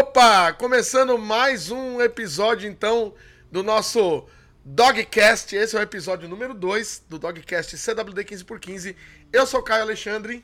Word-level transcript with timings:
Opa, 0.00 0.54
começando 0.54 1.18
mais 1.18 1.70
um 1.70 2.00
episódio 2.00 2.66
então 2.66 3.12
do 3.52 3.62
nosso 3.62 4.24
Dogcast. 4.64 5.54
Esse 5.54 5.76
é 5.76 5.78
o 5.78 5.82
episódio 5.82 6.26
número 6.26 6.54
2 6.54 7.04
do 7.06 7.18
Dogcast 7.18 7.76
CWD 7.76 8.24
15x15. 8.24 8.96
Eu 9.30 9.46
sou 9.46 9.60
o 9.60 9.62
Caio 9.62 9.82
Alexandre. 9.82 10.42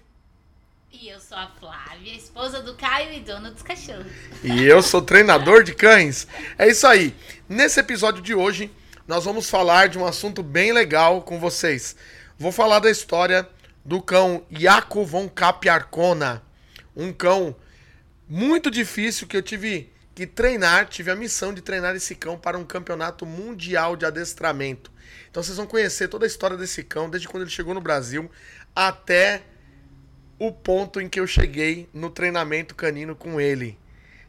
E 0.93 1.09
eu 1.09 1.19
sou 1.19 1.39
a 1.39 1.51
Flávia, 1.59 2.15
esposa 2.15 2.61
do 2.61 2.75
Caio 2.75 3.15
e 3.15 3.21
dona 3.21 3.51
dos 3.51 3.63
cachorros. 3.63 4.13
E 4.45 4.63
eu 4.63 4.83
sou 4.83 5.01
treinador 5.01 5.63
de 5.63 5.75
cães. 5.75 6.29
É 6.59 6.69
isso 6.69 6.87
aí. 6.87 7.17
Nesse 7.49 7.81
episódio 7.81 8.21
de 8.21 8.35
hoje, 8.35 8.71
nós 9.09 9.25
vamos 9.25 9.49
falar 9.49 9.89
de 9.89 9.99
um 9.99 10.05
assunto 10.05 10.43
bem 10.43 10.71
legal 10.71 11.23
com 11.23 11.41
vocês. 11.41 11.97
Vou 12.39 12.53
falar 12.53 12.81
da 12.81 12.91
história 12.91 13.49
do 13.83 14.03
cão 14.03 14.45
Jaco 14.51 15.03
von 15.03 15.31
Capiarcona. 15.31 16.43
Um 16.95 17.11
cão 17.11 17.57
muito 18.29 18.71
difícil 18.71 19.27
que 19.27 19.37
eu 19.37 19.43
tive 19.43 19.93
que 20.15 20.27
treinar, 20.27 20.89
tive 20.89 21.11
a 21.11 21.15
missão 21.15 21.53
de 21.53 21.61
treinar 21.61 21.95
esse 21.95 22.15
cão 22.15 22.39
para 22.39 22.59
um 22.59 22.65
campeonato 22.65 23.27
mundial 23.27 23.97
de 23.97 24.07
adestramento. 24.07 24.91
Então 25.31 25.43
vocês 25.43 25.57
vão 25.59 25.67
conhecer 25.67 26.09
toda 26.09 26.25
a 26.25 26.27
história 26.27 26.57
desse 26.57 26.83
cão, 26.83 27.11
desde 27.11 27.29
quando 27.29 27.43
ele 27.43 27.51
chegou 27.51 27.75
no 27.75 27.81
Brasil 27.81 28.31
até 28.75 29.43
o 30.39 30.51
ponto 30.51 31.01
em 31.01 31.09
que 31.09 31.21
eu 31.21 31.27
cheguei 31.27 31.89
no 31.93 32.11
treinamento 32.11 32.75
canino 32.75 33.15
com 33.15 33.41
ele. 33.41 33.79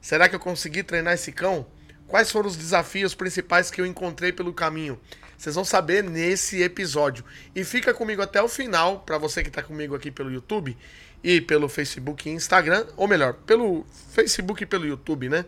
Será 0.01 0.27
que 0.29 0.35
eu 0.35 0.39
consegui 0.39 0.83
treinar 0.83 1.13
esse 1.13 1.31
cão? 1.31 1.65
Quais 2.07 2.31
foram 2.31 2.47
os 2.47 2.55
desafios 2.55 3.15
principais 3.15 3.71
que 3.71 3.81
eu 3.81 3.85
encontrei 3.85 4.31
pelo 4.31 4.53
caminho? 4.53 4.99
Vocês 5.37 5.55
vão 5.55 5.65
saber 5.65 6.03
nesse 6.03 6.61
episódio. 6.61 7.23
E 7.55 7.63
fica 7.63 7.93
comigo 7.93 8.21
até 8.21 8.41
o 8.41 8.47
final, 8.47 9.01
para 9.01 9.17
você 9.17 9.43
que 9.43 9.49
está 9.49 9.61
comigo 9.61 9.95
aqui 9.95 10.09
pelo 10.09 10.31
YouTube 10.31 10.77
e 11.23 11.41
pelo 11.41 11.67
Facebook 11.67 12.29
e 12.29 12.31
Instagram, 12.31 12.85
ou 12.95 13.07
melhor, 13.07 13.33
pelo 13.33 13.85
Facebook 14.11 14.63
e 14.63 14.65
pelo 14.65 14.85
YouTube, 14.85 15.29
né? 15.29 15.45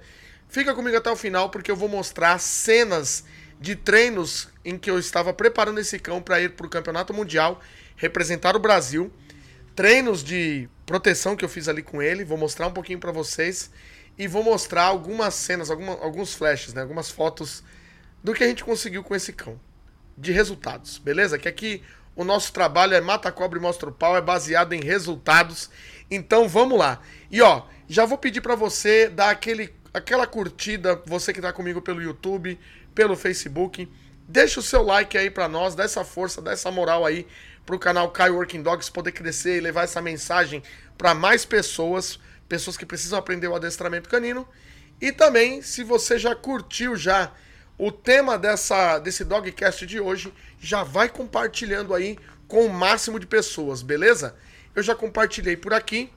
Fica 0.47 0.73
comigo 0.73 0.97
até 0.97 1.11
o 1.11 1.15
final 1.15 1.49
porque 1.49 1.69
eu 1.69 1.75
vou 1.75 1.87
mostrar 1.87 2.39
cenas 2.39 3.23
de 3.59 3.75
treinos 3.75 4.47
em 4.65 4.77
que 4.77 4.89
eu 4.89 4.97
estava 4.97 5.33
preparando 5.33 5.79
esse 5.79 5.99
cão 5.99 6.21
para 6.21 6.41
ir 6.41 6.51
para 6.51 6.65
o 6.65 6.69
Campeonato 6.69 7.13
Mundial, 7.13 7.61
representar 7.95 8.55
o 8.55 8.59
Brasil 8.59 9.11
treinos 9.79 10.25
de 10.25 10.67
proteção 10.85 11.37
que 11.37 11.45
eu 11.45 11.47
fiz 11.47 11.69
ali 11.69 11.81
com 11.81 12.01
ele. 12.01 12.25
Vou 12.25 12.37
mostrar 12.37 12.67
um 12.67 12.73
pouquinho 12.73 12.99
para 12.99 13.13
vocês 13.13 13.71
e 14.17 14.27
vou 14.27 14.43
mostrar 14.43 14.83
algumas 14.83 15.33
cenas, 15.33 15.69
alguma, 15.69 15.93
alguns 15.93 16.33
flashes, 16.33 16.73
né? 16.73 16.81
Algumas 16.81 17.09
fotos 17.09 17.63
do 18.21 18.33
que 18.33 18.43
a 18.43 18.47
gente 18.47 18.61
conseguiu 18.61 19.01
com 19.05 19.15
esse 19.15 19.31
cão. 19.31 19.57
De 20.17 20.33
resultados, 20.33 20.97
beleza? 20.97 21.39
Que 21.39 21.47
aqui 21.47 21.81
o 22.19 22.25
nosso 22.25 22.51
trabalho 22.51 22.93
é 22.93 22.99
mata 22.99 23.31
cobre 23.31 23.59
e 23.59 23.61
mostra 23.61 23.87
o 23.87 23.93
pau, 23.93 24.17
é 24.17 24.19
baseado 24.19 24.73
em 24.73 24.81
resultados. 24.81 25.69
Então 26.11 26.49
vamos 26.49 26.77
lá. 26.77 26.99
E 27.31 27.41
ó, 27.41 27.63
já 27.87 28.05
vou 28.05 28.17
pedir 28.17 28.41
para 28.41 28.55
você 28.55 29.07
dar 29.07 29.29
aquele, 29.29 29.73
aquela 29.93 30.27
curtida, 30.27 31.01
você 31.05 31.31
que 31.31 31.39
tá 31.39 31.53
comigo 31.53 31.81
pelo 31.81 32.01
YouTube, 32.01 32.59
pelo 32.93 33.15
Facebook. 33.15 33.89
Deixa 34.27 34.59
o 34.59 34.63
seu 34.63 34.83
like 34.83 35.17
aí 35.17 35.29
para 35.29 35.47
nós, 35.47 35.75
dá 35.75 35.85
essa 35.85 36.03
força, 36.03 36.41
dá 36.41 36.51
essa 36.51 36.69
moral 36.69 37.05
aí 37.05 37.25
para 37.65 37.77
o 37.77 37.79
canal 37.79 38.11
Kai 38.11 38.31
Working 38.31 38.63
Dogs 38.63 38.91
poder 38.91 39.13
crescer 39.13 39.55
e 39.55 39.61
levar 39.61 39.83
essa 39.83 40.01
mensagem 40.01 40.61
para 40.97 41.13
mais 41.13 41.45
pessoas, 41.45 42.19
pessoas 42.49 42.75
que 42.75 42.85
precisam 42.85 43.17
aprender 43.17 43.47
o 43.47 43.55
adestramento 43.55 44.09
canino. 44.09 44.45
E 44.99 45.13
também, 45.13 45.61
se 45.61 45.85
você 45.85 46.19
já 46.19 46.35
curtiu 46.35 46.97
já 46.97 47.31
o 47.79 47.93
tema 47.93 48.37
dessa 48.37 48.99
desse 48.99 49.23
dogcast 49.23 49.85
de 49.85 50.01
hoje, 50.01 50.33
já 50.59 50.83
vai 50.83 51.07
compartilhando 51.07 51.95
aí 51.95 52.19
com 52.45 52.65
o 52.65 52.69
máximo 52.69 53.17
de 53.17 53.25
pessoas, 53.25 53.81
beleza? 53.81 54.35
Eu 54.75 54.83
já 54.83 54.93
compartilhei 54.93 55.55
por 55.55 55.73
aqui. 55.73 56.11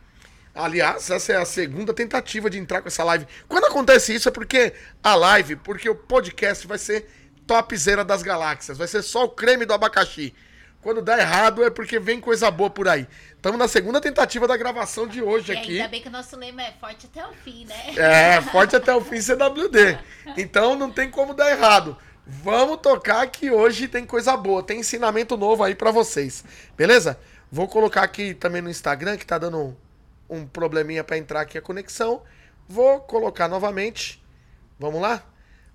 Aliás, 0.53 1.09
essa 1.09 1.33
é 1.33 1.37
a 1.37 1.45
segunda 1.45 1.95
tentativa 1.95 2.51
de 2.51 2.59
entrar 2.59 2.83
com 2.83 2.89
essa 2.89 3.05
live. 3.05 3.27
Quando 3.49 3.65
acontece 3.65 4.13
isso 4.13 4.29
é 4.29 4.33
porque 4.33 4.75
a 5.03 5.15
live, 5.15 5.57
porque 5.57 5.89
o 5.89 5.95
podcast 5.95 6.67
vai 6.67 6.79
ser 6.79 7.09
topzera 7.47 8.05
das 8.05 8.23
galáxias, 8.23 8.77
vai 8.77 8.89
ser 8.89 9.03
só 9.03 9.25
o 9.25 9.31
creme 9.31 9.65
do 9.65 9.73
abacaxi. 9.73 10.35
Quando 10.83 11.01
dá 11.01 11.17
errado 11.17 11.65
é 11.65 11.71
porque 11.71 11.99
vem 12.01 12.21
coisa 12.21 12.51
boa 12.51 12.69
por 12.69 12.89
aí. 12.89 13.07
Estamos 13.37 13.57
na 13.59 13.69
segunda 13.69 14.01
tentativa 14.01 14.49
da 14.49 14.57
gravação 14.57 15.07
de 15.07 15.23
hoje 15.23 15.53
E 15.53 15.57
aqui. 15.57 15.77
ainda 15.77 15.89
bem 15.89 16.03
que 16.03 16.09
o 16.09 16.11
nosso 16.11 16.37
lema 16.37 16.61
é 16.61 16.73
forte 16.73 17.07
até 17.07 17.25
o 17.25 17.33
fim, 17.33 17.65
né? 17.65 17.95
É, 17.97 18.41
forte 18.41 18.75
até 18.75 18.93
o 18.93 19.01
fim 19.01 19.21
CWD. 19.21 19.97
Então 20.37 20.75
não 20.77 20.91
tem 20.91 21.09
como 21.09 21.35
dar 21.35 21.51
errado. 21.53 21.97
Vamos 22.27 22.79
tocar 22.79 23.25
que 23.29 23.49
hoje 23.51 23.87
tem 23.87 24.05
coisa 24.05 24.37
boa, 24.37 24.63
tem 24.63 24.81
ensinamento 24.81 25.37
novo 25.37 25.63
aí 25.63 25.75
pra 25.75 25.93
vocês. 25.93 26.45
Beleza? 26.77 27.19
Vou 27.51 27.69
colocar 27.69 28.03
aqui 28.03 28.35
também 28.35 28.61
no 28.61 28.71
Instagram 28.71 29.17
que 29.17 29.27
tá 29.27 29.39
dando 29.39 29.59
um, 29.59 29.77
um 30.29 30.47
probleminha 30.47 31.05
pra 31.05 31.17
entrar 31.17 31.43
aqui 31.43 31.57
a 31.57 31.63
conexão. 31.63 32.23
Vou 32.69 33.01
colocar 33.01 33.47
novamente. 33.47 34.21
Vamos 34.81 35.01
lá? 35.01 35.23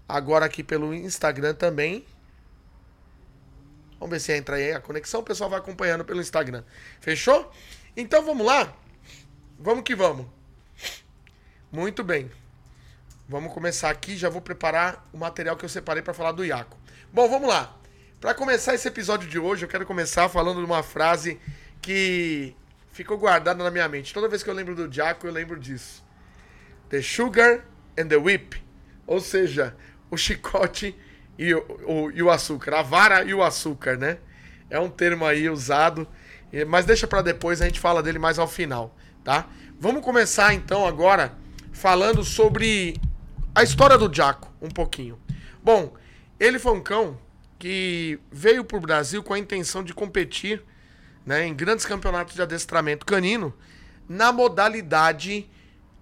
Agora 0.08 0.46
aqui 0.46 0.64
pelo 0.64 0.94
Instagram 0.94 1.54
também. 1.54 2.06
Vamos 4.00 4.12
ver 4.12 4.20
se 4.20 4.34
entra 4.34 4.56
aí 4.56 4.72
a 4.72 4.80
conexão. 4.80 5.22
O 5.22 5.24
pessoal 5.24 5.50
vai 5.50 5.60
acompanhando 5.60 6.06
pelo 6.06 6.22
Instagram. 6.22 6.64
Fechou? 7.00 7.52
Então 7.96 8.24
vamos 8.24 8.46
lá? 8.46 8.74
Vamos 9.60 9.84
que 9.84 9.96
vamos. 9.96 10.28
Muito 11.72 12.04
bem. 12.04 12.32
Vamos 13.28 13.52
começar 13.54 13.90
aqui. 13.90 14.16
Já 14.16 14.30
vou 14.30 14.42
preparar 14.42 15.08
o 15.12 15.18
material 15.18 15.58
que 15.58 15.66
eu 15.66 15.70
separei 15.70 16.04
para 16.04 16.14
falar 16.14 16.32
do 16.32 16.46
Iaco. 16.46 16.78
Bom, 17.12 17.28
vamos 17.28 17.50
lá. 17.50 17.76
Para 18.20 18.34
começar 18.34 18.74
esse 18.74 18.88
episódio 18.88 19.28
de 19.30 19.38
hoje, 19.38 19.66
eu 19.66 19.70
quero 19.70 19.86
começar 19.86 20.30
falando 20.30 20.60
de 20.60 20.66
uma 20.66 20.82
frase 20.82 21.40
que 21.82 22.56
ficou 22.92 23.18
guardada 23.18 23.64
na 23.64 23.70
minha 23.70 23.88
mente. 23.88 24.14
Toda 24.14 24.28
vez 24.28 24.42
que 24.42 24.50
eu 24.50 24.54
lembro 24.54 24.76
do 24.76 24.92
Jaco, 24.92 25.28
eu 25.28 25.32
lembro 25.32 25.60
disso. 25.60 26.04
The 26.90 27.02
sugar 27.02 27.66
and 27.98 28.08
the 28.08 28.18
whip. 28.18 28.62
Ou 29.06 29.20
seja, 29.20 29.76
o 30.10 30.18
chicote 30.18 30.96
e 31.38 31.54
o, 31.54 31.60
o- 31.88 32.12
e 32.12 32.22
o 32.24 32.30
açúcar. 32.30 32.76
A 32.76 32.82
vara 32.82 33.24
e 33.24 33.34
o 33.34 33.44
açúcar, 33.44 33.98
né? 33.98 34.18
É 34.70 34.80
um 34.80 34.90
termo 34.90 35.26
aí 35.26 35.50
usado. 35.50 36.08
eh, 36.52 36.66
Mas 36.66 36.86
deixa 36.86 37.08
para 37.08 37.22
depois, 37.22 37.62
a 37.62 37.66
gente 37.66 37.80
fala 37.80 38.02
dele 38.04 38.20
mais 38.20 38.40
ao 38.40 38.48
final, 38.48 38.96
tá? 39.24 39.48
Vamos 39.80 40.04
começar 40.04 40.54
então 40.54 40.86
agora 40.86 41.34
falando 41.72 42.24
sobre 42.24 43.00
a 43.54 43.64
história 43.64 43.98
do 43.98 44.14
Jaco, 44.14 44.52
um 44.62 44.70
pouquinho. 44.70 45.20
Bom, 45.64 45.94
ele 46.40 46.60
foi 46.60 46.74
um 46.74 46.82
cão 46.82 47.18
que 47.60 48.20
veio 48.32 48.64
pro 48.64 48.80
Brasil 48.80 49.24
com 49.24 49.34
a 49.34 49.40
intenção 49.40 49.84
de 49.84 49.94
competir 49.94 50.64
né, 51.26 51.46
em 51.46 51.54
grandes 51.56 51.86
campeonatos 51.86 52.36
de 52.36 52.42
adestramento 52.42 53.06
canino 53.06 53.54
na 54.08 54.32
modalidade 54.32 55.50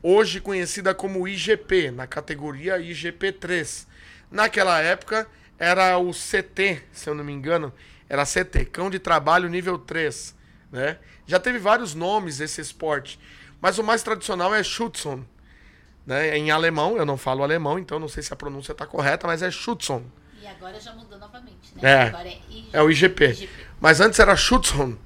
hoje 0.03 0.39
conhecida 0.39 0.93
como 0.93 1.27
IGP, 1.27 1.91
na 1.91 2.05
categoria 2.05 2.77
IGP3. 2.79 3.87
Naquela 4.35 4.81
época 4.81 5.25
era 5.57 5.97
o 5.97 6.11
CT, 6.11 6.83
se 6.91 7.09
eu 7.09 7.15
não 7.15 7.23
me 7.23 7.31
engano, 7.31 7.71
era 8.09 8.25
CT, 8.25 8.65
cão 8.65 8.89
de 8.89 8.99
trabalho 8.99 9.47
nível 9.47 9.77
3, 9.77 10.35
né? 10.69 10.97
Já 11.25 11.39
teve 11.39 11.57
vários 11.57 11.95
nomes 11.95 12.41
esse 12.41 12.59
esporte, 12.59 13.17
mas 13.61 13.77
o 13.77 13.83
mais 13.83 14.03
tradicional 14.03 14.53
é 14.53 14.61
Schutzhund, 14.61 15.25
né? 16.05 16.37
Em 16.37 16.51
alemão, 16.51 16.97
eu 16.97 17.05
não 17.05 17.15
falo 17.15 17.43
alemão, 17.43 17.79
então 17.79 17.97
não 17.97 18.09
sei 18.09 18.21
se 18.21 18.33
a 18.33 18.35
pronúncia 18.35 18.73
está 18.73 18.85
correta, 18.85 19.25
mas 19.25 19.41
é 19.41 19.49
Schutzhund. 19.49 20.05
E 20.41 20.45
agora 20.45 20.81
já 20.81 20.93
mudou 20.93 21.17
novamente, 21.17 21.73
né? 21.73 21.89
É. 21.89 22.01
Agora 22.01 22.27
é 22.27 22.37
IGP. 22.49 22.69
É 22.73 22.81
o 22.83 22.91
IGP. 22.91 23.49
Mas 23.79 24.01
antes 24.01 24.19
era 24.19 24.35
Schutzhund, 24.35 24.97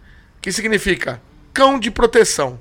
que 0.41 0.51
significa 0.51 1.21
cão 1.53 1.79
de 1.79 1.91
proteção. 1.91 2.59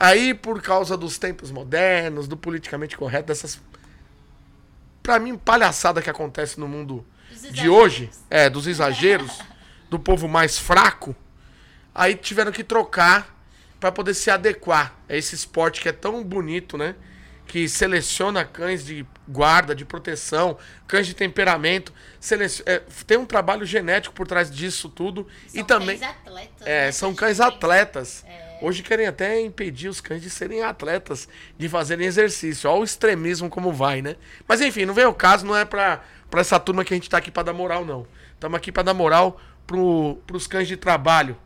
Aí, 0.00 0.32
por 0.32 0.62
causa 0.62 0.96
dos 0.96 1.18
tempos 1.18 1.50
modernos, 1.50 2.26
do 2.26 2.36
politicamente 2.36 2.96
correto, 2.96 3.28
dessas. 3.28 3.60
Pra 5.08 5.18
mim, 5.18 5.38
palhaçada 5.38 6.02
que 6.02 6.10
acontece 6.10 6.60
no 6.60 6.68
mundo 6.68 7.02
de 7.50 7.66
hoje, 7.66 8.10
é, 8.28 8.50
dos 8.50 8.66
exageros, 8.66 9.38
do 9.88 9.98
povo 9.98 10.28
mais 10.28 10.58
fraco, 10.58 11.16
aí 11.94 12.14
tiveram 12.14 12.52
que 12.52 12.62
trocar 12.62 13.34
pra 13.80 13.90
poder 13.90 14.12
se 14.12 14.30
adequar 14.30 14.94
a 15.08 15.16
esse 15.16 15.34
esporte 15.34 15.80
que 15.80 15.88
é 15.88 15.92
tão 15.92 16.22
bonito, 16.22 16.76
né? 16.76 16.94
Que 17.46 17.66
seleciona 17.70 18.44
cães 18.44 18.84
de 18.84 19.06
guarda, 19.28 19.74
de 19.74 19.84
proteção, 19.84 20.56
cães 20.86 21.06
de 21.06 21.14
temperamento. 21.14 21.92
selec- 22.18 22.62
é, 22.66 22.80
tem 23.06 23.18
um 23.18 23.26
trabalho 23.26 23.64
genético 23.66 24.14
por 24.14 24.26
trás 24.26 24.50
disso 24.50 24.88
tudo. 24.88 25.26
São 25.46 25.60
e 25.60 25.64
também. 25.64 25.98
cães 25.98 26.10
atletas, 26.10 26.66
É, 26.66 26.86
né? 26.86 26.92
são 26.92 27.14
cães 27.14 27.40
atletas. 27.40 28.24
Hoje 28.60 28.82
querem 28.82 29.06
até 29.06 29.40
impedir 29.40 29.88
os 29.88 30.00
cães 30.00 30.20
de 30.20 30.28
serem 30.28 30.64
atletas, 30.64 31.28
de 31.56 31.68
fazerem 31.68 32.06
exercício. 32.06 32.68
Olha 32.68 32.80
o 32.80 32.84
extremismo 32.84 33.48
como 33.48 33.72
vai, 33.72 34.02
né? 34.02 34.16
Mas 34.48 34.60
enfim, 34.60 34.84
não 34.84 34.92
vem 34.94 35.04
o 35.04 35.14
caso, 35.14 35.46
não 35.46 35.56
é 35.56 35.64
pra, 35.64 36.02
pra 36.28 36.40
essa 36.40 36.58
turma 36.58 36.84
que 36.84 36.92
a 36.92 36.96
gente 36.96 37.08
tá 37.08 37.18
aqui 37.18 37.30
pra 37.30 37.44
dar 37.44 37.52
moral, 37.52 37.84
não. 37.84 38.04
Estamos 38.34 38.56
aqui 38.56 38.72
pra 38.72 38.82
dar 38.82 38.94
moral 38.94 39.40
pro, 39.64 40.16
pros 40.26 40.48
cães 40.48 40.66
de 40.66 40.76
trabalho, 40.76 41.36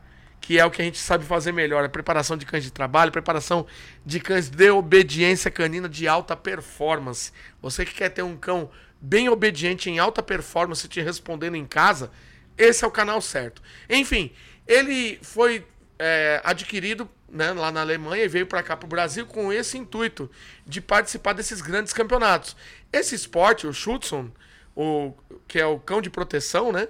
que 0.43 0.59
é 0.59 0.67
o 0.67 0.71
que 0.71 0.83
a 0.83 0.85
gente 0.85 0.99
sabe 0.99 1.25
fazer 1.25 1.53
melhor. 1.53 1.85
A 1.85 1.89
preparação 1.89 2.37
de 2.37 2.45
cães 2.45 2.65
de 2.65 2.73
trabalho, 2.73 3.13
preparação 3.13 3.65
de 4.05 4.19
cães 4.19 4.51
de 4.51 4.71
obediência 4.71 5.51
canina 5.51 5.89
de 5.89 6.07
alta 6.09 6.37
performance. 6.37 7.33
Você 7.63 7.87
que 7.87 7.95
quer 7.95 8.11
ter 8.11 8.23
um 8.23 8.37
cão 8.37 8.69
bem 9.01 9.29
obediente 9.29 9.89
em 9.89 10.01
alta 10.01 10.23
performance 10.23 10.87
te 10.89 11.01
respondendo 11.01 11.55
em 11.55 11.65
casa, 11.65 12.11
esse 12.59 12.85
é 12.85 12.87
o 12.87 12.91
canal 12.91 13.23
certo. 13.23 13.63
Enfim, 13.89 14.33
ele 14.67 15.19
foi 15.23 15.65
é, 15.97 16.41
adquirido 16.45 17.09
né, 17.29 17.53
lá 17.53 17.71
na 17.71 17.81
Alemanha 17.81 18.25
e 18.25 18.29
veio 18.29 18.47
para 18.47 18.65
cá 18.65 18.77
para 18.77 18.87
o 18.87 18.91
Brasil 18.91 19.25
com 19.25 19.53
esse 19.53 19.79
intuito 19.79 20.29
de 20.67 20.81
participar 20.81 21.35
desses 21.35 21.61
grandes 21.61 21.93
campeonatos. 21.93 22.57
Esse 22.93 23.15
esporte, 23.15 23.65
o 23.65 23.73
Schutzhund, 23.73 24.33
o 24.75 25.15
que 25.47 25.61
é 25.61 25.67
o 25.67 25.79
cão 25.79 26.03
de 26.03 26.11
proteção, 26.11 26.73
né? 26.73 26.89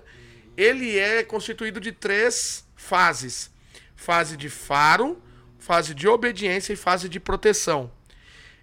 Ele 0.57 0.99
é 0.99 1.23
constituído 1.23 1.79
de 1.81 1.93
três 1.93 2.67
fases: 2.83 3.51
fase 3.95 4.37
de 4.37 4.51
faro, 4.51 5.23
fase 5.59 5.95
de 5.95 6.09
obediência 6.09 6.73
e 6.73 6.77
fase 6.77 7.09
de 7.09 7.21
proteção. 7.21 7.91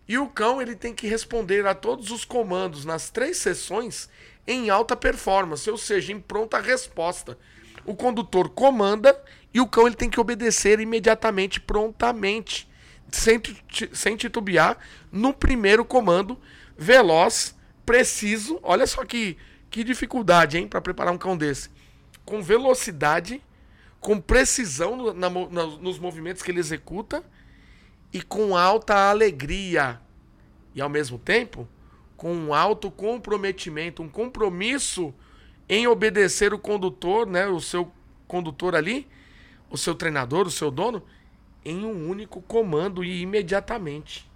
E 0.08 0.18
o 0.18 0.28
cão 0.28 0.62
ele 0.62 0.76
tem 0.76 0.94
que 0.94 1.08
responder 1.08 1.66
a 1.66 1.74
todos 1.74 2.12
os 2.12 2.26
comandos 2.26 2.84
nas 2.84 3.10
três 3.10 3.38
sessões 3.38 4.10
em 4.46 4.70
alta 4.70 4.96
performance, 4.96 5.70
ou 5.70 5.78
seja, 5.78 6.12
em 6.12 6.20
pronta 6.20 6.60
resposta. 6.60 7.38
O 7.86 7.96
condutor 7.96 8.50
comanda 8.50 9.20
e 9.54 9.62
o 9.62 9.68
cão 9.68 9.88
ele 9.88 9.96
tem 9.96 10.10
que 10.10 10.20
obedecer 10.20 10.80
imediatamente, 10.80 11.62
prontamente, 11.62 12.68
sem, 13.12 13.42
sem 13.94 14.16
titubear, 14.18 14.78
no 15.12 15.34
primeiro 15.34 15.86
comando, 15.86 16.38
veloz, 16.78 17.56
preciso. 17.86 18.60
Olha 18.64 18.86
só 18.88 19.06
que, 19.06 19.38
que 19.70 19.84
dificuldade, 19.84 20.58
hein, 20.58 20.68
para 20.68 20.82
preparar 20.82 21.14
um 21.14 21.18
cão 21.18 21.38
desse. 21.38 21.70
Com 22.26 22.42
velocidade, 22.42 23.42
com 24.00 24.20
precisão 24.20 24.96
no, 24.96 25.14
na, 25.14 25.30
na, 25.30 25.66
nos 25.66 26.00
movimentos 26.00 26.42
que 26.42 26.52
ele 26.52 26.60
executa 26.60 27.24
e 28.14 28.22
com 28.22 28.56
alta 28.56 29.10
alegria. 29.10 30.00
E 30.74 30.82
ao 30.82 30.90
mesmo 30.90 31.18
tempo, 31.18 31.68
com 32.16 32.34
um 32.34 32.54
alto 32.54 32.90
comprometimento, 32.90 34.02
um 34.02 34.10
compromisso 34.10 35.14
em 35.68 35.88
obedecer 35.88 36.54
o 36.54 36.60
condutor, 36.60 37.28
né, 37.28 37.48
o 37.48 37.60
seu 37.60 37.92
condutor 38.28 38.76
ali, 38.76 39.08
o 39.70 39.78
seu 39.78 39.94
treinador, 39.94 40.48
o 40.48 40.52
seu 40.52 40.72
dono, 40.72 41.04
em 41.64 41.86
um 41.86 42.10
único 42.10 42.42
comando 42.42 43.04
e 43.04 43.22
imediatamente. 43.22 44.30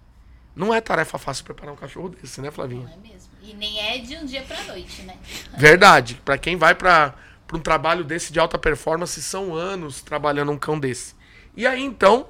Não 0.56 0.74
é 0.74 0.80
tarefa 0.80 1.18
fácil 1.18 1.46
preparar 1.46 1.74
um 1.74 1.78
cachorro 1.78 2.10
desse, 2.10 2.40
né, 2.40 2.52
Flavinha? 2.52 2.86
Não 2.86 2.94
é 2.94 2.98
mesmo. 2.98 3.32
E 3.42 3.54
nem 3.56 3.80
é 3.80 3.98
de 3.98 4.16
um 4.18 4.26
dia 4.26 4.44
pra 4.44 4.62
noite, 4.64 5.02
né? 5.02 5.18
Verdade. 5.58 6.22
Para 6.24 6.38
quem 6.38 6.56
vai 6.56 6.76
para 6.76 7.16
um 7.58 7.62
trabalho 7.62 8.04
desse 8.04 8.32
de 8.32 8.40
alta 8.40 8.58
performance, 8.58 9.22
são 9.22 9.56
anos 9.56 10.02
trabalhando 10.02 10.52
um 10.52 10.58
cão 10.58 10.80
desse. 10.80 11.16
E 11.56 11.68
aí, 11.68 11.84
então, 11.84 12.28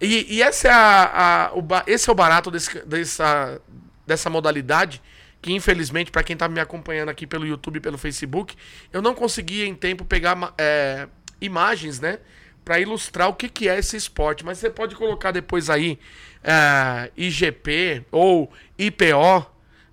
e, 0.00 0.36
e 0.36 0.42
essa 0.42 0.68
é 0.68 0.70
a, 0.70 1.46
a, 1.46 1.54
o, 1.54 1.64
esse 1.86 2.08
é 2.08 2.12
o 2.12 2.14
barato 2.14 2.50
desse, 2.50 2.84
dessa, 2.84 3.60
dessa 4.06 4.28
modalidade, 4.28 5.02
que 5.40 5.52
infelizmente, 5.52 6.10
para 6.10 6.22
quem 6.22 6.34
está 6.34 6.48
me 6.48 6.60
acompanhando 6.60 7.08
aqui 7.08 7.26
pelo 7.26 7.46
YouTube 7.46 7.76
e 7.76 7.80
pelo 7.80 7.96
Facebook, 7.96 8.56
eu 8.92 9.00
não 9.00 9.14
consegui 9.14 9.64
em 9.64 9.74
tempo 9.74 10.04
pegar 10.04 10.52
é, 10.58 11.08
imagens, 11.40 12.00
né? 12.00 12.18
Para 12.64 12.80
ilustrar 12.80 13.28
o 13.28 13.34
que, 13.34 13.48
que 13.48 13.68
é 13.68 13.78
esse 13.78 13.96
esporte. 13.96 14.44
Mas 14.44 14.58
você 14.58 14.68
pode 14.68 14.96
colocar 14.96 15.30
depois 15.30 15.70
aí 15.70 15.98
é, 16.42 17.10
IGP 17.16 18.04
ou 18.10 18.52
IPO, 18.76 19.46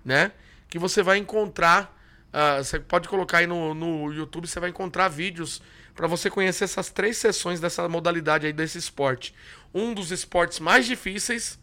né? 0.04 0.32
Que 0.68 0.78
você 0.78 1.02
vai 1.02 1.18
encontrar. 1.18 1.93
Uh, 2.34 2.64
você 2.64 2.80
pode 2.80 3.08
colocar 3.08 3.38
aí 3.38 3.46
no, 3.46 3.74
no 3.74 4.12
YouTube, 4.12 4.48
você 4.48 4.58
vai 4.58 4.70
encontrar 4.70 5.06
vídeos 5.06 5.62
para 5.94 6.08
você 6.08 6.28
conhecer 6.28 6.64
essas 6.64 6.90
três 6.90 7.16
sessões 7.16 7.60
dessa 7.60 7.88
modalidade 7.88 8.44
aí 8.44 8.52
desse 8.52 8.76
esporte. 8.76 9.32
Um 9.72 9.94
dos 9.94 10.10
esportes 10.10 10.58
mais 10.58 10.84
difíceis 10.84 11.60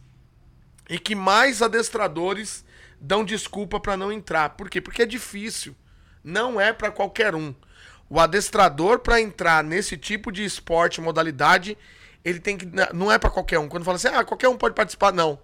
e 0.89 0.97
que 0.97 1.13
mais 1.13 1.62
adestradores 1.62 2.63
dão 3.01 3.25
desculpa 3.25 3.81
para 3.81 3.97
não 3.97 4.13
entrar. 4.13 4.51
Por 4.51 4.69
quê? 4.69 4.79
Porque 4.79 5.01
é 5.01 5.06
difícil. 5.06 5.75
Não 6.23 6.62
é 6.62 6.71
para 6.71 6.89
qualquer 6.89 7.35
um. 7.35 7.53
O 8.09 8.18
adestrador 8.18 9.00
para 9.00 9.19
entrar 9.19 9.62
nesse 9.65 9.97
tipo 9.97 10.31
de 10.31 10.45
esporte, 10.45 11.01
modalidade, 11.01 11.77
ele 12.23 12.39
tem 12.39 12.57
que 12.57 12.65
não 12.94 13.12
é 13.12 13.18
para 13.18 13.29
qualquer 13.29 13.59
um. 13.59 13.68
Quando 13.68 13.83
fala 13.83 13.97
assim: 13.97 14.07
"Ah, 14.07 14.23
qualquer 14.23 14.47
um 14.47 14.57
pode 14.57 14.73
participar", 14.73 15.12
não. 15.12 15.38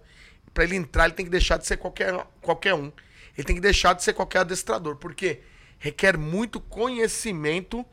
Para 0.54 0.64
ele 0.64 0.76
entrar, 0.76 1.04
ele 1.04 1.14
tem 1.14 1.26
que 1.26 1.30
deixar 1.30 1.58
de 1.58 1.66
ser 1.66 1.76
qualquer 1.76 2.14
qualquer 2.40 2.72
um. 2.72 2.90
Ele 3.38 3.46
tem 3.46 3.54
que 3.54 3.62
deixar 3.62 3.92
de 3.92 4.02
ser 4.02 4.14
qualquer 4.14 4.40
adestrador, 4.40 4.96
porque 4.96 5.38
requer 5.78 6.18
muito 6.18 6.58
conhecimento, 6.58 7.86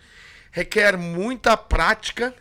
requer 0.50 0.98
muita 0.98 1.56
prática 1.56 2.34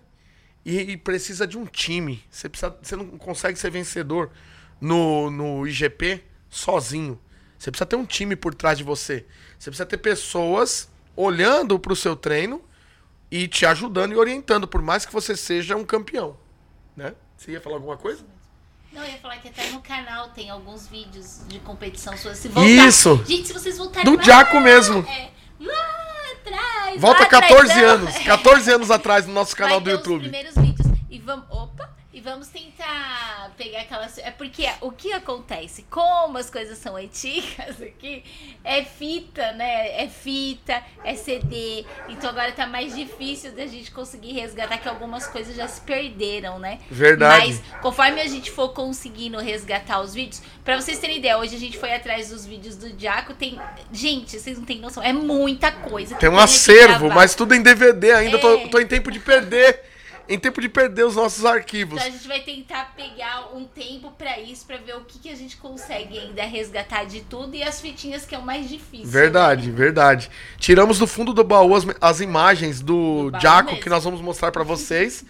e, 0.65 0.93
e 0.93 0.97
precisa 0.97 1.47
de 1.47 1.59
um 1.59 1.67
time. 1.67 2.25
Você 2.31 2.49
precisa, 2.49 2.75
você 2.83 2.97
não 2.97 3.07
consegue 3.19 3.59
ser 3.59 3.71
vencedor 3.71 4.31
no, 4.81 5.31
no 5.31 5.67
IGP 5.69 6.25
sozinho. 6.49 7.21
Você 7.59 7.71
precisa 7.71 7.85
ter 7.85 7.97
um 7.97 8.07
time 8.07 8.35
por 8.35 8.55
trás 8.55 8.79
de 8.79 8.85
você. 8.85 9.27
Você 9.59 9.71
precisa 9.71 9.85
ter 9.85 9.99
pessoas 9.99 10.89
olhando 11.15 11.79
para 11.79 11.93
o 11.93 11.97
seu 11.97 12.17
treino 12.17 12.65
e 13.31 13.47
te 13.47 13.67
ajudando 13.67 14.13
e 14.13 14.17
orientando, 14.17 14.67
por 14.67 14.81
mais 14.81 15.05
que 15.05 15.13
você 15.13 15.37
seja 15.37 15.77
um 15.77 15.85
campeão. 15.85 16.39
Né? 16.97 17.15
Você 17.37 17.53
ia 17.53 17.61
falar 17.61 17.77
alguma 17.77 17.99
coisa? 17.99 18.25
Não, 18.95 19.03
eu 19.03 19.11
ia 19.11 19.19
falar 19.19 19.39
que 19.39 19.49
até 19.49 19.71
no 19.71 19.81
canal 19.81 20.29
tem 20.29 20.49
alguns 20.49 20.87
vídeos 20.87 21.41
de 21.49 21.59
competição 21.59 22.17
sua. 22.17 22.33
Se 22.35 22.47
voltar, 22.49 22.71
Isso! 22.71 23.21
Gente, 23.27 23.49
se 23.49 23.53
vocês 23.53 23.77
voltarem 23.77 24.05
Do 24.05 24.17
lá, 24.17 24.23
Jaco 24.23 24.61
mesmo. 24.61 25.05
É, 25.09 25.31
lá 25.59 26.33
atrás. 26.33 27.01
Volta 27.01 27.25
lá 27.25 27.29
14 27.29 27.73
atrás, 27.73 27.83
anos. 27.83 28.19
14 28.19 28.73
anos 28.73 28.91
atrás 28.93 29.27
no 29.27 29.33
nosso 29.33 29.57
canal 29.57 29.81
Vai 29.81 29.85
do 29.85 29.91
YouTube. 29.91 30.17
Os 30.17 30.23
primeiros 30.23 30.55
vídeos. 30.55 30.87
E 31.11 31.19
vamos. 31.19 31.45
Opa! 31.51 31.74
E 32.15 32.21
vamos 32.21 32.47
tentar 32.47 33.51
pegar 33.59 33.81
aquelas. 33.81 34.19
É 34.19 34.31
porque 34.31 34.69
o 34.81 34.93
que 34.93 35.13
acontece? 35.13 35.85
Como 35.91 36.39
as 36.39 36.49
coisas 36.49 36.79
são 36.79 36.95
antigas 36.95 37.83
aqui, 37.83 38.23
é 38.63 38.85
fita, 38.85 39.51
né? 39.55 40.01
É 40.01 40.09
fita, 40.09 40.81
é 41.03 41.17
CD. 41.17 41.85
Então 42.09 42.31
agora 42.31 42.53
tá 42.53 42.69
mais 42.69 42.95
difícil 42.95 43.51
da 43.51 43.67
gente 43.67 43.91
conseguir 43.91 44.31
resgatar, 44.31 44.79
que 44.79 44.89
algumas 44.89 45.27
coisas 45.27 45.57
já 45.57 45.67
se 45.67 45.81
perderam, 45.81 46.61
né? 46.61 46.79
Verdade. 46.89 47.49
Mas 47.49 47.81
conforme 47.83 48.21
a 48.21 48.29
gente 48.29 48.49
for 48.49 48.69
conseguindo 48.69 49.41
resgatar 49.41 50.01
os 50.01 50.15
vídeos, 50.15 50.41
pra 50.65 50.81
vocês 50.81 51.01
terem 51.01 51.17
ideia, 51.17 51.37
hoje 51.37 51.57
a 51.57 51.59
gente 51.59 51.77
foi 51.77 51.93
atrás 51.93 52.29
dos 52.29 52.47
vídeos 52.47 52.77
do 52.77 52.91
Diaco. 52.91 53.35
Tem. 53.35 53.61
Gente, 53.93 54.39
vocês 54.39 54.57
não 54.57 54.65
têm 54.65 54.79
noção. 54.79 55.03
É 55.03 55.13
muita 55.13 55.73
coisa. 55.73 56.15
Tem 56.15 56.29
um 56.29 56.39
acervo, 56.39 57.09
mas 57.09 57.35
tudo 57.35 57.57
em 57.57 57.61
DVD 57.61 58.13
ainda. 58.13 58.37
É. 58.37 58.41
Tô, 58.41 58.69
tô 58.69 58.79
em 58.79 58.87
tempo 58.87 59.11
de 59.11 59.19
perder. 59.19 59.94
Em 60.27 60.39
tempo 60.39 60.61
de 60.61 60.69
perder 60.69 61.05
os 61.05 61.17
nossos 61.17 61.45
arquivos. 61.45 61.97
Então 61.99 62.09
a 62.09 62.11
gente 62.11 62.27
vai 62.27 62.41
tentar 62.41 62.95
pegar 62.97 63.55
um 63.55 63.67
tempo 63.67 64.11
pra 64.13 64.41
isso, 64.41 64.65
pra 64.65 64.79
ver 64.79 64.97
o 64.97 65.05
que, 65.05 65.19
que 65.19 65.29
a 65.29 65.35
gente 65.35 65.57
consegue 65.59 66.19
ainda 66.19 66.43
resgatar 66.45 67.05
de 67.05 67.21
tudo 67.21 67.55
e 67.55 67.63
as 67.63 67.81
fitinhas 67.81 68.25
que 68.25 68.35
é 68.35 68.39
o 68.39 68.43
mais 68.43 68.69
difícil. 68.69 69.07
Verdade, 69.07 69.69
né? 69.69 69.77
verdade. 69.77 70.31
Tiramos 70.59 70.99
do 70.99 71.07
fundo 71.07 71.35
do 71.35 71.45
baú 71.45 71.75
as, 71.75 71.85
as 72.01 72.21
imagens 72.21 72.81
do, 72.81 73.31
Do 73.31 73.41
Jaco 73.41 73.71
mesmo. 73.71 73.83
que 73.83 73.91
nós 73.91 74.03
vamos 74.03 74.23
mostrar 74.23 74.51
pra 74.51 74.65
vocês. 74.65 75.25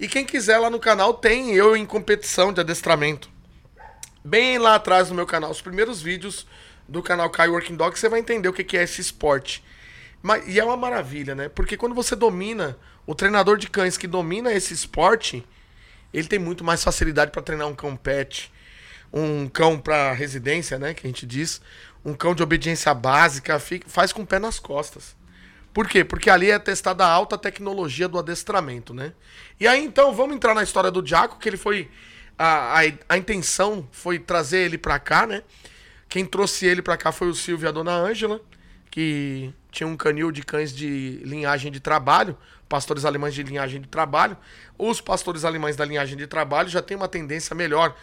E 0.00 0.08
quem 0.08 0.24
quiser 0.24 0.58
lá 0.58 0.70
no 0.70 0.78
canal 0.78 1.12
tem 1.12 1.54
eu 1.54 1.76
em 1.76 1.84
competição 1.84 2.52
de 2.52 2.60
adestramento. 2.60 3.28
Bem 4.24 4.58
lá 4.58 4.76
atrás 4.76 5.10
no 5.10 5.14
meu 5.14 5.26
canal, 5.26 5.50
os 5.50 5.60
primeiros 5.60 6.00
vídeos 6.00 6.46
do 6.88 7.02
canal 7.02 7.28
Kai 7.28 7.48
Working 7.48 7.76
Dog, 7.76 7.98
você 7.98 8.08
vai 8.08 8.20
entender 8.20 8.48
o 8.48 8.52
que 8.52 8.64
que 8.64 8.78
é 8.78 8.82
esse 8.82 9.00
esporte. 9.00 9.62
Mas, 10.22 10.46
e 10.48 10.58
é 10.58 10.64
uma 10.64 10.76
maravilha, 10.76 11.34
né? 11.34 11.48
Porque 11.48 11.76
quando 11.76 11.94
você 11.94 12.16
domina, 12.16 12.76
o 13.06 13.14
treinador 13.14 13.56
de 13.56 13.68
cães 13.68 13.96
que 13.96 14.06
domina 14.06 14.52
esse 14.52 14.74
esporte, 14.74 15.44
ele 16.12 16.28
tem 16.28 16.38
muito 16.38 16.64
mais 16.64 16.82
facilidade 16.82 17.30
para 17.30 17.42
treinar 17.42 17.68
um 17.68 17.74
cão 17.74 17.96
pet, 17.96 18.52
um 19.12 19.48
cão 19.48 19.78
para 19.78 20.12
residência, 20.12 20.78
né? 20.78 20.92
Que 20.94 21.06
a 21.06 21.10
gente 21.10 21.24
diz, 21.26 21.60
um 22.04 22.14
cão 22.14 22.34
de 22.34 22.42
obediência 22.42 22.92
básica, 22.94 23.58
fica- 23.58 23.88
faz 23.88 24.12
com 24.12 24.22
o 24.22 24.26
pé 24.26 24.38
nas 24.38 24.58
costas. 24.58 25.16
Por 25.72 25.86
quê? 25.88 26.02
Porque 26.04 26.28
ali 26.30 26.50
é 26.50 26.58
testada 26.58 27.04
a 27.04 27.10
alta 27.10 27.38
tecnologia 27.38 28.08
do 28.08 28.18
adestramento, 28.18 28.92
né? 28.92 29.12
E 29.60 29.66
aí 29.66 29.84
então 29.84 30.12
vamos 30.14 30.34
entrar 30.34 30.54
na 30.54 30.62
história 30.62 30.90
do 30.90 31.06
Jaco, 31.06 31.38
que 31.38 31.48
ele 31.48 31.56
foi. 31.56 31.88
A, 32.36 32.80
a, 32.80 32.82
a 33.10 33.18
intenção 33.18 33.86
foi 33.92 34.18
trazer 34.18 34.58
ele 34.60 34.78
pra 34.78 34.98
cá, 34.98 35.26
né? 35.26 35.42
Quem 36.08 36.24
trouxe 36.24 36.66
ele 36.66 36.82
pra 36.82 36.96
cá 36.96 37.12
foi 37.12 37.28
o 37.28 37.34
Silvio 37.34 37.66
e 37.66 37.68
a 37.68 37.72
dona 37.72 37.92
Ângela, 37.92 38.40
que 38.90 39.52
tinha 39.70 39.86
um 39.86 39.96
canil 39.96 40.30
de 40.30 40.42
cães 40.42 40.72
de 40.74 41.20
linhagem 41.24 41.70
de 41.70 41.80
trabalho, 41.80 42.36
pastores 42.68 43.04
alemães 43.04 43.34
de 43.34 43.42
linhagem 43.42 43.80
de 43.80 43.88
trabalho. 43.88 44.36
Os 44.76 45.00
pastores 45.00 45.44
alemães 45.44 45.76
da 45.76 45.84
linhagem 45.84 46.16
de 46.16 46.26
trabalho 46.26 46.68
já 46.68 46.82
têm 46.82 46.96
uma 46.96 47.08
tendência 47.08 47.54
melhor, 47.54 47.96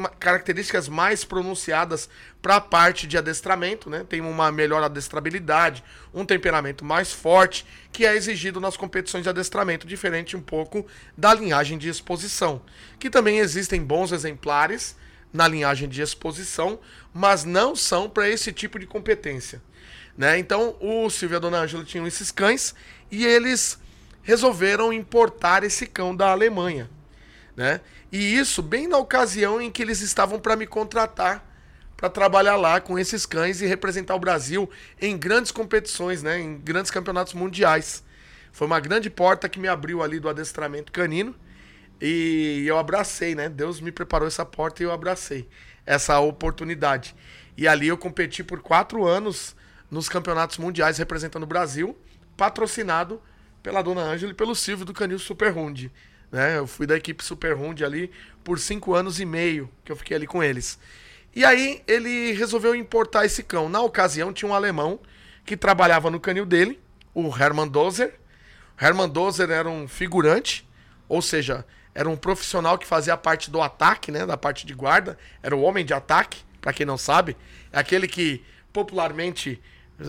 ma- 0.00 0.08
características 0.08 0.88
mais 0.88 1.24
pronunciadas 1.24 2.08
para 2.40 2.56
a 2.56 2.60
parte 2.60 3.06
de 3.06 3.18
adestramento, 3.18 3.90
né? 3.90 4.04
Tem 4.08 4.20
uma 4.20 4.50
melhor 4.50 4.82
adestrabilidade, 4.82 5.84
um 6.14 6.24
temperamento 6.24 6.84
mais 6.84 7.12
forte, 7.12 7.66
que 7.92 8.06
é 8.06 8.14
exigido 8.14 8.60
nas 8.60 8.76
competições 8.76 9.22
de 9.22 9.28
adestramento, 9.28 9.86
diferente 9.86 10.36
um 10.36 10.40
pouco 10.40 10.86
da 11.16 11.34
linhagem 11.34 11.76
de 11.76 11.88
exposição. 11.88 12.62
Que 12.98 13.10
também 13.10 13.38
existem 13.38 13.82
bons 13.82 14.12
exemplares 14.12 14.96
na 15.32 15.46
linhagem 15.46 15.88
de 15.88 16.00
exposição, 16.00 16.80
mas 17.12 17.44
não 17.44 17.76
são 17.76 18.08
para 18.08 18.28
esse 18.28 18.50
tipo 18.50 18.78
de 18.78 18.86
competência. 18.86 19.60
Né? 20.18 20.36
Então, 20.36 20.76
o 20.80 21.08
Silvio 21.08 21.36
e 21.36 21.38
a 21.38 21.38
Dona 21.38 21.60
Ângela 21.60 21.84
tinham 21.84 22.04
esses 22.04 22.32
cães 22.32 22.74
e 23.08 23.24
eles 23.24 23.78
resolveram 24.20 24.92
importar 24.92 25.62
esse 25.62 25.86
cão 25.86 26.14
da 26.14 26.32
Alemanha. 26.32 26.90
Né? 27.56 27.80
E 28.10 28.36
isso 28.36 28.60
bem 28.60 28.88
na 28.88 28.98
ocasião 28.98 29.62
em 29.62 29.70
que 29.70 29.80
eles 29.80 30.00
estavam 30.00 30.40
para 30.40 30.56
me 30.56 30.66
contratar 30.66 31.46
para 31.96 32.08
trabalhar 32.08 32.54
lá 32.54 32.80
com 32.80 32.96
esses 32.96 33.26
cães 33.26 33.60
e 33.60 33.66
representar 33.66 34.14
o 34.14 34.20
Brasil 34.20 34.70
em 35.00 35.18
grandes 35.18 35.50
competições, 35.50 36.22
né? 36.22 36.38
em 36.38 36.56
grandes 36.56 36.92
campeonatos 36.92 37.34
mundiais. 37.34 38.04
Foi 38.52 38.68
uma 38.68 38.78
grande 38.78 39.10
porta 39.10 39.48
que 39.48 39.58
me 39.58 39.66
abriu 39.66 40.00
ali 40.00 40.20
do 40.20 40.28
adestramento 40.28 40.92
canino. 40.92 41.34
E 42.00 42.62
eu 42.64 42.78
abracei, 42.78 43.34
né? 43.34 43.48
Deus 43.48 43.80
me 43.80 43.90
preparou 43.90 44.28
essa 44.28 44.44
porta 44.44 44.80
e 44.80 44.86
eu 44.86 44.92
abracei 44.92 45.48
essa 45.84 46.20
oportunidade. 46.20 47.16
E 47.56 47.66
ali 47.66 47.88
eu 47.88 47.98
competi 47.98 48.44
por 48.44 48.60
quatro 48.60 49.04
anos 49.04 49.56
nos 49.90 50.08
campeonatos 50.08 50.58
mundiais 50.58 50.98
representando 50.98 51.44
o 51.44 51.46
Brasil, 51.46 51.96
patrocinado 52.36 53.20
pela 53.62 53.82
dona 53.82 54.02
Ângela 54.02 54.32
e 54.32 54.34
pelo 54.34 54.54
Silvio 54.54 54.84
do 54.84 54.92
Canil 54.92 55.18
Super 55.18 55.52
Rundi. 55.52 55.90
Né? 56.30 56.58
Eu 56.58 56.66
fui 56.66 56.86
da 56.86 56.96
equipe 56.96 57.24
Super 57.24 57.56
Rundi 57.56 57.84
ali 57.84 58.10
por 58.44 58.58
cinco 58.58 58.94
anos 58.94 59.18
e 59.18 59.24
meio 59.24 59.70
que 59.84 59.90
eu 59.90 59.96
fiquei 59.96 60.16
ali 60.16 60.26
com 60.26 60.42
eles. 60.42 60.78
E 61.34 61.44
aí 61.44 61.82
ele 61.86 62.32
resolveu 62.32 62.74
importar 62.74 63.24
esse 63.24 63.42
cão. 63.42 63.68
Na 63.68 63.80
ocasião 63.80 64.32
tinha 64.32 64.50
um 64.50 64.54
alemão 64.54 65.00
que 65.44 65.56
trabalhava 65.56 66.10
no 66.10 66.20
canil 66.20 66.44
dele, 66.44 66.80
o 67.14 67.28
Hermann 67.34 67.68
Dozer. 67.68 68.14
Hermann 68.80 69.08
Dozer 69.08 69.50
era 69.50 69.68
um 69.68 69.88
figurante, 69.88 70.68
ou 71.08 71.22
seja, 71.22 71.64
era 71.94 72.08
um 72.08 72.16
profissional 72.16 72.78
que 72.78 72.86
fazia 72.86 73.16
parte 73.16 73.50
do 73.50 73.60
ataque, 73.60 74.12
né, 74.12 74.24
da 74.24 74.36
parte 74.36 74.66
de 74.66 74.74
guarda, 74.74 75.18
era 75.42 75.56
o 75.56 75.62
homem 75.62 75.84
de 75.84 75.92
ataque, 75.92 76.42
para 76.60 76.72
quem 76.72 76.86
não 76.86 76.98
sabe, 76.98 77.36
é 77.72 77.78
aquele 77.78 78.06
que 78.06 78.44
popularmente 78.72 79.60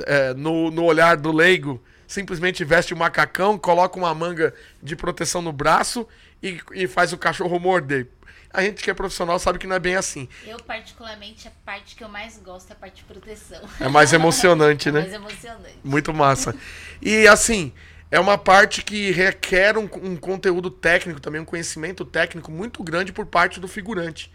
é, 0.06 0.34
no, 0.34 0.72
no 0.72 0.84
olhar 0.84 1.18
do 1.18 1.32
leigo 1.32 1.82
simplesmente 2.08 2.64
veste 2.64 2.92
o 2.94 2.96
um 2.96 3.00
macacão, 3.00 3.58
coloca 3.58 3.98
uma 3.98 4.14
manga 4.16 4.54
de 4.82 4.96
proteção 4.96 5.44
no 5.44 5.54
braço 5.54 6.08
e, 6.42 6.60
e 6.74 6.88
faz 6.88 7.14
o 7.14 7.18
cachorro 7.18 7.60
morder. 7.60 8.08
A 8.52 8.64
gente 8.64 8.82
que 8.82 8.90
é 8.90 8.94
profissional 8.96 9.38
sabe 9.38 9.60
que 9.60 9.68
não 9.68 9.76
é 9.76 9.80
bem 9.80 9.96
assim. 9.96 10.28
Eu, 10.44 10.58
particularmente, 10.58 11.48
a 11.48 11.52
parte 11.64 11.96
que 11.96 12.04
eu 12.04 12.10
mais 12.10 12.40
gosto 12.40 12.72
é 12.72 12.74
a 12.74 12.76
parte 12.76 12.98
de 12.98 13.04
proteção. 13.04 13.62
É 13.80 13.88
mais 13.88 14.12
emocionante, 14.12 14.90
é 14.90 14.92
né? 14.92 15.02
mais 15.02 15.14
emocionante. 15.14 15.78
Muito 15.84 16.12
massa. 16.12 16.56
E 17.00 17.28
assim, 17.28 17.72
é 18.10 18.20
uma 18.20 18.40
parte 18.40 18.84
que 18.84 19.12
requer 19.12 19.78
um, 19.78 19.88
um, 20.02 20.16
conteúdo 20.16 20.72
técnico, 20.72 21.20
também 21.20 21.40
um 21.40 21.46
conhecimento 21.46 22.04
técnico 22.04 22.52
muito 22.52 22.84
grande 22.84 23.14
por 23.14 23.28
parte 23.28 23.60
do 23.60 23.68
figurante. 23.68 24.32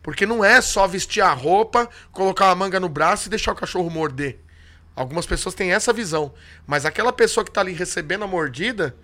Porque 0.00 0.24
não 0.24 0.44
é 0.44 0.60
só 0.60 0.86
vestir 0.86 1.22
a 1.22 1.32
roupa, 1.32 1.90
colocar 2.12 2.50
a 2.50 2.54
manga 2.54 2.78
no 2.78 2.88
braço 2.88 3.26
e 3.26 3.30
deixar 3.30 3.50
o 3.50 3.56
cachorro 3.56 3.90
morder. 3.90 4.45
Algumas 4.96 5.26
pessoas 5.26 5.54
têm 5.54 5.72
essa 5.72 5.92
visão. 5.92 6.32
Mas 6.66 6.86
aquela 6.86 7.12
pessoa 7.12 7.44
que 7.44 7.50
está 7.50 7.60
ali 7.60 7.74
recebendo 7.74 8.24
a 8.24 8.26
mordida 8.26 8.96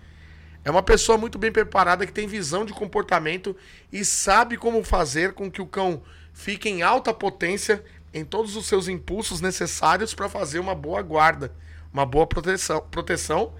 é 0.65 0.71
uma 0.71 0.81
pessoa 0.81 1.17
muito 1.17 1.37
bem 1.37 1.51
preparada, 1.51 2.05
que 2.05 2.11
tem 2.11 2.27
visão 2.27 2.65
de 2.65 2.73
comportamento 2.73 3.55
e 3.91 4.03
sabe 4.03 4.57
como 4.57 4.83
fazer 4.83 5.33
com 5.33 5.51
que 5.51 5.61
o 5.61 5.67
cão 5.67 6.01
fique 6.33 6.67
em 6.67 6.81
alta 6.81 7.13
potência 7.13 7.83
em 8.13 8.25
todos 8.25 8.55
os 8.55 8.65
seus 8.65 8.87
impulsos 8.87 9.39
necessários 9.39 10.13
para 10.13 10.27
fazer 10.27 10.59
uma 10.59 10.73
boa 10.73 11.01
guarda, 11.01 11.53
uma 11.91 12.05
boa 12.05 12.25
proteção, 12.25 12.81
proteção 12.89 13.53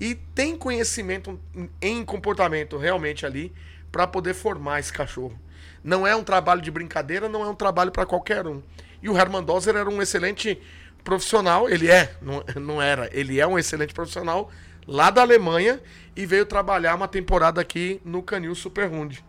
e 0.00 0.14
tem 0.14 0.56
conhecimento 0.56 1.38
em 1.80 2.04
comportamento 2.04 2.76
realmente 2.76 3.26
ali 3.26 3.52
para 3.90 4.06
poder 4.06 4.34
formar 4.34 4.80
esse 4.80 4.92
cachorro. 4.92 5.38
Não 5.82 6.06
é 6.06 6.16
um 6.16 6.24
trabalho 6.24 6.60
de 6.60 6.70
brincadeira, 6.70 7.28
não 7.28 7.42
é 7.44 7.48
um 7.48 7.54
trabalho 7.54 7.90
para 7.90 8.06
qualquer 8.06 8.46
um. 8.46 8.62
E 9.02 9.08
o 9.08 9.16
Herman 9.16 9.42
Dozer 9.42 9.76
era 9.76 9.88
um 9.88 10.00
excelente 10.00 10.60
profissional, 11.04 11.68
ele 11.68 11.90
é, 11.90 12.16
não, 12.20 12.42
não 12.56 12.82
era, 12.82 13.08
ele 13.12 13.38
é 13.38 13.46
um 13.46 13.58
excelente 13.58 13.92
profissional 13.92 14.50
lá 14.86 15.10
da 15.10 15.20
Alemanha 15.20 15.80
e 16.16 16.24
veio 16.24 16.46
trabalhar 16.46 16.94
uma 16.94 17.06
temporada 17.06 17.60
aqui 17.60 18.00
no 18.04 18.22
Canil 18.22 18.54
Super 18.54 18.90
Hund. 18.90 19.22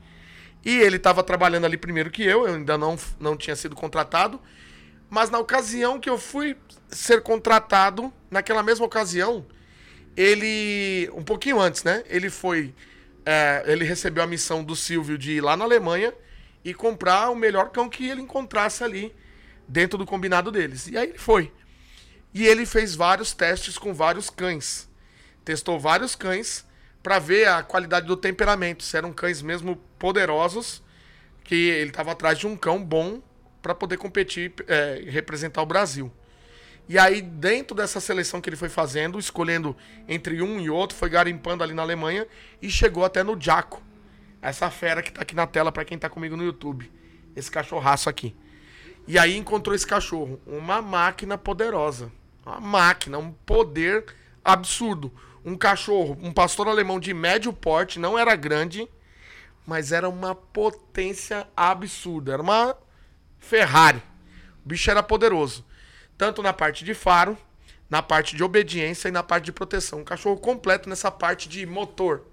E 0.63 0.77
ele 0.79 0.95
estava 0.95 1.21
trabalhando 1.21 1.65
ali 1.65 1.77
primeiro 1.77 2.09
que 2.09 2.23
eu, 2.23 2.47
eu 2.47 2.55
ainda 2.55 2.77
não, 2.77 2.97
não 3.19 3.37
tinha 3.37 3.55
sido 3.55 3.75
contratado, 3.75 4.39
mas 5.09 5.29
na 5.29 5.37
ocasião 5.37 5.99
que 5.99 6.09
eu 6.09 6.17
fui 6.17 6.57
ser 6.89 7.21
contratado, 7.21 8.11
naquela 8.31 8.63
mesma 8.63 8.85
ocasião, 8.85 9.45
ele, 10.17 11.09
um 11.13 11.23
pouquinho 11.23 11.59
antes, 11.59 11.83
né, 11.83 12.03
ele 12.07 12.29
foi, 12.29 12.73
é, 13.25 13.63
ele 13.67 13.83
recebeu 13.83 14.23
a 14.23 14.27
missão 14.27 14.63
do 14.63 14.75
Silvio 14.75 15.17
de 15.17 15.33
ir 15.33 15.41
lá 15.41 15.55
na 15.57 15.65
Alemanha 15.65 16.13
e 16.63 16.73
comprar 16.73 17.29
o 17.29 17.35
melhor 17.35 17.69
cão 17.69 17.89
que 17.89 18.07
ele 18.07 18.21
encontrasse 18.21 18.83
ali 18.83 19.13
dentro 19.67 19.97
do 19.97 20.05
combinado 20.05 20.51
deles. 20.51 20.87
E 20.87 20.97
aí 20.97 21.09
ele 21.09 21.17
foi. 21.17 21.51
E 22.35 22.45
ele 22.45 22.65
fez 22.65 22.95
vários 22.95 23.31
testes 23.31 23.77
com 23.77 23.93
vários 23.93 24.29
cães. 24.29 24.89
Testou 25.45 25.79
vários 25.79 26.17
cães 26.17 26.65
para 27.01 27.17
ver 27.17 27.47
a 27.47 27.63
qualidade 27.63 28.07
do 28.07 28.17
temperamento. 28.17 28.83
Se 28.83 28.97
eram 28.97 29.13
cães 29.13 29.41
mesmo 29.41 29.77
poderosos, 29.97 30.83
que 31.45 31.55
ele 31.55 31.91
estava 31.91 32.11
atrás 32.11 32.37
de 32.37 32.45
um 32.45 32.57
cão 32.57 32.83
bom 32.83 33.21
para 33.61 33.73
poder 33.73 33.95
competir 33.95 34.53
é, 34.67 35.05
representar 35.07 35.61
o 35.61 35.65
Brasil. 35.65 36.11
E 36.89 36.99
aí, 36.99 37.21
dentro 37.21 37.73
dessa 37.73 38.01
seleção 38.01 38.41
que 38.41 38.49
ele 38.49 38.57
foi 38.57 38.67
fazendo, 38.67 39.17
escolhendo 39.17 39.73
entre 40.05 40.41
um 40.41 40.59
e 40.59 40.69
outro, 40.69 40.97
foi 40.97 41.07
garimpando 41.07 41.63
ali 41.63 41.73
na 41.73 41.83
Alemanha 41.83 42.27
e 42.61 42.69
chegou 42.69 43.05
até 43.05 43.23
no 43.23 43.39
Jaco. 43.39 43.81
Essa 44.41 44.69
fera 44.69 45.01
que 45.01 45.07
está 45.07 45.21
aqui 45.21 45.33
na 45.33 45.47
tela 45.47 45.71
para 45.71 45.85
quem 45.85 45.95
está 45.95 46.09
comigo 46.09 46.35
no 46.35 46.43
YouTube. 46.43 46.91
Esse 47.33 47.49
cachorraço 47.49 48.09
aqui. 48.09 48.35
E 49.07 49.17
aí 49.17 49.37
encontrou 49.37 49.73
esse 49.73 49.87
cachorro, 49.87 50.37
uma 50.45 50.81
máquina 50.81 51.37
poderosa. 51.37 52.11
Uma 52.45 52.59
máquina, 52.59 53.17
um 53.17 53.31
poder 53.31 54.05
absurdo. 54.43 55.11
Um 55.43 55.57
cachorro, 55.57 56.17
um 56.21 56.31
pastor 56.31 56.67
alemão 56.67 56.99
de 56.99 57.13
médio 57.13 57.51
porte, 57.51 57.99
não 57.99 58.17
era 58.17 58.35
grande, 58.35 58.87
mas 59.65 59.91
era 59.91 60.07
uma 60.07 60.35
potência 60.35 61.47
absurda. 61.55 62.33
Era 62.33 62.41
uma 62.41 62.77
Ferrari. 63.39 64.01
O 64.63 64.69
bicho 64.69 64.89
era 64.89 65.03
poderoso. 65.03 65.65
Tanto 66.17 66.41
na 66.41 66.53
parte 66.53 66.83
de 66.83 66.93
faro, 66.93 67.37
na 67.89 68.01
parte 68.01 68.35
de 68.35 68.43
obediência 68.43 69.07
e 69.07 69.11
na 69.11 69.21
parte 69.21 69.45
de 69.45 69.51
proteção. 69.51 69.99
Um 69.99 70.03
cachorro 70.03 70.37
completo 70.37 70.89
nessa 70.89 71.11
parte 71.11 71.47
de 71.47 71.65
motor. 71.65 72.23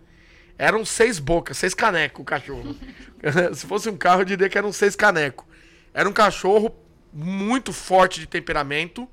Eram 0.57 0.85
seis 0.85 1.19
bocas, 1.19 1.59
seis 1.59 1.75
canecos 1.75 2.23
o 2.23 2.25
cachorro. 2.25 2.77
Se 3.55 3.67
fosse 3.67 3.89
um 3.89 3.97
carro, 3.97 4.23
eu 4.23 4.27
diria 4.27 4.49
que 4.49 4.57
eram 4.57 4.73
seis 4.73 4.95
canecos. 4.95 5.47
Era 5.93 6.09
um 6.09 6.13
cachorro 6.13 6.75
muito 7.13 7.73
forte 7.73 8.21
de 8.21 8.27
temperamento 8.27 9.09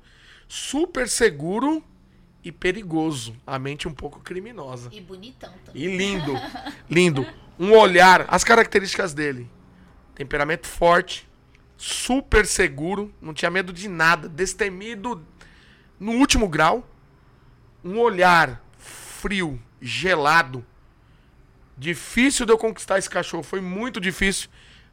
super 0.50 1.08
seguro 1.08 1.80
e 2.42 2.50
perigoso. 2.50 3.36
A 3.46 3.56
mente 3.56 3.86
um 3.86 3.94
pouco 3.94 4.18
criminosa. 4.18 4.90
E 4.92 5.00
bonitão 5.00 5.52
também. 5.64 5.80
E 5.80 5.96
lindo. 5.96 6.32
lindo. 6.90 7.26
Um 7.56 7.72
olhar, 7.72 8.24
as 8.26 8.42
características 8.42 9.14
dele. 9.14 9.48
Temperamento 10.12 10.66
forte, 10.66 11.28
super 11.76 12.44
seguro, 12.44 13.14
não 13.22 13.32
tinha 13.32 13.50
medo 13.50 13.72
de 13.72 13.88
nada, 13.88 14.28
destemido 14.28 15.24
no 16.00 16.12
último 16.12 16.48
grau. 16.48 16.84
Um 17.84 17.98
olhar 18.00 18.60
frio, 18.76 19.60
gelado. 19.80 20.66
Difícil 21.78 22.44
de 22.44 22.52
eu 22.52 22.58
conquistar 22.58 22.98
esse 22.98 23.08
cachorro, 23.08 23.44
foi 23.44 23.60
muito 23.60 24.00
difícil 24.00 24.50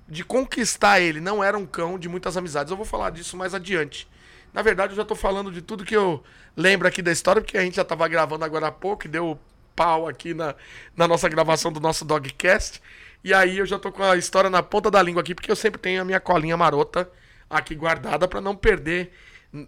de 0.07 0.23
conquistar 0.23 0.99
ele. 0.99 1.19
Não 1.19 1.43
era 1.43 1.57
um 1.57 1.65
cão 1.65 1.97
de 1.97 2.07
muitas 2.07 2.37
amizades. 2.37 2.69
Eu 2.69 2.77
vou 2.77 2.85
falar 2.85 3.09
disso 3.09 3.35
mais 3.35 3.55
adiante. 3.55 4.07
Na 4.53 4.61
verdade, 4.61 4.93
eu 4.93 4.97
já 4.97 5.05
tô 5.05 5.15
falando 5.15 5.51
de 5.51 5.61
tudo 5.61 5.85
que 5.85 5.95
eu 5.95 6.23
lembro 6.55 6.87
aqui 6.87 7.01
da 7.01 7.11
história, 7.11 7.41
porque 7.41 7.57
a 7.57 7.61
gente 7.61 7.75
já 7.75 7.85
tava 7.85 8.07
gravando 8.07 8.43
agora 8.43 8.67
há 8.67 8.71
pouco 8.71 9.05
e 9.05 9.09
deu 9.09 9.39
pau 9.75 10.07
aqui 10.07 10.33
na, 10.33 10.55
na 10.95 11.07
nossa 11.07 11.29
gravação 11.29 11.71
do 11.71 11.79
nosso 11.79 12.03
Dogcast. 12.03 12.81
E 13.23 13.33
aí 13.33 13.59
eu 13.59 13.65
já 13.65 13.77
tô 13.77 13.91
com 13.91 14.03
a 14.03 14.17
história 14.17 14.49
na 14.49 14.63
ponta 14.63 14.89
da 14.89 15.01
língua 15.01 15.21
aqui, 15.21 15.35
porque 15.35 15.51
eu 15.51 15.55
sempre 15.55 15.79
tenho 15.79 16.01
a 16.01 16.05
minha 16.05 16.19
colinha 16.19 16.57
marota 16.57 17.09
aqui 17.49 17.75
guardada 17.75 18.27
para 18.27 18.41
não 18.41 18.55
perder 18.55 19.11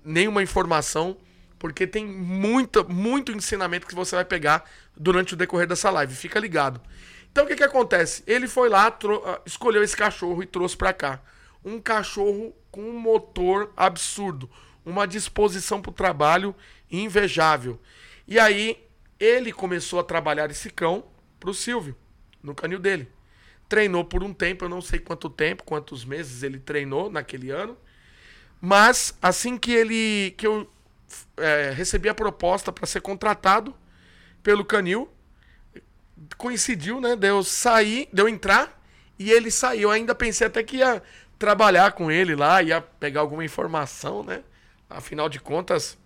nenhuma 0.03 0.41
informação, 0.41 1.17
porque 1.57 1.85
tem 1.85 2.05
muita, 2.05 2.83
muito 2.83 3.31
ensinamento 3.31 3.87
que 3.87 3.95
você 3.95 4.15
vai 4.15 4.25
pegar 4.25 4.65
durante 4.95 5.33
o 5.33 5.37
decorrer 5.37 5.67
dessa 5.67 5.89
live. 5.89 6.15
Fica 6.15 6.39
ligado. 6.39 6.81
Então 7.31 7.43
o 7.43 7.47
que 7.47 7.55
que 7.55 7.63
acontece? 7.63 8.23
Ele 8.25 8.47
foi 8.47 8.69
lá, 8.69 8.87
ah, 8.87 9.41
escolheu 9.45 9.83
esse 9.83 9.95
cachorro 9.95 10.41
e 10.41 10.47
trouxe 10.47 10.75
para 10.75 10.93
cá. 10.93 11.21
Um 11.63 11.79
cachorro 11.79 12.55
com 12.71 12.81
um 12.81 12.99
motor 12.99 13.71
absurdo 13.75 14.49
uma 14.89 15.07
disposição 15.07 15.81
para 15.81 15.91
o 15.91 15.93
trabalho 15.93 16.55
invejável. 16.91 17.79
E 18.27 18.39
aí 18.39 18.77
ele 19.19 19.51
começou 19.51 19.99
a 19.99 20.03
trabalhar 20.03 20.49
esse 20.49 20.69
cão 20.69 21.05
para 21.39 21.49
o 21.49 21.53
Silvio, 21.53 21.95
no 22.41 22.55
canil 22.55 22.79
dele. 22.79 23.09
Treinou 23.67 24.03
por 24.03 24.23
um 24.23 24.33
tempo, 24.33 24.65
eu 24.65 24.69
não 24.69 24.81
sei 24.81 24.99
quanto 24.99 25.29
tempo, 25.29 25.63
quantos 25.63 26.03
meses 26.03 26.43
ele 26.43 26.59
treinou 26.59 27.09
naquele 27.09 27.51
ano. 27.51 27.77
Mas 28.61 29.17
assim 29.21 29.57
que 29.57 29.71
ele 29.71 30.33
que 30.37 30.47
eu 30.47 30.69
é, 31.37 31.71
recebi 31.71 32.09
a 32.09 32.13
proposta 32.13 32.71
para 32.71 32.85
ser 32.85 33.01
contratado 33.01 33.73
pelo 34.41 34.65
canil, 34.65 35.09
coincidiu, 36.37 36.99
né? 36.99 37.15
Deu 37.15 37.43
sair, 37.43 38.09
deu 38.11 38.27
entrar 38.27 38.81
e 39.17 39.31
ele 39.31 39.51
saiu. 39.51 39.83
Eu 39.83 39.91
ainda 39.91 40.15
pensei 40.15 40.47
até 40.47 40.63
que 40.63 40.77
ia 40.77 41.01
trabalhar 41.37 41.93
com 41.93 42.11
ele 42.11 42.35
lá, 42.35 42.61
ia 42.61 42.81
pegar 42.81 43.21
alguma 43.21 43.45
informação, 43.45 44.23
né? 44.23 44.43
Afinal 44.89 45.29
de 45.29 45.39
contas, 45.39 45.97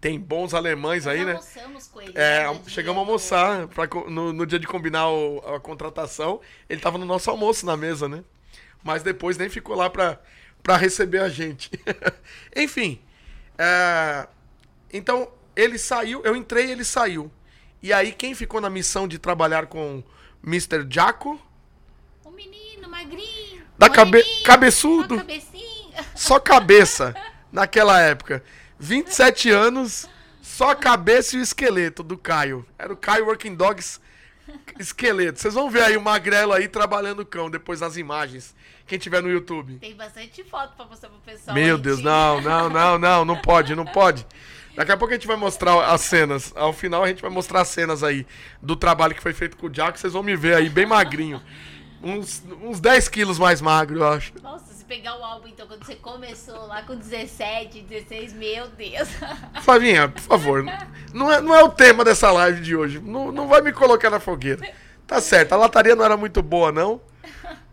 tem 0.00 0.20
bons 0.20 0.52
alemães 0.52 1.06
aí, 1.06 1.24
né? 1.24 1.32
Almoçamos 1.32 1.86
com 1.88 2.02
ele. 2.02 2.12
É, 2.14 2.52
né, 2.52 2.60
chegamos 2.66 2.98
a 2.98 3.00
almoçar 3.00 3.68
pra, 3.68 3.86
no, 4.08 4.32
no 4.32 4.46
dia 4.46 4.58
de 4.58 4.66
combinar 4.66 5.08
o, 5.08 5.38
a 5.54 5.58
contratação. 5.58 6.40
Ele 6.68 6.80
tava 6.80 6.98
no 6.98 7.06
nosso 7.06 7.30
almoço 7.30 7.64
na 7.64 7.76
mesa, 7.76 8.08
né? 8.08 8.22
Mas 8.84 9.02
depois 9.02 9.36
nem 9.38 9.48
ficou 9.48 9.74
lá 9.74 9.88
pra, 9.88 10.20
pra 10.62 10.76
receber 10.76 11.20
a 11.20 11.28
gente. 11.28 11.70
Enfim. 12.54 13.00
É, 13.58 14.28
então, 14.92 15.28
ele 15.56 15.78
saiu, 15.78 16.22
eu 16.24 16.36
entrei 16.36 16.66
e 16.66 16.72
ele 16.72 16.84
saiu. 16.84 17.30
E 17.82 17.92
aí, 17.92 18.12
quem 18.12 18.34
ficou 18.34 18.60
na 18.60 18.68
missão 18.68 19.08
de 19.08 19.18
trabalhar 19.18 19.66
com 19.66 20.02
Mr. 20.44 20.86
Jaco, 20.88 21.40
menino 22.34 22.88
magrinho. 22.88 23.64
Da 23.78 23.88
cabe... 23.88 24.22
Cabeçudo. 24.44 25.16
Só. 25.18 26.04
Só 26.14 26.40
cabeça. 26.40 27.14
naquela 27.52 28.00
época. 28.00 28.42
27 28.78 29.50
anos, 29.50 30.08
só 30.42 30.70
a 30.70 30.76
cabeça 30.76 31.36
e 31.36 31.40
o 31.40 31.42
esqueleto 31.42 32.02
do 32.02 32.16
Caio. 32.18 32.64
Era 32.78 32.92
o 32.92 32.96
Caio 32.96 33.26
Working 33.26 33.54
Dogs 33.54 34.00
esqueleto. 34.78 35.40
Vocês 35.40 35.54
vão 35.54 35.70
ver 35.70 35.82
aí 35.82 35.96
o 35.96 36.02
magrelo 36.02 36.52
aí 36.52 36.68
trabalhando 36.68 37.20
o 37.20 37.26
cão 37.26 37.50
depois 37.50 37.80
nas 37.80 37.96
imagens. 37.96 38.54
Quem 38.86 38.98
tiver 38.98 39.20
no 39.22 39.28
YouTube. 39.30 39.78
Tem 39.78 39.94
bastante 39.96 40.44
foto 40.44 40.76
pra 40.76 40.84
mostrar 40.86 41.08
pro 41.08 41.18
pessoal. 41.20 41.54
Meu 41.54 41.76
Deus, 41.76 41.98
de- 41.98 42.04
não, 42.04 42.40
não, 42.40 42.68
não, 42.70 42.98
não, 42.98 43.24
não 43.24 43.36
pode, 43.40 43.74
não 43.74 43.84
pode. 43.84 44.24
Daqui 44.76 44.92
a 44.92 44.96
pouco 44.96 45.12
a 45.14 45.16
gente 45.16 45.26
vai 45.26 45.36
mostrar 45.36 45.86
as 45.90 46.02
cenas. 46.02 46.52
Ao 46.54 46.72
final 46.72 47.02
a 47.02 47.08
gente 47.08 47.22
vai 47.22 47.30
mostrar 47.30 47.62
as 47.62 47.68
cenas 47.68 48.02
aí 48.04 48.26
do 48.62 48.76
trabalho 48.76 49.14
que 49.14 49.22
foi 49.22 49.32
feito 49.32 49.56
com 49.56 49.66
o 49.68 49.74
Jaco. 49.74 49.98
Vocês 49.98 50.12
vão 50.12 50.22
me 50.22 50.36
ver 50.36 50.54
aí 50.54 50.68
bem 50.68 50.84
magrinho. 50.86 51.42
Uns, 52.02 52.44
uns 52.62 52.78
10 52.78 53.08
quilos 53.08 53.38
mais 53.38 53.60
magro, 53.60 53.98
eu 53.98 54.06
acho. 54.06 54.32
Nossa, 54.42 54.72
pegar 54.86 55.18
o 55.18 55.24
álbum, 55.24 55.48
então, 55.48 55.66
quando 55.66 55.84
você 55.84 55.96
começou 55.96 56.66
lá 56.66 56.82
com 56.82 56.96
17, 56.96 57.82
16, 57.82 58.32
meu 58.32 58.68
Deus. 58.68 59.08
Flavinha, 59.62 60.08
por 60.08 60.20
favor. 60.20 60.64
Não 61.12 61.32
é, 61.32 61.40
não 61.40 61.54
é 61.54 61.62
o 61.62 61.68
tema 61.68 62.04
dessa 62.04 62.30
live 62.30 62.60
de 62.60 62.76
hoje. 62.76 63.00
Não, 63.00 63.32
não 63.32 63.48
vai 63.48 63.60
me 63.60 63.72
colocar 63.72 64.10
na 64.10 64.20
fogueira. 64.20 64.72
Tá 65.06 65.20
certo, 65.20 65.52
a 65.52 65.56
lataria 65.56 65.94
não 65.94 66.04
era 66.04 66.16
muito 66.16 66.42
boa, 66.42 66.72
não. 66.72 67.00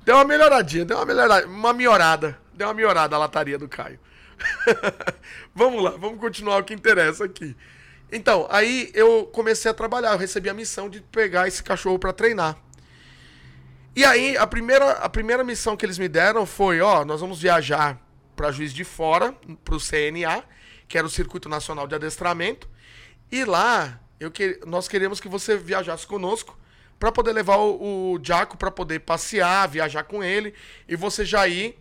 Deu 0.03 0.15
uma 0.15 0.25
melhoradinha, 0.25 0.85
deu 0.85 0.97
uma 0.97 1.05
melhorada, 1.05 1.47
uma 1.47 1.73
melhorada. 1.73 2.37
Deu 2.53 2.67
uma 2.67 2.73
melhorada 2.73 3.15
a 3.15 3.19
lataria 3.19 3.57
do 3.57 3.67
Caio. 3.67 3.99
vamos 5.55 5.83
lá, 5.83 5.91
vamos 5.91 6.19
continuar 6.19 6.57
o 6.57 6.63
que 6.63 6.73
interessa 6.73 7.25
aqui. 7.25 7.55
Então, 8.11 8.47
aí 8.51 8.91
eu 8.93 9.25
comecei 9.33 9.71
a 9.71 9.73
trabalhar, 9.73 10.11
eu 10.11 10.17
recebi 10.17 10.49
a 10.49 10.53
missão 10.53 10.89
de 10.89 11.01
pegar 11.01 11.47
esse 11.47 11.63
cachorro 11.63 11.97
pra 11.97 12.13
treinar. 12.13 12.55
E 13.95 14.03
aí, 14.03 14.35
a 14.37 14.47
primeira, 14.47 14.91
a 14.93 15.07
primeira 15.07 15.43
missão 15.43 15.77
que 15.77 15.85
eles 15.85 15.99
me 15.99 16.07
deram 16.07 16.47
foi, 16.47 16.81
ó, 16.81 17.05
nós 17.05 17.21
vamos 17.21 17.39
viajar 17.39 18.01
para 18.35 18.51
Juiz 18.51 18.73
de 18.73 18.83
Fora, 18.83 19.35
pro 19.63 19.77
CNA, 19.77 20.43
que 20.87 20.97
era 20.97 21.05
o 21.05 21.09
Circuito 21.09 21.47
Nacional 21.47 21.87
de 21.87 21.93
Adestramento. 21.93 22.67
E 23.31 23.45
lá, 23.45 23.99
eu 24.19 24.31
que, 24.31 24.59
nós 24.65 24.87
queríamos 24.87 25.19
que 25.19 25.27
você 25.27 25.57
viajasse 25.57 26.07
conosco 26.07 26.57
para 26.99 27.11
poder 27.11 27.33
levar 27.33 27.57
o, 27.57 28.13
o 28.13 28.19
Jaco 28.23 28.57
para 28.57 28.71
poder 28.71 28.99
passear, 28.99 29.67
viajar 29.67 30.03
com 30.03 30.23
ele 30.23 30.53
e 30.87 30.95
você 30.95 31.23
já 31.23 31.47
ir 31.47 31.77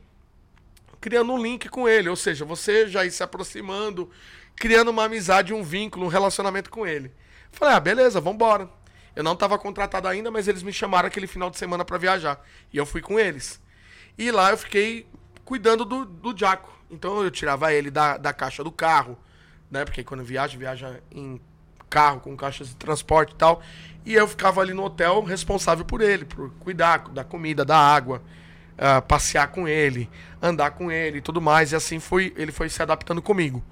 criando 1.00 1.32
um 1.32 1.42
link 1.42 1.68
com 1.68 1.88
ele, 1.88 2.08
ou 2.08 2.16
seja, 2.16 2.44
você 2.44 2.86
já 2.88 3.04
ir 3.04 3.10
se 3.10 3.22
aproximando, 3.22 4.10
criando 4.54 4.90
uma 4.90 5.04
amizade, 5.04 5.54
um 5.54 5.62
vínculo, 5.62 6.06
um 6.06 6.08
relacionamento 6.08 6.70
com 6.70 6.86
ele. 6.86 7.10
Falei, 7.50 7.74
ah, 7.74 7.80
beleza, 7.80 8.20
vambora. 8.20 8.68
Eu 9.14 9.22
não 9.22 9.32
estava 9.34 9.58
contratado 9.58 10.08
ainda, 10.08 10.30
mas 10.30 10.48
eles 10.48 10.62
me 10.62 10.72
chamaram 10.72 11.06
aquele 11.06 11.26
final 11.26 11.50
de 11.50 11.58
semana 11.58 11.84
para 11.84 11.98
viajar. 11.98 12.40
E 12.72 12.76
eu 12.76 12.86
fui 12.86 13.00
com 13.00 13.18
eles. 13.18 13.60
E 14.16 14.30
lá 14.30 14.50
eu 14.50 14.56
fiquei 14.56 15.06
cuidando 15.44 15.84
do, 15.84 16.04
do 16.04 16.36
Jaco. 16.36 16.70
Então 16.90 17.22
eu 17.22 17.30
tirava 17.30 17.72
ele 17.72 17.90
da, 17.90 18.16
da 18.16 18.32
caixa 18.32 18.62
do 18.62 18.70
carro, 18.70 19.18
né? 19.70 19.84
Porque 19.84 20.02
quando 20.04 20.24
viaja, 20.24 20.58
viaja 20.58 21.00
em 21.10 21.40
carro, 21.88 22.20
com 22.20 22.34
caixas 22.36 22.68
de 22.68 22.76
transporte 22.76 23.32
e 23.32 23.36
tal. 23.36 23.62
E 24.04 24.14
eu 24.14 24.26
ficava 24.26 24.60
ali 24.60 24.72
no 24.72 24.82
hotel 24.82 25.22
responsável 25.22 25.84
por 25.84 26.00
ele, 26.00 26.24
por 26.24 26.50
cuidar 26.54 27.08
da 27.10 27.22
comida, 27.22 27.64
da 27.64 27.76
água, 27.76 28.22
ah, 28.78 29.00
passear 29.02 29.48
com 29.48 29.68
ele, 29.68 30.10
andar 30.40 30.72
com 30.72 30.90
ele 30.90 31.18
e 31.18 31.20
tudo 31.20 31.40
mais. 31.40 31.72
E 31.72 31.76
assim 31.76 32.00
foi, 32.00 32.32
ele 32.36 32.50
foi 32.50 32.68
se 32.68 32.82
adaptando 32.82 33.20
comigo. 33.20 33.62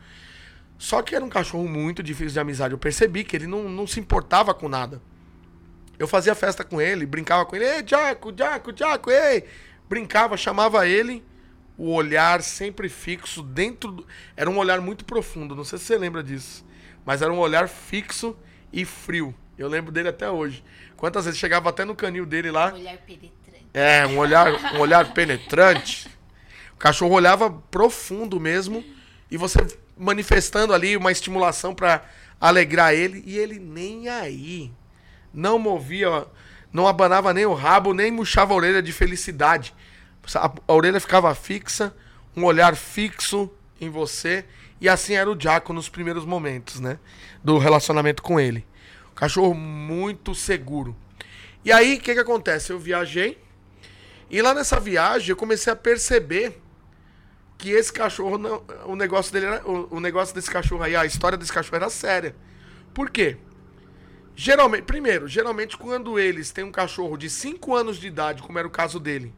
Só 0.79 1.03
que 1.03 1.15
era 1.15 1.25
um 1.25 1.29
cachorro 1.29 1.67
muito 1.69 2.03
difícil 2.03 2.33
de 2.33 2.41
amizade. 2.41 2.73
Eu 2.73 2.79
percebi 2.79 3.25
que 3.25 3.37
ele 3.37 3.47
não, 3.47 3.69
não 3.69 3.87
se 3.87 4.01
importava 4.01 4.55
com 4.55 4.69
nada. 4.69 5.01
Eu 6.01 6.09
fazia 6.09 6.35
festa 6.35 6.65
com 6.65 6.81
ele, 6.81 7.05
brincava 7.05 7.45
com 7.45 7.55
ele, 7.55 7.67
ei, 7.67 7.87
Jaco, 7.87 8.33
Jaco, 8.35 8.75
Jaco, 8.75 9.11
ei! 9.11 9.45
Brincava, 9.87 10.35
chamava 10.35 10.89
ele, 10.89 11.23
o 11.77 11.93
olhar 11.93 12.43
sempre 12.43 12.89
fixo 12.89 13.43
dentro 13.43 13.93
do... 13.93 14.07
Era 14.35 14.49
um 14.49 14.57
olhar 14.57 14.81
muito 14.81 15.05
profundo, 15.05 15.55
não 15.55 15.63
sei 15.63 15.79
se 15.79 15.85
você 15.85 15.99
lembra 15.99 16.23
disso. 16.23 16.65
Mas 17.05 17.21
era 17.21 17.31
um 17.31 17.39
olhar 17.39 17.69
fixo 17.69 18.35
e 18.73 18.83
frio. 18.87 19.35
Eu 19.59 19.69
lembro 19.69 19.93
dele 19.93 20.09
até 20.09 20.31
hoje. 20.31 20.65
Quantas 20.97 21.27
vezes 21.27 21.39
chegava 21.39 21.69
até 21.69 21.85
no 21.85 21.95
canil 21.95 22.25
dele 22.25 22.51
lá. 22.51 22.73
Olhar 22.73 22.97
penetrante. 22.97 23.67
É, 23.75 24.07
um 24.07 24.17
olhar, 24.17 24.75
um 24.77 24.81
olhar 24.81 25.13
penetrante. 25.13 26.09
O 26.73 26.79
cachorro 26.79 27.15
olhava 27.15 27.51
profundo 27.51 28.41
mesmo 28.41 28.83
e 29.31 29.37
você 29.37 29.59
manifestando 29.99 30.73
ali 30.73 30.97
uma 30.97 31.13
estimulação 31.13 31.75
pra 31.75 32.05
alegrar 32.41 32.95
ele 32.95 33.23
e 33.27 33.37
ele 33.37 33.59
nem 33.59 34.09
aí. 34.09 34.73
Não 35.33 35.59
movia, 35.59 36.27
não 36.73 36.87
abanava 36.87 37.33
nem 37.33 37.47
o 37.47 37.55
rabo, 37.55 37.95
nem 37.95 38.11
murchava 38.11 38.53
a 38.53 38.57
orelha 38.57 38.83
de 38.83 38.93
felicidade. 38.93 39.75
A, 40.35 40.53
a 40.69 40.73
orelha 40.73 41.01
ficava 41.01 41.35
fixa, 41.35 41.95
um 42.37 42.45
olhar 42.45 42.77
fixo 42.77 43.51
em 43.81 43.89
você 43.89 44.45
e 44.81 44.89
assim 44.89 45.15
era 45.15 45.31
o 45.31 45.39
Jaco 45.39 45.73
nos 45.73 45.89
primeiros 45.89 46.25
momentos, 46.25 46.81
né, 46.81 46.99
do 47.45 47.59
relacionamento 47.59 48.23
com 48.23 48.41
ele. 48.41 48.67
Cachorro 49.15 49.55
muito 49.55 50.35
seguro. 50.35 50.97
E 51.63 51.71
aí, 51.71 51.97
o 51.97 52.01
que 52.01 52.15
que 52.15 52.21
acontece? 52.21 52.73
Eu 52.73 52.79
viajei 52.79 53.39
e 54.31 54.41
lá 54.41 54.55
nessa 54.55 54.81
viagem 54.81 55.31
eu 55.31 55.37
comecei 55.37 55.73
a 55.73 55.77
perceber 55.77 56.61
que 57.59 57.71
esse 57.71 57.93
cachorro, 57.93 58.39
não, 58.39 58.63
o 58.87 58.97
negócio 58.97 59.31
dele 59.33 59.47
era, 59.47 59.69
o, 59.69 59.97
o 59.97 60.01
negócio 60.01 60.35
desse 60.35 60.51
cachorro 60.51 60.83
aí, 60.83 60.97
a 60.97 61.05
história 61.05 61.37
desse 61.37 61.53
cachorro 61.53 61.77
era 61.77 61.91
séria. 61.91 62.35
Por 62.95 63.11
quê? 63.11 63.37
Geralmente, 64.43 64.85
primeiro, 64.85 65.29
geralmente 65.29 65.77
quando 65.77 66.19
eles 66.19 66.51
têm 66.51 66.65
um 66.65 66.73
cachorro 66.73 67.19
de 67.19 67.29
5 67.29 67.77
anos 67.77 67.99
de 67.99 68.07
idade, 68.07 68.43
como 68.43 68.59
era 68.59 68.67
o 68.67 68.71
caso 68.71 68.99
dele, 68.99 69.35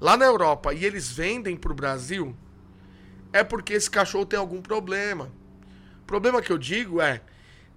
lá 0.00 0.16
na 0.16 0.24
Europa, 0.24 0.72
e 0.72 0.84
eles 0.84 1.10
vendem 1.10 1.56
pro 1.56 1.74
Brasil, 1.74 2.32
é 3.32 3.42
porque 3.42 3.72
esse 3.72 3.90
cachorro 3.90 4.24
tem 4.24 4.38
algum 4.38 4.62
problema. 4.62 5.32
O 6.00 6.04
problema 6.06 6.40
que 6.40 6.52
eu 6.52 6.58
digo 6.58 7.00
é, 7.00 7.22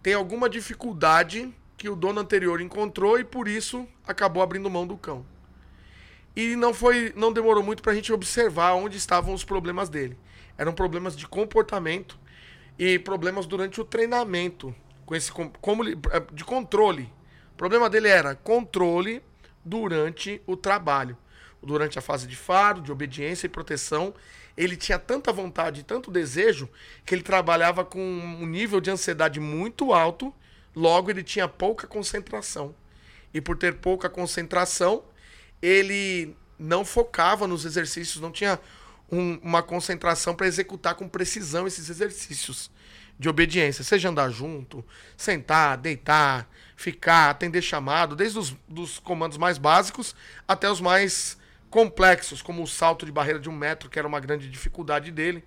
tem 0.03 0.13
alguma 0.13 0.47
dificuldade 0.47 1.51
que 1.75 1.89
o 1.89 1.95
dono 1.95 2.19
anterior 2.19 2.61
encontrou 2.61 3.19
e 3.19 3.23
por 3.23 3.47
isso 3.47 3.87
acabou 4.05 4.43
abrindo 4.43 4.69
mão 4.69 4.85
do 4.85 4.95
cão. 4.95 5.25
E 6.35 6.55
não 6.55 6.71
foi, 6.71 7.11
não 7.15 7.33
demorou 7.33 7.63
muito 7.63 7.81
pra 7.81 7.95
gente 7.95 8.13
observar 8.13 8.73
onde 8.73 8.95
estavam 8.95 9.33
os 9.33 9.43
problemas 9.43 9.89
dele. 9.89 10.15
Eram 10.55 10.71
problemas 10.71 11.17
de 11.17 11.27
comportamento 11.27 12.19
e 12.77 12.99
problemas 12.99 13.47
durante 13.47 13.81
o 13.81 13.83
treinamento, 13.83 14.75
com 15.09 15.15
esse 15.15 15.31
com- 15.31 15.49
como 15.49 15.83
eh, 15.89 15.95
de 16.31 16.45
controle. 16.45 17.11
O 17.53 17.57
problema 17.57 17.89
dele 17.89 18.07
era 18.07 18.35
controle 18.35 19.23
durante 19.65 20.39
o 20.45 20.55
trabalho, 20.55 21.17
durante 21.63 21.97
a 21.97 22.01
fase 22.01 22.27
de 22.27 22.35
faro, 22.35 22.79
de 22.79 22.91
obediência 22.91 23.47
e 23.47 23.49
proteção. 23.49 24.13
Ele 24.55 24.77
tinha 24.77 24.99
tanta 24.99 25.33
vontade, 25.33 25.81
tanto 25.81 26.11
desejo, 26.11 26.69
que 27.03 27.15
ele 27.15 27.23
trabalhava 27.23 27.83
com 27.83 27.99
um 27.99 28.45
nível 28.45 28.79
de 28.79 28.91
ansiedade 28.91 29.39
muito 29.39 29.93
alto, 29.93 30.31
logo 30.75 31.09
ele 31.09 31.23
tinha 31.23 31.47
pouca 31.47 31.87
concentração. 31.87 32.75
E 33.33 33.41
por 33.41 33.57
ter 33.57 33.77
pouca 33.77 34.11
concentração, 34.11 35.03
ele 35.59 36.35
não 36.59 36.85
focava 36.85 37.47
nos 37.47 37.65
exercícios, 37.65 38.21
não 38.21 38.31
tinha 38.31 38.59
um- 39.11 39.39
uma 39.41 39.63
concentração 39.63 40.35
para 40.35 40.45
executar 40.45 40.93
com 40.93 41.09
precisão 41.09 41.65
esses 41.65 41.89
exercícios 41.89 42.69
de 43.19 43.27
obediência, 43.27 43.83
seja 43.83 44.07
andar 44.07 44.29
junto, 44.29 44.83
sentar, 45.17 45.77
deitar, 45.77 46.49
ficar, 46.77 47.29
atender 47.29 47.61
chamado, 47.61 48.15
desde 48.15 48.39
os 48.39 48.55
dos 48.65 48.97
comandos 48.97 49.37
mais 49.37 49.57
básicos 49.57 50.15
até 50.47 50.71
os 50.71 50.79
mais 50.79 51.37
complexos, 51.69 52.41
como 52.41 52.63
o 52.63 52.67
salto 52.67 53.05
de 53.05 53.11
barreira 53.11 53.37
de 53.37 53.49
um 53.49 53.55
metro, 53.55 53.89
que 53.89 53.99
era 53.99 54.07
uma 54.07 54.21
grande 54.21 54.49
dificuldade 54.49 55.11
dele. 55.11 55.43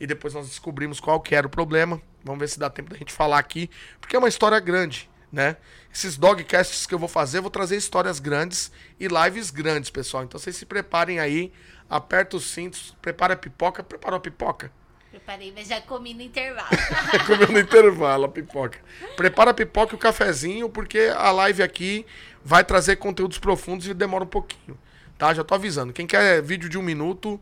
E 0.00 0.06
depois 0.06 0.32
nós 0.32 0.48
descobrimos 0.48 0.98
qual 0.98 1.20
que 1.20 1.34
era 1.34 1.46
o 1.46 1.50
problema. 1.50 2.00
Vamos 2.24 2.40
ver 2.40 2.48
se 2.48 2.58
dá 2.58 2.70
tempo 2.70 2.88
da 2.88 2.96
gente 2.96 3.12
falar 3.12 3.38
aqui, 3.38 3.68
porque 4.00 4.16
é 4.16 4.18
uma 4.18 4.28
história 4.28 4.58
grande, 4.58 5.10
né? 5.30 5.58
Esses 5.92 6.16
dogcasts 6.16 6.86
que 6.86 6.94
eu 6.94 6.98
vou 6.98 7.08
fazer, 7.08 7.38
eu 7.38 7.42
vou 7.42 7.50
trazer 7.50 7.76
histórias 7.76 8.18
grandes 8.18 8.72
e 8.98 9.06
lives 9.06 9.50
grandes, 9.50 9.90
pessoal. 9.90 10.24
Então 10.24 10.40
vocês 10.40 10.56
se 10.56 10.64
preparem 10.64 11.20
aí, 11.20 11.52
aperta 11.88 12.38
os 12.38 12.46
cintos, 12.46 12.96
prepara 13.02 13.34
a 13.34 13.36
pipoca. 13.36 13.82
Preparou 13.82 14.16
a 14.16 14.20
pipoca? 14.20 14.72
Preparei, 15.10 15.52
mas 15.52 15.66
já 15.66 15.80
comi 15.80 16.14
no 16.14 16.22
intervalo. 16.22 16.68
Comeu 17.26 17.48
no 17.48 17.58
intervalo 17.58 18.26
a 18.26 18.28
pipoca. 18.28 18.78
Prepara 19.16 19.50
a 19.50 19.54
pipoca 19.54 19.92
e 19.92 19.96
o 19.96 19.98
cafezinho, 19.98 20.68
porque 20.68 21.12
a 21.16 21.32
live 21.32 21.64
aqui 21.64 22.06
vai 22.44 22.62
trazer 22.62 22.94
conteúdos 22.94 23.36
profundos 23.36 23.88
e 23.88 23.94
demora 23.94 24.22
um 24.22 24.28
pouquinho. 24.28 24.78
Tá? 25.18 25.34
Já 25.34 25.42
tô 25.42 25.56
avisando. 25.56 25.92
Quem 25.92 26.06
quer 26.06 26.40
vídeo 26.40 26.68
de 26.68 26.78
um 26.78 26.82
minuto, 26.82 27.40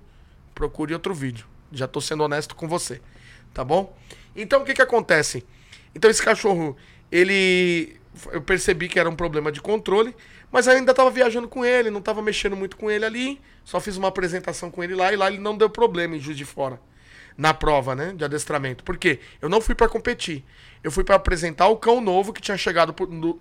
procure 0.54 0.94
outro 0.94 1.12
vídeo. 1.12 1.46
Já 1.70 1.86
tô 1.86 2.00
sendo 2.00 2.24
honesto 2.24 2.56
com 2.56 2.66
você. 2.66 3.02
Tá 3.52 3.62
bom? 3.62 3.94
Então 4.34 4.62
o 4.62 4.64
que 4.64 4.72
que 4.72 4.82
acontece? 4.82 5.44
Então 5.94 6.10
esse 6.10 6.22
cachorro, 6.22 6.74
ele. 7.12 8.00
Eu 8.32 8.40
percebi 8.40 8.88
que 8.88 8.98
era 8.98 9.10
um 9.10 9.14
problema 9.14 9.52
de 9.52 9.60
controle, 9.60 10.16
mas 10.50 10.66
ainda 10.66 10.94
tava 10.94 11.10
viajando 11.10 11.46
com 11.46 11.64
ele, 11.64 11.90
não 11.90 12.00
tava 12.00 12.22
mexendo 12.22 12.56
muito 12.56 12.78
com 12.78 12.90
ele 12.90 13.04
ali. 13.04 13.40
Só 13.62 13.78
fiz 13.78 13.98
uma 13.98 14.08
apresentação 14.08 14.70
com 14.70 14.82
ele 14.82 14.94
lá 14.94 15.12
e 15.12 15.16
lá 15.16 15.28
ele 15.28 15.38
não 15.38 15.54
deu 15.54 15.68
problema 15.68 16.16
em 16.16 16.18
Juiz 16.18 16.36
de 16.36 16.46
Fora 16.46 16.80
na 17.38 17.54
prova, 17.54 17.94
né, 17.94 18.12
de 18.16 18.24
adestramento. 18.24 18.82
Por 18.82 18.98
quê? 18.98 19.20
Eu 19.40 19.48
não 19.48 19.60
fui 19.60 19.72
para 19.72 19.88
competir. 19.88 20.44
Eu 20.82 20.90
fui 20.90 21.04
para 21.04 21.14
apresentar 21.14 21.68
o 21.68 21.76
cão 21.76 22.00
novo 22.00 22.32
que 22.32 22.42
tinha 22.42 22.56
chegado 22.56 22.92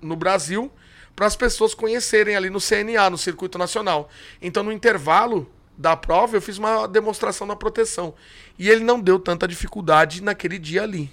no 0.01 0.15
Brasil 0.15 0.71
para 1.15 1.25
as 1.25 1.35
pessoas 1.35 1.73
conhecerem 1.73 2.35
ali 2.35 2.47
no 2.47 2.59
CNA, 2.61 3.09
no 3.09 3.17
Circuito 3.17 3.57
Nacional. 3.57 4.07
Então, 4.39 4.61
no 4.61 4.71
intervalo 4.71 5.51
da 5.75 5.97
prova, 5.97 6.37
eu 6.37 6.41
fiz 6.41 6.59
uma 6.59 6.87
demonstração 6.87 7.47
da 7.47 7.55
proteção. 7.55 8.13
E 8.57 8.69
ele 8.69 8.83
não 8.83 8.99
deu 8.99 9.19
tanta 9.19 9.47
dificuldade 9.47 10.21
naquele 10.21 10.59
dia 10.59 10.83
ali. 10.83 11.11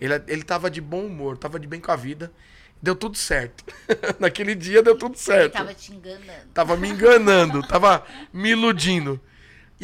Ele, 0.00 0.14
ele 0.26 0.42
tava 0.42 0.70
de 0.70 0.80
bom 0.80 1.04
humor, 1.04 1.36
tava 1.36 1.60
de 1.60 1.66
bem 1.66 1.78
com 1.78 1.92
a 1.92 1.96
vida. 1.96 2.32
Deu 2.80 2.96
tudo 2.96 3.18
certo. 3.18 3.64
naquele 4.18 4.54
dia 4.54 4.82
deu 4.82 4.96
tudo 4.96 5.18
certo. 5.18 5.56
Ele 5.56 5.64
tava 5.64 5.74
te 5.74 5.92
enganando. 5.92 6.48
Tava 6.54 6.76
me 6.76 6.88
enganando, 6.88 7.66
tava 7.66 8.04
me 8.32 8.50
iludindo. 8.50 9.20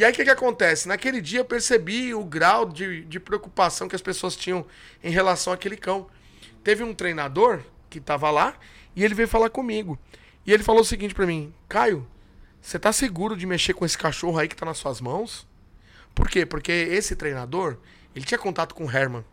E 0.01 0.03
aí 0.03 0.11
o 0.11 0.15
que, 0.15 0.23
que 0.23 0.31
acontece? 0.31 0.87
Naquele 0.87 1.21
dia 1.21 1.41
eu 1.41 1.45
percebi 1.45 2.11
o 2.11 2.23
grau 2.23 2.65
de, 2.67 3.05
de 3.05 3.19
preocupação 3.19 3.87
que 3.87 3.95
as 3.95 4.01
pessoas 4.01 4.35
tinham 4.35 4.65
em 5.03 5.11
relação 5.11 5.53
àquele 5.53 5.77
cão. 5.77 6.07
Teve 6.63 6.83
um 6.83 6.91
treinador 6.91 7.59
que 7.87 7.99
tava 7.99 8.31
lá 8.31 8.55
e 8.95 9.03
ele 9.03 9.13
veio 9.13 9.27
falar 9.27 9.51
comigo. 9.51 9.99
E 10.43 10.51
ele 10.51 10.63
falou 10.63 10.81
o 10.81 10.83
seguinte 10.83 11.13
para 11.13 11.27
mim: 11.27 11.53
Caio, 11.69 12.07
você 12.59 12.79
tá 12.79 12.91
seguro 12.91 13.37
de 13.37 13.45
mexer 13.45 13.75
com 13.75 13.85
esse 13.85 13.95
cachorro 13.95 14.39
aí 14.39 14.47
que 14.47 14.55
tá 14.55 14.65
nas 14.65 14.79
suas 14.79 14.99
mãos? 14.99 15.47
Por 16.15 16.27
quê? 16.27 16.47
Porque 16.47 16.71
esse 16.71 17.15
treinador, 17.15 17.77
ele 18.15 18.25
tinha 18.25 18.39
contato 18.39 18.73
com 18.73 18.87
o 18.87 18.91
Herman. 18.91 19.23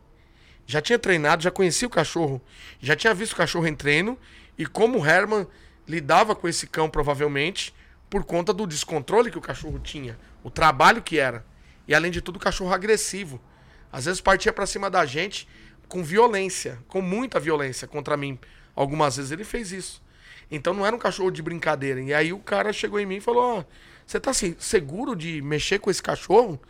Já 0.67 0.83
tinha 0.83 0.99
treinado, 0.99 1.43
já 1.43 1.51
conhecia 1.51 1.89
o 1.89 1.91
cachorro, 1.91 2.43
já 2.79 2.95
tinha 2.95 3.15
visto 3.15 3.33
o 3.33 3.37
cachorro 3.37 3.67
em 3.67 3.75
treino 3.75 4.19
e 4.59 4.67
como 4.67 4.99
o 4.99 5.07
Herman 5.07 5.47
lidava 5.89 6.37
com 6.37 6.47
esse 6.47 6.67
cão 6.67 6.91
provavelmente 6.91 7.75
por 8.11 8.23
conta 8.23 8.53
do 8.53 8.67
descontrole 8.67 9.31
que 9.31 9.39
o 9.39 9.43
cachorro 9.43 9.79
tinha, 9.79 10.19
o 10.43 10.51
trabalho 10.51 11.03
que 11.03 11.19
era. 11.19 11.45
E 11.87 11.95
além 11.95 12.11
de 12.11 12.21
tudo, 12.21 12.39
cachorro 12.39 12.73
agressivo. 12.73 13.41
Às 13.93 14.05
vezes 14.05 14.21
partia 14.21 14.53
para 14.53 14.67
cima 14.67 14.91
da 14.91 15.07
gente 15.07 15.49
com 15.89 16.03
violência, 16.05 16.79
com 16.87 17.01
muita 17.01 17.41
violência 17.41 17.89
contra 17.89 18.17
mim. 18.17 18.39
Algumas 18.75 19.17
vezes 19.17 19.33
ele 19.33 19.45
fez 19.45 19.73
isso. 19.73 20.03
Então 20.51 20.73
não 20.73 20.87
era 20.87 20.95
um 20.95 20.99
cachorro 20.99 21.31
de 21.31 21.43
brincadeira. 21.43 22.01
E 22.01 22.13
aí 22.13 22.33
o 22.33 22.39
cara 22.39 22.73
chegou 22.73 23.01
em 23.01 23.07
mim 23.07 23.17
e 23.17 23.21
falou: 23.21 23.67
Você 24.07 24.21
tá 24.21 24.31
assim, 24.31 24.55
seguro 24.59 25.17
de 25.17 25.43
mexer 25.43 25.79
com 25.79 25.91
esse 25.91 26.03
cachorro? 26.03 26.61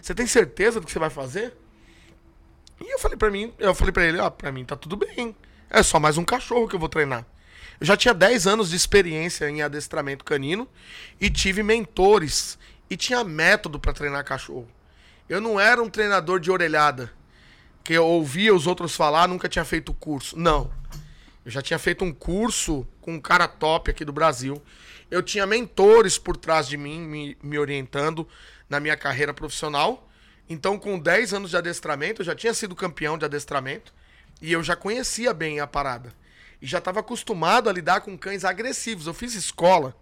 Você 0.00 0.14
tem 0.14 0.26
certeza 0.26 0.80
do 0.80 0.86
que 0.86 0.92
você 0.92 0.98
vai 0.98 1.10
fazer? 1.10 1.56
E 2.80 2.92
eu 2.92 2.98
falei 2.98 3.16
para 3.16 3.30
mim, 3.30 3.52
eu 3.58 3.74
falei 3.74 3.92
para 3.92 4.04
ele, 4.04 4.18
ó, 4.18 4.28
para 4.28 4.52
mim 4.52 4.64
tá 4.64 4.76
tudo 4.76 4.96
bem. 4.96 5.34
É 5.70 5.82
só 5.82 5.98
mais 5.98 6.18
um 6.18 6.24
cachorro 6.24 6.68
que 6.68 6.76
eu 6.76 6.80
vou 6.80 6.88
treinar. 6.88 7.26
Eu 7.80 7.86
já 7.86 7.96
tinha 7.96 8.14
10 8.14 8.46
anos 8.46 8.70
de 8.70 8.76
experiência 8.76 9.48
em 9.48 9.62
adestramento 9.62 10.24
canino 10.24 10.68
e 11.20 11.28
tive 11.28 11.62
mentores 11.62 12.58
e 12.88 12.96
tinha 12.96 13.22
método 13.24 13.78
para 13.78 13.92
treinar 13.92 14.24
cachorro. 14.24 14.68
Eu 15.28 15.40
não 15.40 15.58
era 15.58 15.82
um 15.82 15.90
treinador 15.90 16.38
de 16.38 16.50
orelhada 16.50 17.12
que 17.86 17.92
eu 17.92 18.04
ouvia 18.04 18.52
os 18.52 18.66
outros 18.66 18.96
falar, 18.96 19.28
nunca 19.28 19.48
tinha 19.48 19.64
feito 19.64 19.94
curso. 19.94 20.36
Não. 20.36 20.72
Eu 21.44 21.52
já 21.52 21.62
tinha 21.62 21.78
feito 21.78 22.04
um 22.04 22.12
curso 22.12 22.84
com 23.00 23.14
um 23.14 23.20
cara 23.20 23.46
top 23.46 23.92
aqui 23.92 24.04
do 24.04 24.12
Brasil. 24.12 24.60
Eu 25.08 25.22
tinha 25.22 25.46
mentores 25.46 26.18
por 26.18 26.36
trás 26.36 26.66
de 26.66 26.76
mim, 26.76 27.00
me, 27.00 27.38
me 27.40 27.56
orientando 27.56 28.26
na 28.68 28.80
minha 28.80 28.96
carreira 28.96 29.32
profissional. 29.32 30.10
Então, 30.48 30.76
com 30.76 30.98
10 30.98 31.34
anos 31.34 31.50
de 31.50 31.56
adestramento, 31.56 32.22
eu 32.22 32.26
já 32.26 32.34
tinha 32.34 32.52
sido 32.52 32.74
campeão 32.74 33.16
de 33.16 33.24
adestramento. 33.24 33.94
E 34.42 34.52
eu 34.52 34.64
já 34.64 34.74
conhecia 34.74 35.32
bem 35.32 35.60
a 35.60 35.66
parada. 35.66 36.12
E 36.60 36.66
já 36.66 36.78
estava 36.78 36.98
acostumado 36.98 37.70
a 37.70 37.72
lidar 37.72 38.00
com 38.00 38.18
cães 38.18 38.44
agressivos. 38.44 39.06
Eu 39.06 39.14
fiz 39.14 39.32
escola. 39.34 39.94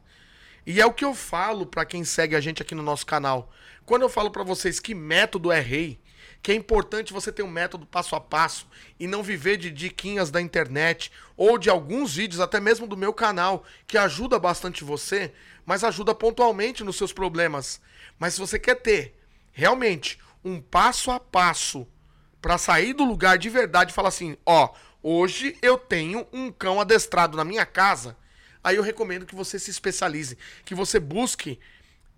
E 0.66 0.81
é 0.81 0.87
o 0.87 0.92
que 0.92 1.05
eu 1.05 1.14
falo 1.14 1.66
para 1.66 1.85
quem 1.85 2.05
segue 2.05 2.35
a 2.35 2.40
gente 2.40 2.62
aqui 2.62 2.74
no 2.74 2.83
nosso 2.83 3.05
canal. 3.05 3.50
Quando 3.85 4.03
eu 4.03 4.09
falo 4.09 4.31
para 4.31 4.42
vocês 4.42 4.81
que 4.81 4.94
método 4.94 5.53
é 5.53 5.61
rei, 5.61 6.00
que 6.42 6.53
é 6.53 6.55
importante 6.55 7.12
você 7.12 7.33
ter 7.33 7.42
um 7.42 7.50
método 7.50 7.87
passo 7.87 8.14
a 8.14 8.20
passo 8.20 8.66
e 9.00 9.07
não 9.07 9.22
viver 9.22 9.57
de 9.57 9.70
diquinhas 9.70 10.31
da 10.31 10.40
internet 10.40 11.11
ou 11.37 11.59
de 11.59 11.70
alguns 11.70 12.16
vídeos, 12.16 12.40
até 12.40 12.61
mesmo 12.61 12.87
do 12.87 12.96
meu 12.96 13.12
canal, 13.12 13.64
que 13.87 13.98
ajuda 13.98 14.38
bastante 14.38 14.85
você, 14.85 15.33
mas 15.64 15.85
ajuda 15.85 16.14
pontualmente 16.14 16.85
nos 16.85 16.96
seus 16.96 17.12
problemas. 17.12 17.81
Mas 18.18 18.35
se 18.35 18.40
você 18.40 18.59
quer 18.59 18.77
ter 18.77 19.18
realmente 19.53 20.18
um 20.44 20.61
passo 20.61 21.11
a 21.11 21.18
passo 21.18 21.87
para 22.40 22.59
sair 22.59 22.92
do 22.92 23.05
lugar 23.05 23.38
de 23.38 23.48
verdade 23.48 23.92
e 23.92 23.94
falar 23.94 24.09
assim, 24.09 24.37
ó, 24.44 24.70
hoje 25.03 25.57
eu 25.62 25.79
tenho 25.79 26.27
um 26.33 26.53
cão 26.53 26.79
adestrado 26.79 27.37
na 27.37 27.44
minha 27.44 27.64
casa, 27.64 28.16
aí 28.64 28.77
eu 28.77 28.83
recomendo 28.83 29.27
que 29.27 29.35
você 29.35 29.59
se 29.59 29.70
especialize, 29.70 30.37
que 30.64 30.74
você 30.74 30.98
busque 30.98 31.61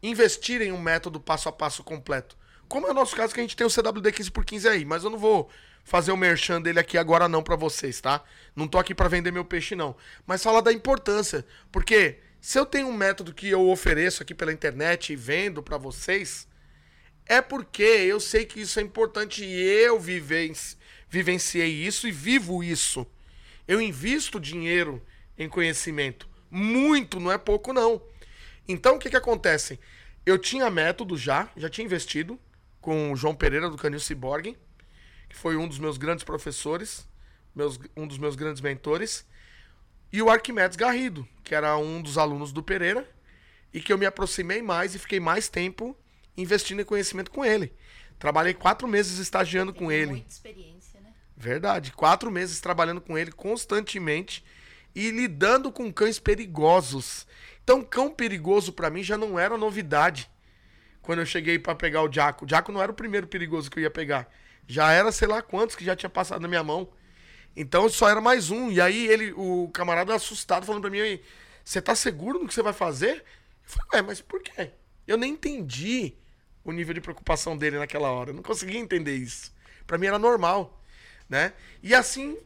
investir 0.02 0.62
em 0.62 0.72
um 0.72 0.80
método 0.80 1.20
passo 1.20 1.48
a 1.48 1.52
passo 1.52 1.82
completo. 1.82 2.38
Como 2.68 2.87
é 2.87 2.90
o 2.90 2.94
nosso 2.94 3.14
caso 3.14 3.35
que 3.35 3.40
a 3.40 3.42
gente 3.42 3.56
tem 3.56 3.66
o 3.66 3.70
CWD 3.70 4.12
15 4.12 4.30
por 4.30 4.44
15 4.44 4.68
aí, 4.68 4.85
mas 4.85 5.04
eu 5.04 5.11
não 5.11 5.18
vou 5.18 5.50
fazer 5.85 6.11
o 6.11 6.16
merchan 6.16 6.61
dele 6.61 6.80
aqui 6.80 6.98
agora 6.98 7.28
não 7.28 7.42
para 7.42 7.54
vocês, 7.54 8.00
tá? 8.00 8.22
Não 8.54 8.66
tô 8.66 8.78
aqui 8.78 8.94
para 8.94 9.09
vender 9.09 9.30
meu 9.30 9.44
peixe 9.44 9.76
não, 9.76 9.96
mas 10.26 10.42
falar 10.42 10.61
da 10.61 10.72
importância, 10.72 11.44
porque 11.70 12.18
se 12.40 12.59
eu 12.59 12.66
tenho 12.66 12.88
um 12.88 12.92
método 12.92 13.35
que 13.35 13.48
eu 13.48 13.68
ofereço 13.68 14.22
aqui 14.22 14.35
pela 14.35 14.52
internet 14.52 15.12
e 15.12 15.16
vendo 15.16 15.62
para 15.62 15.76
vocês, 15.76 16.46
é 17.24 17.40
porque 17.40 17.82
eu 17.82 18.20
sei 18.20 18.44
que 18.44 18.61
isso 18.61 18.78
é 18.78 18.82
importante 18.82 19.44
e 19.44 19.61
eu 19.61 19.98
vivenci, 19.98 20.76
vivenciei 21.09 21.70
isso 21.70 22.06
e 22.06 22.12
vivo 22.12 22.62
isso. 22.62 23.06
Eu 23.66 23.80
invisto 23.80 24.38
dinheiro 24.38 25.02
em 25.37 25.48
conhecimento, 25.48 26.28
muito, 26.50 27.20
não 27.20 27.30
é 27.30 27.38
pouco 27.38 27.72
não. 27.72 28.00
Então 28.68 28.96
o 28.96 28.98
que 28.98 29.11
que 29.11 29.16
acontece? 29.16 29.78
Eu 30.24 30.38
tinha 30.38 30.70
método 30.70 31.16
já, 31.16 31.50
já 31.56 31.70
tinha 31.70 31.85
investido, 31.85 32.38
com 32.80 33.12
o 33.12 33.16
João 33.16 33.35
Pereira 33.35 33.70
do 33.70 33.76
Canil 33.76 34.00
Ciborgue, 34.00 34.56
que 35.28 35.37
foi 35.37 35.56
um 35.56 35.66
dos 35.66 35.78
meus 35.78 35.98
grandes 35.98 36.24
professores, 36.24 37.09
meus, 37.54 37.78
um 37.96 38.06
dos 38.06 38.18
meus 38.18 38.37
grandes 38.37 38.61
mentores, 38.61 39.26
e 40.12 40.22
o 40.22 40.30
Arquimedes 40.30 40.76
Garrido, 40.76 41.26
que 41.42 41.54
era 41.54 41.76
um 41.76 42.00
dos 42.00 42.16
alunos 42.16 42.52
do 42.52 42.62
Pereira, 42.62 43.09
e 43.72 43.80
que 43.80 43.92
eu 43.92 43.98
me 43.98 44.06
aproximei 44.06 44.62
mais 44.62 44.94
e 44.94 44.98
fiquei 44.98 45.20
mais 45.20 45.48
tempo 45.48 45.96
investindo 46.37 46.80
em 46.80 46.85
conhecimento 46.85 47.30
com 47.30 47.44
ele. 47.44 47.72
Trabalhei 48.18 48.54
quatro 48.54 48.88
meses 48.88 49.18
estagiando 49.18 49.72
Tem 49.72 49.82
com 49.82 49.92
ele. 49.92 50.12
Muita 50.12 50.30
experiência, 50.30 51.00
né? 51.00 51.12
Verdade. 51.37 51.92
Quatro 51.92 52.30
meses 52.30 52.61
trabalhando 52.61 53.00
com 53.00 53.18
ele 53.18 53.30
constantemente 53.32 54.44
e 54.96 55.11
lidando 55.11 55.70
com 55.70 55.92
cães 55.92 56.18
perigosos. 56.18 57.26
Então, 57.62 57.82
cão 57.82 58.11
perigoso 58.11 58.72
para 58.72 58.88
mim 58.88 59.02
já 59.02 59.18
não 59.18 59.38
era 59.38 59.59
novidade 59.59 60.30
quando 61.02 61.18
eu 61.18 61.26
cheguei 61.26 61.59
para 61.59 61.74
pegar 61.74 62.02
o 62.02 62.11
Jaco. 62.11 62.46
O 62.46 62.48
Jaco 62.48 62.72
não 62.72 62.82
era 62.82 62.90
o 62.90 62.94
primeiro 62.94 63.26
perigoso 63.26 63.70
que 63.70 63.78
eu 63.78 63.82
ia 63.82 63.90
pegar. 63.90 64.26
Já 64.66 64.90
era 64.90 65.12
sei 65.12 65.28
lá 65.28 65.42
quantos 65.42 65.76
que 65.76 65.85
já 65.85 65.94
tinha 65.94 66.09
passado 66.09 66.40
na 66.40 66.48
minha 66.48 66.64
mão. 66.64 66.88
Então 67.54 67.87
só 67.90 68.09
era 68.09 68.22
mais 68.22 68.50
um. 68.50 68.72
E 68.72 68.80
aí 68.80 69.06
ele, 69.06 69.35
o 69.37 69.68
camarada 69.72 70.14
assustado, 70.14 70.64
falando 70.64 70.80
pra 70.80 70.90
mim, 70.90 71.20
você 71.62 71.82
tá 71.82 71.94
seguro 71.94 72.38
no 72.38 72.48
que 72.48 72.54
você 72.54 72.62
vai 72.62 72.72
fazer? 72.72 73.16
Eu 73.18 73.22
falei, 73.64 73.88
ué, 73.94 74.02
mas 74.02 74.22
por 74.22 74.42
quê? 74.42 74.70
Eu 75.06 75.18
nem 75.18 75.35
entendi 75.35 76.14
o 76.64 76.72
nível 76.72 76.94
de 76.94 77.02
preocupação 77.02 77.54
dele 77.54 77.78
naquela 77.78 78.11
hora. 78.11 78.30
Eu 78.30 78.35
não 78.35 78.42
conseguia 78.42 78.80
entender 78.80 79.14
isso. 79.14 79.54
Para 79.87 79.98
mim 79.98 80.06
era 80.06 80.18
normal, 80.18 80.82
né? 81.28 81.52
E 81.82 81.94
assim 81.94 82.38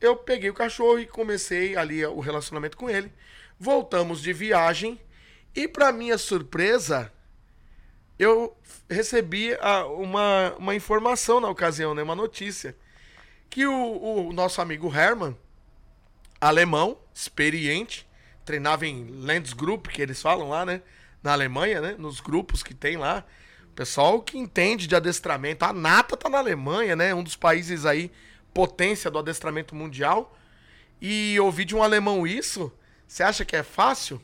eu 0.00 0.16
peguei 0.16 0.50
o 0.50 0.54
cachorro 0.54 0.98
e 0.98 1.06
comecei 1.06 1.76
ali 1.76 2.04
o 2.04 2.20
relacionamento 2.20 2.76
com 2.76 2.88
ele. 2.88 3.12
Voltamos 3.58 4.22
de 4.22 4.32
viagem 4.32 4.98
e 5.54 5.66
para 5.66 5.92
minha 5.92 6.16
surpresa, 6.16 7.12
eu 8.18 8.56
recebi 8.88 9.54
a, 9.60 9.86
uma, 9.86 10.54
uma 10.58 10.74
informação 10.74 11.40
na 11.40 11.48
ocasião, 11.48 11.94
né, 11.94 12.02
uma 12.02 12.14
notícia, 12.14 12.76
que 13.48 13.66
o, 13.66 14.28
o 14.28 14.32
nosso 14.32 14.60
amigo 14.60 14.94
Herman, 14.94 15.36
alemão, 16.40 16.98
experiente, 17.12 18.06
treinava 18.44 18.86
em 18.86 19.10
Landsgrupp, 19.10 19.88
que 19.90 20.00
eles 20.00 20.22
falam 20.22 20.48
lá, 20.48 20.64
né, 20.64 20.82
na 21.22 21.32
Alemanha, 21.32 21.80
né, 21.80 21.96
nos 21.98 22.20
grupos 22.20 22.62
que 22.62 22.72
tem 22.72 22.96
lá, 22.96 23.24
pessoal 23.74 24.22
que 24.22 24.38
entende 24.38 24.86
de 24.86 24.94
adestramento, 24.94 25.64
a 25.64 25.72
nata 25.72 26.16
tá 26.16 26.28
na 26.28 26.38
Alemanha, 26.38 26.94
né, 26.94 27.14
um 27.14 27.22
dos 27.22 27.36
países 27.36 27.84
aí, 27.84 28.10
potência 28.52 29.10
do 29.10 29.18
adestramento 29.18 29.74
mundial, 29.74 30.36
e 31.00 31.38
ouvir 31.40 31.64
de 31.64 31.74
um 31.74 31.82
alemão 31.82 32.26
isso, 32.26 32.72
você 33.06 33.22
acha 33.22 33.44
que 33.44 33.56
é 33.56 33.62
fácil? 33.62 34.20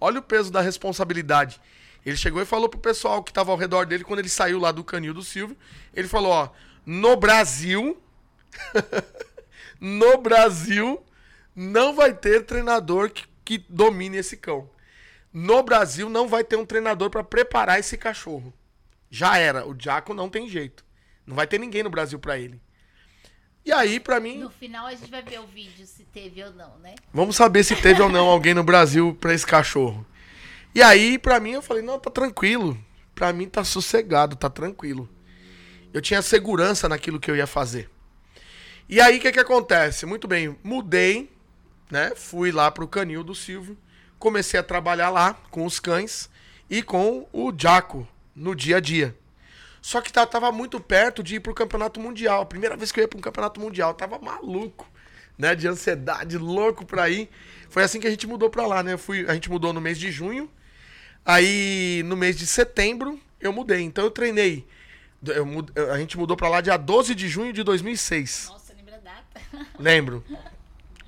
Olha 0.00 0.20
o 0.20 0.22
peso 0.22 0.50
da 0.50 0.60
responsabilidade. 0.60 1.60
Ele 2.04 2.16
chegou 2.16 2.40
e 2.40 2.46
falou 2.46 2.68
pro 2.68 2.78
pessoal 2.78 3.22
que 3.22 3.32
tava 3.32 3.50
ao 3.50 3.58
redor 3.58 3.84
dele 3.84 4.04
quando 4.04 4.20
ele 4.20 4.28
saiu 4.28 4.58
lá 4.58 4.72
do 4.72 4.84
canil 4.84 5.12
do 5.12 5.22
Silvio. 5.22 5.56
Ele 5.92 6.08
falou: 6.08 6.32
ó, 6.32 6.50
no 6.86 7.16
Brasil, 7.16 8.00
no 9.78 10.16
Brasil, 10.18 11.04
não 11.54 11.94
vai 11.94 12.14
ter 12.14 12.46
treinador 12.46 13.10
que, 13.10 13.26
que 13.44 13.58
domine 13.68 14.16
esse 14.16 14.36
cão. 14.36 14.70
No 15.32 15.62
Brasil 15.62 16.08
não 16.08 16.26
vai 16.26 16.42
ter 16.42 16.56
um 16.56 16.64
treinador 16.64 17.10
para 17.10 17.22
preparar 17.22 17.78
esse 17.78 17.96
cachorro. 17.98 18.52
Já 19.10 19.36
era, 19.36 19.66
o 19.66 19.76
Jaco 19.78 20.14
não 20.14 20.30
tem 20.30 20.48
jeito. 20.48 20.84
Não 21.26 21.36
vai 21.36 21.46
ter 21.46 21.58
ninguém 21.58 21.82
no 21.82 21.90
Brasil 21.90 22.18
para 22.18 22.38
ele. 22.38 22.60
E 23.70 23.72
aí, 23.72 24.00
para 24.00 24.18
mim. 24.18 24.38
No 24.38 24.50
final 24.50 24.86
a 24.86 24.90
gente 24.90 25.08
vai 25.08 25.22
ver 25.22 25.38
o 25.38 25.46
vídeo 25.46 25.86
se 25.86 26.02
teve 26.02 26.42
ou 26.42 26.52
não, 26.52 26.76
né? 26.78 26.96
Vamos 27.14 27.36
saber 27.36 27.62
se 27.62 27.76
teve 27.76 28.02
ou 28.02 28.08
não 28.08 28.26
alguém 28.28 28.52
no 28.52 28.64
Brasil 28.64 29.16
para 29.20 29.32
esse 29.32 29.46
cachorro. 29.46 30.04
E 30.74 30.82
aí, 30.82 31.16
pra 31.16 31.38
mim, 31.38 31.52
eu 31.52 31.62
falei, 31.62 31.80
não, 31.80 31.96
tá 31.96 32.10
tranquilo. 32.10 32.76
Pra 33.14 33.32
mim 33.32 33.48
tá 33.48 33.62
sossegado, 33.62 34.34
tá 34.34 34.50
tranquilo. 34.50 35.08
Eu 35.94 36.02
tinha 36.02 36.20
segurança 36.20 36.88
naquilo 36.88 37.20
que 37.20 37.30
eu 37.30 37.36
ia 37.36 37.46
fazer. 37.46 37.88
E 38.88 39.00
aí, 39.00 39.18
o 39.18 39.20
que 39.20 39.30
que 39.30 39.38
acontece? 39.38 40.04
Muito 40.04 40.26
bem, 40.26 40.58
mudei, 40.64 41.30
né? 41.88 42.10
Fui 42.16 42.50
lá 42.50 42.72
pro 42.72 42.88
canil 42.88 43.22
do 43.22 43.36
Silvio, 43.36 43.78
comecei 44.18 44.58
a 44.58 44.64
trabalhar 44.64 45.10
lá 45.10 45.34
com 45.48 45.64
os 45.64 45.78
cães 45.78 46.28
e 46.68 46.82
com 46.82 47.24
o 47.32 47.52
Jaco 47.56 48.04
no 48.34 48.52
dia 48.52 48.78
a 48.78 48.80
dia. 48.80 49.16
Só 49.82 50.00
que 50.00 50.12
tava 50.12 50.52
muito 50.52 50.78
perto 50.78 51.22
de 51.22 51.36
ir 51.36 51.40
pro 51.40 51.54
campeonato 51.54 51.98
mundial. 51.98 52.44
Primeira 52.46 52.76
vez 52.76 52.92
que 52.92 53.00
eu 53.00 53.02
ia 53.02 53.08
pro 53.08 53.18
um 53.18 53.22
campeonato 53.22 53.60
mundial, 53.60 53.90
eu 53.90 53.94
tava 53.94 54.18
maluco, 54.18 54.86
né? 55.38 55.54
De 55.54 55.66
ansiedade, 55.66 56.36
louco 56.36 56.84
pra 56.84 57.08
ir. 57.08 57.30
Foi 57.70 57.82
assim 57.82 58.00
que 58.00 58.06
a 58.06 58.10
gente 58.10 58.26
mudou 58.26 58.50
pra 58.50 58.66
lá, 58.66 58.82
né? 58.82 58.92
Eu 58.92 58.98
fui, 58.98 59.24
a 59.28 59.34
gente 59.34 59.50
mudou 59.50 59.72
no 59.72 59.80
mês 59.80 59.98
de 59.98 60.10
junho. 60.10 60.50
Aí 61.24 62.02
no 62.06 62.16
mês 62.16 62.36
de 62.36 62.46
setembro 62.46 63.20
eu 63.40 63.52
mudei. 63.52 63.80
Então 63.80 64.04
eu 64.04 64.10
treinei. 64.10 64.66
Eu, 65.24 65.46
a 65.92 65.98
gente 65.98 66.16
mudou 66.16 66.36
pra 66.36 66.48
lá 66.48 66.60
dia 66.60 66.76
12 66.76 67.14
de 67.14 67.28
junho 67.28 67.52
de 67.52 67.62
2006. 67.62 68.48
Nossa, 68.50 68.74
lembra 68.74 68.96
a 68.96 68.98
data? 68.98 69.66
Lembro. 69.78 70.24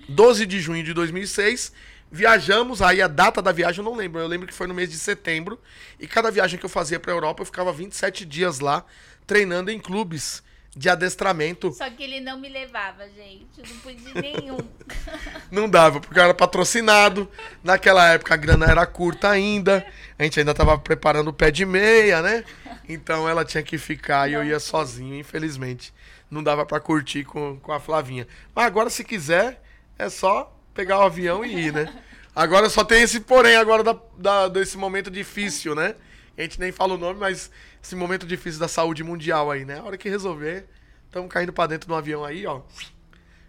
12 0.09 0.47
de 0.47 0.61
junho 0.61 0.83
de 0.83 0.93
2006. 0.93 1.73
Viajamos, 2.15 2.83
aí 2.83 3.01
a 3.01 3.09
data 3.09 3.41
da 3.41 3.51
viagem 3.53 3.83
eu 3.83 3.91
não 3.91 3.97
lembro. 3.97 4.21
Eu 4.21 4.29
lembro 4.29 4.47
que 4.47 4.53
foi 4.53 4.67
no 4.67 4.75
mês 4.75 4.91
de 4.91 4.99
setembro. 4.99 5.59
E 5.99 6.07
cada 6.07 6.31
viagem 6.31 6.59
que 6.59 6.67
eu 6.67 6.69
fazia 6.69 7.01
pra 7.01 7.11
Europa, 7.11 7.41
eu 7.41 7.47
ficava 7.47 7.73
27 7.73 8.27
dias 8.27 8.61
lá, 8.61 8.85
treinando 9.27 9.71
em 9.71 9.81
clubes 9.81 10.43
de 10.77 10.91
adestramento. 10.91 11.73
Só 11.73 11.89
que 11.89 12.03
ele 12.03 12.21
não 12.21 12.39
me 12.39 12.51
levava, 12.51 13.09
gente. 13.09 13.47
Eu 13.59 13.65
não 13.67 13.77
podia 13.79 14.13
nenhum. 14.21 14.59
não 15.51 15.71
dava, 15.71 16.01
porque 16.01 16.19
eu 16.19 16.25
era 16.25 16.35
patrocinado. 16.35 17.31
Naquela 17.65 18.07
época 18.13 18.35
a 18.35 18.37
grana 18.37 18.67
era 18.67 18.85
curta 18.85 19.31
ainda. 19.31 19.83
A 20.19 20.25
gente 20.25 20.39
ainda 20.39 20.53
tava 20.53 20.79
preparando 20.79 21.29
o 21.29 21.33
pé 21.33 21.51
de 21.51 21.65
meia, 21.65 22.21
né? 22.21 22.45
Então 22.87 23.27
ela 23.27 23.43
tinha 23.43 23.63
que 23.63 23.79
ficar 23.79 24.29
e 24.29 24.35
eu 24.35 24.45
ia 24.45 24.61
sozinho, 24.61 25.19
infelizmente. 25.19 25.95
Não 26.31 26.43
dava 26.43 26.67
para 26.67 26.79
curtir 26.79 27.25
com, 27.25 27.59
com 27.59 27.73
a 27.73 27.81
Flavinha. 27.81 28.29
Mas 28.55 28.67
agora, 28.67 28.91
se 28.91 29.03
quiser, 29.03 29.63
é 29.99 30.11
só 30.11 30.55
pegar 30.75 30.99
o 30.99 31.03
avião 31.03 31.45
e 31.45 31.67
ir, 31.67 31.73
né? 31.73 32.03
Agora 32.35 32.71
só 32.71 32.83
tem 32.83 33.03
esse 33.03 33.21
porém 33.21 33.57
agora 33.57 33.83
da, 33.83 33.97
da, 34.17 34.49
desse 34.49 34.77
momento 34.79 35.11
difícil, 35.11 35.75
né? 35.75 35.95
A 36.37 36.43
gente 36.43 36.59
nem 36.59 36.73
fala 36.73 36.95
o 36.95 36.99
nome, 36.99 37.21
mas 37.21 37.51
esse 37.83 37.95
momento 37.95 38.27
difícil 38.27 38.59
da 38.59 38.69
saúde 38.69 39.05
mundial 39.05 39.51
aí, 39.51 39.65
né? 39.65 39.79
A 39.79 39.83
hora 39.83 39.99
que 39.99 40.09
resolver, 40.09 40.67
estamos 41.07 41.31
caindo 41.31 41.53
para 41.53 41.69
dentro 41.69 41.87
de 41.87 41.93
um 41.93 41.97
avião 41.97 42.25
aí, 42.25 42.47
ó. 42.47 42.63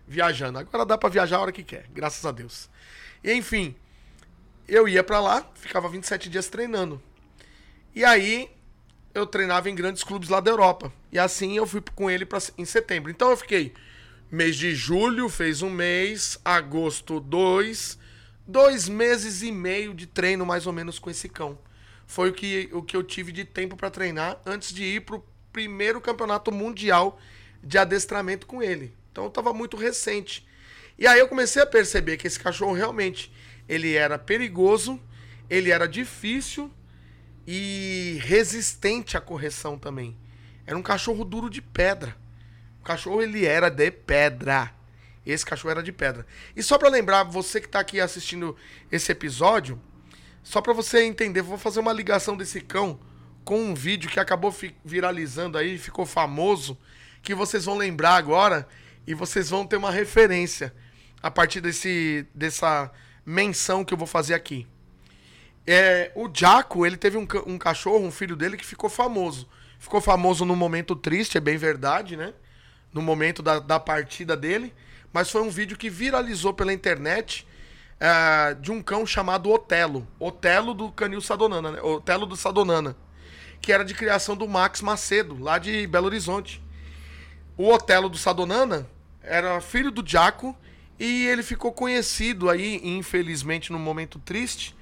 Viajando. 0.06 0.60
Agora 0.60 0.86
dá 0.86 0.98
para 0.98 1.10
viajar 1.10 1.38
a 1.38 1.42
hora 1.42 1.52
que 1.52 1.64
quer, 1.64 1.86
graças 1.94 2.26
a 2.26 2.32
Deus. 2.32 2.70
E, 3.24 3.34
enfim, 3.34 3.74
eu 4.68 4.88
ia 4.88 5.04
para 5.04 5.22
lá, 5.22 5.50
ficava 5.56 5.88
27 5.88 6.30
dias 6.30 6.48
treinando. 6.50 7.02
E 7.96 8.04
aí 8.04 8.50
eu 9.14 9.26
treinava 9.26 9.70
em 9.70 9.76
grandes 9.76 10.04
clubes 10.04 10.28
lá 10.28 10.40
da 10.40 10.52
Europa. 10.52 10.92
E 11.12 11.20
assim 11.20 11.56
eu 11.56 11.66
fui 11.66 11.82
com 11.96 12.10
ele 12.10 12.26
pra, 12.26 12.40
em 12.58 12.66
setembro. 12.66 13.12
Então 13.12 13.30
eu 13.30 13.38
fiquei 13.38 13.74
mês 14.34 14.56
de 14.56 14.74
julho, 14.74 15.30
fez 15.30 15.62
um 15.62 15.70
mês, 15.70 16.40
agosto, 16.44 17.20
dois, 17.20 18.00
dois 18.48 18.90
meses 18.90 19.44
e 19.44 19.52
meio 19.52 19.94
de 19.94 20.08
treino 20.08 20.44
mais 20.44 20.66
ou 20.66 20.74
menos 20.74 20.98
com 20.98 21.08
esse 21.08 21.30
cão. 21.30 21.56
Foi 22.08 22.32
o 22.32 22.34
que, 22.34 22.68
o 22.74 22.82
que 22.82 22.98
eu 22.98 23.04
tive 23.04 23.32
de 23.32 23.46
tempo 23.46 23.78
para 23.78 23.92
treinar 23.92 24.42
antes 24.44 24.74
de 24.74 24.84
ir 24.84 25.02
pro 25.02 25.24
primeiro 25.52 26.02
campeonato 26.02 26.52
mundial 26.52 27.20
de 27.64 27.78
adestramento 27.78 28.48
com 28.48 28.64
ele. 28.64 28.92
Então 29.12 29.26
eu 29.26 29.30
tava 29.30 29.54
muito 29.54 29.78
recente. 29.78 30.44
E 30.98 31.06
aí 31.06 31.20
eu 31.20 31.28
comecei 31.28 31.62
a 31.62 31.68
perceber 31.68 32.18
que 32.18 32.26
esse 32.26 32.40
cachorro 32.40 32.74
realmente 32.74 33.32
ele 33.70 33.94
era 33.94 34.18
perigoso, 34.18 35.00
ele 35.48 35.70
era 35.70 35.88
difícil 35.88 36.72
e 37.46 38.18
resistente 38.24 39.16
à 39.16 39.22
correção 39.22 39.78
também. 39.78 40.18
Era 40.66 40.76
um 40.76 40.82
cachorro 40.82 41.24
duro 41.24 41.52
de 41.52 41.62
pedra. 41.62 42.23
O 42.84 42.86
cachorro 42.86 43.22
ele 43.22 43.46
era 43.46 43.70
de 43.70 43.90
pedra. 43.90 44.70
Esse 45.26 45.46
cachorro 45.46 45.72
era 45.72 45.82
de 45.82 45.94
pedra. 45.94 46.28
E 46.54 46.62
só 46.62 46.78
para 46.78 46.90
lembrar 46.90 47.24
você 47.24 47.62
que 47.62 47.68
tá 47.70 47.80
aqui 47.80 48.02
assistindo 48.02 48.58
esse 48.92 49.10
episódio, 49.10 49.82
só 50.44 50.60
para 50.60 50.74
você 50.74 51.02
entender, 51.06 51.42
vou 51.42 51.58
fazer 51.58 51.80
uma 51.80 51.94
ligação 51.94 52.36
desse 52.36 52.60
cão 52.60 53.00
com 53.46 53.58
um 53.58 53.74
vídeo 53.74 54.10
que 54.10 54.20
acabou 54.20 54.54
viralizando 54.84 55.58
aí, 55.58 55.78
ficou 55.78 56.06
famoso, 56.06 56.78
que 57.22 57.34
vocês 57.34 57.64
vão 57.64 57.78
lembrar 57.78 58.16
agora 58.16 58.68
e 59.08 59.14
vocês 59.14 59.50
vão 59.50 59.66
ter 59.66 59.78
uma 59.78 59.90
referência 59.90 60.76
a 61.22 61.32
partir 61.32 61.62
desse 61.62 62.28
dessa 62.36 62.92
menção 63.26 63.86
que 63.86 63.94
eu 63.94 63.98
vou 63.98 64.08
fazer 64.08 64.34
aqui. 64.34 64.68
É, 65.66 66.12
o 66.16 66.30
Jaco, 66.34 66.86
ele 66.86 66.98
teve 66.98 67.16
um, 67.18 67.26
um 67.48 67.58
cachorro, 67.58 68.06
um 68.06 68.12
filho 68.12 68.36
dele, 68.36 68.58
que 68.58 68.66
ficou 68.66 68.90
famoso. 68.90 69.48
Ficou 69.80 70.02
famoso 70.02 70.44
num 70.44 70.58
momento 70.58 70.98
triste, 70.98 71.38
é 71.38 71.42
bem 71.42 71.56
verdade, 71.56 72.18
né? 72.18 72.34
No 72.94 73.02
momento 73.02 73.42
da, 73.42 73.60
da 73.60 73.80
partida 73.80 74.38
dele. 74.38 74.74
Mas 75.12 75.30
foi 75.30 75.42
um 75.42 75.50
vídeo 75.50 75.78
que 75.78 75.90
viralizou 75.90 76.54
pela 76.54 76.74
internet 76.74 77.48
é, 78.00 78.54
de 78.56 78.72
um 78.72 78.82
cão 78.82 79.06
chamado 79.06 79.50
Otelo. 79.50 80.08
Otelo 80.20 80.74
do 80.74 80.92
Canil 80.92 81.22
Sadonana, 81.22 81.72
né? 81.72 81.82
Otelo 81.82 82.26
do 82.26 82.36
Sadonana. 82.36 82.96
Que 83.62 83.72
era 83.72 83.86
de 83.86 83.94
criação 83.94 84.36
do 84.36 84.48
Max 84.48 84.82
Macedo, 84.82 85.42
lá 85.42 85.58
de 85.58 85.88
Belo 85.88 86.08
Horizonte. 86.08 86.62
O 87.56 87.72
Otelo 87.72 88.10
do 88.10 88.18
Sadonana 88.18 88.88
era 89.22 89.62
filho 89.62 89.92
do 89.92 90.06
Jaco 90.06 90.56
e 91.00 91.26
ele 91.28 91.44
ficou 91.44 91.72
conhecido 91.72 92.50
aí, 92.50 92.80
infelizmente, 92.84 93.72
num 93.72 93.80
momento 93.80 94.20
triste, 94.20 94.76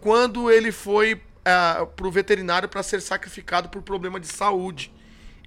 quando 0.00 0.50
ele 0.50 0.72
foi 0.72 1.14
uh, 1.14 1.18
é, 1.44 1.86
para 1.86 2.06
o 2.06 2.10
veterinário 2.10 2.68
para 2.68 2.82
ser 2.82 3.00
sacrificado 3.00 3.68
por 3.68 3.82
problema 3.82 4.18
de 4.18 4.26
saúde. 4.26 4.92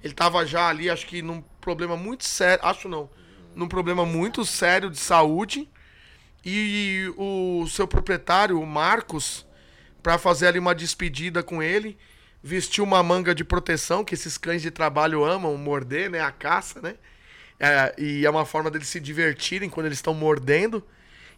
Ele 0.02 0.12
estava 0.12 0.46
já 0.46 0.68
ali, 0.68 0.88
acho 0.88 1.06
que 1.06 1.20
num 1.20 1.42
problema 1.68 1.98
muito 1.98 2.24
sério, 2.24 2.64
acho 2.64 2.88
não, 2.88 3.10
num 3.54 3.68
problema 3.68 4.06
muito 4.06 4.42
sério 4.42 4.88
de 4.88 4.96
saúde. 4.96 5.68
E 6.42 7.12
o 7.18 7.66
seu 7.68 7.86
proprietário, 7.86 8.58
o 8.58 8.66
Marcos, 8.66 9.46
para 10.02 10.16
fazer 10.16 10.46
ali 10.46 10.58
uma 10.58 10.74
despedida 10.74 11.42
com 11.42 11.62
ele, 11.62 11.98
vestiu 12.42 12.84
uma 12.84 13.02
manga 13.02 13.34
de 13.34 13.44
proteção, 13.44 14.02
que 14.02 14.14
esses 14.14 14.38
cães 14.38 14.62
de 14.62 14.70
trabalho 14.70 15.24
amam 15.24 15.54
morder, 15.58 16.08
né? 16.08 16.20
A 16.20 16.30
caça, 16.30 16.80
né? 16.80 16.94
É, 17.60 17.94
e 17.98 18.24
é 18.24 18.30
uma 18.30 18.46
forma 18.46 18.70
deles 18.70 18.88
se 18.88 18.98
divertirem 18.98 19.68
quando 19.68 19.86
eles 19.86 19.98
estão 19.98 20.14
mordendo. 20.14 20.82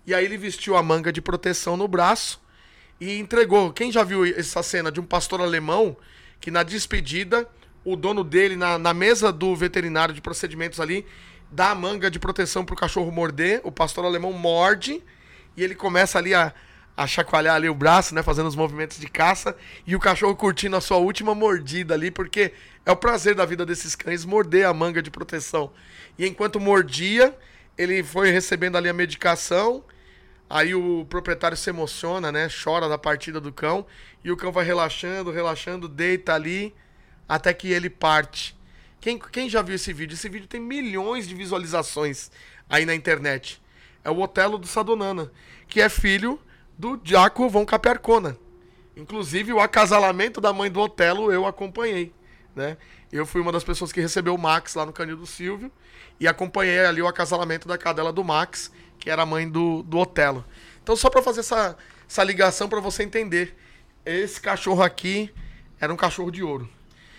E 0.06 0.14
aí 0.14 0.24
ele 0.24 0.38
vestiu 0.38 0.76
a 0.76 0.82
manga 0.82 1.12
de 1.12 1.20
proteção 1.20 1.76
no 1.76 1.88
braço 1.88 2.40
e 3.00 3.18
entregou. 3.18 3.72
Quem 3.72 3.90
já 3.90 4.04
viu 4.04 4.24
essa 4.24 4.62
cena 4.62 4.92
de 4.92 5.00
um 5.00 5.04
pastor 5.04 5.40
alemão 5.40 5.96
que 6.40 6.52
na 6.52 6.62
despedida, 6.62 7.48
o 7.84 7.96
dono 7.96 8.22
dele, 8.22 8.56
na, 8.56 8.78
na 8.78 8.92
mesa 8.92 9.32
do 9.32 9.54
veterinário 9.56 10.14
de 10.14 10.20
procedimentos 10.20 10.80
ali, 10.80 11.06
dá 11.50 11.70
a 11.70 11.74
manga 11.74 12.10
de 12.10 12.18
proteção 12.18 12.64
pro 12.64 12.76
cachorro 12.76 13.10
morder, 13.10 13.60
o 13.64 13.72
pastor 13.72 14.04
alemão 14.04 14.32
morde 14.32 15.02
e 15.56 15.64
ele 15.64 15.74
começa 15.74 16.18
ali 16.18 16.34
a, 16.34 16.52
a 16.96 17.06
chacoalhar 17.06 17.56
ali 17.56 17.68
o 17.68 17.74
braço, 17.74 18.14
né, 18.14 18.22
fazendo 18.22 18.46
os 18.46 18.54
movimentos 18.54 18.98
de 18.98 19.08
caça 19.08 19.56
e 19.86 19.96
o 19.96 20.00
cachorro 20.00 20.36
curtindo 20.36 20.76
a 20.76 20.80
sua 20.80 20.98
última 20.98 21.34
mordida 21.34 21.94
ali, 21.94 22.10
porque 22.10 22.52
é 22.84 22.92
o 22.92 22.96
prazer 22.96 23.34
da 23.34 23.44
vida 23.44 23.66
desses 23.66 23.96
cães 23.96 24.24
morder 24.24 24.66
a 24.66 24.74
manga 24.74 25.02
de 25.02 25.10
proteção. 25.10 25.72
E 26.18 26.26
enquanto 26.26 26.60
mordia, 26.60 27.36
ele 27.76 28.02
foi 28.02 28.30
recebendo 28.30 28.76
ali 28.76 28.88
a 28.88 28.92
medicação 28.92 29.84
Aí 30.50 30.74
o 30.74 31.06
proprietário 31.08 31.56
se 31.56 31.70
emociona, 31.70 32.32
né? 32.32 32.48
Chora 32.48 32.88
da 32.88 32.98
partida 32.98 33.40
do 33.40 33.52
cão. 33.52 33.86
E 34.24 34.32
o 34.32 34.36
cão 34.36 34.50
vai 34.50 34.64
relaxando, 34.64 35.30
relaxando, 35.30 35.88
deita 35.88 36.34
ali, 36.34 36.74
até 37.30 37.54
que 37.54 37.70
ele 37.70 37.88
parte. 37.88 38.58
Quem, 39.00 39.16
quem 39.16 39.48
já 39.48 39.62
viu 39.62 39.76
esse 39.76 39.92
vídeo? 39.92 40.14
Esse 40.14 40.28
vídeo 40.28 40.48
tem 40.48 40.60
milhões 40.60 41.28
de 41.28 41.34
visualizações 41.34 42.28
aí 42.68 42.84
na 42.84 42.92
internet. 42.92 43.62
É 44.02 44.10
o 44.10 44.18
Otelo 44.18 44.58
do 44.58 44.66
Sadonana, 44.66 45.30
que 45.68 45.80
é 45.80 45.88
filho 45.88 46.40
do 46.76 47.00
Jaco 47.04 47.48
von 47.48 47.64
Capercona. 47.64 48.36
Inclusive, 48.96 49.52
o 49.52 49.60
acasalamento 49.60 50.40
da 50.40 50.52
mãe 50.52 50.68
do 50.68 50.80
Otelo 50.80 51.30
eu 51.30 51.46
acompanhei. 51.46 52.12
Né? 52.56 52.76
Eu 53.12 53.24
fui 53.24 53.40
uma 53.40 53.52
das 53.52 53.62
pessoas 53.62 53.92
que 53.92 54.00
recebeu 54.00 54.34
o 54.34 54.38
Max 54.38 54.74
lá 54.74 54.84
no 54.84 54.92
Canil 54.92 55.16
do 55.16 55.26
Silvio 55.26 55.70
e 56.18 56.26
acompanhei 56.26 56.80
ali 56.80 57.00
o 57.00 57.06
acasalamento 57.06 57.68
da 57.68 57.78
cadela 57.78 58.12
do 58.12 58.24
Max 58.24 58.72
que 58.98 59.08
era 59.08 59.22
a 59.22 59.26
mãe 59.26 59.48
do, 59.48 59.84
do 59.84 59.98
Otelo. 59.98 60.44
Então, 60.82 60.96
só 60.96 61.08
para 61.08 61.22
fazer 61.22 61.40
essa, 61.40 61.76
essa 62.08 62.24
ligação 62.24 62.68
para 62.68 62.80
você 62.80 63.04
entender, 63.04 63.56
esse 64.04 64.40
cachorro 64.40 64.82
aqui 64.82 65.32
era 65.80 65.92
um 65.92 65.96
cachorro 65.96 66.30
de 66.32 66.42
ouro. 66.42 66.68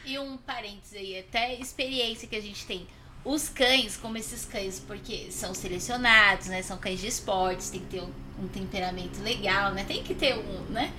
E 0.06 0.18
um 0.18 0.38
parênteses 0.38 0.94
aí, 0.98 1.20
até 1.20 1.56
experiência 1.56 2.28
que 2.28 2.36
a 2.36 2.42
gente 2.42 2.66
tem. 2.66 2.88
Os 3.24 3.50
cães, 3.50 3.98
como 3.98 4.18
esses 4.18 4.46
cães, 4.46 4.80
porque 4.80 5.32
são 5.32 5.54
selecionados, 5.54 6.48
né? 6.48 6.64
São 6.64 6.78
cães 6.78 7.00
de 7.00 7.08
esportes, 7.08 7.70
tem 7.70 7.82
que 7.82 7.86
ter 7.88 8.02
um, 8.02 8.12
um 8.44 8.48
temperamento 8.48 9.22
legal, 9.22 9.74
né? 9.74 9.84
Tem 9.84 10.04
que 10.04 10.16
ter 10.16 10.38
um, 10.38 10.62
né? 10.72 10.92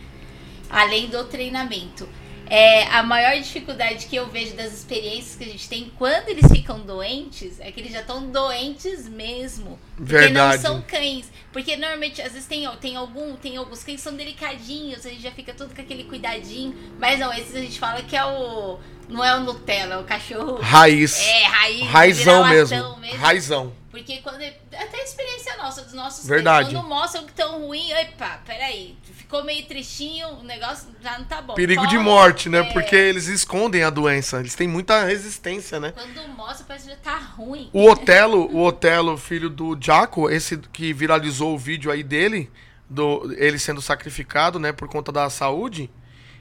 Além 0.70 1.08
do 1.08 1.24
treinamento. 1.24 2.08
É, 2.54 2.84
a 2.88 3.02
maior 3.02 3.34
dificuldade 3.40 4.04
que 4.04 4.14
eu 4.14 4.28
vejo 4.28 4.54
das 4.54 4.74
experiências 4.74 5.36
que 5.36 5.44
a 5.44 5.46
gente 5.46 5.66
tem 5.70 5.90
quando 5.96 6.28
eles 6.28 6.52
ficam 6.52 6.80
doentes 6.80 7.58
é 7.58 7.72
que 7.72 7.80
eles 7.80 7.92
já 7.92 8.00
estão 8.00 8.30
doentes 8.30 9.08
mesmo. 9.08 9.78
Verdade. 9.96 10.28
Porque 10.28 10.38
não 10.38 10.60
são 10.60 10.82
cães. 10.82 11.32
Porque 11.50 11.76
normalmente, 11.78 12.20
às 12.20 12.34
vezes, 12.34 12.46
tem, 12.46 12.68
tem, 12.78 12.94
algum, 12.94 13.36
tem 13.36 13.56
alguns 13.56 13.82
cães 13.82 13.96
que 13.96 14.02
são 14.02 14.14
delicadinhos, 14.14 15.06
a 15.06 15.08
gente 15.08 15.22
já 15.22 15.30
fica 15.30 15.54
todo 15.54 15.74
com 15.74 15.80
aquele 15.80 16.04
cuidadinho. 16.04 16.76
Mas 17.00 17.18
não, 17.18 17.32
esses 17.32 17.56
a 17.56 17.60
gente 17.60 17.78
fala 17.78 18.02
que 18.02 18.14
é 18.14 18.22
o. 18.22 18.78
Não 19.08 19.24
é 19.24 19.34
o 19.34 19.40
Nutella, 19.40 19.94
é 19.94 19.98
o 19.98 20.04
cachorro. 20.04 20.60
Raiz. 20.60 21.18
É, 21.20 21.44
raiz. 21.44 21.88
Raizão 21.88 22.46
mesmo. 22.46 22.98
mesmo. 22.98 23.18
Raizão. 23.18 23.81
Porque 23.92 24.22
quando. 24.22 24.42
Até 24.42 25.00
a 25.00 25.04
experiência 25.04 25.54
nossa, 25.58 25.82
dos 25.82 25.92
nossos 25.92 26.26
Verdade. 26.26 26.72
quando 26.72 26.88
mostram 26.88 27.26
que 27.26 27.32
tão 27.34 27.60
ruim, 27.60 27.90
epa, 27.90 28.40
peraí, 28.46 28.96
ficou 29.02 29.44
meio 29.44 29.66
tristinho, 29.66 30.28
o 30.28 30.42
negócio 30.42 30.88
já 31.02 31.18
não 31.18 31.26
tá 31.26 31.42
bom. 31.42 31.52
Perigo 31.52 31.86
de 31.86 31.96
Toma, 31.96 32.02
morte, 32.02 32.48
né? 32.48 32.60
é, 32.60 32.72
Porque 32.72 32.96
eles 32.96 33.26
escondem 33.26 33.84
a 33.84 33.90
doença. 33.90 34.40
Eles 34.40 34.54
têm 34.54 34.66
muita 34.66 35.04
resistência, 35.04 35.78
né? 35.78 35.92
Quando 35.92 36.26
mostra, 36.34 36.64
parece 36.66 36.86
que 36.86 36.90
já 36.92 36.96
tá 36.96 37.18
ruim. 37.18 37.68
O 37.70 37.86
Otelo, 37.86 38.50
o 38.50 38.64
Otelo, 38.64 39.18
filho 39.18 39.50
do 39.50 39.76
Jaco, 39.78 40.30
esse 40.30 40.56
que 40.56 40.94
viralizou 40.94 41.54
o 41.54 41.58
vídeo 41.58 41.90
aí 41.90 42.02
dele, 42.02 42.50
do 42.88 43.30
ele 43.36 43.58
sendo 43.58 43.82
sacrificado, 43.82 44.58
né, 44.58 44.72
por 44.72 44.88
conta 44.88 45.12
da 45.12 45.28
saúde. 45.28 45.90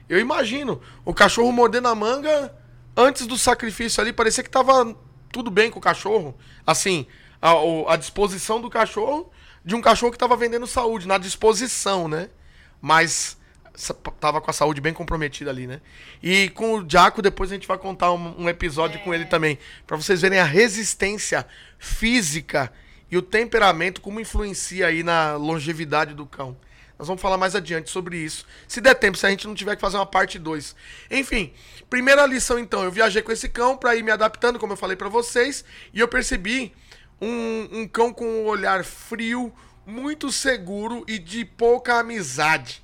Eu 0.08 0.18
imagino, 0.18 0.80
o 1.04 1.12
cachorro 1.12 1.52
mordendo 1.52 1.88
a 1.88 1.94
manga 1.94 2.54
antes 2.96 3.26
do 3.26 3.36
sacrifício 3.36 4.00
ali, 4.00 4.10
parecia 4.10 4.42
que 4.42 4.50
tava 4.50 4.96
tudo 5.30 5.50
bem 5.50 5.70
com 5.70 5.78
o 5.78 5.82
cachorro. 5.82 6.34
Assim, 6.66 7.06
a, 7.42 7.92
a 7.92 7.96
disposição 7.96 8.60
do 8.60 8.70
cachorro 8.70 9.30
de 9.64 9.74
um 9.74 9.80
cachorro 9.80 10.12
que 10.12 10.18
tava 10.18 10.36
vendendo 10.36 10.66
saúde, 10.66 11.06
na 11.06 11.18
disposição, 11.18 12.08
né? 12.08 12.28
Mas 12.80 13.36
tava 14.20 14.40
com 14.40 14.50
a 14.50 14.54
saúde 14.54 14.80
bem 14.80 14.92
comprometida 14.92 15.50
ali, 15.50 15.66
né? 15.66 15.80
E 16.22 16.50
com 16.50 16.78
o 16.78 16.84
Jaco, 16.88 17.22
depois 17.22 17.50
a 17.50 17.54
gente 17.54 17.66
vai 17.66 17.78
contar 17.78 18.12
um, 18.12 18.42
um 18.42 18.48
episódio 18.48 19.00
com 19.00 19.14
ele 19.14 19.24
também, 19.24 19.58
Pra 19.86 19.96
vocês 19.96 20.20
verem 20.20 20.38
a 20.38 20.44
resistência 20.44 21.46
física 21.78 22.72
e 23.10 23.16
o 23.16 23.22
temperamento 23.22 24.00
como 24.00 24.20
influencia 24.20 24.86
aí 24.86 25.02
na 25.02 25.36
longevidade 25.36 26.14
do 26.14 26.26
cão. 26.26 26.56
Nós 26.98 27.08
vamos 27.08 27.22
falar 27.22 27.36
mais 27.36 27.56
adiante 27.56 27.90
sobre 27.90 28.16
isso. 28.16 28.46
Se 28.68 28.80
der 28.80 28.94
tempo, 28.94 29.18
se 29.18 29.26
a 29.26 29.30
gente 29.30 29.46
não 29.46 29.54
tiver 29.54 29.74
que 29.74 29.80
fazer 29.80 29.96
uma 29.96 30.06
parte 30.06 30.38
2. 30.38 30.76
Enfim, 31.10 31.52
primeira 31.90 32.24
lição 32.26 32.58
então, 32.58 32.84
eu 32.84 32.92
viajei 32.92 33.22
com 33.22 33.32
esse 33.32 33.48
cão 33.48 33.76
pra 33.76 33.96
ir 33.96 34.02
me 34.02 34.10
adaptando, 34.10 34.58
como 34.58 34.74
eu 34.74 34.76
falei 34.76 34.96
pra 34.96 35.08
vocês, 35.08 35.64
e 35.92 35.98
eu 35.98 36.06
percebi 36.06 36.72
um, 37.22 37.68
um 37.82 37.88
cão 37.88 38.12
com 38.12 38.24
um 38.24 38.44
olhar 38.46 38.84
frio, 38.84 39.54
muito 39.86 40.32
seguro 40.32 41.04
e 41.06 41.20
de 41.20 41.44
pouca 41.44 42.00
amizade. 42.00 42.82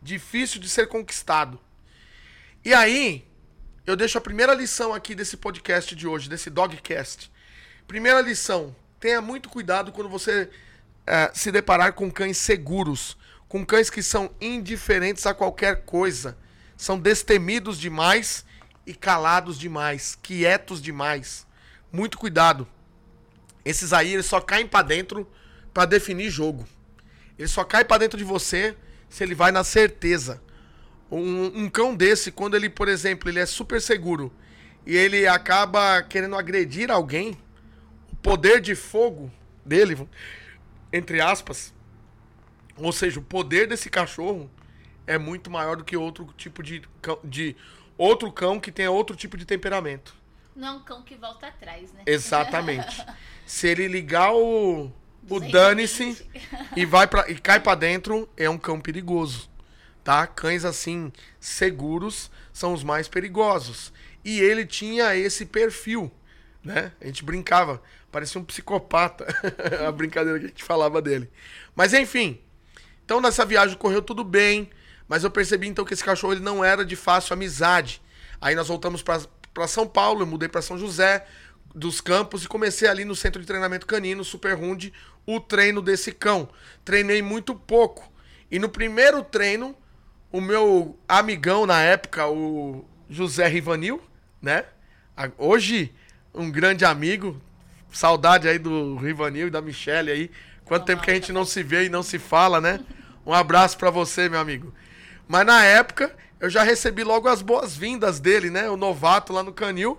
Difícil 0.00 0.60
de 0.60 0.68
ser 0.68 0.86
conquistado. 0.86 1.58
E 2.64 2.72
aí, 2.72 3.26
eu 3.84 3.96
deixo 3.96 4.16
a 4.16 4.20
primeira 4.20 4.54
lição 4.54 4.94
aqui 4.94 5.16
desse 5.16 5.36
podcast 5.36 5.96
de 5.96 6.06
hoje, 6.06 6.28
desse 6.28 6.48
Dogcast. 6.48 7.30
Primeira 7.88 8.20
lição: 8.20 8.74
tenha 9.00 9.20
muito 9.20 9.48
cuidado 9.48 9.90
quando 9.90 10.08
você 10.08 10.48
eh, 11.04 11.30
se 11.34 11.50
deparar 11.50 11.92
com 11.92 12.08
cães 12.08 12.36
seguros, 12.36 13.16
com 13.48 13.66
cães 13.66 13.90
que 13.90 14.02
são 14.02 14.32
indiferentes 14.40 15.26
a 15.26 15.34
qualquer 15.34 15.84
coisa, 15.84 16.38
são 16.76 16.96
destemidos 16.96 17.78
demais 17.80 18.44
e 18.86 18.94
calados 18.94 19.58
demais, 19.58 20.16
quietos 20.22 20.80
demais. 20.80 21.44
Muito 21.90 22.16
cuidado. 22.16 22.66
Esses 23.64 23.92
aí, 23.92 24.12
eles 24.14 24.26
só 24.26 24.40
caem 24.40 24.66
pra 24.66 24.82
dentro 24.82 25.30
pra 25.72 25.84
definir 25.84 26.30
jogo. 26.30 26.66
Ele 27.38 27.48
só 27.48 27.64
cai 27.64 27.84
pra 27.84 27.98
dentro 27.98 28.18
de 28.18 28.24
você 28.24 28.76
se 29.08 29.22
ele 29.22 29.34
vai 29.34 29.52
na 29.52 29.64
certeza. 29.64 30.42
Um, 31.10 31.64
um 31.64 31.68
cão 31.68 31.94
desse, 31.94 32.32
quando 32.32 32.56
ele, 32.56 32.70
por 32.70 32.88
exemplo, 32.88 33.28
ele 33.28 33.38
é 33.38 33.46
super 33.46 33.80
seguro 33.80 34.32
e 34.86 34.96
ele 34.96 35.26
acaba 35.26 36.02
querendo 36.02 36.36
agredir 36.36 36.90
alguém, 36.90 37.38
o 38.10 38.16
poder 38.16 38.60
de 38.60 38.74
fogo 38.74 39.30
dele, 39.64 40.08
entre 40.92 41.20
aspas, 41.20 41.72
ou 42.76 42.92
seja, 42.92 43.20
o 43.20 43.22
poder 43.22 43.68
desse 43.68 43.88
cachorro 43.90 44.50
é 45.06 45.18
muito 45.18 45.50
maior 45.50 45.76
do 45.76 45.84
que 45.84 45.96
outro 45.96 46.26
tipo 46.36 46.62
de 46.62 46.82
cão, 47.00 47.18
de 47.22 47.56
outro 47.96 48.32
cão 48.32 48.58
que 48.58 48.72
tenha 48.72 48.90
outro 48.90 49.14
tipo 49.14 49.36
de 49.36 49.44
temperamento. 49.44 50.14
Não 50.54 50.68
é 50.68 50.70
um 50.72 50.80
cão 50.80 51.02
que 51.02 51.14
volta 51.14 51.46
atrás, 51.46 51.92
né? 51.92 52.02
Exatamente. 52.06 53.04
Se 53.52 53.68
ele 53.68 53.86
ligar 53.86 54.32
o 54.32 54.90
o 55.28 55.38
220. 55.38 55.52
dane-se 55.52 56.26
e 56.74 56.86
vai 56.86 57.06
para 57.06 57.30
e 57.30 57.38
cai 57.38 57.60
pra 57.60 57.74
dentro, 57.74 58.26
é 58.34 58.48
um 58.48 58.56
cão 58.56 58.80
perigoso, 58.80 59.50
tá? 60.02 60.26
Cães 60.26 60.64
assim 60.64 61.12
seguros 61.38 62.30
são 62.50 62.72
os 62.72 62.82
mais 62.82 63.08
perigosos. 63.08 63.92
E 64.24 64.40
ele 64.40 64.64
tinha 64.64 65.14
esse 65.14 65.44
perfil, 65.44 66.10
né? 66.64 66.92
A 66.98 67.04
gente 67.04 67.22
brincava, 67.22 67.82
parecia 68.10 68.40
um 68.40 68.44
psicopata, 68.44 69.26
a 69.86 69.92
brincadeira 69.92 70.38
que 70.38 70.46
a 70.46 70.48
gente 70.48 70.64
falava 70.64 71.02
dele. 71.02 71.30
Mas 71.76 71.92
enfim, 71.92 72.40
então 73.04 73.20
nessa 73.20 73.44
viagem 73.44 73.76
correu 73.76 74.00
tudo 74.00 74.24
bem, 74.24 74.70
mas 75.06 75.24
eu 75.24 75.30
percebi 75.30 75.68
então 75.68 75.84
que 75.84 75.92
esse 75.92 76.02
cachorro 76.02 76.32
ele 76.32 76.40
não 76.40 76.64
era 76.64 76.86
de 76.86 76.96
fácil 76.96 77.34
amizade. 77.34 78.00
Aí 78.40 78.54
nós 78.54 78.68
voltamos 78.68 79.02
para 79.02 79.68
São 79.68 79.86
Paulo, 79.86 80.22
eu 80.22 80.26
mudei 80.26 80.48
para 80.48 80.62
São 80.62 80.78
José 80.78 81.26
dos 81.74 82.00
Campos 82.00 82.44
e 82.44 82.48
comecei 82.48 82.88
ali 82.88 83.04
no 83.04 83.14
centro 83.14 83.40
de 83.40 83.46
treinamento 83.46 83.86
canino, 83.86 84.24
Super 84.24 84.54
Hund, 84.54 84.92
o 85.26 85.40
treino 85.40 85.80
desse 85.80 86.12
cão. 86.12 86.48
Treinei 86.84 87.22
muito 87.22 87.54
pouco. 87.54 88.10
E 88.50 88.58
no 88.58 88.68
primeiro 88.68 89.22
treino, 89.22 89.74
o 90.30 90.40
meu 90.40 90.98
amigão 91.08 91.66
na 91.66 91.80
época, 91.80 92.26
o 92.28 92.84
José 93.08 93.46
Rivanil, 93.46 94.02
né? 94.40 94.64
Hoje, 95.38 95.94
um 96.34 96.50
grande 96.50 96.84
amigo. 96.84 97.40
Saudade 97.92 98.48
aí 98.48 98.58
do 98.58 98.96
Rivanil 98.96 99.48
e 99.48 99.50
da 99.50 99.60
Michelle 99.60 100.10
aí. 100.10 100.30
Quanto 100.64 100.86
tempo 100.86 101.02
que 101.02 101.10
a 101.10 101.14
gente 101.14 101.32
não 101.32 101.44
se 101.44 101.62
vê 101.62 101.84
e 101.84 101.88
não 101.90 102.02
se 102.02 102.18
fala, 102.18 102.60
né? 102.60 102.80
Um 103.26 103.32
abraço 103.32 103.76
pra 103.76 103.90
você, 103.90 104.28
meu 104.28 104.40
amigo. 104.40 104.72
Mas 105.28 105.46
na 105.46 105.62
época, 105.64 106.14
eu 106.40 106.48
já 106.48 106.62
recebi 106.62 107.04
logo 107.04 107.28
as 107.28 107.42
boas-vindas 107.42 108.18
dele, 108.18 108.50
né? 108.50 108.68
O 108.68 108.76
novato 108.76 109.32
lá 109.32 109.42
no 109.42 109.52
Canil. 109.52 109.98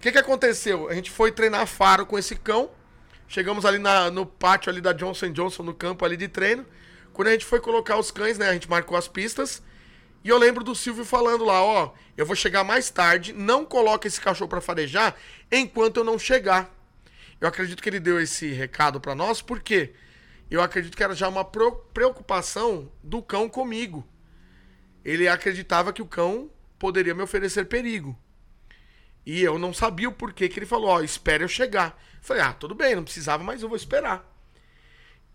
O 0.00 0.02
que, 0.02 0.10
que 0.12 0.16
aconteceu? 0.18 0.88
A 0.88 0.94
gente 0.94 1.10
foi 1.10 1.30
treinar 1.30 1.66
faro 1.66 2.06
com 2.06 2.18
esse 2.18 2.34
cão. 2.34 2.70
Chegamos 3.28 3.66
ali 3.66 3.78
na- 3.78 4.10
no 4.10 4.24
pátio 4.24 4.70
ali 4.72 4.80
da 4.80 4.94
Johnson 4.94 5.30
Johnson, 5.30 5.62
no 5.62 5.74
campo 5.74 6.06
ali 6.06 6.16
de 6.16 6.26
treino. 6.26 6.64
Quando 7.12 7.28
a 7.28 7.32
gente 7.32 7.44
foi 7.44 7.60
colocar 7.60 7.98
os 7.98 8.10
cães, 8.10 8.38
né? 8.38 8.48
A 8.48 8.54
gente 8.54 8.66
marcou 8.66 8.96
as 8.96 9.06
pistas. 9.06 9.62
E 10.24 10.30
eu 10.30 10.38
lembro 10.38 10.64
do 10.64 10.74
Silvio 10.74 11.04
falando 11.04 11.44
lá, 11.44 11.62
ó, 11.62 11.92
eu 12.16 12.24
vou 12.24 12.34
chegar 12.34 12.64
mais 12.64 12.88
tarde, 12.88 13.34
não 13.34 13.62
coloca 13.62 14.08
esse 14.08 14.18
cachorro 14.18 14.48
pra 14.48 14.62
farejar 14.62 15.14
enquanto 15.52 15.98
eu 15.98 16.04
não 16.04 16.18
chegar. 16.18 16.74
Eu 17.38 17.46
acredito 17.46 17.82
que 17.82 17.88
ele 17.90 18.00
deu 18.00 18.18
esse 18.18 18.50
recado 18.52 19.02
pra 19.02 19.14
nós, 19.14 19.42
porque 19.42 19.92
eu 20.50 20.62
acredito 20.62 20.96
que 20.96 21.04
era 21.04 21.14
já 21.14 21.28
uma 21.28 21.44
preocupação 21.44 22.90
do 23.02 23.20
cão 23.20 23.50
comigo. 23.50 24.02
Ele 25.04 25.28
acreditava 25.28 25.92
que 25.92 26.00
o 26.00 26.06
cão 26.06 26.50
poderia 26.78 27.14
me 27.14 27.22
oferecer 27.22 27.66
perigo. 27.66 28.18
E 29.24 29.42
eu 29.42 29.58
não 29.58 29.72
sabia 29.72 30.08
o 30.08 30.12
porquê 30.12 30.48
que 30.48 30.58
ele 30.58 30.66
falou, 30.66 30.88
ó, 30.88 31.00
espere 31.00 31.44
eu 31.44 31.48
chegar. 31.48 32.00
Falei, 32.20 32.42
ah, 32.42 32.52
tudo 32.52 32.74
bem, 32.74 32.94
não 32.94 33.04
precisava, 33.04 33.42
mas 33.42 33.62
eu 33.62 33.68
vou 33.68 33.76
esperar. 33.76 34.30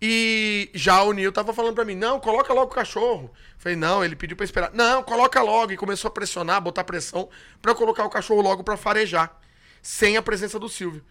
E 0.02 0.70
já 0.74 1.02
o 1.04 1.14
Nil 1.14 1.32
tava 1.32 1.54
falando 1.54 1.76
pra 1.76 1.86
mim, 1.86 1.96
não, 1.96 2.20
coloca 2.20 2.54
logo 2.54 2.72
o 2.72 2.76
cachorro. 2.76 3.32
Falei, 3.58 3.78
não, 3.78 4.04
ele 4.04 4.16
pediu 4.16 4.36
pra 4.36 4.44
esperar. 4.44 4.72
Não, 4.74 5.02
coloca 5.02 5.42
logo. 5.42 5.72
E 5.72 5.78
começou 5.78 6.10
a 6.10 6.12
pressionar, 6.12 6.62
botar 6.62 6.84
pressão 6.84 7.30
eu 7.66 7.76
colocar 7.76 8.04
o 8.04 8.10
cachorro 8.10 8.42
logo 8.42 8.64
pra 8.64 8.78
farejar. 8.78 9.40
Sem 9.82 10.18
a 10.18 10.22
presença 10.22 10.60
do 10.60 10.70
Silvio. 10.70 11.04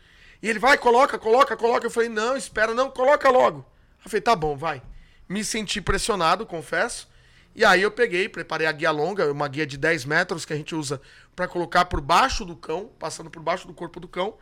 E 0.43 0.49
ele, 0.49 0.59
vai, 0.59 0.77
coloca, 0.77 1.19
coloca, 1.19 1.57
coloca. 1.57 1.87
Eu 1.87 1.91
falei, 1.91 2.09
não, 2.09 2.37
espera, 2.37 2.75
não, 2.75 2.91
coloca 2.91 3.31
logo. 3.31 3.67
Eu 4.05 4.11
falei, 4.11 4.21
tá 4.21 4.37
bom, 4.37 4.57
vai. 4.57 4.83
Me 5.29 5.43
senti 5.43 5.81
pressionado, 5.81 6.45
confesso. 6.45 7.09
E 7.55 7.64
aí 7.64 7.83
eu 7.83 7.90
peguei, 7.90 8.29
preparei 8.29 8.67
a 8.67 8.73
guia 8.73 8.90
longa, 8.90 9.31
uma 9.31 9.47
guia 9.47 9.67
de 9.67 9.79
10 9.79 10.05
metros 10.05 10.45
que 10.45 10.53
a 10.53 10.57
gente 10.57 10.75
usa 10.75 11.01
pra 11.37 11.47
colocar 11.47 11.85
por 11.85 12.01
baixo 12.01 12.45
do 12.45 12.57
cão, 12.57 12.90
passando 12.99 13.31
por 13.31 13.40
baixo 13.40 13.67
do 13.67 13.73
corpo 13.73 14.01
do 14.01 14.09
cão, 14.09 14.37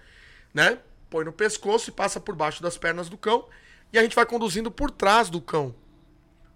né? 0.54 0.78
Põe 1.10 1.24
no 1.24 1.32
pescoço 1.32 1.90
e 1.90 1.92
passa 1.92 2.18
por 2.18 2.34
baixo 2.34 2.62
das 2.62 2.78
pernas 2.78 3.10
do 3.10 3.18
cão. 3.18 3.46
E 3.92 3.98
a 3.98 4.02
gente 4.02 4.16
vai 4.16 4.24
conduzindo 4.24 4.70
por 4.70 4.90
trás 4.90 5.28
do 5.28 5.42
cão. 5.42 5.74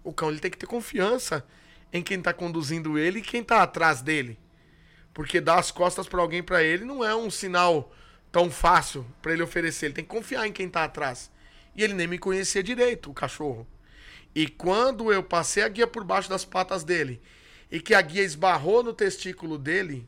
O 0.03 0.11
cão 0.11 0.29
ele 0.29 0.39
tem 0.39 0.49
que 0.49 0.57
ter 0.57 0.65
confiança 0.65 1.45
em 1.93 2.01
quem 2.01 2.19
tá 2.19 2.33
conduzindo 2.33 2.97
ele 2.97 3.19
e 3.19 3.21
quem 3.21 3.43
tá 3.43 3.61
atrás 3.61 4.01
dele. 4.01 4.39
Porque 5.13 5.39
dar 5.39 5.59
as 5.59 5.69
costas 5.69 6.07
pra 6.07 6.21
alguém 6.21 6.41
pra 6.41 6.63
ele 6.63 6.85
não 6.85 7.03
é 7.03 7.15
um 7.15 7.29
sinal 7.29 7.91
tão 8.31 8.49
fácil 8.49 9.05
pra 9.21 9.31
ele 9.31 9.43
oferecer. 9.43 9.87
Ele 9.87 9.95
tem 9.95 10.03
que 10.03 10.09
confiar 10.09 10.47
em 10.47 10.51
quem 10.51 10.67
tá 10.67 10.83
atrás. 10.83 11.31
E 11.75 11.83
ele 11.83 11.93
nem 11.93 12.07
me 12.07 12.17
conhecia 12.17 12.63
direito, 12.63 13.11
o 13.11 13.13
cachorro. 13.13 13.67
E 14.37 14.47
quando 14.47 15.11
eu 15.11 15.23
passei 15.23 15.63
a 15.63 15.67
guia 15.67 15.87
por 15.87 16.03
baixo 16.03 16.29
das 16.29 16.45
patas 16.45 16.83
dele 16.83 17.19
e 17.71 17.79
que 17.79 17.95
a 17.95 18.01
guia 18.03 18.21
esbarrou 18.21 18.83
no 18.83 18.93
testículo 18.93 19.57
dele, 19.57 20.07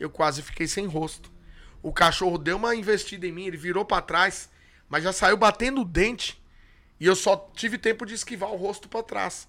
eu 0.00 0.08
quase 0.08 0.40
fiquei 0.40 0.66
sem 0.66 0.86
rosto. 0.86 1.30
O 1.82 1.92
cachorro 1.92 2.38
deu 2.38 2.56
uma 2.56 2.74
investida 2.74 3.26
em 3.26 3.32
mim, 3.32 3.44
ele 3.44 3.58
virou 3.58 3.84
pra 3.84 4.00
trás, 4.00 4.48
mas 4.88 5.04
já 5.04 5.12
saiu 5.12 5.36
batendo 5.36 5.82
o 5.82 5.84
dente. 5.84 6.42
E 6.98 7.04
eu 7.04 7.14
só 7.14 7.36
tive 7.54 7.76
tempo 7.76 8.06
de 8.06 8.14
esquivar 8.14 8.50
o 8.50 8.56
rosto 8.56 8.88
pra 8.88 9.02
trás. 9.02 9.46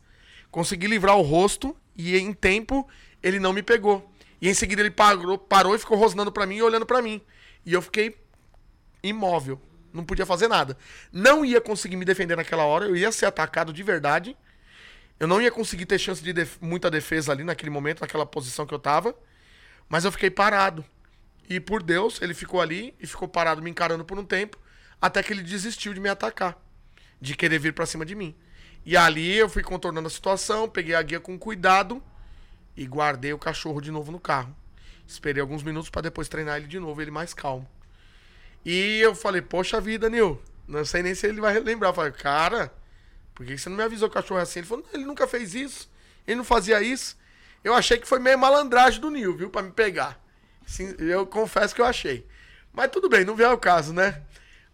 Consegui 0.51 0.87
livrar 0.87 1.15
o 1.15 1.21
rosto 1.21 1.73
e 1.95 2.17
em 2.17 2.33
tempo 2.33 2.85
ele 3.23 3.39
não 3.39 3.53
me 3.53 3.63
pegou. 3.63 4.11
E 4.41 4.49
em 4.49 4.53
seguida 4.53 4.81
ele 4.81 4.91
parou, 4.91 5.37
parou 5.37 5.73
e 5.73 5.79
ficou 5.79 5.97
rosnando 5.97 6.33
pra 6.33 6.45
mim 6.45 6.57
e 6.57 6.61
olhando 6.61 6.85
pra 6.85 7.01
mim. 7.01 7.21
E 7.65 7.71
eu 7.71 7.81
fiquei 7.81 8.17
imóvel, 9.01 9.61
não 9.97 10.05
podia 10.05 10.25
fazer 10.25 10.47
nada. 10.47 10.77
Não 11.11 11.43
ia 11.43 11.59
conseguir 11.59 11.97
me 11.97 12.05
defender 12.05 12.37
naquela 12.37 12.63
hora, 12.63 12.85
eu 12.85 12.95
ia 12.95 13.11
ser 13.11 13.25
atacado 13.25 13.73
de 13.73 13.83
verdade. 13.83 14.37
Eu 15.19 15.27
não 15.27 15.41
ia 15.41 15.51
conseguir 15.51 15.85
ter 15.85 15.97
chance 15.99 16.23
de 16.23 16.31
def- 16.31 16.57
muita 16.61 16.89
defesa 16.91 17.31
ali 17.31 17.43
naquele 17.43 17.71
momento, 17.71 18.01
naquela 18.01 18.25
posição 18.25 18.65
que 18.65 18.73
eu 18.73 18.79
tava. 18.79 19.15
Mas 19.89 20.05
eu 20.05 20.11
fiquei 20.11 20.29
parado. 20.29 20.85
E 21.49 21.59
por 21.59 21.81
Deus, 21.81 22.21
ele 22.21 22.33
ficou 22.33 22.61
ali 22.61 22.93
e 22.99 23.07
ficou 23.07 23.27
parado 23.27 23.61
me 23.61 23.69
encarando 23.69 24.05
por 24.05 24.19
um 24.19 24.23
tempo. 24.25 24.57
Até 25.01 25.23
que 25.23 25.33
ele 25.33 25.41
desistiu 25.41 25.93
de 25.93 25.99
me 25.99 26.09
atacar, 26.09 26.57
de 27.19 27.35
querer 27.35 27.59
vir 27.59 27.73
pra 27.73 27.85
cima 27.85 28.05
de 28.05 28.15
mim. 28.15 28.35
E 28.85 28.95
ali 28.95 29.35
eu 29.35 29.49
fui 29.49 29.63
contornando 29.63 30.07
a 30.07 30.11
situação, 30.11 30.69
peguei 30.69 30.95
a 30.95 31.01
guia 31.01 31.19
com 31.19 31.37
cuidado 31.37 32.01
e 32.75 32.85
guardei 32.85 33.33
o 33.33 33.39
cachorro 33.39 33.81
de 33.81 33.91
novo 33.91 34.11
no 34.11 34.19
carro. 34.19 34.55
Esperei 35.07 35.41
alguns 35.41 35.63
minutos 35.63 35.89
pra 35.89 36.01
depois 36.01 36.27
treinar 36.27 36.57
ele 36.57 36.67
de 36.67 36.79
novo, 36.79 37.01
ele 37.01 37.11
mais 37.11 37.33
calmo. 37.33 37.67
E 38.69 38.99
eu 38.99 39.15
falei, 39.15 39.41
poxa 39.41 39.79
vida, 39.79 40.09
Nil, 40.09 40.41
não 40.67 40.83
sei 40.83 41.01
nem 41.01 41.15
se 41.15 41.25
ele 41.25 41.39
vai 41.39 41.57
lembrar. 41.57 41.87
Eu 41.87 41.93
falei, 41.93 42.11
cara, 42.11 42.69
por 43.33 43.45
que 43.45 43.57
você 43.57 43.69
não 43.69 43.77
me 43.77 43.83
avisou 43.83 44.09
que 44.09 44.19
o 44.19 44.21
cachorro 44.21 44.41
é 44.41 44.43
assim? 44.43 44.59
Ele 44.59 44.67
falou, 44.67 44.83
não, 44.83 44.93
ele 44.93 45.05
nunca 45.05 45.25
fez 45.25 45.55
isso, 45.55 45.89
ele 46.27 46.35
não 46.35 46.43
fazia 46.43 46.81
isso. 46.81 47.17
Eu 47.63 47.73
achei 47.73 47.97
que 47.97 48.05
foi 48.05 48.19
meio 48.19 48.37
malandragem 48.37 48.99
do 48.99 49.09
Nil, 49.09 49.37
viu, 49.37 49.49
pra 49.49 49.61
me 49.61 49.71
pegar. 49.71 50.21
Sim, 50.65 50.93
eu 50.99 51.25
confesso 51.25 51.73
que 51.73 51.79
eu 51.79 51.85
achei. 51.85 52.27
Mas 52.73 52.91
tudo 52.91 53.07
bem, 53.07 53.23
não 53.23 53.37
vem 53.37 53.45
ao 53.45 53.57
caso, 53.57 53.93
né? 53.93 54.21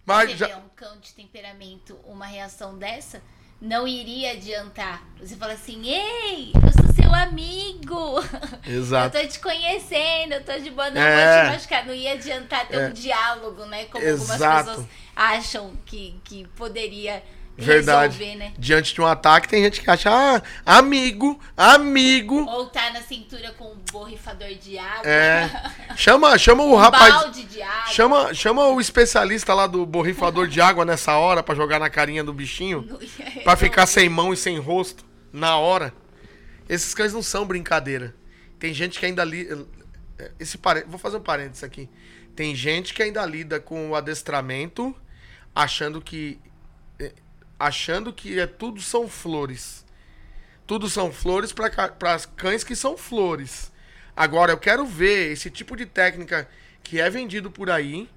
Mas 0.03 0.31
Você 0.31 0.37
já... 0.37 0.57
um 0.57 0.69
cão 0.69 0.99
de 0.99 1.13
temperamento, 1.13 1.95
uma 2.03 2.25
reação 2.25 2.75
dessa, 2.75 3.21
não 3.61 3.87
iria 3.87 4.31
adiantar. 4.31 5.07
Você 5.19 5.35
fala 5.35 5.53
assim, 5.53 5.87
ei, 5.87 6.51
eu 6.55 6.83
sou 6.83 6.92
seu 7.13 7.23
amigo. 7.23 8.23
Exato. 8.67 9.17
Eu 9.17 9.21
tô 9.23 9.27
te 9.29 9.39
conhecendo, 9.39 10.33
eu 10.33 10.43
tô 10.43 10.53
de 10.59 10.69
boa, 10.71 10.89
não 10.89 11.01
É. 11.01 11.41
vou 11.41 11.51
te 11.51 11.55
machucar. 11.55 11.85
Não 11.85 11.93
ia 11.93 12.13
adiantar 12.13 12.67
ter 12.67 12.77
É. 12.77 12.87
um 12.87 12.91
diálogo, 12.93 13.65
né? 13.65 13.85
Como 13.85 14.03
Exato. 14.03 14.43
algumas 14.43 14.65
pessoas 14.69 14.87
acham 15.15 15.73
que, 15.85 16.19
que 16.23 16.47
poderia 16.55 17.23
Verdade. 17.55 18.17
resolver, 18.17 18.35
né? 18.37 18.53
Diante 18.57 18.93
de 18.95 19.01
um 19.01 19.05
ataque, 19.05 19.47
tem 19.47 19.63
gente 19.63 19.79
que 19.79 19.89
acha, 19.89 20.09
ah, 20.09 20.41
amigo, 20.65 21.39
amigo. 21.55 22.45
Ou 22.49 22.65
tá 22.67 22.89
na 22.91 23.01
cintura 23.01 23.51
com 23.51 23.65
um 23.65 23.77
borrifador 23.91 24.49
de 24.55 24.77
água. 24.79 25.07
É. 25.07 25.49
Chama, 25.95 26.35
chama 26.39 26.63
o 26.63 26.73
um 26.73 26.75
rapaz. 26.75 27.13
balde 27.13 27.43
de 27.43 27.61
água. 27.61 27.93
Chama, 27.93 28.33
chama 28.33 28.65
o 28.69 28.81
especialista 28.81 29.53
lá 29.53 29.67
do 29.67 29.85
borrifador 29.85 30.47
de 30.47 30.59
água 30.59 30.83
nessa 30.83 31.15
hora 31.17 31.43
pra 31.43 31.53
jogar 31.53 31.77
na 31.79 31.89
carinha 31.91 32.23
do 32.23 32.33
bichinho. 32.33 32.83
Pra 33.43 33.55
ficar 33.55 33.85
sem 33.85 34.09
mão 34.09 34.33
e 34.33 34.37
sem 34.37 34.57
rosto 34.57 35.05
na 35.31 35.57
hora. 35.57 35.93
Esses 36.73 36.93
cães 36.93 37.13
não 37.13 37.21
são 37.21 37.45
brincadeira. 37.45 38.15
Tem 38.57 38.73
gente 38.73 38.99
que 38.99 39.05
ainda 39.05 39.23
lida. 39.23 39.65
Esse 40.39 40.57
parê- 40.57 40.83
Vou 40.85 40.97
fazer 40.97 41.17
um 41.17 41.21
parênteses 41.21 41.63
aqui. 41.63 41.89
Tem 42.35 42.55
gente 42.55 42.93
que 42.93 43.03
ainda 43.03 43.25
lida 43.25 43.59
com 43.59 43.89
o 43.91 43.95
adestramento 43.95 44.95
achando 45.53 46.01
que. 46.01 46.39
eh, 46.99 47.13
Achando 47.59 48.11
que 48.11 48.39
é 48.39 48.47
tudo 48.47 48.81
são 48.81 49.07
flores. 49.07 49.85
Tudo 50.65 50.89
são 50.89 51.11
flores 51.13 51.53
para 51.53 51.69
cães 52.35 52.63
que 52.63 52.75
são 52.75 52.97
flores. 52.97 53.71
Agora, 54.15 54.51
eu 54.51 54.57
quero 54.57 54.85
ver 54.85 55.31
esse 55.31 55.49
tipo 55.49 55.75
de 55.75 55.85
técnica 55.85 56.49
que 56.83 56.99
é 56.99 57.09
vendido 57.09 57.49
por 57.51 57.69
aí, 57.69 58.09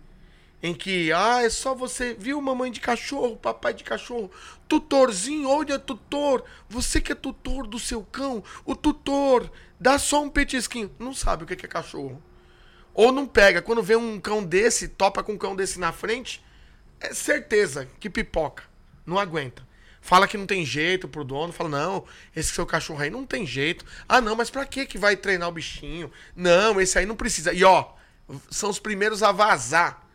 em 0.62 0.74
que, 0.74 1.12
ah, 1.12 1.42
é 1.42 1.50
só 1.50 1.74
você, 1.74 2.14
viu, 2.14 2.40
mamãe 2.40 2.70
de 2.70 2.80
cachorro, 2.80 3.36
papai 3.36 3.74
de 3.74 3.84
cachorro, 3.84 4.30
tutorzinho, 4.66 5.48
olha, 5.48 5.78
tutor, 5.78 6.44
você 6.68 7.00
que 7.00 7.12
é 7.12 7.14
tutor 7.14 7.66
do 7.66 7.78
seu 7.78 8.02
cão, 8.02 8.42
o 8.64 8.74
tutor, 8.74 9.50
dá 9.78 9.98
só 9.98 10.22
um 10.22 10.30
petisquinho. 10.30 10.90
Não 10.98 11.14
sabe 11.14 11.44
o 11.44 11.46
que 11.46 11.54
é 11.54 11.68
cachorro. 11.68 12.22
Ou 12.94 13.12
não 13.12 13.26
pega, 13.26 13.60
quando 13.60 13.82
vê 13.82 13.94
um 13.94 14.18
cão 14.18 14.42
desse, 14.42 14.88
topa 14.88 15.22
com 15.22 15.32
um 15.32 15.38
cão 15.38 15.54
desse 15.54 15.78
na 15.78 15.92
frente, 15.92 16.42
é 16.98 17.12
certeza 17.12 17.86
que 18.00 18.08
pipoca. 18.08 18.64
Não 19.04 19.18
aguenta. 19.18 19.66
Fala 20.00 20.26
que 20.26 20.38
não 20.38 20.46
tem 20.46 20.64
jeito 20.64 21.08
pro 21.08 21.24
dono, 21.24 21.52
fala, 21.52 21.68
não, 21.68 22.04
esse 22.34 22.52
seu 22.52 22.64
cachorro 22.64 23.02
aí 23.02 23.10
não 23.10 23.26
tem 23.26 23.44
jeito. 23.44 23.84
Ah, 24.08 24.20
não, 24.20 24.36
mas 24.36 24.48
pra 24.48 24.64
que 24.64 24.86
que 24.86 24.96
vai 24.96 25.16
treinar 25.16 25.48
o 25.48 25.52
bichinho? 25.52 26.10
Não, 26.34 26.80
esse 26.80 26.98
aí 26.98 27.04
não 27.04 27.16
precisa. 27.16 27.52
E 27.52 27.64
ó, 27.64 27.90
são 28.50 28.70
os 28.70 28.78
primeiros 28.78 29.22
a 29.22 29.32
vazar. 29.32 30.05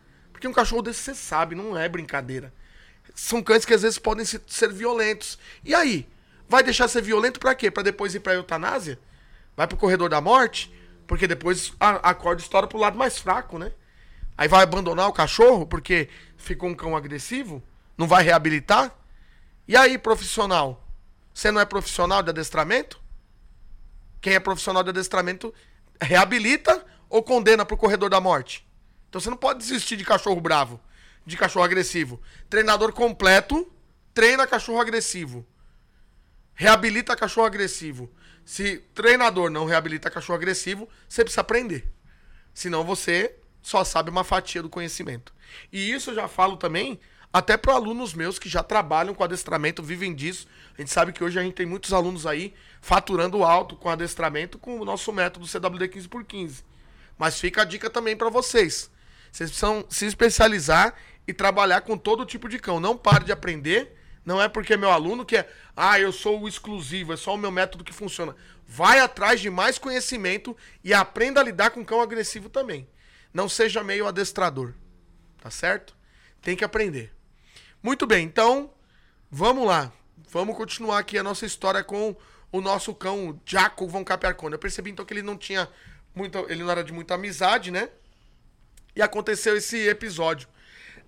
Porque 0.42 0.48
um 0.48 0.52
cachorro 0.52 0.82
desse 0.82 0.98
você 0.98 1.14
sabe, 1.14 1.54
não 1.54 1.78
é 1.78 1.88
brincadeira. 1.88 2.52
São 3.14 3.40
cães 3.40 3.64
que 3.64 3.72
às 3.72 3.82
vezes 3.82 3.96
podem 3.96 4.24
se- 4.24 4.40
ser 4.48 4.72
violentos. 4.72 5.38
E 5.62 5.72
aí? 5.72 6.04
Vai 6.48 6.64
deixar 6.64 6.88
ser 6.88 7.00
violento 7.00 7.38
pra 7.38 7.54
quê? 7.54 7.70
Pra 7.70 7.80
depois 7.84 8.12
ir 8.12 8.18
pra 8.18 8.34
eutanásia? 8.34 8.98
Vai 9.56 9.68
pro 9.68 9.76
corredor 9.76 10.08
da 10.08 10.20
morte? 10.20 10.74
Porque 11.06 11.28
depois 11.28 11.72
a, 11.78 12.10
a 12.10 12.12
corda 12.12 12.42
estoura 12.42 12.66
pro 12.66 12.76
lado 12.76 12.98
mais 12.98 13.18
fraco, 13.20 13.56
né? 13.56 13.70
Aí 14.36 14.48
vai 14.48 14.64
abandonar 14.64 15.06
o 15.08 15.12
cachorro 15.12 15.64
porque 15.64 16.08
ficou 16.36 16.68
um 16.68 16.74
cão 16.74 16.96
agressivo? 16.96 17.62
Não 17.96 18.08
vai 18.08 18.24
reabilitar? 18.24 18.92
E 19.68 19.76
aí, 19.76 19.96
profissional? 19.96 20.84
Você 21.32 21.52
não 21.52 21.60
é 21.60 21.64
profissional 21.64 22.20
de 22.20 22.30
adestramento? 22.30 23.00
Quem 24.20 24.34
é 24.34 24.40
profissional 24.40 24.82
de 24.82 24.90
adestramento 24.90 25.54
reabilita 26.00 26.84
ou 27.08 27.22
condena 27.22 27.64
pro 27.64 27.76
corredor 27.76 28.10
da 28.10 28.20
morte? 28.20 28.66
Então 29.12 29.20
você 29.20 29.28
não 29.28 29.36
pode 29.36 29.58
desistir 29.58 29.94
de 29.94 30.06
cachorro 30.06 30.40
bravo, 30.40 30.80
de 31.26 31.36
cachorro 31.36 31.66
agressivo. 31.66 32.18
Treinador 32.48 32.94
completo 32.94 33.70
treina 34.14 34.46
cachorro 34.46 34.80
agressivo. 34.80 35.46
Reabilita 36.54 37.14
cachorro 37.14 37.46
agressivo. 37.46 38.10
Se 38.42 38.78
treinador 38.94 39.50
não 39.50 39.66
reabilita 39.66 40.10
cachorro 40.10 40.38
agressivo, 40.38 40.88
você 41.06 41.22
precisa 41.22 41.42
aprender. 41.42 41.92
Senão 42.54 42.84
você 42.84 43.36
só 43.60 43.84
sabe 43.84 44.08
uma 44.08 44.24
fatia 44.24 44.62
do 44.62 44.70
conhecimento. 44.70 45.34
E 45.70 45.92
isso 45.92 46.12
eu 46.12 46.14
já 46.14 46.26
falo 46.26 46.56
também 46.56 46.98
até 47.30 47.58
para 47.58 47.74
alunos 47.74 48.14
meus 48.14 48.38
que 48.38 48.48
já 48.48 48.62
trabalham 48.62 49.14
com 49.14 49.22
adestramento, 49.22 49.82
vivem 49.82 50.14
disso. 50.14 50.46
A 50.74 50.80
gente 50.80 50.90
sabe 50.90 51.12
que 51.12 51.22
hoje 51.22 51.38
a 51.38 51.42
gente 51.42 51.52
tem 51.52 51.66
muitos 51.66 51.92
alunos 51.92 52.24
aí 52.24 52.54
faturando 52.80 53.44
alto 53.44 53.76
com 53.76 53.90
adestramento 53.90 54.58
com 54.58 54.80
o 54.80 54.86
nosso 54.86 55.12
método 55.12 55.46
CWD 55.46 55.88
15 55.88 56.08
por 56.08 56.24
15. 56.24 56.64
Mas 57.18 57.38
fica 57.38 57.60
a 57.60 57.66
dica 57.66 57.90
também 57.90 58.16
para 58.16 58.30
vocês. 58.30 58.90
Vocês 59.32 59.50
precisam 59.50 59.84
se 59.88 60.04
especializar 60.04 60.94
e 61.26 61.32
trabalhar 61.32 61.80
com 61.80 61.96
todo 61.96 62.26
tipo 62.26 62.48
de 62.48 62.58
cão. 62.58 62.78
Não 62.78 62.96
pare 62.96 63.24
de 63.24 63.32
aprender. 63.32 63.96
Não 64.24 64.40
é 64.40 64.48
porque 64.48 64.74
é 64.74 64.76
meu 64.76 64.90
aluno 64.90 65.24
que 65.24 65.36
é, 65.36 65.50
ah, 65.74 65.98
eu 65.98 66.12
sou 66.12 66.40
o 66.40 66.46
exclusivo, 66.46 67.12
é 67.12 67.16
só 67.16 67.34
o 67.34 67.38
meu 67.38 67.50
método 67.50 67.82
que 67.82 67.92
funciona. 67.92 68.36
Vai 68.68 69.00
atrás 69.00 69.40
de 69.40 69.50
mais 69.50 69.78
conhecimento 69.78 70.56
e 70.84 70.94
aprenda 70.94 71.40
a 71.40 71.44
lidar 71.44 71.70
com 71.70 71.84
cão 71.84 72.00
agressivo 72.00 72.48
também. 72.48 72.88
Não 73.34 73.48
seja 73.48 73.82
meio 73.82 74.06
adestrador. 74.06 74.74
Tá 75.40 75.50
certo? 75.50 75.96
Tem 76.40 76.54
que 76.54 76.64
aprender. 76.64 77.12
Muito 77.82 78.06
bem, 78.06 78.24
então, 78.24 78.72
vamos 79.28 79.66
lá. 79.66 79.92
Vamos 80.28 80.56
continuar 80.56 80.98
aqui 80.98 81.18
a 81.18 81.22
nossa 81.22 81.44
história 81.44 81.82
com 81.82 82.14
o 82.52 82.60
nosso 82.60 82.94
cão, 82.94 83.40
Jaco 83.44 83.88
von 83.88 84.04
Capriarcone. 84.04 84.52
Eu 84.52 84.58
percebi 84.58 84.90
então 84.90 85.04
que 85.04 85.12
ele 85.12 85.22
não 85.22 85.36
tinha 85.36 85.68
muita, 86.14 86.38
ele 86.48 86.62
não 86.62 86.70
era 86.70 86.84
de 86.84 86.92
muita 86.92 87.14
amizade, 87.14 87.70
né? 87.72 87.88
E 88.94 89.02
aconteceu 89.02 89.56
esse 89.56 89.88
episódio. 89.88 90.48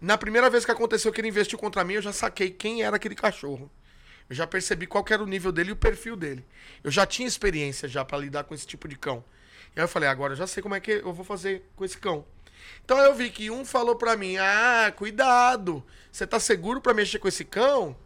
Na 0.00 0.18
primeira 0.18 0.50
vez 0.50 0.64
que 0.64 0.70
aconteceu 0.70 1.12
que 1.12 1.20
ele 1.20 1.28
investiu 1.28 1.58
contra 1.58 1.84
mim, 1.84 1.94
eu 1.94 2.02
já 2.02 2.12
saquei 2.12 2.50
quem 2.50 2.82
era 2.82 2.96
aquele 2.96 3.14
cachorro. 3.14 3.70
Eu 4.28 4.34
já 4.34 4.46
percebi 4.46 4.86
qual 4.86 5.04
era 5.10 5.22
o 5.22 5.26
nível 5.26 5.52
dele 5.52 5.70
e 5.70 5.72
o 5.72 5.76
perfil 5.76 6.16
dele. 6.16 6.44
Eu 6.82 6.90
já 6.90 7.06
tinha 7.06 7.28
experiência 7.28 7.88
já 7.88 8.04
para 8.04 8.18
lidar 8.18 8.44
com 8.44 8.54
esse 8.54 8.66
tipo 8.66 8.88
de 8.88 8.96
cão. 8.96 9.24
E 9.76 9.80
aí 9.80 9.84
eu 9.84 9.88
falei, 9.88 10.08
agora 10.08 10.32
eu 10.32 10.36
já 10.36 10.46
sei 10.46 10.62
como 10.62 10.74
é 10.74 10.80
que 10.80 10.92
eu 10.92 11.12
vou 11.12 11.24
fazer 11.24 11.68
com 11.76 11.84
esse 11.84 11.98
cão. 11.98 12.24
Então 12.84 12.98
eu 12.98 13.14
vi 13.14 13.30
que 13.30 13.50
um 13.50 13.64
falou 13.64 13.96
pra 13.96 14.16
mim: 14.16 14.36
"Ah, 14.36 14.92
cuidado. 14.96 15.84
Você 16.10 16.26
tá 16.26 16.38
seguro 16.38 16.80
pra 16.80 16.94
mexer 16.94 17.18
com 17.18 17.28
esse 17.28 17.44
cão?" 17.44 17.96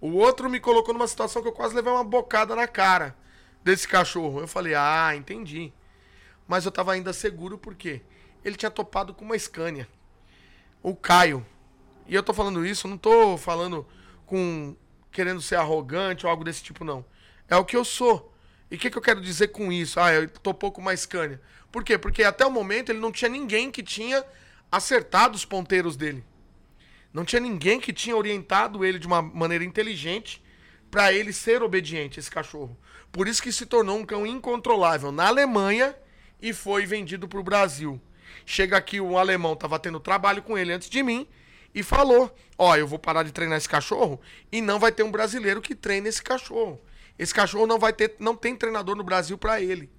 O 0.00 0.12
outro 0.12 0.48
me 0.48 0.58
colocou 0.58 0.94
numa 0.94 1.06
situação 1.06 1.42
que 1.42 1.48
eu 1.48 1.52
quase 1.52 1.74
levei 1.74 1.92
uma 1.92 2.04
bocada 2.04 2.56
na 2.56 2.66
cara 2.66 3.16
desse 3.62 3.86
cachorro. 3.86 4.40
Eu 4.40 4.48
falei: 4.48 4.74
"Ah, 4.74 5.14
entendi." 5.14 5.72
Mas 6.48 6.64
eu 6.64 6.72
tava 6.72 6.92
ainda 6.92 7.12
seguro 7.12 7.58
porque 7.58 8.02
ele 8.44 8.56
tinha 8.56 8.70
topado 8.70 9.14
com 9.14 9.24
uma 9.24 9.38
Scania. 9.38 9.88
O 10.82 10.94
Caio. 10.94 11.44
E 12.06 12.14
eu 12.14 12.22
tô 12.22 12.32
falando 12.32 12.64
isso, 12.64 12.88
não 12.88 12.98
tô 12.98 13.36
falando 13.36 13.86
com 14.26 14.76
querendo 15.12 15.40
ser 15.40 15.56
arrogante 15.56 16.24
ou 16.24 16.30
algo 16.30 16.44
desse 16.44 16.62
tipo 16.62 16.84
não. 16.84 17.04
É 17.48 17.56
o 17.56 17.64
que 17.64 17.76
eu 17.76 17.84
sou. 17.84 18.34
E 18.70 18.76
o 18.76 18.78
que, 18.78 18.90
que 18.90 18.96
eu 18.96 19.02
quero 19.02 19.20
dizer 19.20 19.48
com 19.48 19.72
isso? 19.72 19.98
Ah, 19.98 20.12
eu 20.12 20.28
topou 20.28 20.70
com 20.70 20.80
uma 20.80 20.96
Scania. 20.96 21.40
Por 21.70 21.84
quê? 21.84 21.98
Porque 21.98 22.22
até 22.22 22.46
o 22.46 22.50
momento 22.50 22.90
ele 22.90 23.00
não 23.00 23.12
tinha 23.12 23.28
ninguém 23.28 23.70
que 23.70 23.82
tinha 23.82 24.24
acertado 24.70 25.34
os 25.34 25.44
ponteiros 25.44 25.96
dele. 25.96 26.24
Não 27.12 27.24
tinha 27.24 27.40
ninguém 27.40 27.80
que 27.80 27.92
tinha 27.92 28.16
orientado 28.16 28.84
ele 28.84 28.98
de 28.98 29.06
uma 29.06 29.20
maneira 29.20 29.64
inteligente 29.64 30.42
para 30.90 31.12
ele 31.12 31.32
ser 31.32 31.62
obediente, 31.62 32.20
esse 32.20 32.30
cachorro. 32.30 32.76
Por 33.10 33.26
isso 33.26 33.42
que 33.42 33.52
se 33.52 33.66
tornou 33.66 33.98
um 33.98 34.06
cão 34.06 34.24
incontrolável 34.24 35.10
na 35.10 35.26
Alemanha 35.26 35.96
e 36.40 36.52
foi 36.52 36.86
vendido 36.86 37.28
para 37.28 37.40
o 37.40 37.44
Brasil. 37.44 38.00
Chega 38.44 38.76
aqui, 38.76 39.00
um 39.00 39.16
alemão 39.16 39.52
estava 39.52 39.78
tendo 39.78 40.00
trabalho 40.00 40.42
com 40.42 40.56
ele 40.56 40.72
antes 40.72 40.88
de 40.88 41.02
mim 41.02 41.26
e 41.74 41.82
falou: 41.82 42.34
Ó, 42.58 42.76
eu 42.76 42.86
vou 42.86 42.98
parar 42.98 43.22
de 43.22 43.32
treinar 43.32 43.58
esse 43.58 43.68
cachorro 43.68 44.20
e 44.50 44.60
não 44.60 44.78
vai 44.78 44.92
ter 44.92 45.02
um 45.02 45.10
brasileiro 45.10 45.60
que 45.60 45.74
treine 45.74 46.08
esse 46.08 46.22
cachorro. 46.22 46.80
Esse 47.18 47.34
cachorro 47.34 47.66
não 47.66 47.78
vai 47.78 47.92
ter, 47.92 48.16
não 48.18 48.34
tem 48.34 48.56
treinador 48.56 48.96
no 48.96 49.04
Brasil 49.04 49.36
para 49.36 49.60
ele. 49.60 49.90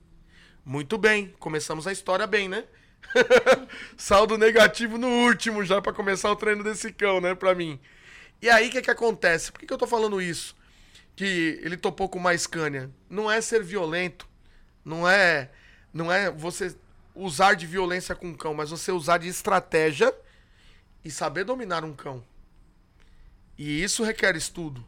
Muito 0.65 0.97
bem, 0.97 1.33
começamos 1.39 1.87
a 1.87 1.91
história 1.91 2.25
bem, 2.25 2.47
né? 2.47 2.65
Saldo 3.97 4.37
negativo 4.37 4.97
no 4.97 5.07
último 5.07 5.63
já 5.63 5.81
para 5.81 5.93
começar 5.93 6.31
o 6.31 6.35
treino 6.35 6.63
desse 6.63 6.91
cão, 6.91 7.19
né, 7.19 7.33
para 7.33 7.55
mim. 7.55 7.79
E 8.41 8.49
aí 8.49 8.67
o 8.67 8.71
que 8.71 8.81
que 8.81 8.91
acontece? 8.91 9.51
Por 9.51 9.59
que, 9.59 9.67
que 9.67 9.73
eu 9.73 9.77
tô 9.77 9.87
falando 9.87 10.21
isso? 10.21 10.55
Que 11.15 11.59
ele 11.63 11.77
topou 11.77 12.09
com 12.09 12.19
uma 12.19 12.35
Scania. 12.37 12.89
Não 13.09 13.29
é 13.29 13.41
ser 13.41 13.63
violento, 13.63 14.27
não 14.83 15.07
é 15.07 15.49
não 15.93 16.11
é 16.11 16.31
você 16.31 16.75
usar 17.15 17.53
de 17.53 17.65
violência 17.65 18.15
com 18.15 18.31
o 18.31 18.37
cão, 18.37 18.53
mas 18.53 18.69
você 18.69 18.91
usar 18.91 19.17
de 19.17 19.27
estratégia 19.27 20.13
e 21.03 21.11
saber 21.11 21.43
dominar 21.43 21.83
um 21.83 21.93
cão. 21.93 22.23
E 23.57 23.83
isso 23.83 24.03
requer 24.03 24.35
estudo. 24.35 24.85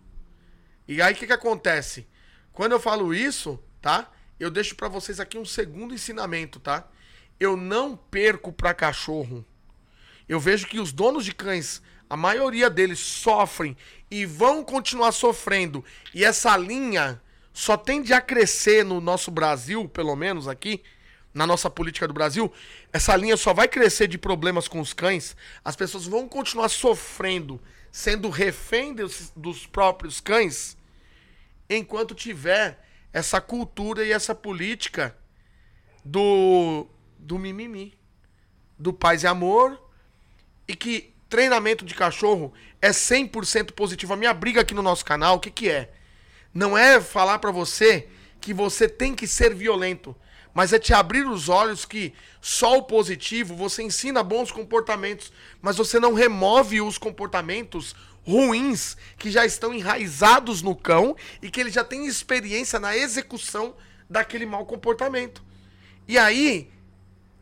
E 0.88 1.02
aí 1.02 1.14
o 1.14 1.18
que, 1.18 1.28
que 1.28 1.34
acontece? 1.34 2.08
Quando 2.52 2.74
eu 2.74 2.80
falo 2.80 3.14
isso, 3.14 3.60
tá? 3.82 4.12
Eu 4.40 4.50
deixo 4.50 4.76
para 4.76 4.88
vocês 4.88 5.20
aqui 5.20 5.38
um 5.38 5.46
segundo 5.46 5.94
ensinamento, 5.94 6.60
tá? 6.60 6.88
Eu 7.40 7.56
não 7.56 7.96
perco 7.96 8.52
para 8.52 8.74
cachorro. 8.74 9.46
Eu 10.28 10.40
vejo 10.40 10.68
que 10.68 10.80
os 10.80 10.92
donos 10.92 11.26
de 11.26 11.34
cães, 11.34 11.82
a 12.10 12.16
maioria 12.16 12.70
deles 12.70 13.00
sofrem 13.00 13.76
e 14.10 14.26
vão 14.26 14.64
continuar 14.64 15.12
sofrendo. 15.12 15.84
E 16.14 16.24
essa 16.24 16.56
linha 16.58 17.22
só 17.52 17.78
tende 17.78 18.14
a 18.14 18.22
crescer 18.22 18.84
no 18.84 19.00
nosso 19.00 19.30
Brasil, 19.30 19.88
pelo 19.88 20.16
menos 20.16 20.48
aqui, 20.48 20.84
na 21.34 21.48
nossa 21.48 21.70
política 21.70 22.08
do 22.08 22.14
Brasil, 22.14 22.52
essa 22.92 23.16
linha 23.16 23.36
só 23.36 23.54
vai 23.54 23.68
crescer 23.68 24.08
de 24.08 24.18
problemas 24.18 24.68
com 24.68 24.80
os 24.80 24.94
cães. 24.94 25.36
As 25.66 25.76
pessoas 25.76 26.06
vão 26.06 26.28
continuar 26.28 26.70
sofrendo, 26.70 27.60
sendo 27.92 28.30
refém 28.30 28.94
dos, 28.94 29.32
dos 29.36 29.66
próprios 29.66 30.20
cães, 30.20 30.78
enquanto 31.70 32.14
tiver 32.14 32.80
essa 33.12 33.42
cultura 33.42 34.06
e 34.06 34.12
essa 34.12 34.36
política 34.36 35.16
do, 36.06 36.88
do 37.18 37.40
mimimi, 37.40 37.98
do 38.78 38.94
paz 38.94 39.24
e 39.24 39.28
amor, 39.28 39.82
e 40.68 40.76
que 40.76 41.14
treinamento 41.30 41.84
de 41.84 41.96
cachorro 41.96 42.54
é 42.80 42.90
100% 42.90 43.72
positivo. 43.72 44.14
A 44.14 44.18
minha 44.18 44.34
briga 44.34 44.62
aqui 44.62 44.74
no 44.74 44.84
nosso 44.84 45.04
canal, 45.04 45.38
o 45.38 45.40
que, 45.40 45.50
que 45.50 45.70
é? 45.70 45.92
Não 46.54 46.78
é 46.78 47.02
falar 47.02 47.40
para 47.40 47.50
você 47.50 48.08
que 48.40 48.54
você 48.54 48.88
tem 48.88 49.16
que 49.16 49.26
ser 49.26 49.56
violento 49.56 50.16
mas 50.54 50.72
é 50.72 50.80
te 50.80 50.94
abrir 50.94 51.26
os 51.26 51.50
olhos 51.50 51.86
que 51.86 52.14
só 52.42 52.78
o 52.78 52.84
positivo, 52.84 53.56
você 53.56 53.82
ensina 53.82 54.22
bons 54.22 54.52
comportamentos, 54.52 55.32
mas 55.62 55.78
você 55.78 56.00
não 56.00 56.14
remove 56.14 56.82
os 56.82 56.98
comportamentos 56.98 57.96
ruins 58.26 58.96
que 59.18 59.32
já 59.32 59.46
estão 59.46 59.74
enraizados 59.74 60.62
no 60.62 60.76
cão 60.76 61.16
e 61.42 61.50
que 61.50 61.60
ele 61.60 61.72
já 61.72 61.84
tem 61.84 62.06
experiência 62.06 62.80
na 62.80 62.96
execução 62.96 63.76
daquele 64.10 64.46
mau 64.46 64.66
comportamento. 64.66 65.44
E 66.08 66.18
aí 66.18 66.70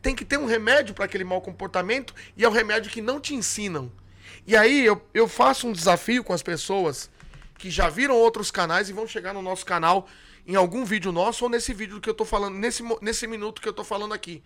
tem 0.00 0.14
que 0.14 0.24
ter 0.24 0.38
um 0.38 0.46
remédio 0.46 0.94
para 0.94 1.04
aquele 1.04 1.24
mau 1.24 1.40
comportamento 1.40 2.14
e 2.36 2.44
é 2.44 2.48
um 2.48 2.52
remédio 2.52 2.90
que 2.90 3.00
não 3.00 3.20
te 3.20 3.34
ensinam. 3.34 3.90
E 4.46 4.56
aí 4.56 4.84
eu, 4.84 5.00
eu 5.14 5.28
faço 5.28 5.68
um 5.68 5.72
desafio 5.72 6.24
com 6.24 6.32
as 6.32 6.42
pessoas 6.42 7.08
que 7.56 7.70
já 7.70 7.88
viram 7.88 8.16
outros 8.16 8.50
canais 8.50 8.88
e 8.88 8.92
vão 8.92 9.06
chegar 9.06 9.32
no 9.32 9.42
nosso 9.42 9.64
canal 9.64 10.08
em 10.46 10.54
algum 10.54 10.84
vídeo 10.84 11.12
nosso 11.12 11.44
ou 11.44 11.50
nesse 11.50 11.72
vídeo 11.72 12.00
que 12.00 12.08
eu 12.08 12.14
tô 12.14 12.24
falando, 12.24 12.56
nesse, 12.56 12.82
nesse 13.00 13.26
minuto 13.26 13.62
que 13.62 13.68
eu 13.68 13.72
tô 13.72 13.84
falando 13.84 14.12
aqui. 14.12 14.42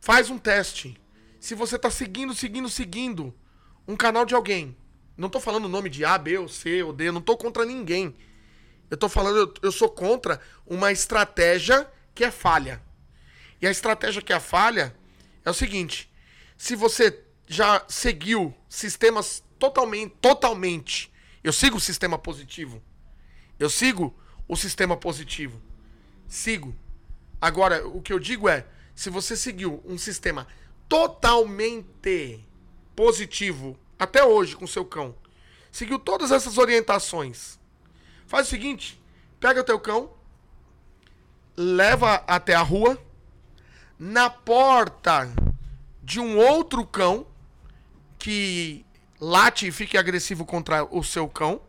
Faz 0.00 0.30
um 0.30 0.38
teste. 0.38 1.00
Se 1.40 1.54
você 1.54 1.78
tá 1.78 1.90
seguindo, 1.90 2.34
seguindo, 2.34 2.68
seguindo 2.68 3.34
um 3.86 3.96
canal 3.96 4.24
de 4.24 4.34
alguém. 4.34 4.76
Não 5.16 5.28
tô 5.28 5.40
falando 5.40 5.64
o 5.64 5.68
nome 5.68 5.90
de 5.90 6.04
A, 6.04 6.16
B, 6.16 6.38
ou 6.38 6.48
C, 6.48 6.82
ou 6.82 6.92
D, 6.92 7.10
não 7.10 7.20
tô 7.20 7.36
contra 7.36 7.64
ninguém. 7.64 8.14
Eu 8.90 8.96
tô 8.96 9.08
falando, 9.08 9.38
eu, 9.38 9.54
eu 9.62 9.72
sou 9.72 9.88
contra 9.88 10.40
uma 10.66 10.92
estratégia 10.92 11.90
que 12.14 12.24
é 12.24 12.30
falha. 12.30 12.82
E 13.60 13.66
a 13.66 13.70
estratégia 13.70 14.22
que 14.22 14.32
é 14.32 14.40
falha 14.40 14.94
é 15.44 15.50
o 15.50 15.54
seguinte: 15.54 16.10
se 16.56 16.74
você 16.74 17.24
já 17.46 17.84
seguiu 17.88 18.54
sistemas 18.68 19.42
totalmente, 19.58 20.14
totalmente, 20.20 21.12
eu 21.42 21.52
sigo 21.52 21.76
o 21.76 21.80
sistema 21.80 22.18
positivo. 22.18 22.82
Eu 23.58 23.68
sigo 23.68 24.16
o 24.48 24.56
sistema 24.56 24.96
positivo. 24.96 25.60
Sigo. 26.26 26.74
Agora, 27.40 27.86
o 27.86 28.02
que 28.02 28.12
eu 28.12 28.18
digo 28.18 28.48
é, 28.48 28.66
se 28.94 29.10
você 29.10 29.36
seguiu 29.36 29.80
um 29.84 29.96
sistema 29.96 30.48
totalmente 30.88 32.44
positivo 32.96 33.78
até 33.98 34.24
hoje 34.24 34.56
com 34.56 34.66
seu 34.66 34.84
cão, 34.84 35.14
seguiu 35.70 35.98
todas 35.98 36.32
essas 36.32 36.58
orientações, 36.58 37.60
faz 38.26 38.46
o 38.46 38.50
seguinte, 38.50 39.00
pega 39.38 39.60
o 39.60 39.64
teu 39.64 39.78
cão, 39.78 40.10
leva 41.56 42.14
até 42.26 42.54
a 42.54 42.62
rua, 42.62 43.00
na 43.98 44.30
porta 44.30 45.32
de 46.02 46.18
um 46.18 46.38
outro 46.38 46.86
cão 46.86 47.26
que 48.18 48.84
late 49.20 49.66
e 49.66 49.72
fique 49.72 49.98
agressivo 49.98 50.44
contra 50.44 50.84
o 50.84 51.02
seu 51.02 51.28
cão, 51.28 51.60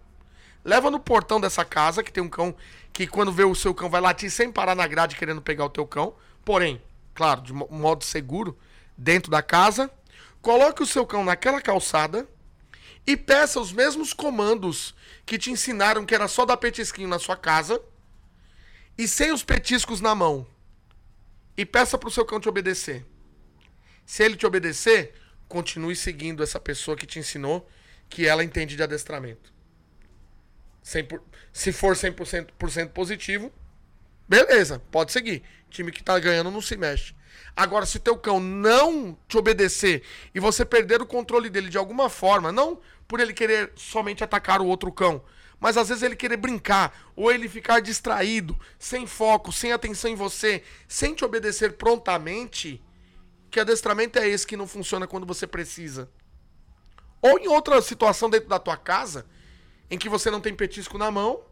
Leva 0.64 0.92
no 0.92 1.00
portão 1.00 1.40
dessa 1.40 1.64
casa, 1.64 2.04
que 2.04 2.12
tem 2.12 2.24
um 2.24 2.30
cão 2.30 2.56
que 2.92 3.08
quando 3.08 3.32
vê 3.32 3.44
o 3.44 3.56
seu 3.56 3.74
cão 3.74 3.90
vai 3.90 4.02
latir 4.02 4.30
sem 4.30 4.52
parar 4.52 4.76
na 4.76 4.88
grade 4.88 5.16
querendo 5.16 5.42
pegar 5.42 5.66
o 5.66 5.70
teu 5.70 5.88
cão. 5.88 6.14
Porém, 6.44 6.82
claro, 7.14 7.42
de 7.42 7.54
modo 7.54 8.04
seguro, 8.04 8.58
dentro 8.98 9.32
da 9.32 9.42
casa. 9.42 9.90
Coloque 10.42 10.84
o 10.84 10.86
seu 10.86 11.06
cão 11.06 11.24
naquela 11.24 11.62
calçada 11.62 12.28
e 13.06 13.18
peça 13.18 13.60
os 13.60 13.72
mesmos 13.72 14.14
comandos 14.14 14.94
que 15.26 15.38
te 15.38 15.52
ensinaram 15.52 16.06
que 16.06 16.16
era 16.16 16.28
só 16.28 16.46
dar 16.46 16.58
petisquinho 16.58 17.08
na 17.08 17.20
sua 17.20 17.36
casa 17.36 17.82
e 18.98 19.08
sem 19.08 19.32
os 19.32 19.44
petiscos 19.44 20.02
na 20.02 20.14
mão. 20.14 20.46
E 21.58 21.66
peça 21.66 21.98
pro 21.98 22.12
seu 22.12 22.26
cão 22.26 22.40
te 22.40 22.48
obedecer. 22.48 23.06
Se 24.06 24.24
ele 24.24 24.36
te 24.36 24.46
obedecer, 24.46 25.14
continue 25.48 25.96
seguindo 25.96 26.42
essa 26.42 26.60
pessoa 26.60 26.96
que 26.96 27.06
te 27.06 27.20
ensinou 27.20 27.70
que 28.10 28.26
ela 28.26 28.44
entende 28.44 28.76
de 28.76 28.84
adestramento. 28.84 29.59
100%, 30.90 31.22
se 31.54 31.72
for 31.72 31.96
100% 31.96 32.90
positivo, 32.90 33.52
beleza, 34.28 34.82
pode 34.92 35.12
seguir. 35.12 35.44
Time 35.70 35.92
que 35.92 36.04
tá 36.04 36.18
ganhando 36.18 36.50
não 36.50 36.62
se 36.62 36.76
mexe. 36.76 37.14
Agora, 37.56 37.86
se 37.86 38.00
teu 38.00 38.18
cão 38.18 38.40
não 38.40 39.18
te 39.28 39.38
obedecer 39.38 40.04
e 40.34 40.40
você 40.40 40.66
perder 40.66 41.02
o 41.02 41.06
controle 41.06 41.50
dele 41.50 41.70
de 41.70 41.78
alguma 41.78 42.10
forma, 42.10 42.52
não 42.52 42.80
por 43.08 43.20
ele 43.20 43.34
querer 43.34 43.72
somente 43.76 44.24
atacar 44.24 44.62
o 44.62 44.66
outro 44.66 44.92
cão, 44.92 45.24
mas 45.60 45.78
às 45.78 45.90
vezes 45.90 46.04
ele 46.04 46.16
querer 46.16 46.38
brincar, 46.38 47.12
ou 47.16 47.32
ele 47.32 47.50
ficar 47.50 47.82
distraído, 47.82 48.58
sem 48.80 49.06
foco, 49.06 49.52
sem 49.52 49.72
atenção 49.72 50.10
em 50.10 50.16
você, 50.16 50.64
sem 50.88 51.14
te 51.14 51.26
obedecer 51.26 51.74
prontamente, 51.74 52.82
que 53.52 53.60
adestramento 53.60 54.18
é 54.18 54.28
esse 54.28 54.48
que 54.48 54.56
não 54.56 54.68
funciona 54.68 55.08
quando 55.08 55.26
você 55.26 55.46
precisa? 55.46 56.10
Ou 57.22 57.38
em 57.38 57.48
outra 57.48 57.82
situação 57.82 58.30
dentro 58.30 58.48
da 58.48 58.58
tua 58.58 58.78
casa, 58.78 59.26
em 59.90 59.98
que 59.98 60.10
você 60.10 60.30
não 60.30 60.42
tem 60.42 60.54
petisco 60.54 60.98
na 60.98 61.10
mão 61.10 61.44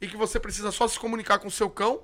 e 0.00 0.06
que 0.06 0.16
você 0.16 0.38
precisa 0.38 0.70
só 0.70 0.86
se 0.86 0.98
comunicar 0.98 1.38
com 1.38 1.48
o 1.48 1.50
seu 1.50 1.68
cão 1.68 2.02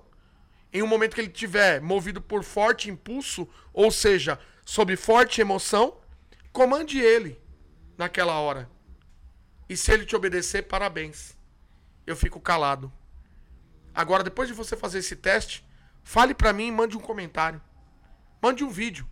em 0.73 0.83
um 0.83 0.87
momento 0.87 1.15
que 1.15 1.21
ele 1.21 1.31
estiver 1.31 1.81
movido 1.81 2.21
por 2.21 2.45
forte 2.45 2.91
impulso, 2.91 3.49
ou 3.73 3.91
seja, 3.91 4.39
sob 4.65 4.97
forte 4.97 5.41
emoção, 5.41 5.97
comande 6.53 7.01
ele 7.01 7.41
naquela 7.99 8.39
hora. 8.39 8.71
E 9.69 9.77
se 9.77 9.93
ele 9.93 10.05
te 10.05 10.17
obedecer, 10.17 10.63
parabéns. 10.63 11.37
Eu 12.07 12.17
fico 12.17 12.41
calado. 12.41 12.93
Agora, 13.95 14.25
depois 14.25 14.49
de 14.49 14.55
você 14.55 14.77
fazer 14.77 14.99
esse 14.99 15.17
teste, 15.17 15.65
fale 16.03 16.35
para 16.35 16.53
mim 16.53 16.69
e 16.69 16.73
mande 16.73 16.97
um 16.97 17.01
comentário. 17.01 17.61
Mande 18.41 18.65
um 18.65 18.71
vídeo, 18.71 19.07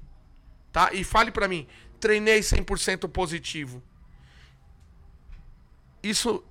tá? 0.72 0.92
E 0.92 1.04
fale 1.04 1.30
para 1.30 1.48
mim, 1.48 1.66
treinei 2.00 2.40
100% 2.40 3.08
positivo. 3.08 3.82
Isso 6.02 6.44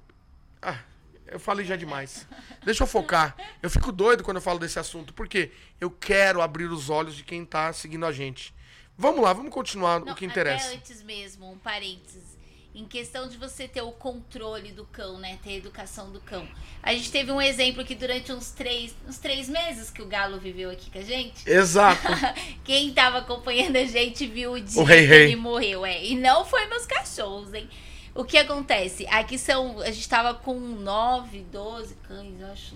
ah, 0.61 0.79
eu 1.27 1.39
falei 1.39 1.65
já 1.65 1.75
demais. 1.75 2.27
Deixa 2.63 2.83
eu 2.83 2.87
focar. 2.87 3.35
Eu 3.61 3.69
fico 3.69 3.91
doido 3.91 4.23
quando 4.23 4.37
eu 4.37 4.41
falo 4.41 4.59
desse 4.59 4.79
assunto, 4.79 5.13
porque 5.13 5.51
eu 5.79 5.91
quero 5.91 6.41
abrir 6.41 6.65
os 6.65 6.89
olhos 6.89 7.15
de 7.15 7.23
quem 7.23 7.45
tá 7.45 7.71
seguindo 7.73 8.05
a 8.05 8.11
gente. 8.11 8.53
Vamos 8.97 9.21
lá, 9.21 9.31
vamos 9.33 9.51
continuar 9.51 9.99
Não, 9.99 10.13
o 10.13 10.15
que 10.15 10.25
interessa. 10.25 10.67
Até 10.67 10.77
antes 10.77 11.03
mesmo, 11.03 11.51
um 11.51 11.57
parênteses. 11.57 12.37
Em 12.73 12.85
questão 12.85 13.27
de 13.27 13.37
você 13.37 13.67
ter 13.67 13.81
o 13.81 13.91
controle 13.91 14.71
do 14.71 14.85
cão, 14.85 15.17
né? 15.17 15.39
Ter 15.43 15.51
a 15.51 15.55
educação 15.55 16.11
do 16.11 16.19
cão. 16.19 16.47
A 16.83 16.93
gente 16.93 17.11
teve 17.11 17.31
um 17.31 17.41
exemplo 17.41 17.83
que 17.83 17.95
durante 17.95 18.31
uns 18.31 18.51
três, 18.51 18.95
uns 19.07 19.17
três 19.17 19.49
meses 19.49 19.89
que 19.89 20.01
o 20.01 20.05
Galo 20.05 20.39
viveu 20.39 20.69
aqui 20.69 20.91
com 20.91 20.99
a 20.99 21.01
gente. 21.01 21.49
Exato. 21.49 22.07
Quem 22.63 22.93
tava 22.93 23.17
acompanhando 23.19 23.77
a 23.77 23.85
gente 23.85 24.27
viu 24.27 24.53
o 24.53 24.61
dia 24.61 24.79
o 24.79 24.83
rei, 24.83 25.01
que 25.01 25.05
rei. 25.07 25.23
ele 25.23 25.35
morreu, 25.35 25.83
é. 25.83 26.05
E 26.05 26.15
não 26.15 26.45
foi 26.45 26.67
meus 26.67 26.85
cachorros, 26.85 27.51
hein? 27.51 27.67
O 28.17 28.25
que 28.25 28.35
acontece? 28.35 29.05
Aqui 29.07 29.37
são. 29.37 29.79
A 29.79 29.91
gente 29.91 30.09
tava 30.09 30.33
com 30.33 30.59
9, 30.59 31.45
12 31.51 31.95
cães, 32.07 32.41
eu 32.41 32.47
acho. 32.47 32.75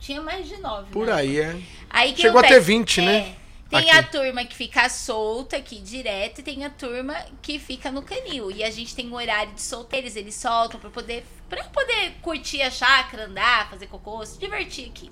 Tinha 0.00 0.20
mais 0.20 0.48
de 0.48 0.56
9. 0.56 0.90
Por 0.90 1.06
né? 1.06 1.12
aí, 1.12 1.38
é. 1.38 1.60
Aí, 1.88 2.16
Chegou 2.16 2.40
acontece? 2.40 2.54
a 2.54 2.56
ter 2.58 2.64
20, 2.64 3.00
né? 3.02 3.04
é, 3.04 3.20
né? 3.20 3.36
Tem 3.70 3.90
aqui. 3.90 3.90
a 3.90 4.02
turma 4.02 4.44
que 4.44 4.56
fica 4.56 4.88
solta 4.88 5.56
aqui 5.56 5.78
direto 5.78 6.40
e 6.40 6.42
tem 6.42 6.64
a 6.64 6.70
turma 6.70 7.14
que 7.40 7.56
fica 7.60 7.92
no 7.92 8.02
canil. 8.02 8.50
E 8.50 8.64
a 8.64 8.70
gente 8.70 8.92
tem 8.96 9.08
um 9.08 9.14
horário 9.14 9.54
de 9.54 9.62
solteiros, 9.62 10.16
eles 10.16 10.34
soltam 10.34 10.80
para 10.80 10.90
poder 10.90 11.24
para 11.48 11.62
poder 11.64 12.14
curtir 12.20 12.60
a 12.62 12.70
chácara, 12.70 13.26
andar, 13.26 13.70
fazer 13.70 13.86
cocô, 13.86 14.26
se 14.26 14.40
divertir 14.40 14.88
aqui. 14.88 15.10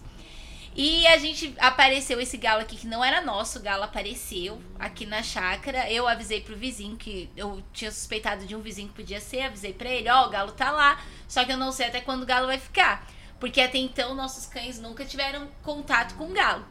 E 0.75 1.07
a 1.09 1.19
gente 1.19 1.55
apareceu 1.59 2.21
esse 2.21 2.37
galo 2.37 2.61
aqui 2.61 2.77
que 2.77 2.87
não 2.87 3.05
era 3.05 3.21
nosso, 3.21 3.59
o 3.59 3.63
galo 3.63 3.83
apareceu 3.83 4.61
aqui 4.79 5.05
na 5.07 5.23
chácara. 5.23 5.91
Eu 5.91 6.07
avisei 6.07 6.41
pro 6.41 6.57
vizinho 6.57 6.97
que 6.97 7.29
eu 7.37 7.63
tinha 7.73 7.91
suspeitado 7.91 8.47
de 8.47 8.55
um 8.55 8.61
vizinho 8.61 8.89
que 8.89 8.95
podia 8.95 9.21
ser, 9.21 9.43
avisei 9.43 9.73
para 9.73 9.89
ele, 9.89 10.09
ó, 10.09 10.23
oh, 10.23 10.27
o 10.27 10.31
galo 10.31 10.53
tá 10.53 10.71
lá, 10.71 11.03
só 11.27 11.45
que 11.45 11.53
eu 11.53 11.57
não 11.57 11.73
sei 11.73 11.87
até 11.87 12.01
quando 12.01 12.23
o 12.23 12.27
galo 12.27 12.47
vai 12.47 12.59
ficar, 12.59 13.07
porque 13.41 13.61
até 13.61 13.79
então 13.79 14.15
nossos 14.15 14.47
cães 14.47 14.79
nunca 14.79 15.05
tiveram 15.05 15.49
contato 15.63 16.15
com 16.15 16.31
o 16.31 16.33
galo. 16.33 16.65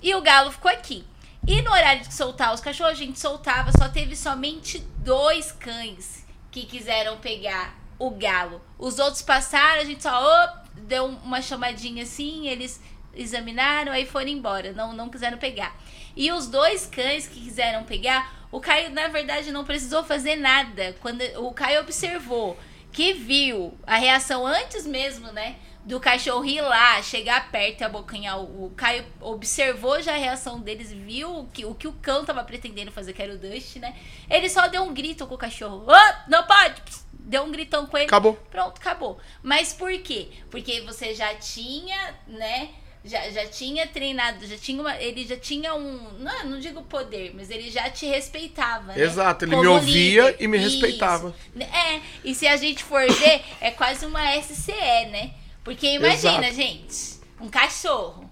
E 0.00 0.14
o 0.14 0.20
galo 0.20 0.50
ficou 0.50 0.70
aqui. 0.70 1.04
E 1.46 1.60
no 1.60 1.72
horário 1.72 2.02
de 2.02 2.14
soltar 2.14 2.54
os 2.54 2.60
cachorros, 2.60 2.92
a 2.92 2.96
gente 2.96 3.18
soltava, 3.18 3.72
só 3.72 3.88
teve 3.88 4.14
somente 4.14 4.78
dois 4.98 5.52
cães 5.52 6.24
que 6.50 6.64
quiseram 6.64 7.18
pegar 7.18 7.76
o 7.98 8.10
galo. 8.10 8.60
Os 8.78 8.98
outros 8.98 9.22
passaram, 9.22 9.80
a 9.80 9.84
gente 9.84 10.02
só 10.02 10.10
oh, 10.12 10.80
deu 10.80 11.06
uma 11.06 11.42
chamadinha 11.42 12.04
assim, 12.04 12.46
eles 12.48 12.80
examinaram, 13.14 13.92
aí 13.92 14.06
foram 14.06 14.28
embora, 14.28 14.72
não, 14.72 14.92
não 14.92 15.08
quiseram 15.08 15.38
pegar. 15.38 15.76
E 16.16 16.30
os 16.30 16.46
dois 16.46 16.86
cães 16.86 17.26
que 17.26 17.40
quiseram 17.40 17.84
pegar, 17.84 18.46
o 18.50 18.60
Caio, 18.60 18.90
na 18.90 19.08
verdade, 19.08 19.50
não 19.50 19.64
precisou 19.64 20.04
fazer 20.04 20.36
nada. 20.36 20.94
Quando 21.00 21.22
o 21.38 21.52
Caio 21.52 21.80
observou 21.80 22.58
que 22.92 23.14
viu 23.14 23.72
a 23.86 23.96
reação 23.96 24.46
antes 24.46 24.86
mesmo, 24.86 25.32
né? 25.32 25.56
do 25.84 25.98
cachorro 25.98 26.44
ir 26.44 26.60
lá, 26.60 27.02
chegar 27.02 27.50
perto 27.50 27.80
e 27.80 27.84
abocanhar 27.84 28.38
o, 28.38 28.66
o 28.66 28.70
Caio 28.70 29.04
observou 29.20 30.00
já 30.00 30.14
a 30.14 30.16
reação 30.16 30.60
deles, 30.60 30.92
viu 30.92 31.40
o 31.40 31.46
que 31.48 31.64
o, 31.64 31.74
que 31.74 31.88
o 31.88 31.92
cão 31.92 32.24
tava 32.24 32.44
pretendendo 32.44 32.92
fazer, 32.92 33.12
que 33.12 33.22
era 33.22 33.34
o 33.34 33.38
Dust, 33.38 33.76
né? 33.76 33.94
Ele 34.30 34.48
só 34.48 34.68
deu 34.68 34.82
um 34.82 34.94
grito 34.94 35.26
com 35.26 35.34
o 35.34 35.38
cachorro. 35.38 35.84
Oh, 35.86 36.30
não 36.30 36.44
pode! 36.44 36.80
Deu 37.12 37.42
um 37.42 37.50
gritão 37.50 37.86
com 37.86 37.96
ele. 37.96 38.06
Acabou. 38.06 38.34
Pronto, 38.50 38.78
acabou. 38.78 39.18
Mas 39.42 39.72
por 39.72 39.92
quê? 40.02 40.28
Porque 40.50 40.80
você 40.82 41.14
já 41.14 41.34
tinha, 41.34 42.14
né? 42.26 42.70
Já, 43.04 43.28
já 43.30 43.46
tinha 43.46 43.86
treinado, 43.86 44.46
já 44.46 44.56
tinha 44.56 44.80
uma, 44.80 44.96
ele 44.96 45.26
já 45.26 45.36
tinha 45.36 45.74
um, 45.74 46.18
não, 46.20 46.44
não 46.44 46.60
digo 46.60 46.82
poder, 46.82 47.32
mas 47.34 47.50
ele 47.50 47.68
já 47.68 47.90
te 47.90 48.06
respeitava, 48.06 48.92
né? 48.92 49.02
Exato, 49.02 49.44
ele 49.44 49.50
Como 49.50 49.62
me 49.62 49.68
ouvia 49.68 50.26
líder. 50.26 50.36
e 50.38 50.46
me 50.46 50.56
respeitava. 50.56 51.34
É, 51.58 52.00
e 52.24 52.32
se 52.32 52.46
a 52.46 52.56
gente 52.56 52.84
for 52.84 53.04
ver, 53.10 53.42
é 53.60 53.72
quase 53.72 54.06
uma 54.06 54.20
SCE, 54.40 55.06
né? 55.10 55.32
Porque 55.64 55.86
imagina, 55.88 56.46
Exato. 56.46 56.54
gente, 56.54 57.20
um 57.40 57.48
cachorro, 57.48 58.30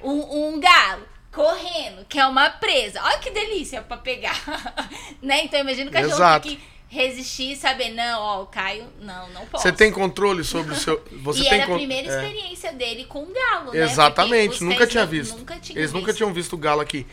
um, 0.00 0.54
um 0.54 0.60
galo 0.60 1.08
correndo, 1.32 2.04
que 2.08 2.18
é 2.18 2.26
uma 2.26 2.48
presa. 2.48 3.02
Olha 3.02 3.18
que 3.18 3.30
delícia 3.30 3.82
para 3.82 3.96
pegar. 3.96 4.40
né? 5.20 5.44
Então 5.44 5.58
imagina 5.58 5.90
o 5.90 5.92
cachorro 5.92 6.14
Exato. 6.14 6.48
que 6.48 6.60
resistir 6.94 7.52
e 7.52 7.56
saber, 7.56 7.90
não, 7.90 8.20
ó, 8.20 8.42
o 8.42 8.46
Caio, 8.46 8.86
não, 9.00 9.28
não 9.30 9.44
posso. 9.46 9.64
Você 9.64 9.72
tem 9.72 9.90
controle 9.90 10.44
sobre 10.44 10.72
o 10.72 10.76
seu. 10.76 11.04
Você 11.22 11.40
e 11.40 11.48
tem 11.48 11.60
era 11.60 11.72
a 11.72 11.76
primeira 11.76 12.08
é. 12.08 12.16
experiência 12.16 12.72
dele 12.72 13.04
com 13.04 13.24
o 13.24 13.32
galo, 13.32 13.72
né? 13.72 13.80
Exatamente, 13.80 14.62
nunca 14.62 14.86
tinha 14.86 15.04
visto. 15.04 15.36
Nunca 15.36 15.54
Eles 15.54 15.74
visto. 15.74 15.94
nunca 15.94 16.12
tinham 16.14 16.32
visto 16.32 16.52
o 16.52 16.56
galo 16.56 16.80
aqui. 16.80 17.04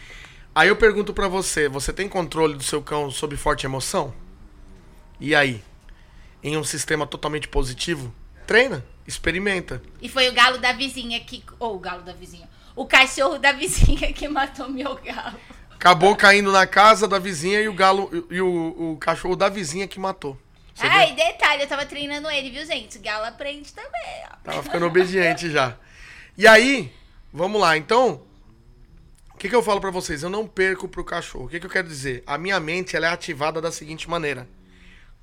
Aí 0.54 0.68
eu 0.68 0.76
pergunto 0.76 1.14
para 1.14 1.28
você, 1.28 1.68
você 1.68 1.92
tem 1.92 2.08
controle 2.08 2.56
do 2.56 2.64
seu 2.64 2.82
cão 2.82 3.10
sob 3.10 3.36
forte 3.36 3.66
emoção? 3.66 4.14
E 5.20 5.34
aí? 5.34 5.64
Em 6.44 6.58
um 6.58 6.64
sistema 6.64 7.08
totalmente 7.08 7.48
positivo? 7.48 8.14
Treina. 8.46 8.86
Experimenta. 9.08 9.82
E 10.02 10.08
foi 10.08 10.30
o 10.30 10.34
galo 10.34 10.60
da 10.60 10.74
vizinha 10.74 11.20
que. 11.20 11.44
Ou 11.60 11.76
o 11.76 11.80
galo 11.80 12.04
da 12.04 12.14
vizinha. 12.14 12.48
O 12.76 12.86
cachorro 12.86 13.38
da 13.40 13.52
vizinha 13.52 14.14
que 14.14 14.28
matou 14.28 14.70
meu 14.70 14.96
galo. 14.96 15.38
Acabou 15.82 16.16
caindo 16.16 16.52
na 16.52 16.68
casa 16.68 17.08
da 17.08 17.18
vizinha 17.18 17.60
e 17.60 17.68
o 17.68 17.74
galo. 17.74 18.28
E 18.30 18.40
o, 18.40 18.92
o 18.92 18.98
cachorro 18.98 19.36
da 19.36 19.50
vizinha 19.50 19.88
que 19.88 20.00
matou. 20.00 20.38
Você 20.76 20.86
ah, 20.86 21.08
e 21.08 21.16
detalhe, 21.16 21.64
eu 21.64 21.68
tava 21.68 21.88
treinando 21.88 22.30
ele, 22.30 22.52
viu, 22.52 22.64
gente? 22.68 23.00
O 23.00 23.02
galo 23.02 23.26
aprende 23.26 23.74
também, 23.74 24.24
ó. 24.32 24.36
Tava 24.44 24.62
ficando 24.62 24.86
obediente 24.86 25.50
já. 25.50 25.76
E 26.38 26.46
aí, 26.46 26.94
vamos 27.34 27.60
lá, 27.60 27.76
então. 27.76 28.22
O 29.34 29.38
que, 29.40 29.50
que 29.50 29.56
eu 29.56 29.64
falo 29.64 29.82
para 29.82 29.90
vocês? 29.90 30.22
Eu 30.22 30.30
não 30.30 30.46
perco 30.46 30.88
pro 30.88 31.04
cachorro. 31.04 31.46
O 31.46 31.50
que, 31.50 31.60
que 31.60 31.66
eu 31.66 31.70
quero 31.72 31.88
dizer? 31.88 32.22
A 32.28 32.38
minha 32.38 32.60
mente 32.60 32.96
ela 32.96 33.08
é 33.08 33.10
ativada 33.10 33.60
da 33.60 33.72
seguinte 33.72 34.08
maneira. 34.08 34.48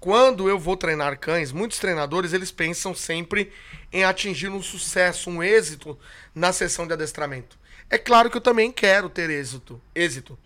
Quando 0.01 0.49
eu 0.49 0.59
vou 0.59 0.77
treinar 0.77 1.21
cães, 1.21 1.53
muitos 1.53 1.79
treinadores 1.79 2.33
eles 2.33 2.51
pensam 2.51 2.93
sempre 2.97 3.53
em 3.93 4.03
atingir 4.03 4.49
um 4.49 4.61
sucesso, 4.61 5.31
um 5.31 5.41
êxito 5.41 5.97
na 6.35 6.53
sessão 6.53 6.85
de 6.85 6.95
adestramento. 6.95 7.57
É 7.89 7.97
claro 7.97 8.29
que 8.29 8.37
eu 8.37 8.41
também 8.41 8.73
quero 8.73 9.09
ter 9.09 9.31
êxito, 9.31 9.81
êxito. 9.95 10.37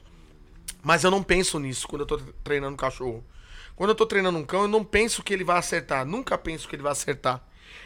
Mas 0.83 1.05
eu 1.05 1.11
não 1.11 1.22
penso 1.22 1.59
nisso 1.59 1.87
quando 1.87 2.03
eu 2.03 2.07
tô 2.07 2.18
treinando 2.43 2.74
um 2.74 2.76
cachorro. 2.76 3.24
Quando 3.76 3.91
eu 3.91 3.95
tô 3.95 4.05
treinando 4.05 4.39
um 4.39 4.45
cão, 4.45 4.62
eu 4.62 4.68
não 4.68 4.85
penso 4.85 5.22
que 5.22 5.33
ele 5.33 5.45
vai 5.45 5.59
acertar, 5.59 6.05
nunca 6.05 6.37
penso 6.37 6.68
que 6.68 6.76
ele 6.76 6.83
vai 6.83 6.93
acertar. 6.93 7.43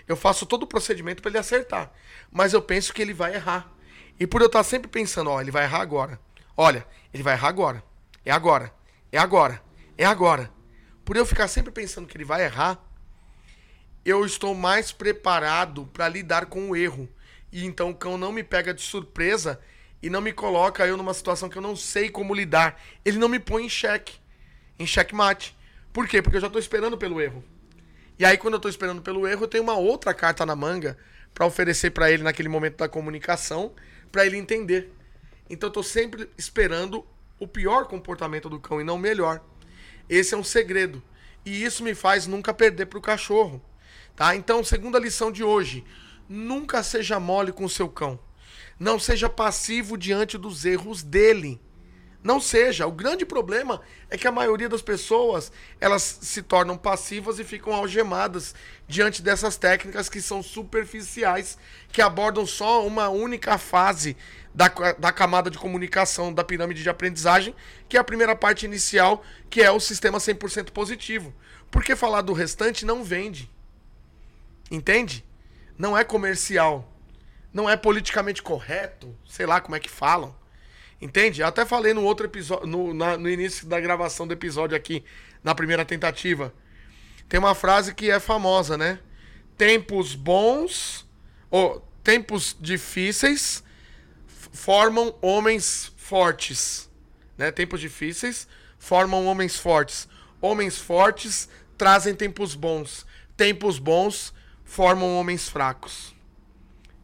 Eu 0.09 0.16
faço 0.16 0.47
todo 0.47 0.64
o 0.64 0.66
procedimento 0.66 1.22
para 1.22 1.30
ele 1.30 1.38
acertar, 1.38 1.92
mas 2.30 2.53
eu 2.53 2.62
penso 2.62 2.92
que 2.92 3.01
ele 3.01 3.14
vai 3.14 3.34
errar. 3.34 3.72
E 4.18 4.26
por 4.26 4.40
eu 4.40 4.47
estar 4.47 4.64
sempre 4.64 4.90
pensando, 4.90 5.30
ó, 5.30 5.40
ele 5.40 5.51
vai 5.51 5.64
errar 5.64 5.80
agora. 5.80 6.18
Olha, 6.57 6.86
ele 7.12 7.22
vai 7.22 7.34
errar 7.34 7.49
agora. 7.49 7.84
É 8.24 8.32
agora. 8.32 8.72
É 9.12 9.18
agora. 9.18 9.62
É 9.97 10.05
agora 10.05 10.57
por 11.07 11.16
eu 11.16 11.24
ficar 11.24 11.47
sempre 11.47 11.70
pensando 11.70 12.09
que 12.09 12.16
ele 12.16 12.24
vai 12.24 12.44
errar, 12.44 12.84
eu 14.05 14.26
estou 14.26 14.57
mais 14.57 14.90
preparado 14.90 15.86
para 15.86 16.09
lidar 16.09 16.47
com 16.47 16.68
o 16.68 16.76
erro. 16.76 17.09
E 17.53 17.64
então 17.64 17.90
o 17.90 17.94
cão 17.94 18.18
não 18.18 18.32
me 18.32 18.42
pega 18.42 18.74
de 18.74 18.82
surpresa 18.82 19.61
e 20.03 20.11
não 20.11 20.20
me 20.20 20.32
coloca 20.32 20.86
eu 20.86 20.97
numa 20.97 21.14
situação 21.14 21.49
que 21.49 21.57
eu 21.57 21.62
não 21.62 21.74
sei 21.74 22.09
como 22.09 22.34
lidar. 22.34 22.80
Ele 23.05 23.18
não 23.18 23.28
me 23.28 23.38
põe 23.38 23.64
em 23.64 23.68
xeque, 23.68 24.14
em 24.78 24.86
xeque-mate. 24.86 25.57
Por 25.92 26.07
quê? 26.07 26.20
Porque 26.20 26.36
eu 26.36 26.40
já 26.40 26.47
estou 26.47 26.61
esperando 26.61 26.99
pelo 26.99 27.20
erro. 27.20 27.42
E 28.18 28.24
aí 28.24 28.36
quando 28.36 28.55
eu 28.55 28.59
estou 28.59 28.70
esperando 28.70 29.03
pelo 29.03 29.26
erro, 29.26 29.44
eu 29.44 29.49
tenho 29.49 29.64
uma 29.64 29.76
outra 29.76 30.14
carta 30.14 30.44
na 30.47 30.57
manga 30.57 30.97
para 31.34 31.47
oferecer 31.47 31.90
para 31.90 32.11
ele 32.11 32.22
naquele 32.22 32.49
momento 32.49 32.76
da 32.76 32.88
comunicação, 32.88 33.72
para 34.11 34.24
ele 34.24 34.36
entender. 34.36 34.92
Então 35.49 35.68
eu 35.68 35.70
estou 35.70 35.82
sempre 35.82 36.28
esperando 36.36 37.07
o 37.38 37.47
pior 37.47 37.86
comportamento 37.86 38.49
do 38.49 38.59
cão 38.59 38.80
e 38.80 38.84
não 38.84 38.97
o 38.97 38.99
melhor. 38.99 39.42
Esse 40.09 40.34
é 40.34 40.36
um 40.36 40.44
segredo. 40.44 41.03
E 41.44 41.62
isso 41.62 41.84
me 41.84 41.94
faz 41.94 42.26
nunca 42.26 42.53
perder 42.53 42.86
para 42.86 42.99
o 42.99 43.03
cachorro. 43.03 43.62
Tá? 44.16 44.34
Então, 44.34 44.64
segunda 44.64 44.99
lição 44.99 45.30
de 45.30 45.44
hoje: 45.44 45.84
nunca 46.28 46.82
seja 46.82 47.20
mole 47.20 47.53
com 47.53 47.64
o 47.64 47.70
seu 47.70 47.88
cão. 47.88 48.18
Não 48.79 48.99
seja 48.99 49.29
passivo 49.29 49.97
diante 49.97 50.37
dos 50.37 50.64
erros 50.64 51.03
dele. 51.03 51.61
Não 52.27 52.41
seja. 52.41 52.89
O 52.89 52.93
grande 52.93 53.24
problema 53.24 53.81
é 54.11 54.18
que 54.18 54.27
a 54.27 54.33
maioria 54.33 54.68
das 54.68 54.83
pessoas 54.83 55.53
elas 55.81 56.03
se 56.20 56.43
tornam 56.43 56.77
passivas 56.77 57.39
e 57.39 57.45
ficam 57.45 57.72
algemadas 57.72 58.53
diante 58.89 59.22
dessas 59.22 59.57
técnicas 59.57 60.09
que 60.09 60.20
são 60.20 60.43
superficiais, 60.43 61.57
que 61.93 62.03
abordam 62.03 62.45
só 62.45 62.85
uma 62.85 63.09
única 63.09 63.57
fase 63.59 64.16
da, 64.53 64.68
da 64.99 65.12
camada 65.12 65.51
de 65.51 65.57
comunicação 65.57 66.33
da 66.33 66.43
pirâmide 66.43 66.83
de 66.83 66.91
aprendizagem, 66.91 67.55
que 67.89 67.97
é 67.97 68.01
a 68.01 68.05
primeira 68.05 68.35
parte 68.35 68.66
inicial, 68.66 69.22
que 69.49 69.62
é 69.62 69.70
o 69.70 69.79
sistema 69.79 70.18
100% 70.18 70.72
positivo. 70.72 71.33
Porque 71.70 71.95
falar 71.95 72.22
do 72.22 72.33
restante 72.33 72.85
não 72.85 73.05
vende. 73.05 73.49
Entende? 74.68 75.24
Não 75.79 75.97
é 75.97 76.03
comercial. 76.03 76.93
Não 77.57 77.70
é 77.70 77.74
politicamente 77.74 78.42
correto. 78.42 79.16
Sei 79.26 79.46
lá 79.46 79.62
como 79.62 79.74
é 79.74 79.80
que 79.80 79.88
falam. 79.88 80.36
Entende? 81.00 81.40
Eu 81.40 81.46
até 81.46 81.64
falei 81.64 81.94
no 81.94 82.02
outro 82.02 82.26
episódio, 82.26 82.66
no, 82.66 82.92
na, 82.92 83.16
no 83.16 83.30
início 83.30 83.66
da 83.66 83.80
gravação 83.80 84.26
do 84.26 84.34
episódio 84.34 84.76
aqui, 84.76 85.02
na 85.42 85.54
primeira 85.54 85.82
tentativa. 85.82 86.52
Tem 87.26 87.40
uma 87.40 87.54
frase 87.54 87.94
que 87.94 88.11
é 88.11 88.20
famosa, 88.20 88.76
né? 88.76 88.98
Tempos 89.57 90.14
bons, 90.14 91.09
ou 91.50 91.80
tempos 92.04 92.54
difíceis 92.61 93.64
formam 94.26 95.16
homens 95.22 95.94
fortes. 95.96 96.90
Né? 97.38 97.50
Tempos 97.50 97.80
difíceis 97.80 98.46
formam 98.78 99.24
homens 99.24 99.57
fortes. 99.57 100.07
Homens 100.42 100.76
fortes 100.76 101.48
trazem 101.78 102.14
tempos 102.14 102.54
bons. 102.54 103.07
Tempos 103.34 103.78
bons 103.78 104.34
formam 104.62 105.18
homens 105.18 105.48
fracos. 105.48 106.15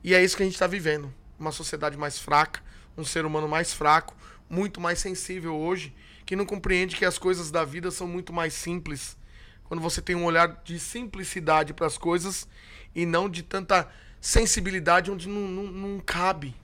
E 0.05 0.15
é 0.15 0.23
isso 0.23 0.37
que 0.37 0.43
a 0.43 0.47
gente 0.47 0.55
está 0.55 0.67
vivendo. 0.67 1.13
Uma 1.39 1.53
sociedade 1.53 1.97
mais 1.97 2.19
fraca, 2.19 2.63
um 2.97 3.05
ser 3.05 3.25
humano 3.25 3.49
mais 3.49 3.73
fraco, 3.73 4.15
muito 4.49 4.81
mais 4.81 4.99
sensível 4.99 5.57
hoje, 5.57 5.95
que 6.27 6.37
não 6.37 6.45
compreende 6.45 6.97
que 6.97 7.05
as 7.05 7.19
coisas 7.19 7.51
da 7.51 7.65
vida 7.65 7.91
são 7.91 8.07
muito 8.07 8.33
mais 8.33 8.55
simples. 8.55 9.17
Quando 9.65 9.81
você 9.81 10.03
tem 10.03 10.15
um 10.15 10.25
olhar 10.25 10.61
de 10.65 10.79
simplicidade 10.79 11.73
para 11.73 11.87
as 11.87 11.97
coisas 11.97 12.47
e 12.95 13.07
não 13.07 13.29
de 13.29 13.43
tanta 13.43 13.89
sensibilidade 14.21 15.11
onde 15.11 15.29
não, 15.29 15.49
não, 15.49 15.65
não 15.65 16.01
cabe. 16.01 16.55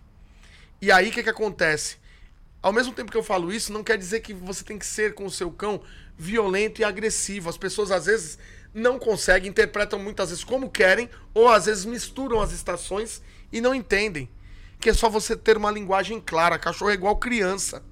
E 0.80 0.93
aí 0.93 1.09
o 1.09 1.12
que, 1.12 1.22
que 1.22 1.30
acontece? 1.30 1.97
Ao 2.61 2.72
mesmo 2.72 2.93
tempo 2.93 3.11
que 3.11 3.16
eu 3.16 3.22
falo 3.22 3.53
isso, 3.53 3.72
não 3.72 3.82
quer 3.82 3.97
dizer 3.97 4.20
que 4.20 4.34
você 4.34 4.62
tem 4.64 4.78
que 4.78 4.86
ser 4.86 5.14
com 5.14 5.24
o 5.24 5.30
seu 5.30 5.51
cão 5.51 5.80
violento 6.16 6.80
e 6.80 6.84
agressivo. 6.84 7.49
As 7.49 7.57
pessoas 7.57 7.91
às 7.91 8.07
vezes 8.07 8.39
não 8.73 8.99
conseguem, 8.99 9.51
interpretam 9.51 9.99
muitas 9.99 10.31
vezes 10.31 10.45
como 10.45 10.71
querem, 10.71 11.09
ou 11.35 11.49
às 11.49 11.66
vezes 11.66 11.85
misturam 11.85 12.41
as 12.41 12.53
estações 12.53 13.23
e 13.53 13.61
não 13.61 13.75
entendem. 13.75 14.29
Que 14.81 14.91
é 14.91 14.95
só 14.95 15.09
você 15.09 15.37
ter 15.37 15.57
uma 15.57 15.71
linguagem 15.71 16.21
clara. 16.21 16.59
Cachorro 16.59 16.91
é 16.91 16.95
igual 16.95 17.16
criança. 17.16 17.83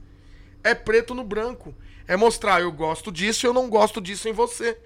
É 0.63 0.75
preto 0.75 1.15
no 1.15 1.25
branco. 1.25 1.75
É 2.07 2.17
mostrar, 2.17 2.61
eu 2.61 2.71
gosto 2.71 3.11
disso 3.11 3.45
e 3.45 3.49
eu 3.49 3.53
não 3.53 3.69
gosto 3.69 4.01
disso 4.01 4.29
em 4.29 4.33
você. 4.33 4.79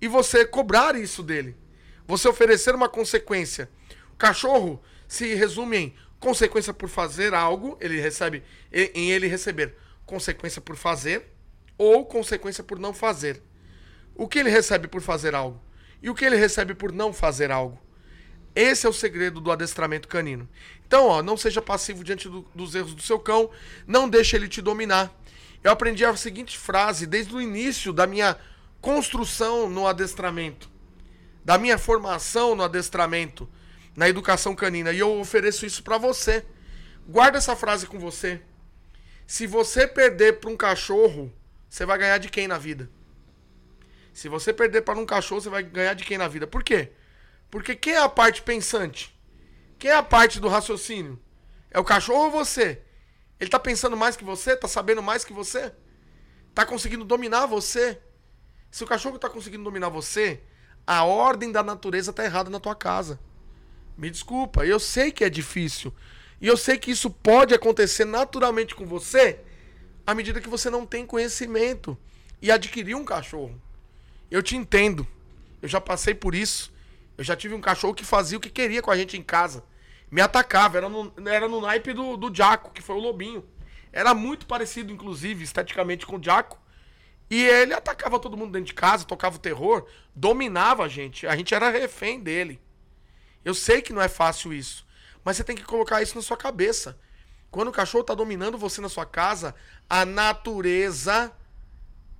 E 0.00 0.08
você 0.08 0.46
cobrar 0.46 0.96
isso 0.96 1.22
dele. 1.22 1.54
Você 2.06 2.26
oferecer 2.28 2.74
uma 2.74 2.88
consequência. 2.88 3.68
O 4.14 4.16
cachorro 4.16 4.82
se 5.06 5.34
resume 5.34 5.76
em 5.76 5.94
Consequência 6.18 6.74
por 6.74 6.88
fazer 6.88 7.32
algo, 7.32 7.78
ele 7.80 8.00
recebe 8.00 8.42
em 8.72 9.10
ele 9.10 9.28
receber 9.28 9.76
consequência 10.04 10.60
por 10.60 10.74
fazer 10.74 11.32
ou 11.76 12.04
consequência 12.04 12.64
por 12.64 12.78
não 12.78 12.92
fazer. 12.92 13.40
O 14.18 14.28
que 14.28 14.38
ele 14.38 14.50
recebe 14.50 14.88
por 14.88 15.00
fazer 15.00 15.34
algo 15.34 15.62
e 16.02 16.10
o 16.10 16.14
que 16.14 16.24
ele 16.24 16.36
recebe 16.36 16.74
por 16.74 16.92
não 16.92 17.12
fazer 17.12 17.50
algo. 17.50 17.80
Esse 18.54 18.86
é 18.86 18.88
o 18.88 18.92
segredo 18.92 19.40
do 19.40 19.52
adestramento 19.52 20.08
canino. 20.08 20.48
Então, 20.86 21.06
ó, 21.06 21.22
não 21.22 21.36
seja 21.36 21.62
passivo 21.62 22.02
diante 22.02 22.28
do, 22.28 22.44
dos 22.54 22.74
erros 22.74 22.94
do 22.94 23.02
seu 23.02 23.18
cão, 23.18 23.48
não 23.86 24.08
deixe 24.08 24.34
ele 24.34 24.48
te 24.48 24.60
dominar. 24.60 25.12
Eu 25.62 25.70
aprendi 25.70 26.04
a 26.04 26.16
seguinte 26.16 26.58
frase 26.58 27.06
desde 27.06 27.34
o 27.34 27.40
início 27.40 27.92
da 27.92 28.06
minha 28.06 28.36
construção 28.80 29.68
no 29.68 29.86
adestramento, 29.86 30.68
da 31.44 31.56
minha 31.56 31.78
formação 31.78 32.54
no 32.56 32.64
adestramento, 32.64 33.48
na 33.96 34.08
educação 34.08 34.54
canina, 34.54 34.92
e 34.92 34.98
eu 34.98 35.18
ofereço 35.20 35.64
isso 35.64 35.82
para 35.82 35.98
você. 35.98 36.44
Guarda 37.08 37.38
essa 37.38 37.54
frase 37.54 37.86
com 37.86 37.98
você. 37.98 38.40
Se 39.26 39.46
você 39.46 39.86
perder 39.86 40.40
para 40.40 40.50
um 40.50 40.56
cachorro, 40.56 41.32
você 41.68 41.84
vai 41.84 41.98
ganhar 41.98 42.18
de 42.18 42.28
quem 42.28 42.48
na 42.48 42.58
vida? 42.58 42.90
Se 44.18 44.28
você 44.28 44.52
perder 44.52 44.82
para 44.82 44.98
um 44.98 45.06
cachorro, 45.06 45.40
você 45.40 45.48
vai 45.48 45.62
ganhar 45.62 45.94
de 45.94 46.02
quem 46.02 46.18
na 46.18 46.26
vida? 46.26 46.44
Por 46.44 46.64
quê? 46.64 46.90
Porque 47.48 47.76
quem 47.76 47.92
é 47.92 47.98
a 47.98 48.08
parte 48.08 48.42
pensante? 48.42 49.16
Quem 49.78 49.92
é 49.92 49.94
a 49.94 50.02
parte 50.02 50.40
do 50.40 50.48
raciocínio? 50.48 51.20
É 51.70 51.78
o 51.78 51.84
cachorro 51.84 52.24
ou 52.24 52.30
você? 52.32 52.82
Ele 53.38 53.48
tá 53.48 53.60
pensando 53.60 53.96
mais 53.96 54.16
que 54.16 54.24
você? 54.24 54.56
Tá 54.56 54.66
sabendo 54.66 55.00
mais 55.00 55.24
que 55.24 55.32
você? 55.32 55.72
Tá 56.52 56.66
conseguindo 56.66 57.04
dominar 57.04 57.46
você? 57.46 57.96
Se 58.72 58.82
o 58.82 58.88
cachorro 58.88 59.20
tá 59.20 59.30
conseguindo 59.30 59.62
dominar 59.62 59.88
você, 59.88 60.40
a 60.84 61.04
ordem 61.04 61.52
da 61.52 61.62
natureza 61.62 62.12
tá 62.12 62.24
errada 62.24 62.50
na 62.50 62.58
tua 62.58 62.74
casa. 62.74 63.20
Me 63.96 64.10
desculpa, 64.10 64.66
eu 64.66 64.80
sei 64.80 65.12
que 65.12 65.22
é 65.22 65.30
difícil. 65.30 65.94
E 66.40 66.48
eu 66.48 66.56
sei 66.56 66.76
que 66.76 66.90
isso 66.90 67.08
pode 67.08 67.54
acontecer 67.54 68.04
naturalmente 68.04 68.74
com 68.74 68.84
você 68.84 69.38
à 70.04 70.12
medida 70.12 70.40
que 70.40 70.48
você 70.48 70.68
não 70.68 70.84
tem 70.84 71.06
conhecimento 71.06 71.96
e 72.42 72.50
adquirir 72.50 72.96
um 72.96 73.04
cachorro. 73.04 73.67
Eu 74.30 74.42
te 74.42 74.56
entendo. 74.56 75.06
Eu 75.60 75.68
já 75.68 75.80
passei 75.80 76.14
por 76.14 76.34
isso. 76.34 76.72
Eu 77.16 77.24
já 77.24 77.34
tive 77.34 77.54
um 77.54 77.60
cachorro 77.60 77.94
que 77.94 78.04
fazia 78.04 78.38
o 78.38 78.40
que 78.40 78.50
queria 78.50 78.82
com 78.82 78.90
a 78.90 78.96
gente 78.96 79.16
em 79.16 79.22
casa. 79.22 79.64
Me 80.10 80.20
atacava. 80.20 80.78
Era 80.78 80.88
no, 80.88 81.12
era 81.26 81.48
no 81.48 81.60
naipe 81.60 81.92
do, 81.92 82.16
do 82.16 82.34
Jaco, 82.34 82.72
que 82.72 82.82
foi 82.82 82.96
o 82.96 83.00
Lobinho. 83.00 83.44
Era 83.92 84.14
muito 84.14 84.46
parecido, 84.46 84.92
inclusive, 84.92 85.42
esteticamente 85.42 86.06
com 86.06 86.16
o 86.16 86.22
Jaco. 86.22 86.58
E 87.30 87.44
ele 87.44 87.74
atacava 87.74 88.18
todo 88.18 88.36
mundo 88.36 88.52
dentro 88.52 88.68
de 88.68 88.74
casa, 88.74 89.04
tocava 89.04 89.36
o 89.36 89.40
terror, 89.40 89.86
dominava 90.14 90.84
a 90.84 90.88
gente. 90.88 91.26
A 91.26 91.36
gente 91.36 91.54
era 91.54 91.68
refém 91.68 92.20
dele. 92.20 92.60
Eu 93.44 93.54
sei 93.54 93.82
que 93.82 93.92
não 93.92 94.00
é 94.00 94.08
fácil 94.08 94.52
isso. 94.52 94.86
Mas 95.24 95.36
você 95.36 95.44
tem 95.44 95.56
que 95.56 95.64
colocar 95.64 96.00
isso 96.02 96.14
na 96.14 96.22
sua 96.22 96.36
cabeça. 96.36 96.98
Quando 97.50 97.68
o 97.68 97.72
cachorro 97.72 98.02
está 98.02 98.14
dominando 98.14 98.58
você 98.58 98.80
na 98.80 98.88
sua 98.88 99.06
casa, 99.06 99.54
a 99.88 100.04
natureza 100.04 101.32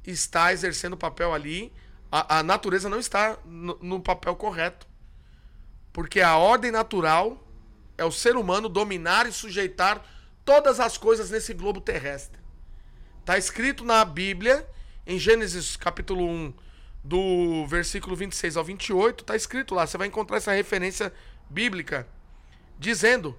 está 0.07 0.53
exercendo 0.53 0.95
o 0.95 0.99
papel 0.99 1.33
ali. 1.33 1.73
A, 2.11 2.39
a 2.39 2.43
natureza 2.43 2.89
não 2.89 2.99
está 2.99 3.39
no, 3.45 3.79
no 3.81 4.01
papel 4.01 4.35
correto. 4.37 4.87
Porque 5.93 6.21
a 6.21 6.37
ordem 6.37 6.71
natural 6.71 7.43
é 7.97 8.05
o 8.05 8.13
ser 8.13 8.37
humano 8.37 8.69
dominar 8.69 9.27
e 9.27 9.33
sujeitar 9.33 10.05
todas 10.45 10.81
as 10.81 10.97
coisas 10.97 11.31
nesse 11.31 11.53
globo 11.53 11.81
terrestre. 11.81 12.41
Está 13.21 13.37
escrito 13.37 13.85
na 13.85 14.05
Bíblia, 14.05 14.67
em 15.07 15.19
Gênesis 15.19 15.77
capítulo 15.77 16.27
1, 16.27 16.55
do 17.05 17.67
versículo 17.67 18.17
26 18.17 18.57
ao 18.57 18.65
28, 18.65 19.23
está 19.23 19.37
escrito 19.37 19.75
lá, 19.75 19.87
você 19.87 19.97
vai 19.97 20.09
encontrar 20.09 20.39
essa 20.39 20.53
referência 20.53 21.13
bíblica, 21.49 22.07
dizendo 22.79 23.39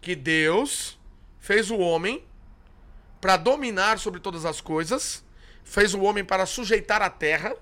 que 0.00 0.14
Deus 0.14 0.98
fez 1.38 1.70
o 1.70 1.78
homem 1.78 2.24
para 3.20 3.36
dominar 3.36 3.98
sobre 3.98 4.20
todas 4.20 4.44
as 4.44 4.60
coisas, 4.60 5.24
fez 5.64 5.94
o 5.94 6.02
homem 6.02 6.24
para 6.24 6.46
sujeitar 6.46 7.02
a 7.02 7.10
terra, 7.10 7.54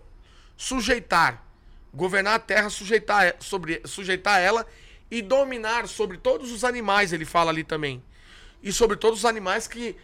sujeitar 0.60 1.50
governar 1.92 2.34
a 2.34 2.38
terra, 2.38 2.68
sujeitar, 2.70 3.34
sobre, 3.40 3.80
sujeitar 3.84 4.40
ela 4.40 4.66
e 5.10 5.20
dominar 5.20 5.88
sobre 5.88 6.18
todos 6.18 6.52
os 6.52 6.64
animais, 6.64 7.12
ele 7.12 7.24
fala 7.24 7.50
ali 7.50 7.64
também. 7.64 8.02
E 8.62 8.72
sobre 8.72 8.96
todos 8.96 9.20
os 9.20 9.24
animais 9.24 9.66
que 9.66 9.96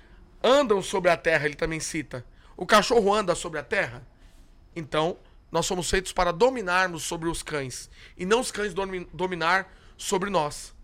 andam 0.42 0.82
sobre 0.82 1.10
a 1.10 1.16
terra, 1.16 1.46
ele 1.46 1.54
também 1.54 1.78
cita. 1.78 2.24
O 2.56 2.66
cachorro 2.66 3.12
anda 3.12 3.34
sobre 3.34 3.60
a 3.60 3.62
terra? 3.62 4.06
Então, 4.74 5.18
nós 5.52 5.66
somos 5.66 5.88
feitos 5.88 6.12
para 6.12 6.32
dominarmos 6.32 7.02
sobre 7.02 7.28
os 7.28 7.42
cães. 7.42 7.90
E 8.16 8.24
não 8.24 8.40
os 8.40 8.50
cães 8.50 8.74
dominar 9.12 9.72
sobre 9.96 10.30
nós. 10.30 10.74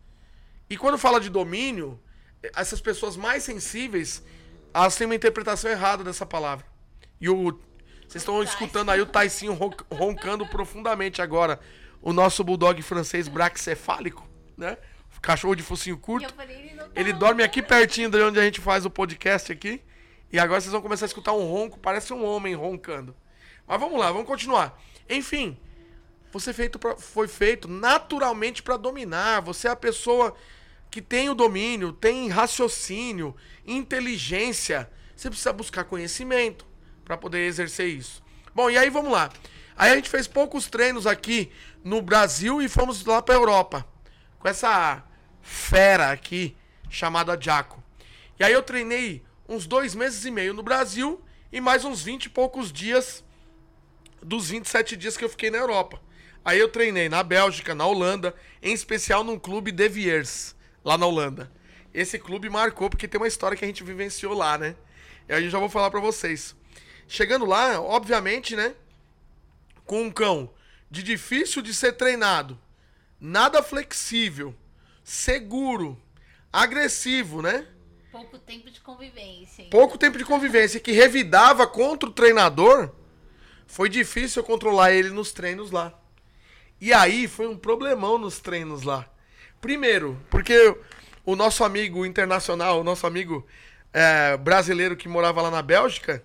E 0.69 0.77
quando 0.77 0.99
fala 0.99 1.19
de 1.19 1.29
domínio, 1.29 1.99
essas 2.55 2.81
pessoas 2.81 3.17
mais 3.17 3.43
sensíveis, 3.43 4.23
elas 4.73 4.97
têm 4.97 5.07
uma 5.07 5.15
interpretação 5.15 5.71
errada 5.71 6.05
dessa 6.05 6.25
palavra. 6.25 6.65
E 7.21 7.29
o 7.29 7.59
vocês 8.13 8.21
estão 8.21 8.43
escutando 8.43 8.91
aí 8.91 9.01
o 9.01 9.07
Taicinho 9.07 9.59
roncando 9.91 10.47
profundamente 10.47 11.23
agora. 11.23 11.59
O 12.03 12.13
nosso 12.13 12.45
bulldog 12.45 12.83
francês 12.83 13.27
braxcefálico, 13.27 14.29
né? 14.55 14.77
Cachorro 15.23 15.55
de 15.55 15.63
focinho 15.63 15.97
curto. 15.97 16.35
Falei, 16.35 16.57
ele, 16.57 16.83
ele 16.95 17.13
dorme 17.15 17.43
aqui 17.43 17.63
pertinho 17.63 18.11
de 18.11 18.21
onde 18.21 18.39
a 18.39 18.45
gente 18.45 18.61
faz 18.61 18.85
o 18.85 18.91
podcast 18.91 19.51
aqui. 19.51 19.81
E 20.31 20.39
agora 20.39 20.61
vocês 20.61 20.73
vão 20.73 20.83
começar 20.83 21.07
a 21.07 21.09
escutar 21.09 21.33
um 21.33 21.51
ronco, 21.51 21.79
parece 21.79 22.13
um 22.13 22.23
homem 22.23 22.55
roncando. 22.55 23.17
Mas 23.67 23.81
vamos 23.81 23.99
lá, 23.99 24.13
vamos 24.13 24.27
continuar. 24.27 24.79
Enfim, 25.09 25.57
você 26.31 26.53
feito 26.53 26.79
pra, 26.79 26.99
foi 26.99 27.27
feito 27.27 27.67
naturalmente 27.67 28.63
para 28.63 28.77
dominar. 28.77 29.41
Você 29.41 29.69
é 29.69 29.71
a 29.71 29.77
pessoa 29.77 30.35
que 30.91 31.01
tem 31.01 31.31
o 31.31 31.35
domínio, 31.35 31.95
tem 31.95 32.29
raciocínio, 32.29 33.35
inteligência. 33.67 34.91
Você 35.17 35.31
precisa 35.31 35.53
buscar 35.55 35.85
conhecimento 35.85 36.72
para 37.05 37.17
poder 37.17 37.47
exercer 37.47 37.89
isso. 37.89 38.23
Bom, 38.55 38.71
e 38.71 38.77
aí 38.77 38.91
vamos 38.91 39.13
lá. 39.13 39.31
Aí 39.77 39.91
a 39.91 39.97
gente 39.97 40.11
fez 40.11 40.27
poucos 40.27 40.67
treinos 40.69 41.07
aqui 41.07 41.51
no 41.83 42.03
Brasil 42.03 42.61
e 42.61 42.69
fomos 42.69 43.05
lá 43.05 43.23
para 43.23 43.35
Europa 43.35 43.87
com 44.39 44.49
essa 44.49 45.05
fera 45.41 46.11
aqui 46.13 46.57
chamada 46.91 47.39
Jaco. 47.41 47.83
E 48.39 48.45
aí 48.45 48.53
eu 48.53 48.63
treinei 48.63 49.23
uns 49.49 49.67
dois 49.67 49.95
meses 49.95 50.25
e 50.25 50.31
meio 50.31 50.53
no 50.53 50.63
Brasil 50.63 51.23
e 51.53 51.61
mais 51.61 51.85
uns 51.85 52.03
20 52.03 52.25
e 52.25 52.29
poucos 52.29 52.73
dias 52.73 53.25
dos 54.23 54.51
27 54.51 54.97
dias 54.97 55.17
que 55.17 55.25
eu 55.25 55.29
fiquei 55.29 55.51
na 55.51 55.59
Europa. 55.59 56.01
Aí 56.45 56.59
eu 56.59 56.69
treinei 56.69 57.09
na 57.09 57.23
Bélgica, 57.23 57.75
na 57.75 57.87
Holanda, 57.87 58.35
em 58.61 58.73
especial 58.73 59.23
num 59.23 59.39
clube 59.39 59.71
de 59.71 59.89
Viers, 59.89 60.57
lá 60.85 60.99
na 60.99 61.07
Holanda. 61.07 61.51
Esse 61.95 62.19
clube 62.19 62.49
marcou 62.51 62.91
porque 62.91 63.07
tem 63.07 63.21
uma 63.21 63.29
história 63.29 63.57
que 63.57 63.65
a 63.65 63.69
gente 63.69 63.85
vivenciou 63.85 64.35
lá, 64.35 64.59
né? 64.59 64.75
E 65.29 65.33
aí 65.33 65.45
eu 65.45 65.51
já 65.51 65.59
vou 65.59 65.69
falar 65.69 65.91
para 65.91 66.01
vocês. 66.01 66.57
Chegando 67.13 67.45
lá, 67.45 67.79
obviamente, 67.79 68.57
né? 68.57 68.75
Com 69.85 70.05
um 70.05 70.11
cão 70.11 70.49
de 70.91 71.03
difícil 71.03 71.61
de 71.61 71.75
ser 71.75 71.93
treinado, 71.93 72.59
nada 73.21 73.63
flexível, 73.63 74.55
seguro, 75.05 76.01
agressivo, 76.51 77.43
né? 77.43 77.67
Pouco 78.11 78.39
tempo 78.39 78.71
de 78.71 78.81
convivência. 78.81 79.67
Pouco 79.71 79.99
tempo 79.99 80.17
de 80.17 80.25
convivência, 80.25 80.81
que 80.81 80.91
revidava 80.91 81.67
contra 81.67 82.09
o 82.09 82.13
treinador, 82.13 82.91
foi 83.67 83.91
difícil 83.91 84.43
controlar 84.43 84.93
ele 84.93 85.11
nos 85.11 85.33
treinos 85.33 85.71
lá. 85.71 85.93
E 86.81 86.95
aí 86.95 87.29
foi 87.29 87.47
um 87.47 87.59
problemão 87.59 88.17
nos 88.17 88.41
treinos 88.41 88.85
lá. 88.85 89.07
Primeiro, 89.61 90.19
porque 90.31 90.75
o 91.27 91.37
nosso 91.37 91.63
amigo 91.63 92.07
internacional, 92.07 92.81
o 92.81 92.85
nosso 92.85 93.07
amigo 93.07 93.47
é, 93.93 94.35
brasileiro 94.39 94.97
que 94.97 95.11
morava 95.11 95.43
lá 95.43 95.51
na 95.51 95.61
Bélgica, 95.61 96.25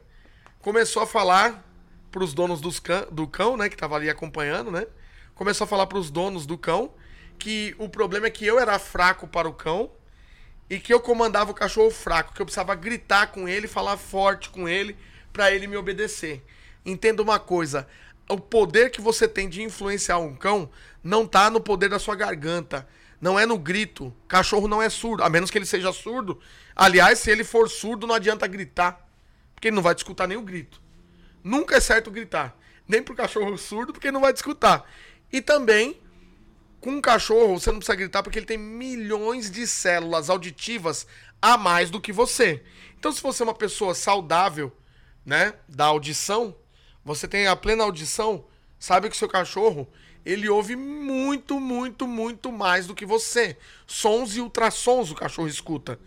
começou 0.62 1.02
a 1.04 1.08
falar 1.08 1.64
para 2.12 2.24
os 2.24 2.34
donos 2.34 2.62
dos 2.62 2.80
cão, 2.80 3.08
do 3.12 3.28
cão, 3.28 3.58
né, 3.58 3.70
que 3.70 3.76
estava 3.76 3.96
ali 3.96 4.10
acompanhando, 4.10 4.72
né? 4.72 4.88
Começou 5.36 5.66
a 5.66 5.68
falar 5.68 5.86
para 5.88 5.98
os 5.98 6.10
donos 6.10 6.46
do 6.46 6.58
cão 6.58 6.92
que 7.38 7.76
o 7.78 7.88
problema 7.88 8.28
é 8.28 8.30
que 8.32 8.46
eu 8.46 8.60
era 8.60 8.80
fraco 8.80 9.28
para 9.28 9.48
o 9.48 9.54
cão 9.54 9.92
e 10.70 10.80
que 10.80 10.94
eu 10.94 11.00
comandava 11.00 11.52
o 11.52 11.54
cachorro 11.54 11.92
fraco, 11.92 12.34
que 12.34 12.42
eu 12.42 12.46
precisava 12.46 12.76
gritar 12.76 13.28
com 13.28 13.48
ele, 13.48 13.68
falar 13.68 13.98
forte 13.98 14.50
com 14.50 14.68
ele 14.68 14.98
para 15.32 15.52
ele 15.52 15.68
me 15.68 15.78
obedecer. 15.78 16.44
Entenda 16.86 17.22
uma 17.22 17.40
coisa, 17.40 17.88
o 18.30 18.40
poder 18.40 18.90
que 18.90 19.00
você 19.00 19.28
tem 19.28 19.48
de 19.48 19.62
influenciar 19.62 20.18
um 20.18 20.36
cão 20.36 20.70
não 21.04 21.26
tá 21.26 21.50
no 21.50 21.62
poder 21.62 21.90
da 21.90 22.00
sua 22.00 22.16
garganta, 22.16 22.88
não 23.22 23.40
é 23.40 23.46
no 23.46 23.58
grito. 23.58 24.14
Cachorro 24.28 24.68
não 24.68 24.82
é 24.82 24.90
surdo, 24.90 25.24
a 25.24 25.30
menos 25.30 25.50
que 25.50 25.58
ele 25.58 25.66
seja 25.66 25.94
surdo. 25.94 26.40
Aliás, 26.76 27.20
se 27.20 27.32
ele 27.32 27.44
for 27.44 27.70
surdo, 27.70 28.06
não 28.06 28.16
adianta 28.16 28.48
gritar. 28.48 29.07
Porque 29.58 29.70
ele 29.70 29.76
não 29.76 29.82
vai 29.82 29.96
te 29.96 30.00
escutar 30.00 30.28
nem 30.28 30.38
o 30.38 30.44
grito. 30.44 30.80
Nunca 31.44 31.78
é 31.78 31.80
certo 31.80 32.12
gritar. 32.12 32.56
Nem 32.88 33.02
pro 33.02 33.16
cachorro 33.16 33.58
surdo, 33.58 33.92
porque 33.92 34.06
ele 34.06 34.14
não 34.14 34.22
vai 34.22 34.32
te 34.32 34.36
escutar. 34.36 34.88
E 35.34 35.42
também, 35.42 36.00
com 36.80 36.92
um 36.92 37.02
cachorro, 37.02 37.60
você 37.60 37.72
não 37.72 37.80
precisa 37.80 37.96
gritar 37.96 38.22
porque 38.22 38.38
ele 38.38 38.46
tem 38.46 38.58
milhões 38.58 39.50
de 39.50 39.66
células 39.66 40.30
auditivas 40.30 41.08
a 41.42 41.58
mais 41.58 41.90
do 41.90 42.00
que 42.00 42.14
você. 42.14 42.64
Então, 43.00 43.12
se 43.12 43.20
você 43.20 43.42
é 43.42 43.46
uma 43.46 43.54
pessoa 43.56 43.96
saudável, 43.96 44.72
né, 45.26 45.56
da 45.68 45.86
audição, 45.86 46.56
você 47.04 47.28
tem 47.28 47.48
a 47.48 47.56
plena 47.56 47.84
audição, 47.84 48.46
sabe 48.78 49.10
que 49.10 49.16
o 49.16 49.18
seu 49.18 49.28
cachorro, 49.28 49.88
ele 50.24 50.48
ouve 50.48 50.76
muito, 50.76 51.60
muito, 51.60 52.08
muito 52.08 52.52
mais 52.52 52.86
do 52.86 52.94
que 52.94 53.08
você. 53.08 53.58
Sons 53.88 54.36
e 54.36 54.40
ultrassons 54.40 55.10
o 55.10 55.16
cachorro 55.16 55.48
escuta. 55.48 56.00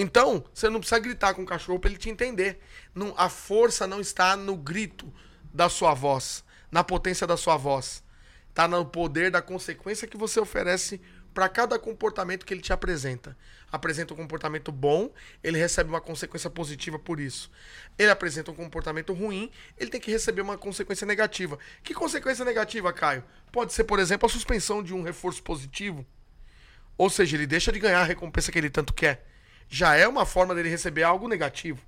Então, 0.00 0.42
você 0.54 0.70
não 0.70 0.80
precisa 0.80 0.98
gritar 0.98 1.34
com 1.34 1.42
o 1.42 1.46
cachorro 1.46 1.78
para 1.78 1.90
ele 1.90 1.98
te 1.98 2.08
entender. 2.08 2.58
Não, 2.94 3.12
a 3.18 3.28
força 3.28 3.86
não 3.86 4.00
está 4.00 4.34
no 4.34 4.56
grito 4.56 5.12
da 5.52 5.68
sua 5.68 5.92
voz, 5.92 6.42
na 6.70 6.82
potência 6.82 7.26
da 7.26 7.36
sua 7.36 7.58
voz. 7.58 8.02
Tá 8.54 8.66
no 8.66 8.82
poder 8.86 9.30
da 9.30 9.42
consequência 9.42 10.08
que 10.08 10.16
você 10.16 10.40
oferece 10.40 11.02
para 11.34 11.50
cada 11.50 11.78
comportamento 11.78 12.46
que 12.46 12.54
ele 12.54 12.62
te 12.62 12.72
apresenta. 12.72 13.36
Apresenta 13.70 14.14
um 14.14 14.16
comportamento 14.16 14.72
bom, 14.72 15.12
ele 15.44 15.58
recebe 15.58 15.90
uma 15.90 16.00
consequência 16.00 16.48
positiva 16.48 16.98
por 16.98 17.20
isso. 17.20 17.50
Ele 17.98 18.10
apresenta 18.10 18.50
um 18.50 18.54
comportamento 18.54 19.12
ruim, 19.12 19.50
ele 19.76 19.90
tem 19.90 20.00
que 20.00 20.10
receber 20.10 20.40
uma 20.40 20.56
consequência 20.56 21.06
negativa. 21.06 21.58
Que 21.82 21.92
consequência 21.92 22.42
negativa, 22.42 22.90
Caio? 22.90 23.22
Pode 23.52 23.74
ser, 23.74 23.84
por 23.84 23.98
exemplo, 23.98 24.26
a 24.26 24.32
suspensão 24.32 24.82
de 24.82 24.94
um 24.94 25.02
reforço 25.02 25.42
positivo. 25.42 26.06
Ou 26.96 27.10
seja, 27.10 27.36
ele 27.36 27.46
deixa 27.46 27.70
de 27.70 27.78
ganhar 27.78 28.00
a 28.00 28.04
recompensa 28.04 28.50
que 28.50 28.56
ele 28.56 28.70
tanto 28.70 28.94
quer. 28.94 29.26
Já 29.70 29.94
é 29.94 30.06
uma 30.06 30.26
forma 30.26 30.52
dele 30.52 30.68
receber 30.68 31.04
algo 31.04 31.28
negativo. 31.28 31.80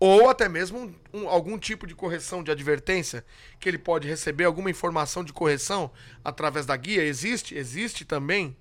Ou 0.00 0.28
até 0.28 0.48
mesmo 0.48 0.78
um, 0.78 1.20
um, 1.20 1.28
algum 1.28 1.56
tipo 1.56 1.86
de 1.86 1.94
correção 1.94 2.42
de 2.42 2.50
advertência, 2.50 3.24
que 3.60 3.68
ele 3.68 3.78
pode 3.78 4.08
receber 4.08 4.44
alguma 4.44 4.70
informação 4.70 5.22
de 5.22 5.32
correção 5.32 5.92
através 6.24 6.66
da 6.66 6.76
guia. 6.76 7.04
Existe? 7.04 7.54
Existe 7.54 8.04
também. 8.04 8.56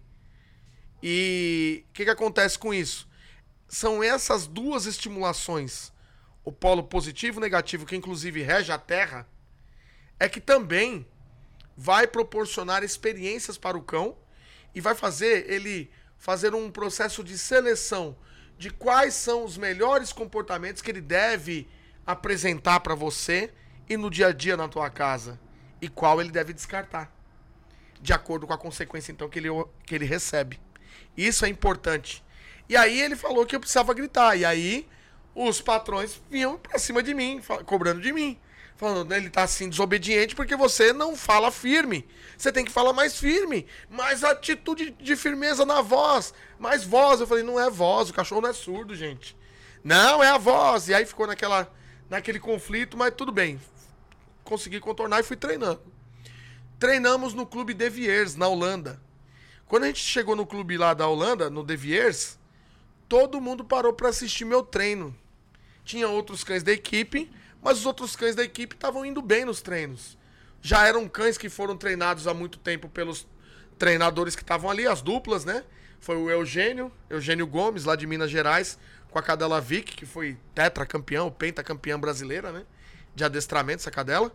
E 1.02 1.86
o 1.90 1.94
que, 1.94 2.04
que 2.04 2.12
acontece 2.12 2.60
com 2.60 2.72
isso? 2.72 3.10
São 3.68 4.04
essas 4.04 4.46
duas 4.46 4.86
estimulações, 4.86 5.92
o 6.44 6.52
polo 6.52 6.84
positivo 6.84 7.40
e 7.40 7.42
negativo, 7.42 7.86
que 7.86 7.96
inclusive 7.96 8.44
rege 8.44 8.72
a 8.72 8.78
Terra, 8.78 9.28
é 10.20 10.30
que 10.30 10.42
também 10.42 11.08
vai 11.76 12.06
proporcionar 12.06 12.84
experiências 12.84 13.58
para 13.58 13.78
o 13.78 13.82
cão 13.82 14.18
e 14.76 14.82
vai 14.82 14.94
fazer 14.94 15.50
ele 15.50 15.90
fazer 16.20 16.54
um 16.54 16.70
processo 16.70 17.24
de 17.24 17.38
seleção 17.38 18.16
de 18.58 18.70
quais 18.70 19.14
são 19.14 19.46
os 19.46 19.58
melhores 19.58 20.12
comportamentos 20.12 20.82
que 20.82 20.92
ele 20.92 21.02
deve 21.02 21.68
apresentar 22.06 22.82
para 22.82 22.94
você 22.94 23.52
e 23.88 23.96
no 23.96 24.10
dia 24.10 24.28
a 24.28 24.32
dia 24.34 24.58
na 24.58 24.68
tua 24.68 24.90
casa 24.90 25.40
e 25.82 25.88
qual 25.88 26.20
ele 26.20 26.30
deve 26.30 26.52
descartar, 26.52 27.10
de 28.02 28.12
acordo 28.12 28.46
com 28.46 28.54
a 28.54 28.58
consequência 28.58 29.14
então 29.14 29.30
que 29.30 29.40
ele, 29.40 29.48
que 29.86 29.96
ele 29.96 30.06
recebe. 30.06 30.60
Isso 31.16 31.46
é 31.46 31.50
importante. 31.50 32.24
E 32.68 32.76
aí 32.76 33.00
ele 33.00 33.16
falou 33.16 33.46
que 33.46 33.56
eu 33.56 33.60
precisava 33.60 33.94
gritar. 33.94 34.36
E 34.36 34.44
aí 34.44 34.88
os 35.34 35.62
patrões 35.62 36.22
vinham 36.30 36.58
para 36.58 36.78
cima 36.78 37.02
de 37.02 37.14
mim, 37.14 37.42
cobrando 37.66 38.02
de 38.02 38.12
mim 38.12 38.38
falando, 38.80 39.10
né, 39.10 39.18
ele 39.18 39.30
tá 39.30 39.44
assim 39.44 39.68
desobediente 39.68 40.34
porque 40.34 40.56
você 40.56 40.94
não 40.94 41.14
fala 41.14 41.52
firme. 41.52 42.08
Você 42.38 42.50
tem 42.50 42.64
que 42.64 42.72
falar 42.72 42.94
mais 42.94 43.20
firme, 43.20 43.68
mais 43.90 44.24
atitude 44.24 44.92
de 44.92 45.18
firmeza 45.18 45.66
na 45.66 45.82
voz, 45.82 46.34
mais 46.58 46.86
voz. 46.86 47.20
Eu 47.20 47.28
falei, 47.28 47.44
não 47.44 47.60
é 47.60 47.70
voz, 47.70 48.10
o 48.10 48.14
cachorro 48.14 48.40
não 48.40 48.50
é 48.50 48.54
surdo, 48.54 48.96
gente. 48.96 49.36
Não, 49.84 50.24
é 50.24 50.30
a 50.30 50.38
voz. 50.38 50.88
E 50.88 50.94
aí 50.94 51.06
ficou 51.06 51.28
naquela 51.28 51.70
naquele 52.10 52.40
conflito, 52.40 52.96
mas 52.98 53.14
tudo 53.14 53.34
bem. 53.34 53.60
Consegui 54.46 54.80
contornar 54.80 55.20
e 55.20 55.24
fui 55.24 55.36
treinando. 55.36 55.82
Treinamos 56.80 57.34
no 57.34 57.46
clube 57.46 57.74
De 57.74 57.90
Viers, 57.90 58.38
na 58.38 58.48
Holanda. 58.48 58.98
Quando 59.68 59.84
a 59.84 59.88
gente 59.88 60.00
chegou 60.00 60.38
no 60.38 60.46
clube 60.46 60.78
lá 60.78 60.94
da 60.94 61.06
Holanda, 61.06 61.50
no 61.50 61.66
De 61.66 61.76
Viers, 61.76 62.40
todo 63.10 63.42
mundo 63.42 63.66
parou 63.66 63.92
para 63.92 64.08
assistir 64.08 64.46
meu 64.46 64.64
treino. 64.64 65.14
Tinha 65.84 66.08
outros 66.08 66.46
cães 66.46 66.64
da 66.64 66.72
equipe, 66.72 67.30
mas 67.62 67.80
os 67.80 67.86
outros 67.86 68.16
cães 68.16 68.36
da 68.36 68.44
equipe 68.44 68.76
estavam 68.76 69.06
indo 69.06 69.22
bem 69.22 69.46
nos 69.46 69.62
treinos. 69.62 70.18
Já 70.62 70.88
eram 70.88 71.08
cães 71.08 71.38
que 71.38 71.50
foram 71.50 71.78
treinados 71.78 72.28
há 72.28 72.34
muito 72.34 72.58
tempo 72.58 72.90
pelos 72.90 73.28
treinadores 73.78 74.36
que 74.36 74.42
estavam 74.42 74.70
ali, 74.70 74.86
as 74.86 75.02
duplas, 75.02 75.46
né? 75.46 75.64
Foi 76.00 76.18
o 76.18 76.30
Eugênio, 76.30 76.92
Eugênio 77.10 77.48
Gomes, 77.48 77.86
lá 77.86 77.96
de 77.96 78.08
Minas 78.08 78.30
Gerais, 78.32 78.78
com 79.10 79.20
a 79.20 79.24
cadela 79.24 79.60
Vic, 79.60 79.96
que 79.96 80.06
foi 80.06 80.38
tetracampeão, 80.54 81.32
pentacampeã 81.32 82.00
brasileira, 82.00 82.52
né? 82.52 82.66
De 83.16 83.24
adestramento, 83.24 83.82
essa 83.82 83.92
cadela. 83.92 84.32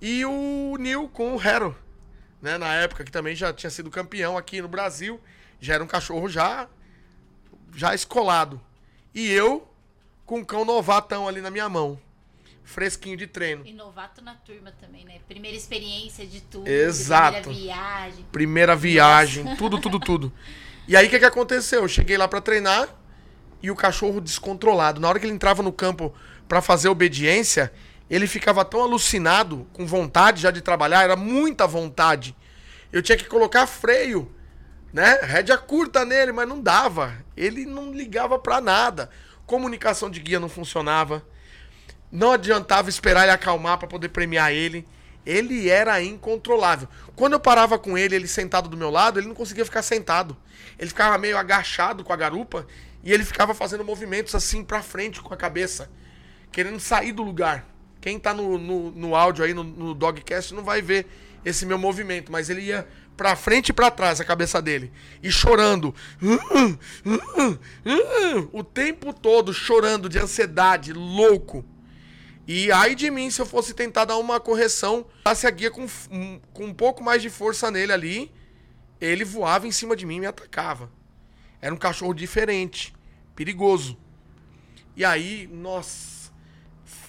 E 0.00 0.24
o 0.24 0.76
Nil 0.78 1.08
com 1.08 1.36
o 1.36 1.42
Hero, 1.42 1.76
né? 2.40 2.58
Na 2.58 2.74
época, 2.74 3.04
que 3.04 3.10
também 3.10 3.34
já 3.34 3.52
tinha 3.52 3.70
sido 3.70 3.90
campeão 3.90 4.36
aqui 4.36 4.60
no 4.60 4.68
Brasil. 4.68 5.20
Já 5.60 5.74
era 5.74 5.84
um 5.84 5.88
cachorro 5.88 6.28
já, 6.28 6.68
já 7.74 7.94
escolado. 7.94 8.60
E 9.14 9.30
eu 9.30 9.68
com 10.26 10.38
um 10.38 10.44
cão 10.44 10.64
novatão 10.64 11.28
ali 11.28 11.40
na 11.40 11.50
minha 11.50 11.68
mão 11.68 12.00
fresquinho 12.64 13.16
de 13.16 13.26
treino. 13.26 13.66
E 13.66 13.72
novato 13.72 14.22
na 14.22 14.34
turma 14.34 14.72
também, 14.72 15.04
né? 15.04 15.20
Primeira 15.28 15.56
experiência 15.56 16.26
de 16.26 16.40
tudo. 16.40 16.68
Exato. 16.68 17.42
Primeira 17.42 17.60
viagem. 17.60 18.26
Primeira 18.32 18.76
viagem, 18.76 19.44
Nossa. 19.44 19.56
tudo, 19.56 19.80
tudo, 19.80 20.00
tudo. 20.00 20.32
E 20.88 20.96
aí 20.96 21.06
o 21.06 21.10
que, 21.10 21.20
que 21.20 21.24
aconteceu? 21.24 21.82
Eu 21.82 21.88
cheguei 21.88 22.18
lá 22.18 22.26
para 22.26 22.40
treinar 22.40 22.88
e 23.62 23.70
o 23.70 23.76
cachorro 23.76 24.20
descontrolado. 24.20 25.00
Na 25.00 25.08
hora 25.08 25.20
que 25.20 25.24
ele 25.24 25.32
entrava 25.32 25.62
no 25.62 25.72
campo 25.72 26.12
para 26.48 26.60
fazer 26.60 26.88
obediência, 26.88 27.72
ele 28.10 28.26
ficava 28.26 28.64
tão 28.64 28.82
alucinado, 28.82 29.66
com 29.72 29.86
vontade 29.86 30.42
já 30.42 30.50
de 30.50 30.60
trabalhar, 30.60 31.04
era 31.04 31.14
muita 31.14 31.68
vontade. 31.68 32.36
Eu 32.92 33.00
tinha 33.00 33.16
que 33.16 33.24
colocar 33.24 33.66
freio, 33.66 34.30
né? 34.92 35.20
Rédea 35.22 35.56
curta 35.56 36.04
nele, 36.04 36.32
mas 36.32 36.48
não 36.48 36.60
dava. 36.60 37.14
Ele 37.36 37.64
não 37.64 37.92
ligava 37.92 38.38
para 38.38 38.60
nada. 38.60 39.08
Comunicação 39.46 40.10
de 40.10 40.20
guia 40.20 40.40
não 40.40 40.48
funcionava. 40.48 41.24
Não 42.12 42.32
adiantava 42.32 42.90
esperar 42.90 43.22
ele 43.22 43.32
acalmar 43.32 43.78
para 43.78 43.88
poder 43.88 44.10
premiar 44.10 44.52
ele. 44.52 44.86
Ele 45.24 45.70
era 45.70 46.02
incontrolável. 46.02 46.86
Quando 47.16 47.32
eu 47.32 47.40
parava 47.40 47.78
com 47.78 47.96
ele, 47.96 48.14
ele 48.14 48.28
sentado 48.28 48.68
do 48.68 48.76
meu 48.76 48.90
lado, 48.90 49.18
ele 49.18 49.28
não 49.28 49.34
conseguia 49.34 49.64
ficar 49.64 49.80
sentado. 49.80 50.36
Ele 50.78 50.88
ficava 50.88 51.16
meio 51.16 51.38
agachado 51.38 52.04
com 52.04 52.12
a 52.12 52.16
garupa 52.16 52.66
e 53.02 53.12
ele 53.12 53.24
ficava 53.24 53.54
fazendo 53.54 53.84
movimentos 53.84 54.34
assim 54.34 54.62
para 54.62 54.82
frente 54.82 55.22
com 55.22 55.32
a 55.32 55.36
cabeça, 55.36 55.90
querendo 56.50 56.78
sair 56.78 57.12
do 57.12 57.22
lugar. 57.22 57.66
Quem 58.00 58.18
tá 58.18 58.34
no, 58.34 58.58
no, 58.58 58.90
no 58.90 59.14
áudio 59.16 59.44
aí, 59.44 59.54
no, 59.54 59.64
no 59.64 59.94
Dogcast, 59.94 60.52
não 60.52 60.64
vai 60.64 60.82
ver 60.82 61.06
esse 61.44 61.64
meu 61.64 61.78
movimento, 61.78 62.30
mas 62.30 62.50
ele 62.50 62.62
ia 62.62 62.86
pra 63.16 63.36
frente 63.36 63.68
e 63.68 63.72
pra 63.72 63.90
trás 63.90 64.20
a 64.20 64.24
cabeça 64.24 64.60
dele. 64.60 64.92
E 65.22 65.30
chorando. 65.30 65.94
O 68.52 68.64
tempo 68.64 69.12
todo 69.12 69.54
chorando 69.54 70.08
de 70.08 70.18
ansiedade, 70.18 70.92
louco. 70.92 71.64
E 72.46 72.72
ai 72.72 72.94
de 72.94 73.10
mim 73.10 73.30
se 73.30 73.40
eu 73.40 73.46
fosse 73.46 73.72
tentar 73.72 74.04
dar 74.04 74.16
uma 74.16 74.40
correção, 74.40 75.06
passe 75.22 75.46
a 75.46 75.50
guia 75.50 75.70
com, 75.70 75.86
com 76.52 76.64
um 76.64 76.74
pouco 76.74 77.02
mais 77.02 77.22
de 77.22 77.30
força 77.30 77.70
nele 77.70 77.92
ali, 77.92 78.32
ele 79.00 79.24
voava 79.24 79.66
em 79.66 79.72
cima 79.72 79.94
de 79.94 80.04
mim 80.04 80.16
e 80.16 80.20
me 80.20 80.26
atacava. 80.26 80.90
Era 81.60 81.74
um 81.74 81.78
cachorro 81.78 82.12
diferente, 82.12 82.92
perigoso. 83.36 83.96
E 84.96 85.04
aí, 85.04 85.48
nossa, 85.52 86.32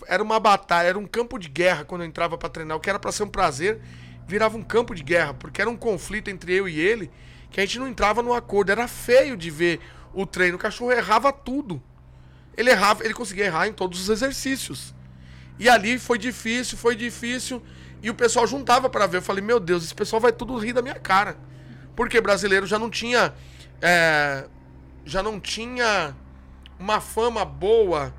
era 0.08 0.22
uma 0.22 0.40
batalha, 0.40 0.88
era 0.88 1.00
um 1.00 1.08
campo 1.08 1.40
de 1.40 1.50
guerra 1.50 1.84
quando 1.84 2.02
eu 2.02 2.08
entrava 2.08 2.38
para 2.38 2.50
treinar. 2.50 2.78
O 2.78 2.80
que 2.80 2.90
era 2.90 3.00
para 3.00 3.12
ser 3.12 3.24
um 3.24 3.30
prazer, 3.30 3.82
virava 4.28 4.56
um 4.56 4.64
campo 4.64 4.94
de 4.94 5.04
guerra, 5.04 5.34
porque 5.34 5.60
era 5.60 5.70
um 5.70 5.76
conflito 5.76 6.30
entre 6.30 6.54
eu 6.54 6.68
e 6.68 6.80
ele, 6.80 7.12
que 7.50 7.60
a 7.60 7.66
gente 7.66 7.80
não 7.80 7.88
entrava 7.88 8.22
no 8.22 8.34
acordo. 8.34 8.72
Era 8.72 8.88
feio 8.88 9.36
de 9.36 9.50
ver 9.50 9.80
o 10.14 10.26
treino. 10.26 10.56
O 10.56 10.60
cachorro 10.60 10.92
errava 10.92 11.34
tudo. 11.34 11.82
Ele 12.56 12.70
errava, 12.70 13.04
ele 13.04 13.14
conseguia 13.14 13.46
errar 13.46 13.68
em 13.68 13.74
todos 13.74 14.00
os 14.00 14.10
exercícios. 14.10 14.94
E 15.60 15.70
ali 15.70 16.00
foi 16.00 16.18
difícil, 16.18 16.78
foi 16.78 16.96
difícil. 16.96 17.62
E 18.02 18.10
o 18.10 18.14
pessoal 18.14 18.46
juntava 18.46 18.90
para 18.90 19.08
ver. 19.08 19.18
Eu 19.18 19.22
falei, 19.22 19.44
meu 19.44 19.60
Deus, 19.60 19.84
esse 19.84 19.96
pessoal 19.96 20.20
vai 20.20 20.32
tudo 20.32 20.58
rir 20.58 20.74
da 20.74 20.82
minha 20.82 20.96
cara. 20.96 21.38
Porque 21.96 22.20
brasileiro 22.20 22.66
já 22.66 22.78
não 22.80 22.90
tinha. 22.90 23.34
É, 23.82 24.46
já 25.06 25.22
não 25.22 25.40
tinha 25.40 26.16
uma 26.80 27.00
fama 27.00 27.46
boa 27.46 28.14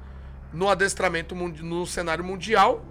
no 0.52 0.68
adestramento 0.68 1.34
no 1.34 1.86
cenário 1.86 2.24
mundial. 2.24 2.84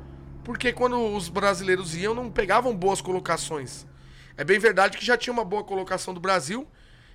Porque 0.43 0.73
quando 0.73 0.99
os 1.15 1.29
brasileiros 1.29 1.95
iam, 1.95 2.13
não 2.13 2.29
pegavam 2.29 2.75
boas 2.75 3.01
colocações. 3.01 3.87
É 4.35 4.43
bem 4.43 4.59
verdade 4.59 4.97
que 4.97 5.05
já 5.05 5.17
tinha 5.17 5.33
uma 5.33 5.45
boa 5.45 5.63
colocação 5.63 6.13
do 6.13 6.19
Brasil, 6.19 6.67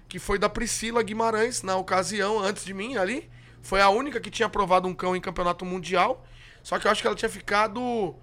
que 0.09 0.19
foi 0.19 0.39
da 0.39 0.49
Priscila 0.49 1.03
Guimarães, 1.03 1.63
na 1.63 1.77
ocasião, 1.77 2.39
antes 2.39 2.65
de 2.65 2.73
mim 2.73 2.97
ali. 2.97 3.29
Foi 3.61 3.81
a 3.81 3.91
única 3.91 4.21
que 4.21 4.31
tinha 4.31 4.47
aprovado 4.47 4.89
um 4.89 4.95
cão 4.95 5.15
em 5.15 5.21
campeonato 5.21 5.65
mundial. 5.65 6.25
Só 6.69 6.79
que 6.79 6.87
eu 6.87 6.91
acho 6.91 7.01
que 7.01 7.07
ela 7.07 7.17
tinha 7.17 7.31
ficado. 7.31 8.15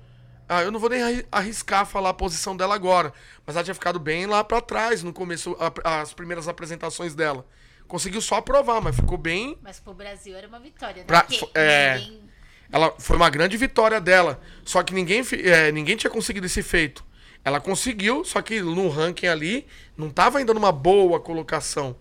Ah, 0.48 0.62
eu 0.62 0.72
não 0.72 0.80
vou 0.80 0.88
nem 0.88 1.02
arriscar 1.32 1.84
falar 1.84 2.10
a 2.10 2.14
posição 2.14 2.56
dela 2.56 2.76
agora. 2.76 3.12
Mas 3.44 3.56
ela 3.56 3.64
tinha 3.64 3.74
ficado 3.74 3.98
bem 3.98 4.28
lá 4.28 4.44
para 4.44 4.62
trás 4.62 5.02
no 5.02 5.12
começo, 5.12 5.58
as 5.84 6.14
primeiras 6.14 6.48
apresentações 6.48 7.16
dela. 7.16 7.44
Conseguiu 7.88 8.22
só 8.22 8.36
aprovar, 8.36 8.80
mas 8.82 8.96
ficou 8.96 9.18
bem. 9.18 9.58
Mas 9.64 9.80
pro 9.80 9.96
Brasil 9.96 10.38
era 10.38 10.48
uma 10.48 10.60
vitória, 10.60 10.98
né? 10.98 11.06
Pra, 11.08 11.26
é, 11.56 11.98
ninguém... 11.98 12.24
Ela 12.72 12.94
foi 13.00 13.16
uma 13.16 13.32
grande 13.32 13.58
vitória 13.58 14.00
dela. 14.00 14.40
Só 14.64 14.84
que 14.84 14.94
ninguém, 14.94 15.24
é, 15.44 15.72
ninguém 15.72 15.96
tinha 15.96 16.12
conseguido 16.12 16.46
esse 16.46 16.62
feito. 16.62 17.04
Ela 17.44 17.60
conseguiu, 17.60 18.24
só 18.24 18.44
que 18.44 18.62
no 18.62 18.90
ranking 18.90 19.26
ali 19.26 19.66
não 19.98 20.10
estava 20.10 20.38
ainda 20.38 20.54
numa 20.54 20.72
boa 20.72 21.20
colocação. 21.20 21.98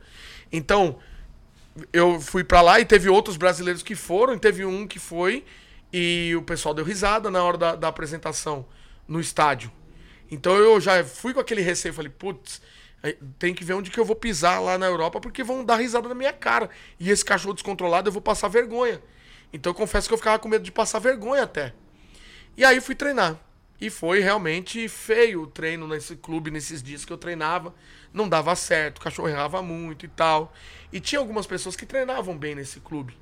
Então, 0.52 0.98
eu 1.90 2.20
fui 2.20 2.44
para 2.44 2.60
lá 2.60 2.78
e 2.80 2.84
teve 2.84 3.08
outros 3.08 3.38
brasileiros 3.38 3.82
que 3.82 3.94
foram, 3.94 4.34
e 4.34 4.38
teve 4.38 4.66
um 4.66 4.86
que 4.86 4.98
foi 4.98 5.42
e 5.96 6.34
o 6.34 6.42
pessoal 6.42 6.74
deu 6.74 6.84
risada 6.84 7.30
na 7.30 7.40
hora 7.44 7.56
da, 7.56 7.76
da 7.76 7.86
apresentação 7.86 8.66
no 9.06 9.20
estádio. 9.20 9.70
Então 10.28 10.56
eu 10.56 10.80
já 10.80 11.04
fui 11.04 11.32
com 11.32 11.38
aquele 11.38 11.62
receio, 11.62 11.94
falei, 11.94 12.10
putz, 12.10 12.60
tem 13.38 13.54
que 13.54 13.62
ver 13.62 13.74
onde 13.74 13.92
que 13.92 14.00
eu 14.00 14.04
vou 14.04 14.16
pisar 14.16 14.60
lá 14.60 14.76
na 14.76 14.86
Europa, 14.86 15.20
porque 15.20 15.44
vão 15.44 15.64
dar 15.64 15.76
risada 15.76 16.08
na 16.08 16.14
minha 16.16 16.32
cara. 16.32 16.68
E 16.98 17.10
esse 17.10 17.24
cachorro 17.24 17.54
descontrolado 17.54 18.08
eu 18.08 18.12
vou 18.12 18.20
passar 18.20 18.48
vergonha. 18.48 19.00
Então 19.52 19.70
eu 19.70 19.74
confesso 19.74 20.08
que 20.08 20.14
eu 20.14 20.18
ficava 20.18 20.36
com 20.36 20.48
medo 20.48 20.64
de 20.64 20.72
passar 20.72 20.98
vergonha 20.98 21.44
até. 21.44 21.72
E 22.56 22.64
aí 22.64 22.80
fui 22.80 22.96
treinar. 22.96 23.38
E 23.80 23.88
foi 23.88 24.18
realmente 24.18 24.88
feio 24.88 25.42
o 25.42 25.46
treino 25.46 25.86
nesse 25.86 26.16
clube, 26.16 26.50
nesses 26.50 26.82
dias 26.82 27.04
que 27.04 27.12
eu 27.12 27.18
treinava. 27.18 27.72
Não 28.12 28.28
dava 28.28 28.56
certo, 28.56 28.98
o 28.98 29.00
cachorro 29.00 29.28
errava 29.28 29.62
muito 29.62 30.04
e 30.04 30.08
tal. 30.08 30.52
E 30.92 30.98
tinha 30.98 31.20
algumas 31.20 31.46
pessoas 31.46 31.76
que 31.76 31.86
treinavam 31.86 32.36
bem 32.36 32.56
nesse 32.56 32.80
clube. 32.80 33.16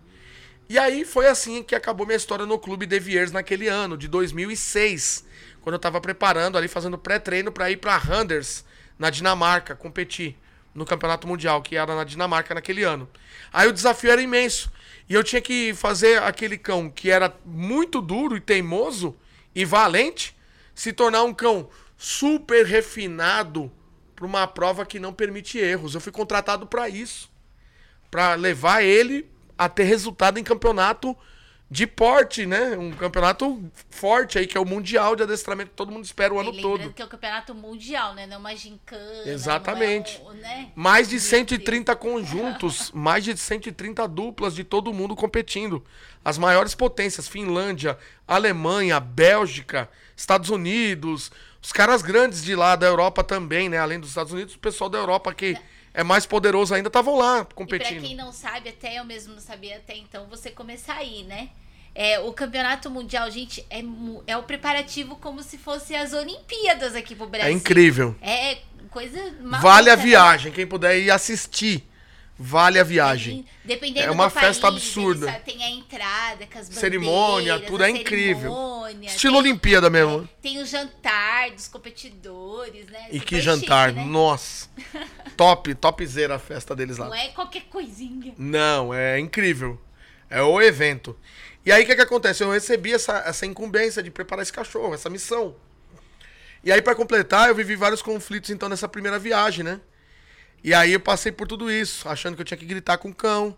E 0.73 0.79
aí 0.79 1.05
foi 1.05 1.27
assim 1.27 1.63
que 1.63 1.75
acabou 1.75 2.07
minha 2.07 2.17
história 2.17 2.47
no 2.47 2.59
clube 2.59 2.87
de 2.87 2.99
Viers 2.99 3.31
naquele 3.31 3.69
ano, 3.69 3.95
de 3.95 4.09
2006, 4.09 5.23
quando 5.61 5.75
eu 5.75 5.79
tava 5.79 6.01
preparando 6.01 6.57
ali, 6.57 6.67
fazendo 6.67 6.97
pré-treino 6.97 7.53
para 7.53 7.71
ir 7.71 7.77
para 7.77 7.95
Randers, 7.99 8.65
na 8.99 9.11
Dinamarca, 9.11 9.77
competir 9.77 10.35
no 10.75 10.87
Campeonato 10.87 11.29
Mundial, 11.29 11.61
que 11.61 11.77
era 11.77 11.95
na 11.95 12.05
Dinamarca 12.05 12.55
naquele 12.55 12.85
ano. 12.85 13.07
Aí 13.53 13.69
o 13.69 13.73
desafio 13.73 14.13
era 14.13 14.23
imenso. 14.23 14.73
E 15.07 15.13
eu 15.13 15.23
tinha 15.23 15.43
que 15.43 15.75
fazer 15.75 16.23
aquele 16.23 16.57
cão 16.57 16.89
que 16.89 17.11
era 17.11 17.37
muito 17.45 18.01
duro 18.01 18.35
e 18.35 18.41
teimoso 18.41 19.15
e 19.55 19.67
valente 19.67 20.35
se 20.75 20.91
tornar 20.91 21.23
um 21.23 21.35
cão 21.35 21.69
super 21.99 22.65
refinado 22.65 23.71
para 24.17 24.25
uma 24.25 24.47
prova 24.47 24.87
que 24.87 24.99
não 24.99 25.13
permite 25.13 25.59
erros. 25.59 25.95
Eu 25.95 26.01
fui 26.01 26.13
contratado 26.13 26.67
para 26.67 26.89
isso, 26.89 27.31
para 28.11 28.37
levar 28.37 28.83
ele 28.83 29.31
a 29.65 29.69
ter 29.69 29.85
resultado 29.85 30.39
em 30.39 30.45
campeonato 30.45 31.17
de 31.71 31.87
porte, 31.87 32.45
né? 32.45 32.77
Um 32.77 32.91
campeonato 32.91 33.65
forte 33.89 34.39
aí, 34.39 34.47
que 34.47 34.59
é 34.59 34.61
o 34.61 34.65
Mundial 34.65 35.17
de 35.17 35.23
Adestramento 35.23 35.71
que 35.71 35.77
todo 35.77 35.91
mundo 35.91 36.05
espera 36.05 36.35
o 36.35 36.39
ano 36.39 36.53
todo. 36.61 36.93
que 36.93 37.01
é 37.01 37.05
o 37.05 37.09
campeonato 37.09 37.55
mundial, 37.55 38.15
né? 38.15 38.27
Não 38.27 38.41
uma 38.41 38.55
gincana. 38.55 39.23
Exatamente. 39.25 40.21
É 40.21 40.31
um, 40.31 40.33
né? 40.35 40.73
Mais 40.75 41.09
de 41.09 41.19
130 41.19 41.97
conjuntos, 41.97 42.91
mais 42.95 43.25
de 43.25 43.35
130 43.35 44.07
duplas 44.07 44.55
de 44.55 44.65
todo 44.65 44.93
mundo 44.93 45.17
competindo. 45.17 45.83
As 46.23 46.37
maiores 46.37 46.75
potências, 46.75 47.27
Finlândia, 47.27 47.97
Alemanha, 48.29 49.01
Bélgica, 49.01 49.89
Estados 50.15 50.51
Unidos, 50.51 51.33
os 51.63 51.73
caras 51.73 52.03
grandes 52.03 52.45
de 52.45 52.55
lá 52.55 52.77
da 52.77 52.87
Europa 52.87 53.25
também, 53.25 53.71
né? 53.71 53.79
Além 53.79 53.99
dos 53.99 54.11
Estados 54.11 54.35
Unidos, 54.35 54.55
o 54.55 54.59
pessoal 54.59 54.91
da 54.91 54.99
Europa 54.99 55.33
que 55.33 55.55
é 55.55 55.72
mais 56.03 56.25
poderoso 56.25 56.75
ainda 56.75 56.89
estavam 56.89 57.17
lá 57.17 57.45
competindo. 57.45 57.97
E 57.97 58.01
pra 58.01 58.09
quem 58.09 58.17
não 58.17 58.33
sabe, 58.33 58.71
até 58.71 58.99
eu 58.99 59.05
mesmo 59.05 59.35
não 59.35 59.41
sabia 59.41 59.77
até 59.77 59.97
então, 59.97 60.27
você 60.27 60.51
começar 60.51 60.95
aí, 60.95 61.25
né? 61.25 61.51
É, 61.95 62.19
o 62.21 62.33
campeonato 62.33 62.91
mundial, 62.91 63.31
gente, 63.31 63.65
é, 63.69 63.83
é 64.27 64.37
o 64.37 64.43
preparativo 64.45 65.17
como 65.17 65.43
se 65.43 65.59
fosse 65.59 65.95
as 65.95 66.15
Olimpíadas 66.15 66.95
aqui 66.95 67.15
pro 67.15 67.29
Brasil. 67.29 67.51
É 67.51 67.53
incrível. 67.53 68.17
É 68.23 68.59
coisa 68.91 69.19
maluca, 69.41 69.61
Vale 69.61 69.91
a 69.91 69.97
né? 69.97 70.03
viagem, 70.03 70.53
quem 70.53 70.67
puder 70.67 70.99
ir 70.99 71.11
assistir. 71.11 71.87
Vale 72.39 72.79
a 72.79 72.85
viagem. 72.85 73.45
Dependendo 73.65 74.07
é 74.07 74.11
uma 74.11 74.29
festa 74.31 74.63
país, 74.63 74.83
absurda. 74.83 75.33
Tem 75.45 75.63
a 75.63 75.71
entrada 75.71 76.47
com 76.47 76.59
as 76.59 76.67
Cerimônia, 76.67 77.61
tudo 77.61 77.85
é 77.85 77.91
incrível. 77.91 78.53
Estilo 79.03 79.35
tem, 79.35 79.43
Olimpíada 79.43 79.89
mesmo. 79.89 80.25
É, 80.25 80.43
tem 80.43 80.59
o 80.59 80.67
jantar 80.67 81.51
dos 81.51 81.69
competidores, 81.69 82.87
né? 82.87 83.07
E 83.11 83.19
Super 83.19 83.25
que 83.27 83.41
jantar, 83.41 83.91
chique, 83.91 84.01
né? 84.01 84.07
nossa. 84.07 84.69
top, 85.37 85.75
topzera 85.75 86.37
a 86.37 86.39
festa 86.39 86.75
deles 86.75 86.99
lá. 86.99 87.07
Não 87.07 87.15
é 87.15 87.29
qualquer 87.29 87.63
coisinha. 87.65 88.35
Não, 88.37 88.93
é 88.93 89.19
incrível. 89.19 89.81
É 90.29 90.43
o 90.43 90.61
evento. 90.61 91.17
E 91.65 91.71
aí 91.71 91.85
o 91.85 91.87
que, 91.87 91.95
que 91.95 92.01
acontece? 92.01 92.43
Eu 92.43 92.51
recebi 92.51 92.93
essa, 92.93 93.19
essa 93.27 93.47
incumbência 93.47 94.03
de 94.03 94.11
preparar 94.11 94.43
esse 94.43 94.53
cachorro, 94.53 94.95
essa 94.95 95.09
missão. 95.09 95.55
E 96.65 96.71
aí, 96.71 96.81
para 96.81 96.95
completar, 96.95 97.49
eu 97.49 97.55
vivi 97.55 97.75
vários 97.75 98.01
conflitos 98.03 98.51
então 98.51 98.69
nessa 98.69 98.89
primeira 98.89 99.19
viagem, 99.19 99.65
né? 99.65 99.81
E 100.65 100.73
aí 100.73 100.93
eu 100.93 101.01
passei 101.01 101.33
por 101.33 101.49
tudo 101.49 101.71
isso, 101.71 102.09
achando 102.09 102.37
que 102.37 102.43
eu 102.43 102.45
tinha 102.47 102.57
que 102.57 102.65
gritar 102.65 102.99
com 102.99 103.09
o 103.09 103.15
cão. 103.15 103.57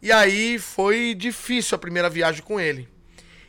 E 0.00 0.12
aí 0.12 0.58
foi 0.58 1.14
difícil 1.14 1.74
a 1.74 1.78
primeira 1.78 2.08
viagem 2.08 2.42
com 2.42 2.60
ele. 2.60 2.88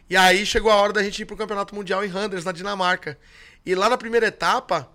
E 0.09 0.17
aí 0.17 0.45
chegou 0.45 0.71
a 0.71 0.75
hora 0.75 0.93
da 0.93 1.03
gente 1.03 1.21
ir 1.21 1.25
pro 1.25 1.37
Campeonato 1.37 1.75
Mundial 1.75 2.03
em 2.03 2.07
Randers, 2.07 2.43
na 2.43 2.51
Dinamarca. 2.51 3.17
E 3.65 3.75
lá 3.75 3.89
na 3.89 3.97
primeira 3.97 4.27
etapa, 4.27 4.89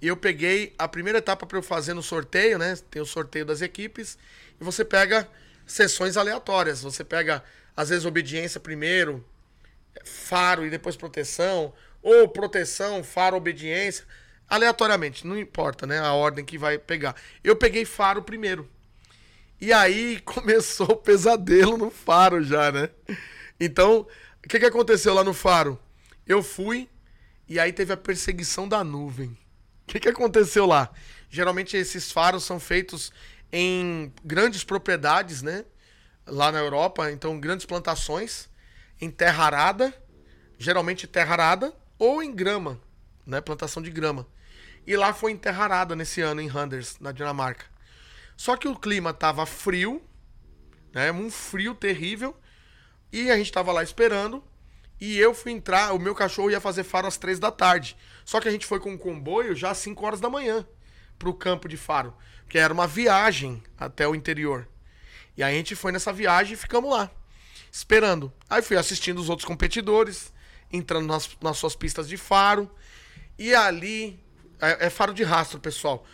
eu 0.00 0.16
peguei 0.16 0.74
a 0.78 0.88
primeira 0.88 1.18
etapa 1.18 1.46
para 1.46 1.58
eu 1.58 1.62
fazer 1.62 1.94
no 1.94 2.02
sorteio, 2.02 2.58
né? 2.58 2.76
Tem 2.90 3.00
o 3.00 3.06
sorteio 3.06 3.44
das 3.44 3.60
equipes. 3.60 4.18
E 4.60 4.64
você 4.64 4.84
pega 4.84 5.28
sessões 5.66 6.16
aleatórias. 6.16 6.82
Você 6.82 7.04
pega, 7.04 7.44
às 7.76 7.90
vezes, 7.90 8.04
obediência 8.04 8.58
primeiro, 8.58 9.24
faro 10.04 10.66
e 10.66 10.70
depois 10.70 10.96
proteção. 10.96 11.72
Ou 12.02 12.28
proteção, 12.28 13.04
faro, 13.04 13.36
obediência 13.36 14.04
aleatoriamente, 14.48 15.26
não 15.26 15.38
importa, 15.38 15.86
né? 15.86 15.98
A 15.98 16.12
ordem 16.12 16.44
que 16.44 16.58
vai 16.58 16.78
pegar. 16.78 17.14
Eu 17.42 17.56
peguei 17.56 17.84
faro 17.84 18.22
primeiro. 18.22 18.68
E 19.60 19.72
aí 19.72 20.20
começou 20.24 20.90
o 20.92 20.96
pesadelo 20.96 21.76
no 21.76 21.90
faro 21.90 22.42
já, 22.42 22.70
né? 22.70 22.90
Então, 23.58 24.06
o 24.44 24.48
que, 24.48 24.58
que 24.58 24.66
aconteceu 24.66 25.14
lá 25.14 25.24
no 25.24 25.34
faro? 25.34 25.78
Eu 26.26 26.42
fui 26.42 26.88
e 27.48 27.58
aí 27.58 27.72
teve 27.72 27.92
a 27.92 27.96
perseguição 27.96 28.68
da 28.68 28.82
nuvem. 28.82 29.28
O 29.28 29.86
que, 29.86 30.00
que 30.00 30.08
aconteceu 30.08 30.66
lá? 30.66 30.90
Geralmente 31.30 31.76
esses 31.76 32.10
faros 32.10 32.44
são 32.44 32.58
feitos 32.58 33.12
em 33.52 34.12
grandes 34.24 34.64
propriedades, 34.64 35.42
né? 35.42 35.64
Lá 36.26 36.50
na 36.50 36.58
Europa, 36.58 37.10
então 37.10 37.38
grandes 37.38 37.64
plantações, 37.64 38.48
em 39.00 39.10
terra 39.10 39.44
arada, 39.44 39.94
geralmente 40.58 41.06
terra 41.06 41.32
arada, 41.32 41.74
ou 41.98 42.20
em 42.22 42.34
grama, 42.34 42.80
né? 43.24 43.40
Plantação 43.40 43.82
de 43.82 43.90
grama. 43.90 44.26
E 44.86 44.96
lá 44.96 45.12
foi 45.12 45.32
enterrada 45.32 45.96
nesse 45.96 46.20
ano 46.20 46.40
em 46.40 46.46
Randers, 46.46 46.96
na 47.00 47.10
Dinamarca. 47.10 47.66
Só 48.36 48.56
que 48.56 48.68
o 48.68 48.76
clima 48.76 49.12
tava 49.12 49.44
frio, 49.44 50.02
né? 50.92 51.10
Um 51.10 51.30
frio 51.30 51.74
terrível. 51.74 52.36
E 53.12 53.30
a 53.30 53.36
gente 53.36 53.50
tava 53.50 53.72
lá 53.72 53.82
esperando. 53.82 54.44
E 55.00 55.18
eu 55.18 55.34
fui 55.34 55.52
entrar, 55.52 55.92
o 55.92 55.98
meu 55.98 56.14
cachorro 56.14 56.50
ia 56.50 56.60
fazer 56.60 56.84
faro 56.84 57.06
às 57.06 57.16
três 57.16 57.38
da 57.38 57.50
tarde. 57.50 57.96
Só 58.24 58.40
que 58.40 58.48
a 58.48 58.50
gente 58.50 58.64
foi 58.64 58.78
com 58.78 58.92
um 58.92 58.98
comboio 58.98 59.54
já 59.54 59.70
às 59.70 59.78
5 59.78 60.06
horas 60.06 60.20
da 60.20 60.30
manhã 60.30 60.66
pro 61.18 61.34
campo 61.34 61.68
de 61.68 61.76
faro. 61.76 62.14
Que 62.48 62.58
era 62.58 62.72
uma 62.72 62.86
viagem 62.86 63.62
até 63.78 64.06
o 64.06 64.14
interior. 64.14 64.68
E 65.36 65.42
aí 65.42 65.54
a 65.54 65.58
gente 65.58 65.74
foi 65.74 65.92
nessa 65.92 66.12
viagem 66.12 66.54
e 66.54 66.56
ficamos 66.56 66.90
lá, 66.90 67.10
esperando. 67.70 68.32
Aí 68.48 68.62
fui 68.62 68.76
assistindo 68.76 69.18
os 69.18 69.28
outros 69.28 69.46
competidores, 69.46 70.32
entrando 70.72 71.06
nas, 71.06 71.28
nas 71.42 71.58
suas 71.58 71.76
pistas 71.76 72.08
de 72.08 72.16
faro. 72.16 72.70
E 73.38 73.54
ali 73.54 74.18
é, 74.60 74.86
é 74.86 74.90
faro 74.90 75.12
de 75.12 75.22
rastro, 75.22 75.60
pessoal. 75.60 76.04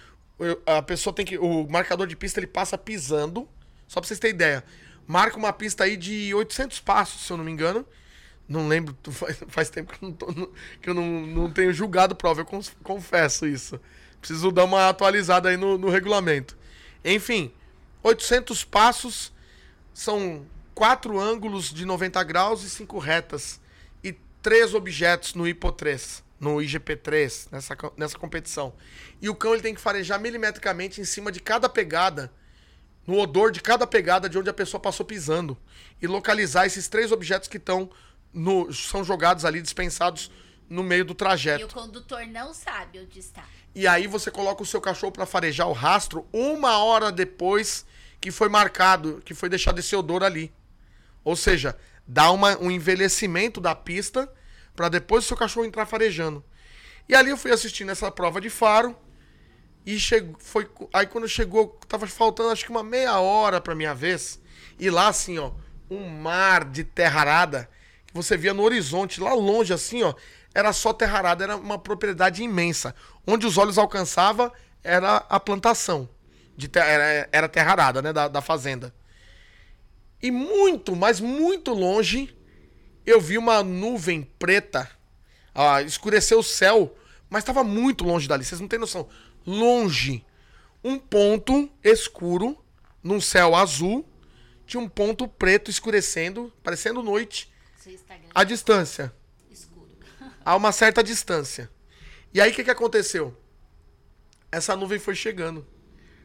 A 0.66 0.82
pessoa 0.82 1.14
tem 1.14 1.24
que. 1.24 1.38
O 1.38 1.66
marcador 1.68 2.07
de 2.07 2.16
pista 2.16 2.40
ele 2.40 2.47
passa 2.47 2.76
pisando. 2.76 3.49
Só 3.86 4.01
pra 4.01 4.09
vocês 4.09 4.18
terem 4.18 4.34
ideia. 4.34 4.64
Marca 5.07 5.36
uma 5.36 5.53
pista 5.53 5.84
aí 5.84 5.97
de 5.97 6.34
800 6.34 6.80
passos, 6.80 7.26
se 7.26 7.32
eu 7.32 7.36
não 7.36 7.45
me 7.45 7.53
engano. 7.53 7.86
Não 8.49 8.66
lembro, 8.68 8.97
faz, 9.11 9.43
faz 9.49 9.70
tempo 9.70 9.93
que 9.93 10.05
eu, 10.05 10.09
não, 10.09 10.16
tô, 10.16 10.26
que 10.80 10.90
eu 10.90 10.95
não, 10.95 11.26
não 11.26 11.51
tenho 11.51 11.72
julgado 11.72 12.14
prova, 12.14 12.40
eu 12.40 12.62
confesso 12.82 13.47
isso. 13.47 13.80
Preciso 14.20 14.51
dar 14.51 14.64
uma 14.64 14.88
atualizada 14.88 15.49
aí 15.49 15.57
no, 15.57 15.76
no 15.76 15.88
regulamento. 15.88 16.57
Enfim, 17.05 17.53
800 18.03 18.64
passos 18.64 19.32
são 19.93 20.47
quatro 20.74 21.18
ângulos 21.18 21.72
de 21.72 21.84
90 21.84 22.22
graus 22.24 22.62
e 22.62 22.70
cinco 22.70 22.99
retas. 22.99 23.61
E 24.03 24.12
três 24.40 24.74
objetos 24.74 25.34
no 25.34 25.47
hipo 25.47 25.70
3 25.70 26.22
no 26.43 26.57
IGP3, 26.57 27.47
nessa, 27.53 27.76
nessa 27.97 28.18
competição. 28.18 28.74
E 29.20 29.28
o 29.28 29.34
cão 29.34 29.53
ele 29.53 29.62
tem 29.62 29.72
que 29.72 29.80
farejar 29.80 30.20
milimetricamente 30.20 31.01
em 31.01 31.05
cima 31.05 31.30
de 31.30 31.38
cada 31.38 31.68
pegada, 31.68 32.32
no 33.07 33.16
odor 33.16 33.53
de 33.53 33.61
cada 33.61 33.86
pegada 33.86 34.28
de 34.28 34.36
onde 34.36 34.51
a 34.51 34.53
pessoa 34.53 34.80
passou 34.80 35.07
pisando. 35.07 35.57
E 36.01 36.07
localizar 36.09 36.66
esses 36.66 36.88
três 36.88 37.12
objetos 37.12 37.49
que 37.49 37.59
estão 37.59 37.88
no, 38.34 38.72
são 38.72 39.05
jogados 39.05 39.45
ali, 39.45 39.62
dispensados 39.62 40.32
no 40.68 40.82
meio 40.82 41.05
do 41.05 41.14
trajeto. 41.14 41.61
E 41.61 41.64
o 41.64 41.68
condutor 41.68 42.26
não 42.26 42.53
sabe 42.53 42.99
onde 42.99 43.20
está. 43.20 43.45
E 43.72 43.86
aí 43.86 44.09
você 44.09 44.28
coloca 44.28 44.64
o 44.64 44.66
seu 44.66 44.80
cachorro 44.80 45.12
para 45.12 45.24
farejar 45.24 45.68
o 45.68 45.72
rastro 45.72 46.26
uma 46.32 46.78
hora 46.78 47.12
depois 47.12 47.86
que 48.20 48.32
foi 48.32 48.49
marcado, 48.49 49.22
que 49.24 49.32
foi 49.32 49.49
deixado 49.49 49.78
esse 49.78 49.95
odor 49.95 50.24
ali. 50.24 50.53
Ou 51.22 51.36
seja, 51.36 51.78
dá 52.05 52.32
uma, 52.32 52.59
um 52.59 52.68
envelhecimento 52.68 53.61
da 53.61 53.76
pista 53.76 54.28
para 54.75 54.89
depois 54.89 55.25
o 55.25 55.29
seu 55.29 55.37
cachorro 55.37 55.66
entrar 55.66 55.87
farejando. 55.87 56.45
E 57.09 57.14
ali 57.14 57.31
eu 57.31 57.37
fui 57.37 57.51
assistindo 57.51 57.91
essa 57.91 58.11
prova 58.11 58.41
de 58.41 58.51
faro. 58.51 58.97
E 59.85 59.99
chegou, 59.99 60.37
foi, 60.39 60.70
aí 60.93 61.07
quando 61.07 61.29
chegou, 61.29 61.79
tava 61.89 62.07
faltando 62.07 62.51
acho 62.51 62.64
que 62.64 62.70
uma 62.70 62.85
meia 62.85 63.18
hora 63.18 63.61
pra 63.61 63.75
minha 63.75 63.95
vez. 63.95 64.41
E 64.79 64.89
lá 64.91 65.09
assim, 65.09 65.39
ó, 65.39 65.53
um 65.91 66.09
mar 66.09 66.64
de 66.64 66.85
terra 66.85 67.20
arada 67.20 67.68
que 68.07 68.14
você 68.14 68.37
via 68.37 68.55
no 68.55 68.62
horizonte, 68.62 69.20
lá 69.20 69.33
longe 69.35 69.73
assim, 69.73 70.03
ó, 70.03 70.14
era 70.55 70.73
só 70.73 70.93
terra 70.93 71.18
arada, 71.18 71.45
era 71.45 71.57
uma 71.57 71.79
propriedade 71.79 72.43
imensa. 72.43 72.95
Onde 73.27 73.47
os 73.47 73.57
olhos 73.57 73.79
alcançava 73.79 74.53
era 74.85 75.16
a 75.16 75.41
plantação. 75.41 76.09
De 76.57 76.68
ter, 76.68 76.81
era, 76.81 77.29
era 77.33 77.49
terra 77.49 77.73
arada, 77.73 78.03
né, 78.03 78.12
da, 78.12 78.29
da 78.29 78.43
fazenda. 78.43 78.95
E 80.23 80.31
muito, 80.31 80.95
mas 80.95 81.18
muito 81.20 81.73
longe, 81.73 82.37
eu 83.05 83.20
vi 83.20 83.38
uma 83.38 83.62
nuvem 83.62 84.22
preta, 84.38 84.90
ah, 85.55 85.82
escureceu 85.82 86.38
o 86.38 86.42
céu, 86.42 86.96
mas 87.28 87.42
estava 87.42 87.64
muito 87.64 88.05
longe 88.05 88.28
dali, 88.28 88.44
vocês 88.44 88.61
não 88.61 88.68
têm 88.68 88.78
noção. 88.78 89.09
Longe. 89.46 90.24
Um 90.84 90.98
ponto 90.98 91.70
escuro 91.82 92.62
num 93.03 93.20
céu 93.20 93.55
azul, 93.55 94.07
tinha 94.66 94.80
um 94.80 94.88
ponto 94.88 95.26
preto 95.28 95.70
escurecendo, 95.70 96.53
parecendo 96.62 97.03
noite. 97.03 97.53
A 98.34 98.44
distância. 98.44 99.12
Escuro. 99.50 99.90
a 100.44 100.57
uma 100.57 100.72
certa 100.72 101.03
distância. 101.03 101.70
E 102.32 102.40
aí 102.40 102.50
o 102.50 102.55
que, 102.55 102.64
que 102.64 102.70
aconteceu? 102.70 103.36
Essa 104.50 104.76
nuvem 104.76 104.98
foi 104.98 105.14
chegando. 105.14 105.66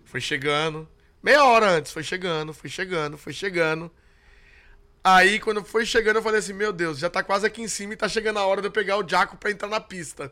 Foi 0.05 0.21
chegando. 0.21 0.87
Meia 1.21 1.43
hora 1.43 1.69
antes, 1.71 1.91
foi 1.91 2.03
chegando, 2.03 2.53
foi 2.53 2.69
chegando, 2.69 3.17
foi 3.17 3.33
chegando. 3.33 3.91
Aí, 5.09 5.39
quando 5.39 5.63
foi 5.63 5.85
chegando, 5.85 6.17
eu 6.17 6.21
falei 6.21 6.39
assim: 6.39 6.51
Meu 6.51 6.73
Deus, 6.73 6.99
já 6.99 7.09
tá 7.09 7.23
quase 7.23 7.47
aqui 7.47 7.61
em 7.61 7.67
cima 7.69 7.93
e 7.93 7.95
tá 7.95 8.09
chegando 8.09 8.39
a 8.39 8.45
hora 8.45 8.59
de 8.59 8.67
eu 8.67 8.71
pegar 8.71 8.97
o 8.97 9.07
Jaco 9.07 9.37
pra 9.37 9.49
entrar 9.49 9.69
na 9.69 9.79
pista. 9.79 10.29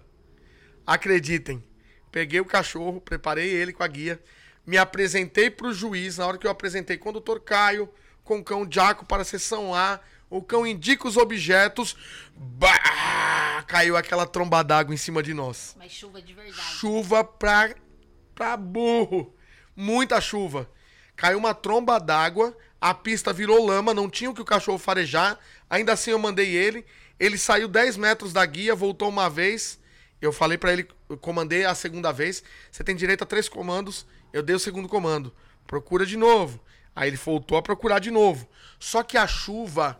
Acreditem. 0.85 1.63
Peguei 2.11 2.41
o 2.41 2.45
cachorro, 2.45 2.99
preparei 2.99 3.49
ele 3.49 3.71
com 3.71 3.83
a 3.83 3.87
guia, 3.87 4.21
me 4.67 4.77
apresentei 4.77 5.49
pro 5.49 5.73
juiz. 5.73 6.17
Na 6.17 6.27
hora 6.27 6.37
que 6.37 6.45
eu 6.45 6.51
apresentei, 6.51 6.97
condutor 6.97 7.39
Caio, 7.39 7.89
com 8.21 8.39
o 8.39 8.43
cão 8.43 8.67
Jaco 8.69 9.05
para 9.05 9.21
a 9.21 9.25
sessão 9.25 9.73
A, 9.73 10.01
o 10.29 10.41
cão 10.41 10.67
indica 10.67 11.07
os 11.07 11.15
objetos. 11.15 11.95
Bah! 12.35 13.63
Caiu 13.67 13.95
aquela 13.95 14.27
tromba 14.27 14.61
d'água 14.61 14.93
em 14.93 14.97
cima 14.97 15.23
de 15.23 15.33
nós. 15.33 15.73
Mas 15.79 15.93
chuva 15.93 16.21
de 16.21 16.33
verdade. 16.33 16.61
Chuva 16.75 17.23
pra, 17.23 17.73
pra 18.35 18.57
burro. 18.57 19.33
Muita 19.73 20.19
chuva. 20.19 20.69
Caiu 21.15 21.37
uma 21.37 21.53
tromba 21.53 21.97
d'água, 21.97 22.55
a 22.85 22.93
pista 22.93 23.33
virou 23.33 23.65
lama, 23.65 23.95
não 23.95 24.07
tinha 24.07 24.29
o 24.29 24.33
que 24.35 24.43
o 24.43 24.45
cachorro 24.45 24.77
farejar. 24.77 25.39
Ainda 25.67 25.93
assim 25.93 26.11
eu 26.11 26.19
mandei 26.19 26.55
ele. 26.55 26.85
Ele 27.19 27.35
saiu 27.35 27.67
10 27.67 27.97
metros 27.97 28.31
da 28.31 28.45
guia, 28.45 28.75
voltou 28.75 29.09
uma 29.09 29.27
vez. 29.27 29.79
Eu 30.21 30.31
falei 30.31 30.55
para 30.55 30.71
ele, 30.71 30.87
eu 31.09 31.17
comandei 31.17 31.65
a 31.65 31.73
segunda 31.73 32.11
vez. 32.11 32.43
Você 32.71 32.83
tem 32.83 32.95
direito 32.95 33.23
a 33.23 33.25
três 33.25 33.49
comandos. 33.49 34.05
Eu 34.31 34.43
dei 34.43 34.55
o 34.55 34.59
segundo 34.59 34.87
comando. 34.87 35.33
Procura 35.65 36.05
de 36.05 36.15
novo. 36.15 36.61
Aí 36.95 37.09
ele 37.09 37.17
voltou 37.17 37.57
a 37.57 37.61
procurar 37.63 37.97
de 37.97 38.11
novo. 38.11 38.47
Só 38.77 39.01
que 39.01 39.17
a 39.17 39.25
chuva 39.25 39.99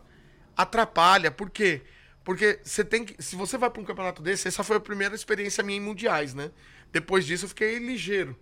atrapalha. 0.56 1.32
Por 1.32 1.50
quê? 1.50 1.82
Porque 2.22 2.60
você 2.62 2.84
tem 2.84 3.04
que. 3.04 3.20
Se 3.20 3.34
você 3.34 3.58
vai 3.58 3.68
para 3.68 3.82
um 3.82 3.84
campeonato 3.84 4.22
desse, 4.22 4.46
essa 4.46 4.62
foi 4.62 4.76
a 4.76 4.80
primeira 4.80 5.12
experiência 5.16 5.64
minha 5.64 5.78
em 5.78 5.82
mundiais, 5.82 6.34
né? 6.34 6.52
Depois 6.92 7.26
disso 7.26 7.46
eu 7.46 7.48
fiquei 7.48 7.80
ligeiro. 7.80 8.38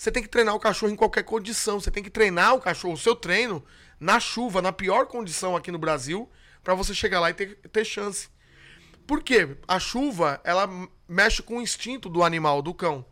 Você 0.00 0.10
tem 0.10 0.22
que 0.22 0.30
treinar 0.30 0.54
o 0.54 0.58
cachorro 0.58 0.90
em 0.90 0.96
qualquer 0.96 1.24
condição. 1.24 1.78
Você 1.78 1.90
tem 1.90 2.02
que 2.02 2.08
treinar 2.08 2.54
o 2.54 2.60
cachorro, 2.60 2.94
o 2.94 2.96
seu 2.96 3.14
treino, 3.14 3.62
na 4.00 4.18
chuva, 4.18 4.62
na 4.62 4.72
pior 4.72 5.04
condição 5.04 5.54
aqui 5.54 5.70
no 5.70 5.78
Brasil, 5.78 6.26
para 6.64 6.72
você 6.72 6.94
chegar 6.94 7.20
lá 7.20 7.28
e 7.28 7.34
ter, 7.34 7.56
ter 7.70 7.84
chance. 7.84 8.30
Por 9.06 9.22
quê? 9.22 9.58
A 9.68 9.78
chuva, 9.78 10.40
ela 10.42 10.66
mexe 11.06 11.42
com 11.42 11.58
o 11.58 11.60
instinto 11.60 12.08
do 12.08 12.22
animal, 12.22 12.62
do 12.62 12.72
cão. 12.72 13.04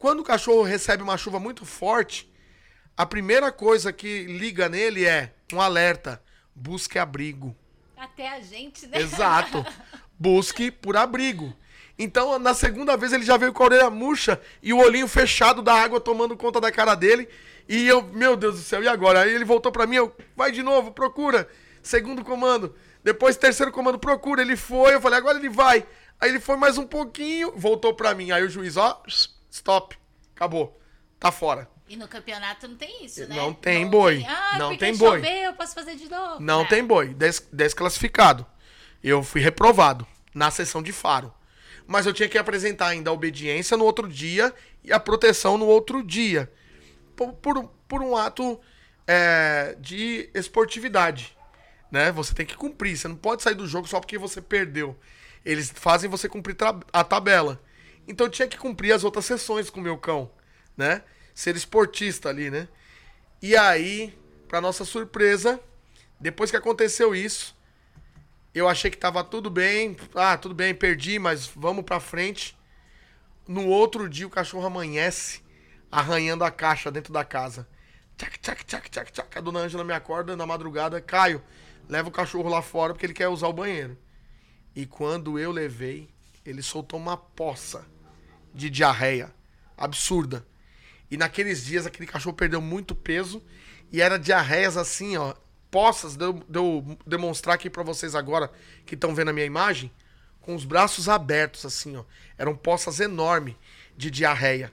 Quando 0.00 0.18
o 0.18 0.24
cachorro 0.24 0.64
recebe 0.64 1.00
uma 1.00 1.16
chuva 1.16 1.38
muito 1.38 1.64
forte, 1.64 2.28
a 2.96 3.06
primeira 3.06 3.52
coisa 3.52 3.92
que 3.92 4.24
liga 4.24 4.68
nele 4.68 5.04
é 5.04 5.32
um 5.52 5.60
alerta: 5.60 6.20
busque 6.52 6.98
abrigo. 6.98 7.56
Até 7.96 8.30
a 8.30 8.40
gente, 8.40 8.84
né? 8.88 8.98
Exato. 8.98 9.64
Busque 10.18 10.72
por 10.72 10.96
abrigo. 10.96 11.54
Então, 11.98 12.38
na 12.38 12.52
segunda 12.52 12.96
vez, 12.96 13.12
ele 13.12 13.24
já 13.24 13.36
veio 13.36 13.52
com 13.52 13.62
a 13.62 13.66
orelha 13.66 13.90
murcha 13.90 14.40
e 14.62 14.72
o 14.72 14.78
olhinho 14.78 15.08
fechado 15.08 15.62
da 15.62 15.74
água 15.74 16.00
tomando 16.00 16.36
conta 16.36 16.60
da 16.60 16.70
cara 16.70 16.94
dele. 16.94 17.28
E 17.68 17.86
eu, 17.88 18.02
meu 18.02 18.36
Deus 18.36 18.56
do 18.56 18.60
céu, 18.62 18.82
e 18.82 18.88
agora? 18.88 19.22
Aí 19.22 19.34
ele 19.34 19.44
voltou 19.44 19.72
para 19.72 19.86
mim, 19.86 19.96
eu, 19.96 20.14
vai 20.36 20.52
de 20.52 20.62
novo, 20.62 20.92
procura. 20.92 21.48
Segundo 21.82 22.22
comando. 22.24 22.74
Depois, 23.02 23.36
terceiro 23.36 23.72
comando, 23.72 23.98
procura. 23.98 24.42
Ele 24.42 24.56
foi, 24.56 24.94
eu 24.94 25.00
falei, 25.00 25.18
agora 25.18 25.38
ele 25.38 25.48
vai. 25.48 25.86
Aí 26.20 26.28
ele 26.30 26.40
foi 26.40 26.56
mais 26.56 26.76
um 26.78 26.86
pouquinho, 26.86 27.52
voltou 27.56 27.94
para 27.94 28.14
mim. 28.14 28.30
Aí 28.30 28.42
o 28.44 28.48
juiz, 28.50 28.76
ó, 28.76 29.02
stop, 29.50 29.96
acabou, 30.34 30.78
tá 31.18 31.32
fora. 31.32 31.68
E 31.88 31.96
no 31.96 32.08
campeonato 32.08 32.66
não 32.66 32.76
tem 32.76 33.04
isso, 33.04 33.26
né? 33.28 33.36
Não 33.36 33.52
tem 33.54 33.86
boi. 33.86 34.16
Tem... 34.18 34.26
Ah, 34.28 34.58
não 34.58 34.76
tem 34.76 34.96
boi. 34.96 35.20
choveu, 35.20 35.42
eu 35.44 35.52
posso 35.54 35.72
fazer 35.74 35.94
de 35.94 36.10
novo. 36.10 36.40
Não 36.42 36.62
Ah, 36.62 36.66
tem 36.66 36.84
boi. 36.84 37.14
Des- 37.14 37.46
desclassificado. 37.52 38.44
Eu 39.02 39.22
fui 39.22 39.40
reprovado 39.40 40.04
na 40.34 40.50
sessão 40.50 40.82
de 40.82 40.92
faro. 40.92 41.32
Mas 41.86 42.04
eu 42.06 42.12
tinha 42.12 42.28
que 42.28 42.36
apresentar 42.38 42.88
ainda 42.88 43.10
a 43.10 43.12
obediência 43.12 43.76
no 43.76 43.84
outro 43.84 44.08
dia 44.08 44.52
e 44.82 44.92
a 44.92 44.98
proteção 44.98 45.56
no 45.56 45.66
outro 45.66 46.02
dia. 46.02 46.50
Por, 47.14 47.32
por, 47.34 47.58
um- 47.58 47.68
por 47.88 48.02
um 48.02 48.16
ato 48.16 48.60
é, 49.06 49.76
de 49.80 50.28
esportividade. 50.34 51.36
Né? 51.90 52.10
Você 52.12 52.34
tem 52.34 52.44
que 52.44 52.56
cumprir. 52.56 52.96
Você 52.96 53.06
não 53.08 53.16
pode 53.16 53.42
sair 53.42 53.54
do 53.54 53.66
jogo 53.66 53.86
só 53.86 54.00
porque 54.00 54.18
você 54.18 54.40
perdeu. 54.42 54.98
Eles 55.44 55.72
fazem 55.74 56.10
você 56.10 56.28
cumprir 56.28 56.56
a 56.92 57.04
tabela. 57.04 57.62
Então 58.08 58.26
eu 58.26 58.30
tinha 58.30 58.48
que 58.48 58.58
cumprir 58.58 58.92
as 58.92 59.04
outras 59.04 59.24
sessões 59.24 59.70
com 59.70 59.78
o 59.80 59.82
meu 59.82 59.96
cão. 59.96 60.30
Né? 60.76 61.02
Ser 61.34 61.54
esportista 61.56 62.28
ali, 62.28 62.50
né? 62.50 62.68
E 63.40 63.56
aí, 63.56 64.12
pra 64.48 64.60
nossa 64.60 64.84
surpresa, 64.84 65.60
depois 66.18 66.50
que 66.50 66.56
aconteceu 66.56 67.14
isso, 67.14 67.55
eu 68.58 68.68
achei 68.68 68.90
que 68.90 68.96
tava 68.96 69.22
tudo 69.22 69.50
bem. 69.50 69.96
Ah, 70.14 70.36
tudo 70.36 70.54
bem, 70.54 70.74
perdi, 70.74 71.18
mas 71.18 71.46
vamos 71.46 71.84
pra 71.84 72.00
frente. 72.00 72.56
No 73.46 73.66
outro 73.66 74.08
dia, 74.08 74.26
o 74.26 74.30
cachorro 74.30 74.66
amanhece 74.66 75.40
arranhando 75.90 76.44
a 76.44 76.50
caixa 76.50 76.90
dentro 76.90 77.12
da 77.12 77.24
casa. 77.24 77.68
Tchac, 78.16 78.38
tchac, 78.38 78.64
tchac, 78.64 78.90
tchac, 78.90 79.12
tchac. 79.12 79.38
A 79.38 79.40
dona 79.40 79.60
Ângela 79.60 79.84
me 79.84 79.92
acorda 79.92 80.34
na 80.36 80.46
madrugada. 80.46 81.00
Caio, 81.00 81.42
leva 81.88 82.08
o 82.08 82.12
cachorro 82.12 82.48
lá 82.48 82.62
fora 82.62 82.92
porque 82.92 83.06
ele 83.06 83.12
quer 83.12 83.28
usar 83.28 83.48
o 83.48 83.52
banheiro. 83.52 83.96
E 84.74 84.86
quando 84.86 85.38
eu 85.38 85.52
levei, 85.52 86.08
ele 86.44 86.62
soltou 86.62 86.98
uma 86.98 87.16
poça 87.16 87.86
de 88.54 88.70
diarreia 88.70 89.32
absurda. 89.76 90.46
E 91.10 91.16
naqueles 91.16 91.64
dias 91.64 91.86
aquele 91.86 92.06
cachorro 92.06 92.34
perdeu 92.34 92.60
muito 92.60 92.94
peso 92.94 93.42
e 93.92 94.00
era 94.00 94.18
diarreias 94.18 94.76
assim, 94.76 95.16
ó, 95.16 95.34
poças, 95.70 96.16
de 96.16 96.24
eu, 96.24 96.32
de 96.32 96.58
eu 96.58 96.98
demonstrar 97.06 97.54
aqui 97.54 97.68
pra 97.68 97.82
vocês 97.82 98.14
agora 98.14 98.50
que 98.84 98.94
estão 98.94 99.14
vendo 99.14 99.28
a 99.28 99.32
minha 99.32 99.46
imagem, 99.46 99.90
com 100.40 100.54
os 100.54 100.64
braços 100.64 101.08
abertos 101.08 101.64
assim, 101.64 101.96
ó. 101.96 102.04
Eram 102.38 102.54
poças 102.54 103.00
enormes 103.00 103.54
de 103.96 104.10
diarreia. 104.10 104.72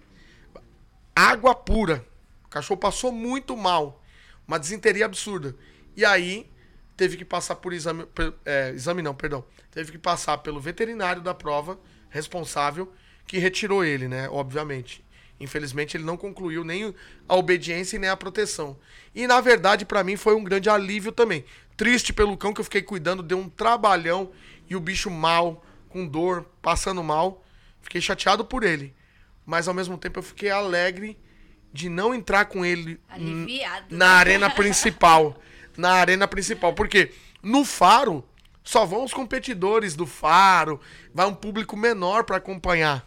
Água 1.15 1.55
pura. 1.55 2.05
O 2.45 2.49
cachorro 2.49 2.79
passou 2.79 3.11
muito 3.11 3.57
mal. 3.57 4.03
Uma 4.47 4.59
desinteria 4.59 5.05
absurda. 5.05 5.55
E 5.95 6.05
aí 6.05 6.49
teve 6.95 7.17
que 7.17 7.25
passar 7.25 7.55
por 7.55 7.73
exame, 7.73 8.05
per- 8.05 8.33
é, 8.45 8.71
exame 8.71 9.01
não, 9.01 9.15
perdão. 9.15 9.43
Teve 9.71 9.91
que 9.91 9.97
passar 9.97 10.37
pelo 10.39 10.59
veterinário 10.59 11.21
da 11.21 11.33
prova, 11.33 11.79
responsável, 12.09 12.93
que 13.25 13.37
retirou 13.39 13.83
ele, 13.83 14.07
né? 14.07 14.29
Obviamente. 14.29 15.03
Infelizmente 15.43 15.97
ele 15.97 16.03
não 16.03 16.17
concluiu 16.17 16.63
nem 16.63 16.93
a 17.27 17.35
obediência 17.35 17.97
e 17.97 17.99
nem 17.99 18.09
a 18.09 18.17
proteção. 18.17 18.77
E 19.13 19.27
na 19.27 19.39
verdade 19.41 19.85
para 19.85 20.03
mim 20.03 20.15
foi 20.15 20.35
um 20.35 20.43
grande 20.43 20.69
alívio 20.69 21.11
também. 21.11 21.45
Triste 21.75 22.13
pelo 22.13 22.37
cão 22.37 22.53
que 22.53 22.61
eu 22.61 22.65
fiquei 22.65 22.81
cuidando, 22.81 23.21
deu 23.21 23.37
um 23.37 23.49
trabalhão 23.49 24.31
e 24.69 24.75
o 24.75 24.79
bicho 24.79 25.09
mal, 25.09 25.63
com 25.89 26.07
dor, 26.07 26.45
passando 26.61 27.03
mal. 27.03 27.43
Fiquei 27.81 27.99
chateado 28.01 28.45
por 28.45 28.63
ele. 28.63 28.93
Mas 29.45 29.67
ao 29.67 29.73
mesmo 29.73 29.97
tempo 29.97 30.19
eu 30.19 30.23
fiquei 30.23 30.49
alegre 30.49 31.17
de 31.71 31.89
não 31.89 32.13
entrar 32.13 32.45
com 32.45 32.63
ele 32.63 32.99
Aliviado. 33.09 33.85
na 33.89 34.11
arena 34.11 34.49
principal. 34.49 35.35
Na 35.75 35.93
arena 35.93 36.27
principal. 36.27 36.73
Porque 36.73 37.11
no 37.41 37.65
Faro 37.65 38.23
só 38.63 38.85
vão 38.85 39.03
os 39.03 39.13
competidores 39.13 39.95
do 39.95 40.05
Faro, 40.05 40.79
vai 41.13 41.25
um 41.25 41.33
público 41.33 41.75
menor 41.75 42.23
para 42.23 42.37
acompanhar. 42.37 43.05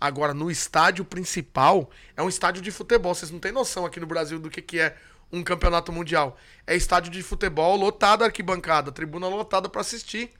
Agora, 0.00 0.32
no 0.32 0.50
estádio 0.50 1.04
principal, 1.04 1.90
é 2.16 2.22
um 2.22 2.28
estádio 2.28 2.62
de 2.62 2.70
futebol. 2.70 3.14
Vocês 3.14 3.30
não 3.30 3.40
têm 3.40 3.52
noção 3.52 3.84
aqui 3.84 3.98
no 3.98 4.06
Brasil 4.06 4.38
do 4.38 4.48
que, 4.48 4.62
que 4.62 4.78
é 4.78 4.96
um 5.32 5.42
campeonato 5.42 5.92
mundial. 5.92 6.38
É 6.66 6.76
estádio 6.76 7.10
de 7.10 7.22
futebol, 7.22 7.76
lotado 7.76 8.24
arquibancada, 8.24 8.92
tribuna 8.92 9.28
lotada 9.28 9.68
para 9.68 9.80
assistir. 9.80 10.30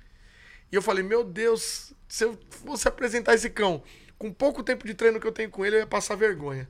E 0.71 0.77
eu 0.77 0.83
falei, 0.83 1.03
meu 1.03 1.25
Deus, 1.25 1.93
se 2.09 2.25
eu 2.25 2.39
fosse 2.51 2.87
apresentar 2.87 3.35
esse 3.35 3.51
cão 3.51 3.83
com 4.19 4.33
pouco 4.33 4.63
tempo 4.63 4.87
de 4.87 4.95
treino 4.95 5.21
que 5.21 5.27
eu 5.27 5.33
tenho 5.33 5.51
com 5.51 5.65
ele, 5.65 5.77
eu 5.77 5.81
ia 5.81 5.87
passar 5.87 6.15
vergonha. 6.15 6.69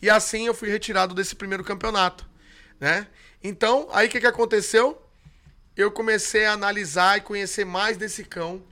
E 0.00 0.10
assim 0.10 0.46
eu 0.46 0.54
fui 0.54 0.68
retirado 0.68 1.14
desse 1.14 1.34
primeiro 1.34 1.64
campeonato, 1.64 2.28
né? 2.78 3.06
Então, 3.42 3.88
aí 3.92 4.08
o 4.08 4.10
que, 4.10 4.20
que 4.20 4.26
aconteceu? 4.26 5.02
Eu 5.76 5.90
comecei 5.90 6.46
a 6.46 6.52
analisar 6.52 7.18
e 7.18 7.20
conhecer 7.20 7.64
mais 7.64 7.96
desse 7.96 8.24
cão. 8.24 8.62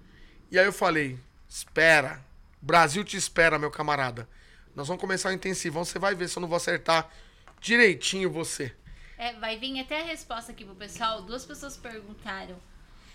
E 0.50 0.58
aí 0.58 0.64
eu 0.64 0.72
falei, 0.72 1.18
espera, 1.48 2.24
Brasil 2.64 3.04
te 3.04 3.14
espera, 3.14 3.58
meu 3.58 3.70
camarada. 3.70 4.26
Nós 4.74 4.88
vamos 4.88 4.98
começar 4.98 5.28
o 5.28 5.32
intensivão, 5.32 5.84
você 5.84 5.98
vai 5.98 6.14
ver 6.14 6.30
se 6.30 6.38
eu 6.38 6.40
não 6.40 6.48
vou 6.48 6.56
acertar 6.56 7.10
direitinho 7.60 8.30
você. 8.30 8.72
É, 9.18 9.34
vai 9.34 9.58
vir 9.58 9.78
até 9.78 10.00
a 10.00 10.04
resposta 10.04 10.50
aqui 10.50 10.64
pro 10.64 10.74
pessoal. 10.74 11.20
Duas 11.20 11.44
pessoas 11.44 11.76
perguntaram. 11.76 12.56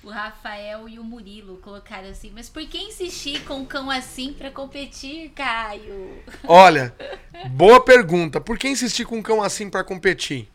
O 0.04 0.10
Rafael 0.12 0.88
e 0.88 1.00
o 1.00 1.04
Murilo 1.04 1.58
colocaram 1.58 2.10
assim, 2.10 2.32
mas 2.34 2.48
por 2.48 2.64
que 2.68 2.78
insistir 2.78 3.44
com 3.44 3.56
um 3.56 3.66
cão 3.66 3.90
assim 3.90 4.34
pra 4.34 4.52
competir, 4.52 5.32
Caio? 5.32 6.24
Olha, 6.48 6.96
boa 7.50 7.84
pergunta. 7.84 8.40
Por 8.40 8.56
que 8.56 8.70
insistir 8.70 9.04
com 9.04 9.18
um 9.18 9.24
cão 9.24 9.42
assim 9.42 9.68
pra 9.68 9.84
competir? 9.84 10.48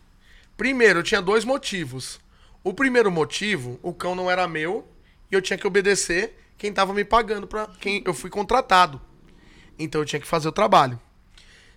Primeiro, 0.57 1.01
eu 1.01 1.03
tinha 1.03 1.21
dois 1.21 1.45
motivos. 1.45 2.21
O 2.63 2.73
primeiro 2.73 3.11
motivo, 3.11 3.77
o 3.83 3.93
cão 3.93 4.15
não 4.15 4.31
era 4.31 4.47
meu 4.47 4.89
e 5.31 5.35
eu 5.35 5.43
tinha 5.43 5.59
que 5.59 5.67
obedecer 5.67 6.44
quem 6.59 6.73
tava 6.73 6.93
me 6.95 7.05
pagando 7.05 7.47
para 7.47 7.67
quem 7.81 8.03
eu 8.07 8.15
fui 8.15 8.31
contratado. 8.31 9.01
Então 9.79 10.01
eu 10.01 10.05
tinha 10.05 10.21
que 10.21 10.27
fazer 10.27 10.49
o 10.49 10.53
trabalho. 10.53 11.01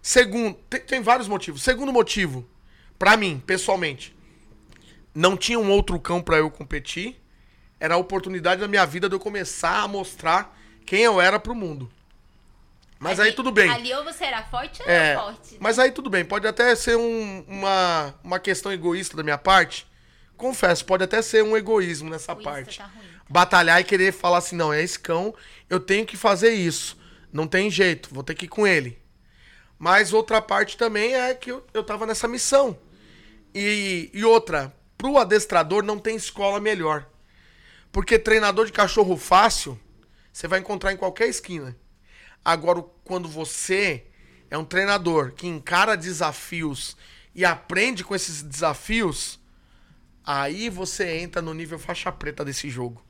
Segundo, 0.01 0.55
tem, 0.69 0.79
tem 0.81 1.01
vários 1.01 1.27
motivos. 1.27 1.61
Segundo 1.63 1.91
motivo, 1.91 2.47
pra 2.97 3.17
mim, 3.17 3.41
pessoalmente, 3.45 4.15
não 5.13 5.35
tinha 5.35 5.59
um 5.59 5.69
outro 5.71 5.99
cão 5.99 6.21
pra 6.21 6.37
eu 6.37 6.49
competir. 6.49 7.19
Era 7.79 7.95
a 7.95 7.97
oportunidade 7.97 8.61
da 8.61 8.67
minha 8.67 8.85
vida 8.85 9.07
de 9.09 9.15
eu 9.15 9.19
começar 9.19 9.81
a 9.81 9.87
mostrar 9.87 10.57
quem 10.85 11.01
eu 11.01 11.19
era 11.21 11.39
pro 11.39 11.53
mundo. 11.53 11.91
Mas 12.99 13.19
ali, 13.19 13.29
aí 13.29 13.35
tudo 13.35 13.51
bem. 13.51 13.69
Ali 13.69 13.93
ou 13.93 14.03
você 14.03 14.23
era 14.25 14.43
forte 14.45 14.81
ou 14.81 14.89
É, 14.89 15.09
era 15.11 15.21
forte. 15.21 15.57
mas 15.59 15.77
aí 15.77 15.91
tudo 15.91 16.09
bem. 16.09 16.25
Pode 16.25 16.47
até 16.47 16.73
ser 16.75 16.97
um- 16.97 17.45
uma, 17.47 18.15
uma 18.23 18.39
questão 18.39 18.71
egoísta 18.71 19.15
da 19.15 19.21
minha 19.21 19.37
parte. 19.37 19.85
Confesso, 20.35 20.83
pode 20.85 21.03
até 21.03 21.21
ser 21.21 21.43
um 21.43 21.55
egoísmo 21.55 22.09
nessa 22.09 22.33
O 22.33 22.41
parte. 22.41 22.77
tá 22.79 22.85
ruim. 22.85 23.05
Batalhar 23.29 23.81
e 23.81 23.83
querer 23.83 24.13
falar 24.13 24.37
assim, 24.37 24.55
não, 24.55 24.73
é 24.73 24.81
esse 24.81 24.97
cão, 24.99 25.33
eu 25.69 25.79
tenho 25.79 26.05
que 26.05 26.15
fazer 26.15 26.51
isso. 26.51 26.97
Não 27.31 27.47
tem 27.47 27.69
jeito, 27.69 28.13
vou 28.13 28.23
ter 28.23 28.35
que 28.35 28.45
ir 28.45 28.49
com 28.49 28.65
ele. 28.65 28.97
Mas 29.77 30.13
outra 30.13 30.41
parte 30.41 30.77
também 30.77 31.13
é 31.13 31.33
que 31.33 31.51
eu, 31.51 31.65
eu 31.73 31.83
tava 31.83 32.05
nessa 32.05 32.27
missão. 32.27 32.77
E, 33.53 34.09
e 34.13 34.23
outra, 34.23 34.73
pro 34.97 35.17
adestrador 35.17 35.83
não 35.83 35.99
tem 35.99 36.15
escola 36.15 36.59
melhor. 36.59 37.07
Porque 37.91 38.17
treinador 38.17 38.65
de 38.65 38.71
cachorro 38.71 39.17
fácil, 39.17 39.79
você 40.31 40.47
vai 40.47 40.59
encontrar 40.59 40.93
em 40.93 40.97
qualquer 40.97 41.27
esquina. 41.27 41.75
Agora, 42.43 42.83
quando 43.03 43.27
você 43.27 44.05
é 44.49 44.57
um 44.57 44.65
treinador 44.65 45.31
que 45.33 45.47
encara 45.47 45.97
desafios 45.97 46.95
e 47.35 47.43
aprende 47.45 48.03
com 48.03 48.15
esses 48.15 48.41
desafios, 48.41 49.39
aí 50.23 50.69
você 50.69 51.17
entra 51.17 51.41
no 51.41 51.53
nível 51.53 51.77
faixa 51.77 52.11
preta 52.11 52.43
desse 52.45 52.69
jogo. 52.69 53.06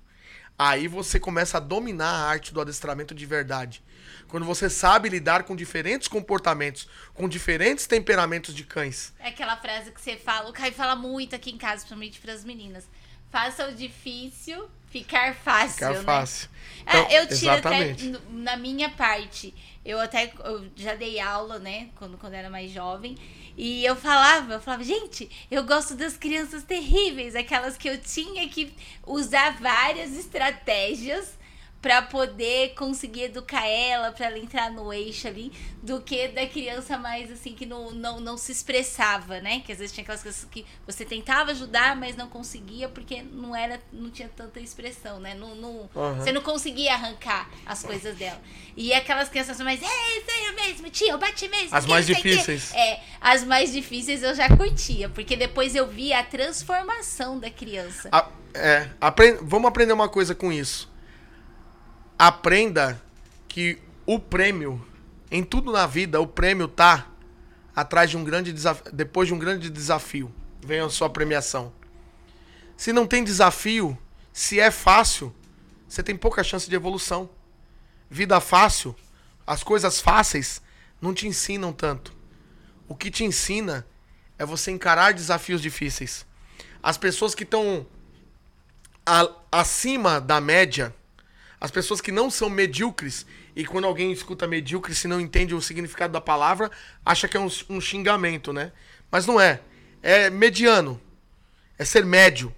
Aí 0.58 0.88
você 0.88 1.20
começa 1.20 1.58
a 1.58 1.60
dominar 1.60 2.10
a 2.10 2.28
arte 2.28 2.52
do 2.52 2.60
adestramento 2.60 3.14
de 3.14 3.26
verdade. 3.26 3.84
Quando 4.28 4.46
você 4.46 4.70
sabe 4.70 5.08
lidar 5.08 5.44
com 5.44 5.56
diferentes 5.56 6.08
comportamentos, 6.08 6.88
com 7.14 7.30
diferentes 7.30 7.86
temperamentos 7.86 8.56
de 8.56 8.64
cães. 8.64 9.14
É 9.20 9.30
aquela 9.30 9.56
frase 9.58 9.92
que 9.92 10.02
você 10.02 10.18
fala, 10.18 10.50
o 10.50 10.54
Caio 10.54 10.74
fala 10.74 10.96
muito 10.96 11.36
aqui 11.36 11.52
em 11.52 11.58
casa, 11.58 11.82
principalmente 11.82 12.20
para 12.20 12.34
as 12.34 12.44
meninas. 12.44 12.90
Faça 13.30 13.68
o 13.68 13.74
difícil 13.74 14.68
ficar 14.90 15.36
fácil. 15.36 15.74
Ficar 15.74 15.94
né? 15.94 16.02
fácil. 16.02 16.50
É, 16.86 16.90
Então, 16.90 17.12
eu 17.12 17.28
tiro 17.28 17.34
exatamente. 17.34 18.10
até 18.10 18.20
na 18.32 18.58
minha 18.58 18.90
parte. 18.90 19.54
Eu 19.86 20.00
até 20.00 20.34
eu 20.44 20.68
já 20.76 20.96
dei 20.96 21.20
aula, 21.20 21.60
né? 21.60 21.90
Quando, 21.96 22.18
quando 22.18 22.34
era 22.34 22.50
mais 22.50 22.72
jovem. 22.72 23.16
E 23.58 23.84
eu 23.84 23.96
falava, 23.96 24.54
eu 24.54 24.62
falava, 24.62 24.84
gente, 24.84 25.28
eu 25.50 25.64
gosto 25.64 25.96
das 25.96 26.16
crianças 26.16 26.64
terríveis, 26.64 27.36
aquelas 27.36 27.76
que 27.76 27.90
eu 27.90 27.98
tinha 28.00 28.48
que 28.48 28.72
usar 29.04 29.60
várias 29.60 30.16
estratégias 30.16 31.37
pra 31.88 32.02
poder 32.02 32.74
conseguir 32.74 33.24
educar 33.24 33.66
ela, 33.66 34.12
pra 34.12 34.26
ela 34.26 34.38
entrar 34.38 34.70
no 34.70 34.92
eixo 34.92 35.26
ali, 35.26 35.54
do 35.82 36.02
que 36.02 36.28
da 36.28 36.46
criança 36.46 36.98
mais 36.98 37.32
assim 37.32 37.54
que 37.54 37.66
não, 37.66 37.92
não, 37.92 38.20
não 38.20 38.36
se 38.36 38.52
expressava, 38.52 39.40
né? 39.40 39.62
Que 39.66 39.72
às 39.72 39.78
vezes 39.80 39.94
tinha 39.94 40.02
aquelas 40.04 40.20
crianças 40.20 40.46
que 40.52 40.66
você 40.86 41.06
tentava 41.06 41.52
ajudar, 41.52 41.96
mas 41.96 42.18
não 42.18 42.28
conseguia 42.28 42.90
porque 42.90 43.22
não 43.24 43.56
era, 43.56 43.80
não 43.94 44.12
tinha 44.12 44.28
tanta 44.36 44.60
expressão, 44.60 45.18
né? 45.22 45.34
Não, 45.34 45.56
não, 45.56 45.90
Aham. 45.96 46.16
Você 46.20 46.34
não 46.34 46.42
conseguia 46.42 46.94
arrancar 46.94 47.50
as 47.66 47.84
coisas 47.84 48.18
dela. 48.18 48.42
E 48.76 48.94
aquelas 48.94 49.30
crianças 49.30 49.58
mais, 49.62 49.82
é, 49.82 49.86
sério 49.86 50.56
mesmo, 50.58 50.90
tia, 50.90 51.12
eu 51.14 51.18
bati 51.18 51.48
mesmo. 51.48 51.70
As 51.74 51.86
mais 51.86 52.06
não 52.06 52.16
sei 52.16 52.20
o 52.20 52.24
quê." 52.24 52.30
difíceis. 52.32 52.74
É, 52.74 53.00
as 53.22 53.46
mais 53.46 53.72
difíceis 53.72 54.24
eu 54.24 54.36
já 54.36 54.50
curtia, 54.50 55.08
porque 55.08 55.38
depois 55.38 55.74
eu 55.74 55.88
via 55.88 56.20
a 56.20 56.24
transformação 56.24 57.40
da 57.40 57.50
criança. 57.50 58.10
A- 58.12 58.28
é, 58.54 58.90
apren- 59.00 59.38
vamos 59.42 59.70
aprender 59.70 59.94
uma 59.94 60.10
coisa 60.10 60.36
com 60.36 60.52
isso. 60.52 60.97
Aprenda 62.18 63.02
que 63.48 63.80
o 64.06 64.20
prêmio, 64.20 64.86
em 65.30 65.44
tudo 65.44 65.72
na 65.72 65.86
vida, 65.86 66.20
o 66.20 66.28
prêmio 66.28 66.68
tá 66.68 67.08
atrás 67.76 68.10
de 68.10 68.18
um 68.18 68.24
grande 68.24 68.52
desafio. 68.52 68.92
Depois 68.92 69.28
de 69.28 69.34
um 69.34 69.40
grande 69.40 69.70
desafio, 69.70 70.34
vem 70.64 70.80
a 70.80 70.90
sua 70.90 71.10
premiação. 71.10 71.72
Se 72.76 72.92
não 72.92 73.06
tem 73.06 73.24
desafio, 73.24 73.98
se 74.34 74.60
é 74.60 74.72
fácil, 74.72 75.36
você 75.88 76.02
tem 76.02 76.16
pouca 76.16 76.44
chance 76.44 76.70
de 76.70 76.76
evolução. 76.76 77.30
Vida 78.10 78.40
fácil, 78.40 78.96
as 79.46 79.64
coisas 79.64 80.00
fáceis 80.00 80.62
não 81.02 81.14
te 81.14 81.28
ensinam 81.28 81.72
tanto. 81.72 82.16
O 82.88 82.96
que 82.96 83.12
te 83.12 83.24
ensina 83.24 83.86
é 84.38 84.46
você 84.46 84.72
encarar 84.72 85.14
desafios 85.14 85.62
difíceis. 85.62 86.26
As 86.82 86.98
pessoas 86.98 87.36
que 87.36 87.44
estão 87.44 87.86
acima 89.52 90.20
da 90.20 90.40
média, 90.40 90.96
as 91.60 91.72
pessoas 91.72 92.00
que 92.02 92.12
não 92.12 92.30
são 92.30 92.50
medíocres, 92.50 93.26
e 93.56 93.66
quando 93.66 93.86
alguém 93.86 94.12
escuta 94.12 94.48
medíocre, 94.48 94.94
se 94.94 95.08
não 95.08 95.20
entende 95.20 95.56
o 95.56 95.62
significado 95.62 96.14
da 96.14 96.22
palavra, 96.22 96.70
acha 97.06 97.28
que 97.28 97.36
é 97.36 97.40
um, 97.40 97.50
um 97.70 97.82
xingamento, 97.82 98.54
né? 98.54 98.72
Mas 99.12 99.26
não 99.26 99.42
é. 99.42 99.62
É 100.04 100.30
mediano. 100.30 101.02
É 101.80 101.84
ser 101.86 102.06
médio. 102.06 102.54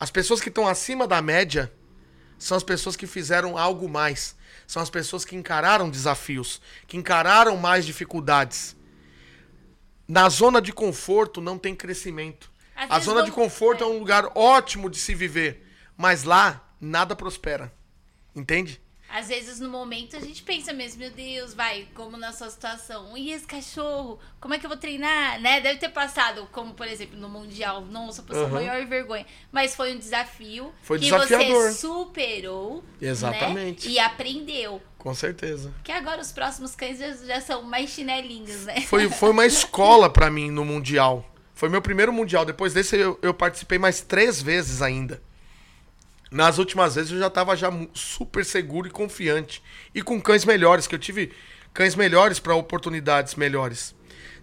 As 0.00 0.10
pessoas 0.10 0.40
que 0.40 0.48
estão 0.48 0.66
acima 0.66 1.06
da 1.06 1.22
média 1.22 1.72
são 2.38 2.56
as 2.56 2.62
pessoas 2.64 2.96
que 2.96 3.06
fizeram 3.06 3.56
algo 3.56 3.88
mais. 3.88 4.36
São 4.66 4.82
as 4.82 4.90
pessoas 4.90 5.24
que 5.24 5.34
encararam 5.36 5.88
desafios, 5.88 6.60
que 6.86 6.96
encararam 6.96 7.56
mais 7.56 7.86
dificuldades. 7.86 8.76
Na 10.06 10.28
zona 10.28 10.60
de 10.60 10.72
conforto 10.72 11.40
não 11.40 11.58
tem 11.58 11.74
crescimento. 11.74 12.50
Às 12.74 12.90
A 12.90 12.98
zona 13.00 13.22
de 13.22 13.30
vamos- 13.30 13.44
conforto 13.52 13.84
é. 13.84 13.86
um 13.86 13.98
lugar 13.98 14.30
ótimo 14.34 14.88
de 14.88 14.98
se 14.98 15.14
viver, 15.14 15.66
mas 15.96 16.22
lá 16.24 16.64
nada 16.80 17.14
prospera. 17.16 17.72
Entende? 18.34 18.80
Às 19.10 19.28
vezes 19.28 19.58
no 19.58 19.70
momento 19.70 20.16
a 20.16 20.20
gente 20.20 20.42
pensa 20.42 20.70
mesmo, 20.70 21.00
meu 21.00 21.10
Deus, 21.10 21.54
vai, 21.54 21.88
como 21.94 22.18
na 22.18 22.30
sua 22.30 22.50
situação, 22.50 23.16
e 23.16 23.32
esse 23.32 23.46
cachorro, 23.46 24.18
como 24.38 24.52
é 24.52 24.58
que 24.58 24.66
eu 24.66 24.68
vou 24.68 24.76
treinar, 24.78 25.40
né? 25.40 25.62
Deve 25.62 25.78
ter 25.78 25.88
passado, 25.88 26.46
como 26.52 26.74
por 26.74 26.86
exemplo 26.86 27.18
no 27.18 27.26
Mundial, 27.26 27.80
nossa, 27.86 28.22
passou 28.22 28.44
Aham. 28.44 28.52
maior 28.56 28.84
vergonha. 28.86 29.24
Mas 29.50 29.74
foi 29.74 29.94
um 29.94 29.98
desafio 29.98 30.70
Foi 30.82 30.98
que 30.98 31.06
desafiador. 31.06 31.70
você 31.70 31.72
superou, 31.78 32.84
Exatamente. 33.00 33.88
né? 33.88 33.94
E 33.94 33.98
aprendeu. 33.98 34.82
Com 34.98 35.14
certeza. 35.14 35.72
Que 35.82 35.90
agora 35.92 36.20
os 36.20 36.30
próximos 36.30 36.74
cães 36.74 36.98
já, 36.98 37.10
já 37.12 37.40
são 37.40 37.62
mais 37.62 37.88
chinelinhos, 37.88 38.66
né? 38.66 38.82
Foi, 38.82 39.08
foi 39.08 39.30
uma 39.30 39.46
escola 39.46 40.10
pra 40.10 40.30
mim 40.30 40.50
no 40.50 40.66
Mundial. 40.66 41.24
Foi 41.54 41.70
meu 41.70 41.80
primeiro 41.80 42.12
Mundial. 42.12 42.44
Depois 42.44 42.74
desse 42.74 42.96
eu, 42.96 43.18
eu 43.22 43.32
participei 43.32 43.78
mais 43.78 44.02
três 44.02 44.42
vezes 44.42 44.82
ainda. 44.82 45.22
Nas 46.30 46.58
últimas 46.58 46.94
vezes 46.94 47.10
eu 47.10 47.18
já 47.18 47.30
tava 47.30 47.56
já 47.56 47.70
super 47.94 48.44
seguro 48.44 48.86
e 48.86 48.90
confiante. 48.90 49.62
E 49.94 50.02
com 50.02 50.20
cães 50.20 50.44
melhores, 50.44 50.86
que 50.86 50.94
eu 50.94 50.98
tive 50.98 51.32
cães 51.72 51.94
melhores 51.94 52.38
para 52.38 52.54
oportunidades 52.54 53.34
melhores. 53.34 53.94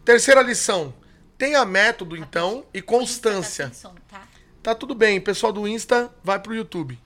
Terceira 0.03 0.41
lição. 0.41 0.93
Tenha 1.37 1.65
método, 1.65 2.15
então, 2.15 2.65
e 2.73 2.81
constância. 2.81 3.69
Tá 4.09 4.21
tá? 4.63 4.73
Tudo 4.75 4.95
bem, 4.95 5.19
pessoal 5.19 5.51
do 5.51 5.67
Insta 5.67 6.13
vai 6.23 6.39
pro 6.39 6.55
YouTube. 6.55 6.97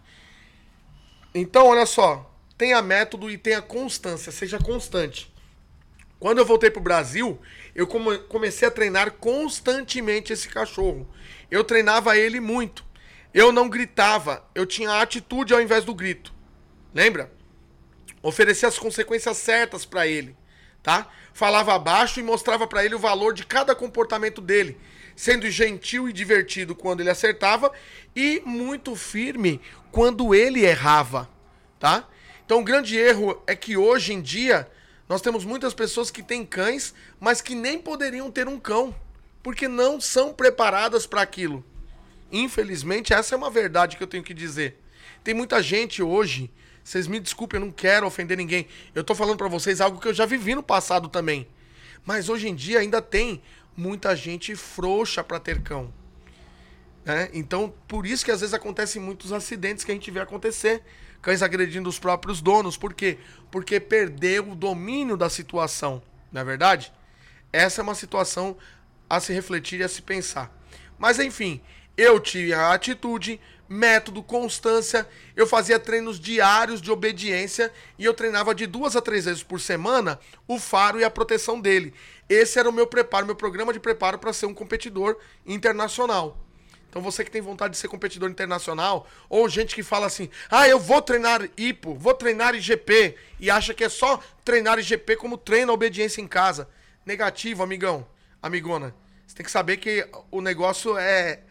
Então, 1.34 1.68
olha 1.68 1.86
só, 1.86 2.32
tenha 2.58 2.82
método 2.82 3.30
e 3.30 3.38
tenha 3.38 3.62
constância, 3.62 4.32
seja 4.32 4.60
constante. 4.60 5.34
Quando 6.20 6.40
eu 6.40 6.46
voltei 6.46 6.70
pro 6.70 6.82
Brasil, 6.82 7.40
eu 7.74 7.88
come- 7.88 8.18
comecei 8.20 8.68
a 8.68 8.72
treinar 8.72 9.12
constantemente 9.14 10.34
esse 10.34 10.50
cachorro. 10.50 11.10
Eu 11.50 11.64
treinava 11.64 12.18
ele 12.18 12.40
muito. 12.40 12.84
Eu 13.34 13.52
não 13.52 13.70
gritava, 13.70 14.44
eu 14.56 14.66
tinha 14.66 15.02
atitude 15.02 15.54
ao 15.54 15.62
invés 15.62 15.86
do 15.86 15.94
grito. 15.94 16.34
Lembra? 16.94 17.32
Oferecia 18.24 18.68
as 18.68 18.80
consequências 18.80 19.38
certas 19.38 19.86
pra 19.86 20.08
ele, 20.08 20.36
tá? 20.82 21.08
Falava 21.32 21.78
baixo 21.78 22.20
e 22.20 22.24
mostrava 22.24 22.66
pra 22.68 22.84
ele 22.84 22.96
o 22.96 23.00
valor 23.00 23.34
de 23.34 23.46
cada 23.46 23.76
comportamento 23.76 24.42
dele, 24.42 24.78
sendo 25.16 25.50
gentil 25.50 26.10
e 26.10 26.14
divertido 26.14 26.76
quando 26.76 27.02
ele 27.02 27.10
acertava 27.10 27.72
e 28.16 28.42
muito 28.46 28.96
firme 28.96 29.62
quando 29.92 30.34
ele 30.34 30.66
errava, 30.66 31.30
tá? 31.80 32.08
Então 32.46 32.62
o 32.62 32.64
grande 32.64 32.98
erro 32.98 33.42
é 33.46 33.56
que 33.56 33.78
hoje 33.78 34.12
em 34.12 34.22
dia 34.22 34.68
nós 35.08 35.22
temos 35.22 35.46
muitas 35.46 35.74
pessoas 35.74 36.10
que 36.10 36.24
têm 36.24 36.44
cães, 36.44 36.96
mas 37.20 37.42
que 37.42 37.54
nem 37.54 37.78
poderiam 37.80 38.32
ter 38.32 38.48
um 38.48 38.60
cão, 38.60 38.94
porque 39.42 39.68
não 39.68 40.02
são 40.02 40.34
preparadas 40.34 41.06
para 41.06 41.22
aquilo. 41.22 41.64
Infelizmente, 42.32 43.14
essa 43.14 43.36
é 43.36 43.38
uma 43.38 43.50
verdade 43.50 43.98
que 43.98 44.04
eu 44.04 44.08
tenho 44.08 44.24
que 44.24 44.34
dizer. 44.34 44.82
Tem 45.24 45.34
muita 45.34 45.62
gente 45.62 46.02
hoje, 46.02 46.52
vocês 46.84 47.08
me 47.08 47.20
desculpem, 47.20 47.60
eu 47.60 47.66
não 47.66 47.72
quero 47.72 48.08
ofender 48.08 48.38
ninguém. 48.38 48.68
Eu 48.96 49.04
tô 49.04 49.14
falando 49.14 49.38
pra 49.38 49.48
vocês 49.48 49.82
algo 49.82 50.00
que 50.00 50.08
eu 50.08 50.14
já 50.14 50.26
vivi 50.26 50.56
no 50.56 50.64
passado 50.64 51.10
também. 51.10 51.48
Mas 52.06 52.30
hoje 52.30 52.48
em 52.48 52.56
dia 52.56 52.80
ainda 52.80 53.02
tem 53.02 53.42
muita 53.76 54.16
gente 54.16 54.56
frouxa 54.56 55.24
pra 55.24 55.40
ter 55.40 55.62
cão. 55.62 55.94
né? 57.06 57.30
Então, 57.34 57.74
por 57.88 58.06
isso 58.06 58.24
que 58.26 58.32
às 58.32 58.42
vezes 58.42 58.54
acontecem 58.54 59.02
muitos 59.02 59.32
acidentes 59.32 59.84
que 59.84 59.92
a 59.92 59.94
gente 59.94 60.10
vê 60.12 60.20
acontecer. 60.20 60.84
Cães 61.22 61.42
agredindo 61.42 61.90
os 61.90 62.00
próprios 62.00 62.42
donos. 62.42 62.78
Por 62.78 62.94
quê? 62.94 63.18
Porque 63.52 63.80
perdeu 63.80 64.52
o 64.52 64.56
domínio 64.56 65.18
da 65.18 65.30
situação. 65.30 66.02
Não 66.32 66.42
é 66.42 66.44
verdade? 66.44 66.94
Essa 67.52 67.82
é 67.82 67.84
uma 67.84 67.96
situação 67.96 68.56
a 69.10 69.20
se 69.20 69.34
refletir 69.34 69.80
e 69.80 69.84
a 69.84 69.90
se 69.90 70.02
pensar. 70.02 70.56
Mas 70.98 71.20
enfim, 71.20 71.62
eu 71.98 72.20
tinha 72.20 72.72
atitude, 72.72 73.40
método, 73.68 74.24
constância. 74.24 75.08
Eu 75.36 75.46
fazia 75.46 75.80
treinos 75.80 76.20
diários 76.20 76.82
de 76.82 76.92
obediência 76.92 77.72
e 77.98 78.06
eu 78.06 78.14
treinava 78.14 78.56
de 78.56 78.66
duas 78.66 78.96
a 78.96 79.02
três 79.02 79.26
vezes 79.26 79.44
por 79.44 79.62
semana 79.62 80.20
o 80.48 80.60
faro 80.60 81.00
e 81.00 81.04
a 81.04 81.10
proteção 81.10 81.62
dele. 81.62 81.94
Esse 82.28 82.60
era 82.60 82.70
o 82.70 82.74
meu 82.74 82.88
preparo, 82.88 83.26
meu 83.26 83.36
programa 83.36 83.72
de 83.72 83.80
preparo 83.80 84.18
para 84.18 84.34
ser 84.34 84.48
um 84.48 84.54
competidor 84.54 85.18
internacional. 85.46 86.38
Então 86.90 87.02
você 87.04 87.24
que 87.24 87.30
tem 87.30 87.42
vontade 87.42 87.74
de 87.74 87.80
ser 87.80 87.88
competidor 87.88 88.30
internacional, 88.32 89.08
ou 89.30 89.48
gente 89.48 89.76
que 89.76 89.84
fala 89.84 90.08
assim, 90.08 90.28
ah, 90.50 90.68
eu 90.68 90.80
vou 90.80 91.02
treinar 91.02 91.48
IPO, 91.56 91.94
vou 91.94 92.16
treinar 92.16 92.56
IGP, 92.56 93.16
e 93.40 93.50
acha 93.52 93.76
que 93.76 93.84
é 93.84 93.90
só 93.90 94.20
treinar 94.44 94.80
IGP 94.80 95.16
como 95.16 95.38
treina 95.38 95.72
a 95.72 95.76
obediência 95.76 96.20
em 96.20 96.28
casa. 96.28 96.68
Negativo, 97.06 97.62
amigão, 97.62 98.08
amigona. 98.42 98.96
Você 99.26 99.36
tem 99.36 99.46
que 99.46 99.52
saber 99.52 99.78
que 99.78 100.08
o 100.32 100.42
negócio 100.42 100.98
é, 100.98 101.42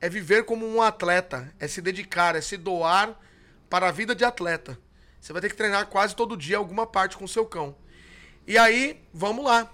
é 0.00 0.08
viver 0.08 0.44
como 0.44 0.66
um 0.66 0.82
atleta, 0.82 1.52
é 1.58 1.66
se 1.66 1.80
dedicar, 1.80 2.36
é 2.36 2.40
se 2.40 2.56
doar 2.56 3.18
para 3.68 3.88
a 3.88 3.92
vida 3.92 4.14
de 4.14 4.24
atleta. 4.24 4.78
Você 5.20 5.32
vai 5.32 5.42
ter 5.42 5.48
que 5.48 5.56
treinar 5.56 5.86
quase 5.86 6.14
todo 6.14 6.36
dia 6.36 6.56
alguma 6.56 6.86
parte 6.86 7.16
com 7.16 7.24
o 7.24 7.28
seu 7.28 7.44
cão. 7.46 7.76
E 8.46 8.56
aí, 8.56 9.02
vamos 9.12 9.44
lá. 9.44 9.70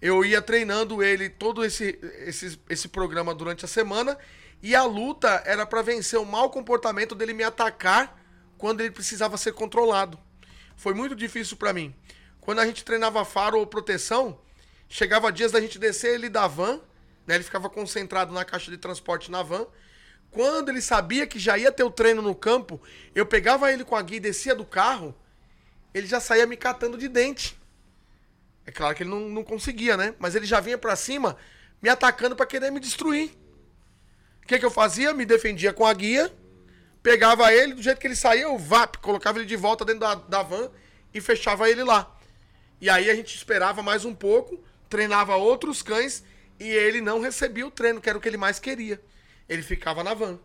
Eu 0.00 0.24
ia 0.24 0.42
treinando 0.42 1.02
ele 1.02 1.28
todo 1.28 1.64
esse, 1.64 1.98
esse, 2.26 2.60
esse 2.68 2.88
programa 2.88 3.34
durante 3.34 3.64
a 3.64 3.68
semana 3.68 4.18
e 4.62 4.74
a 4.74 4.84
luta 4.84 5.42
era 5.46 5.64
para 5.64 5.82
vencer 5.82 6.18
o 6.18 6.24
mau 6.24 6.50
comportamento 6.50 7.14
dele 7.14 7.32
me 7.32 7.42
atacar 7.42 8.18
quando 8.58 8.80
ele 8.80 8.90
precisava 8.90 9.38
ser 9.38 9.52
controlado. 9.52 10.18
Foi 10.76 10.92
muito 10.92 11.14
difícil 11.14 11.56
para 11.56 11.72
mim. 11.72 11.94
Quando 12.40 12.58
a 12.60 12.66
gente 12.66 12.84
treinava 12.84 13.24
faro 13.24 13.58
ou 13.58 13.66
proteção, 13.66 14.38
chegava 14.88 15.32
dias 15.32 15.52
da 15.52 15.60
gente 15.60 15.78
descer 15.78 16.14
ele 16.14 16.28
da 16.28 16.46
van, 16.46 16.80
né? 17.30 17.36
Ele 17.36 17.44
ficava 17.44 17.70
concentrado 17.70 18.32
na 18.32 18.44
caixa 18.44 18.70
de 18.70 18.76
transporte 18.76 19.30
na 19.30 19.42
van. 19.42 19.66
Quando 20.30 20.68
ele 20.68 20.82
sabia 20.82 21.26
que 21.26 21.38
já 21.38 21.56
ia 21.56 21.72
ter 21.72 21.82
o 21.82 21.90
treino 21.90 22.20
no 22.20 22.34
campo, 22.34 22.80
eu 23.14 23.24
pegava 23.24 23.72
ele 23.72 23.84
com 23.84 23.96
a 23.96 24.02
guia 24.02 24.18
e 24.18 24.20
descia 24.20 24.54
do 24.54 24.64
carro, 24.64 25.14
ele 25.94 26.06
já 26.06 26.20
saía 26.20 26.46
me 26.46 26.56
catando 26.56 26.98
de 26.98 27.08
dente. 27.08 27.58
É 28.66 28.70
claro 28.70 28.94
que 28.94 29.02
ele 29.02 29.10
não, 29.10 29.28
não 29.28 29.42
conseguia, 29.42 29.96
né? 29.96 30.14
Mas 30.18 30.34
ele 30.34 30.46
já 30.46 30.60
vinha 30.60 30.78
para 30.78 30.94
cima 30.94 31.36
me 31.82 31.88
atacando 31.88 32.36
para 32.36 32.46
querer 32.46 32.70
me 32.70 32.78
destruir 32.78 33.40
que, 34.50 34.58
que 34.58 34.66
eu 34.66 34.70
fazia? 34.70 35.14
Me 35.14 35.24
defendia 35.24 35.72
com 35.72 35.86
a 35.86 35.94
guia, 35.94 36.32
pegava 37.02 37.52
ele, 37.52 37.74
do 37.74 37.82
jeito 37.82 38.00
que 38.00 38.06
ele 38.06 38.16
saía, 38.16 38.42
eu 38.42 38.58
vap, 38.58 38.96
colocava 38.98 39.38
ele 39.38 39.46
de 39.46 39.54
volta 39.54 39.84
dentro 39.84 40.00
da, 40.00 40.14
da 40.16 40.42
van 40.42 40.70
e 41.14 41.20
fechava 41.20 41.70
ele 41.70 41.84
lá. 41.84 42.16
E 42.80 42.90
aí 42.90 43.08
a 43.08 43.14
gente 43.14 43.36
esperava 43.36 43.80
mais 43.80 44.04
um 44.04 44.12
pouco, 44.12 44.58
treinava 44.88 45.36
outros 45.36 45.82
cães 45.82 46.24
e 46.60 46.68
ele 46.68 47.00
não 47.00 47.20
recebia 47.20 47.66
o 47.66 47.70
treino, 47.70 48.02
que 48.02 48.08
era 48.08 48.18
o 48.18 48.20
que 48.20 48.28
ele 48.28 48.36
mais 48.36 48.58
queria. 48.58 49.02
Ele 49.48 49.62
ficava 49.62 50.04
na 50.04 50.12
van. 50.12 50.38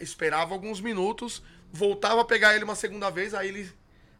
Esperava 0.00 0.54
alguns 0.54 0.80
minutos, 0.80 1.42
voltava 1.72 2.20
a 2.20 2.24
pegar 2.24 2.54
ele 2.54 2.62
uma 2.62 2.76
segunda 2.76 3.10
vez, 3.10 3.34
aí 3.34 3.48
ele 3.48 3.72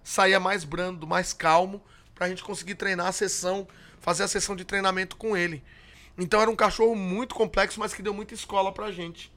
saía 0.02 0.40
mais 0.40 0.64
brando, 0.64 1.06
mais 1.06 1.32
calmo, 1.32 1.80
pra 2.12 2.28
gente 2.28 2.42
conseguir 2.42 2.74
treinar 2.74 3.06
a 3.06 3.12
sessão, 3.12 3.68
fazer 4.00 4.24
a 4.24 4.28
sessão 4.28 4.56
de 4.56 4.64
treinamento 4.64 5.16
com 5.16 5.36
ele. 5.36 5.62
Então 6.18 6.40
era 6.40 6.50
um 6.50 6.56
cachorro 6.56 6.96
muito 6.96 7.34
complexo, 7.34 7.78
mas 7.78 7.94
que 7.94 8.02
deu 8.02 8.12
muita 8.12 8.34
escola 8.34 8.72
pra 8.72 8.90
gente. 8.90 9.32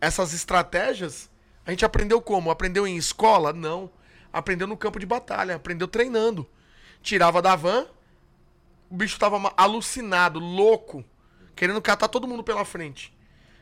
Essas 0.00 0.34
estratégias, 0.34 1.30
a 1.64 1.70
gente 1.70 1.84
aprendeu 1.84 2.20
como? 2.20 2.50
Aprendeu 2.50 2.86
em 2.86 2.96
escola? 2.96 3.52
Não. 3.52 3.90
Aprendeu 4.32 4.66
no 4.66 4.76
campo 4.76 4.98
de 4.98 5.06
batalha, 5.06 5.54
aprendeu 5.54 5.86
treinando. 5.86 6.48
Tirava 7.02 7.40
da 7.40 7.54
van, 7.54 7.86
o 8.90 8.96
bicho 8.96 9.18
tava 9.18 9.52
alucinado, 9.56 10.38
louco, 10.38 11.04
querendo 11.54 11.80
catar 11.82 12.08
todo 12.08 12.28
mundo 12.28 12.44
pela 12.44 12.64
frente. 12.64 13.14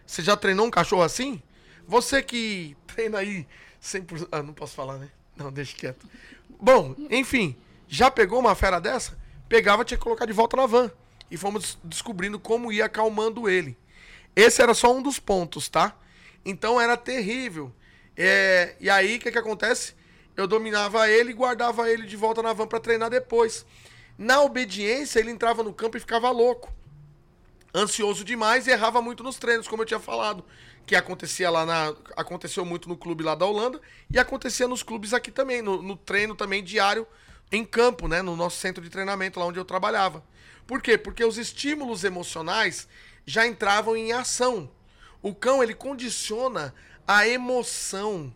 Você 0.06 0.22
já 0.22 0.36
treinou 0.36 0.66
um 0.66 0.70
cachorro 0.70 1.02
assim? 1.02 1.42
Você 1.86 2.22
que 2.22 2.76
treina 2.86 3.18
aí 3.18 3.46
100%. 3.82 4.28
Ah, 4.30 4.42
não 4.42 4.54
posso 4.54 4.74
falar, 4.74 4.98
né? 4.98 5.10
Não, 5.36 5.50
deixa 5.50 5.76
quieto. 5.76 6.06
Bom, 6.60 6.94
enfim, 7.10 7.56
já 7.88 8.10
pegou 8.10 8.38
uma 8.38 8.54
fera 8.54 8.80
dessa? 8.80 9.18
Pegava, 9.48 9.84
tinha 9.84 9.98
que 9.98 10.04
colocar 10.04 10.26
de 10.26 10.32
volta 10.32 10.56
na 10.56 10.66
van 10.66 10.90
e 11.30 11.36
fomos 11.36 11.78
descobrindo 11.82 12.38
como 12.38 12.70
ia 12.70 12.84
acalmando 12.84 13.48
ele. 13.48 13.76
Esse 14.36 14.62
era 14.62 14.74
só 14.74 14.94
um 14.94 15.02
dos 15.02 15.18
pontos, 15.18 15.68
tá? 15.68 15.96
Então 16.44 16.80
era 16.80 16.96
terrível. 16.96 17.72
É, 18.16 18.76
e 18.80 18.88
aí, 18.90 19.16
o 19.16 19.20
que, 19.20 19.32
que 19.32 19.38
acontece? 19.38 19.94
Eu 20.36 20.46
dominava 20.46 21.08
ele 21.08 21.30
e 21.30 21.34
guardava 21.34 21.90
ele 21.90 22.06
de 22.06 22.16
volta 22.16 22.42
na 22.42 22.52
van 22.52 22.66
para 22.66 22.80
treinar 22.80 23.10
depois. 23.10 23.66
Na 24.16 24.42
obediência, 24.42 25.20
ele 25.20 25.30
entrava 25.30 25.62
no 25.62 25.72
campo 25.72 25.96
e 25.96 26.00
ficava 26.00 26.30
louco. 26.30 26.72
Ansioso 27.74 28.24
demais 28.24 28.66
e 28.66 28.70
errava 28.70 29.00
muito 29.00 29.22
nos 29.22 29.36
treinos, 29.36 29.66
como 29.66 29.82
eu 29.82 29.86
tinha 29.86 30.00
falado. 30.00 30.44
Que 30.86 30.94
acontecia 30.94 31.48
lá 31.48 31.64
na. 31.64 31.94
Aconteceu 32.16 32.64
muito 32.64 32.88
no 32.88 32.96
clube 32.96 33.24
lá 33.24 33.34
da 33.34 33.46
Holanda 33.46 33.80
e 34.10 34.18
acontecia 34.18 34.68
nos 34.68 34.82
clubes 34.82 35.14
aqui 35.14 35.30
também, 35.30 35.62
no, 35.62 35.80
no 35.80 35.96
treino 35.96 36.34
também 36.34 36.62
diário 36.62 37.06
em 37.50 37.64
campo, 37.64 38.08
né? 38.08 38.22
No 38.22 38.36
nosso 38.36 38.58
centro 38.58 38.82
de 38.82 38.90
treinamento, 38.90 39.38
lá 39.38 39.46
onde 39.46 39.58
eu 39.58 39.64
trabalhava. 39.64 40.24
Por 40.66 40.80
quê? 40.80 40.96
Porque 40.96 41.24
os 41.24 41.38
estímulos 41.38 42.04
emocionais 42.04 42.88
já 43.26 43.46
entravam 43.46 43.96
em 43.96 44.12
ação. 44.12 44.70
O 45.20 45.34
cão, 45.34 45.62
ele 45.62 45.74
condiciona 45.74 46.74
a 47.06 47.26
emoção. 47.26 48.32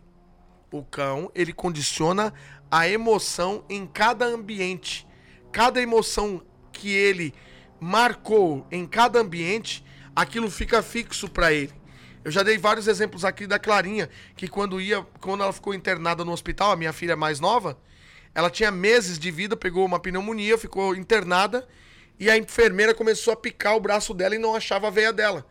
O 0.71 0.83
cão, 0.83 1.31
ele 1.33 1.53
condiciona 1.53 2.33
a 2.69 2.87
emoção 2.87 3.63
em 3.69 3.87
cada 3.87 4.25
ambiente. 4.25 5.06
Cada 5.57 5.81
emoção 5.81 6.43
que 6.71 6.91
ele 6.91 7.33
marcou 7.79 8.67
em 8.69 8.85
cada 8.85 9.19
ambiente, 9.19 9.83
aquilo 10.15 10.51
fica 10.51 10.83
fixo 10.83 11.27
para 11.27 11.51
ele. 11.51 11.73
Eu 12.23 12.29
já 12.29 12.43
dei 12.43 12.59
vários 12.59 12.87
exemplos 12.87 13.25
aqui 13.25 13.47
da 13.47 13.57
Clarinha, 13.57 14.07
que 14.35 14.47
quando 14.47 14.79
ia, 14.79 15.01
quando 15.19 15.41
ela 15.41 15.51
ficou 15.51 15.73
internada 15.73 16.23
no 16.23 16.31
hospital, 16.31 16.69
a 16.69 16.75
minha 16.75 16.93
filha 16.93 17.15
mais 17.15 17.39
nova, 17.39 17.75
ela 18.35 18.51
tinha 18.51 18.69
meses 18.69 19.17
de 19.17 19.31
vida, 19.31 19.57
pegou 19.57 19.83
uma 19.83 19.99
pneumonia, 19.99 20.59
ficou 20.59 20.95
internada 20.95 21.67
e 22.19 22.29
a 22.29 22.37
enfermeira 22.37 22.93
começou 22.93 23.33
a 23.33 23.35
picar 23.35 23.75
o 23.75 23.79
braço 23.79 24.13
dela 24.13 24.35
e 24.35 24.37
não 24.37 24.53
achava 24.53 24.89
a 24.89 24.91
veia 24.91 25.11
dela. 25.11 25.43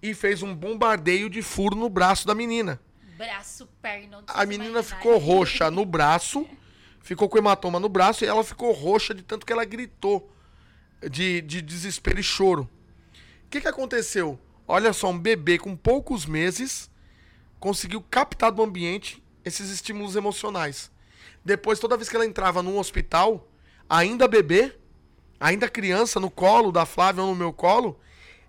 E 0.00 0.14
fez 0.14 0.40
um 0.40 0.54
bombardeio 0.54 1.28
de 1.28 1.42
furo 1.42 1.74
no 1.74 1.88
braço 1.88 2.28
da 2.28 2.34
menina. 2.36 2.80
Braço, 3.18 3.66
perna. 3.82 4.22
A 4.28 4.46
menina 4.46 4.84
ficou 4.84 5.18
roxa 5.18 5.68
no 5.68 5.84
braço, 5.84 6.46
ficou 7.02 7.28
com 7.28 7.38
hematoma 7.38 7.78
no 7.80 7.88
braço 7.88 8.24
e 8.24 8.28
ela 8.28 8.44
ficou 8.44 8.72
roxa 8.72 9.14
de 9.14 9.22
tanto 9.22 9.44
que 9.44 9.52
ela 9.52 9.64
gritou 9.64 10.30
de, 11.10 11.40
de 11.42 11.60
desespero 11.60 12.20
e 12.20 12.22
choro. 12.22 12.68
O 13.46 13.50
que, 13.50 13.60
que 13.60 13.68
aconteceu? 13.68 14.38
Olha 14.66 14.92
só, 14.92 15.10
um 15.10 15.18
bebê 15.18 15.58
com 15.58 15.76
poucos 15.76 16.24
meses 16.24 16.90
conseguiu 17.58 18.00
captar 18.02 18.50
do 18.50 18.62
ambiente 18.62 19.22
esses 19.44 19.70
estímulos 19.70 20.16
emocionais. 20.16 20.90
Depois, 21.44 21.78
toda 21.78 21.96
vez 21.96 22.08
que 22.08 22.16
ela 22.16 22.26
entrava 22.26 22.62
num 22.62 22.78
hospital, 22.78 23.48
ainda 23.88 24.28
bebê, 24.28 24.74
ainda 25.38 25.68
criança, 25.68 26.20
no 26.20 26.30
colo 26.30 26.70
da 26.70 26.86
Flávia 26.86 27.22
ou 27.22 27.30
no 27.30 27.36
meu 27.36 27.52
colo, 27.52 27.98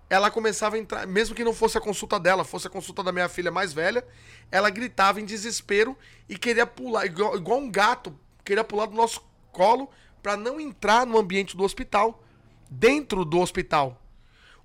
ela 0.10 0.30
começava 0.30 0.76
a 0.76 0.80
entrar, 0.80 1.08
mesmo 1.08 1.36
que 1.36 1.44
não 1.44 1.54
fosse 1.54 1.78
a 1.78 1.82
consulta 1.82 2.20
dela, 2.20 2.44
fosse 2.44 2.68
a 2.68 2.70
consulta 2.70 3.04
da 3.04 3.12
minha 3.12 3.28
filha 3.28 3.52
mais 3.52 3.74
velha, 3.74 4.06
ela 4.52 4.70
gritava 4.70 5.20
em 5.20 5.26
desespero 5.26 5.98
e 6.30 6.38
queria 6.38 6.68
pular, 6.68 7.06
igual, 7.06 7.36
igual 7.36 7.60
um 7.60 7.70
gato, 7.70 8.18
queria 8.44 8.64
pular 8.64 8.86
do 8.86 8.96
nosso 8.96 9.24
colo 9.52 9.90
para 10.22 10.38
não 10.38 10.60
entrar 10.60 11.06
no 11.06 11.18
ambiente 11.18 11.56
do 11.56 11.64
hospital, 11.64 12.24
dentro 12.70 13.26
do 13.26 13.40
hospital. 13.40 14.02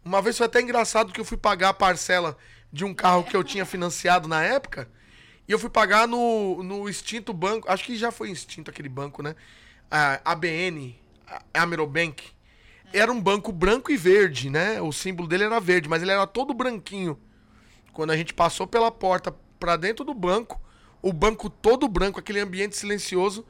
Uma 0.05 0.23
vez 0.23 0.37
foi 0.39 0.47
até 0.47 0.61
engraçado 0.61 1.13
que 1.13 1.21
eu 1.21 1.25
fui 1.25 1.37
pagar 1.37 1.71
a 1.71 1.75
parcela 1.75 2.37
de 2.73 2.85
um 2.85 2.95
carro 2.95 3.25
que 3.25 3.37
eu 3.37 3.43
tinha 3.43 3.65
financiado 3.65 4.29
na 4.29 4.43
época, 4.43 4.89
e 5.47 5.53
eu 5.53 5.59
fui 5.59 5.71
pagar 5.71 6.07
no, 6.07 6.63
no 6.63 6.89
extinto 6.89 7.33
banco, 7.33 7.71
acho 7.71 7.85
que 7.85 7.97
já 7.97 8.13
foi 8.13 8.31
extinto 8.31 8.71
aquele 8.71 8.89
banco, 8.89 9.23
né? 9.23 9.35
A 9.91 10.21
ABN, 10.33 10.95
Amerobank, 11.55 12.23
era 12.93 13.11
um 13.11 13.21
banco 13.21 13.51
branco 13.51 13.91
e 13.91 13.97
verde, 13.97 14.51
né? 14.51 14.81
O 14.83 14.93
símbolo 14.93 15.27
dele 15.27 15.45
era 15.45 15.59
verde, 15.59 15.89
mas 15.89 16.03
ele 16.03 16.11
era 16.11 16.27
todo 16.27 16.53
branquinho. 16.53 17.19
Quando 17.93 18.11
a 18.11 18.17
gente 18.17 18.35
passou 18.35 18.67
pela 18.67 18.91
porta 18.91 19.35
para 19.59 19.77
dentro 19.77 20.05
do 20.05 20.13
banco, 20.13 20.61
o 21.01 21.13
banco 21.13 21.49
todo 21.49 21.89
branco, 21.89 22.21
aquele 22.21 22.41
ambiente 22.41 22.77
silencioso, 22.77 23.47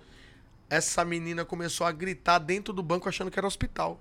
essa 0.68 1.04
menina 1.04 1.44
começou 1.44 1.86
a 1.86 1.92
gritar 1.92 2.38
dentro 2.38 2.72
do 2.72 2.82
banco 2.82 3.08
achando 3.08 3.30
que 3.30 3.38
era 3.38 3.46
hospital. 3.46 4.00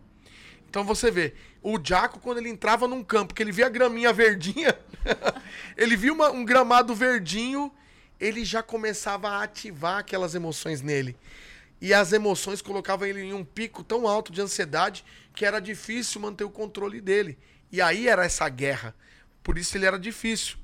Então 0.69 0.83
você 0.83 1.09
vê, 1.09 1.33
o 1.61 1.79
Jaco, 1.81 2.19
quando 2.19 2.39
ele 2.39 2.49
entrava 2.49 2.87
num 2.87 3.03
campo, 3.03 3.33
que 3.33 3.41
ele 3.41 3.51
via 3.51 3.67
a 3.67 3.69
graminha 3.69 4.11
verdinha, 4.11 4.77
ele 5.77 5.95
via 5.95 6.11
uma, 6.11 6.29
um 6.29 6.43
gramado 6.43 6.93
verdinho, 6.93 7.71
ele 8.19 8.43
já 8.43 8.61
começava 8.61 9.29
a 9.29 9.43
ativar 9.43 9.99
aquelas 9.99 10.35
emoções 10.35 10.81
nele. 10.81 11.15
E 11.79 11.93
as 11.93 12.11
emoções 12.11 12.61
colocavam 12.61 13.07
ele 13.07 13.21
em 13.21 13.33
um 13.33 13.45
pico 13.45 13.83
tão 13.83 14.07
alto 14.07 14.31
de 14.31 14.41
ansiedade 14.41 15.05
que 15.33 15.45
era 15.45 15.59
difícil 15.59 16.19
manter 16.19 16.43
o 16.43 16.49
controle 16.49 16.99
dele. 16.99 17.37
E 17.71 17.79
aí 17.81 18.07
era 18.07 18.25
essa 18.25 18.49
guerra. 18.49 18.95
Por 19.43 19.57
isso 19.57 19.77
ele 19.77 19.85
era 19.85 19.99
difícil. 19.99 20.57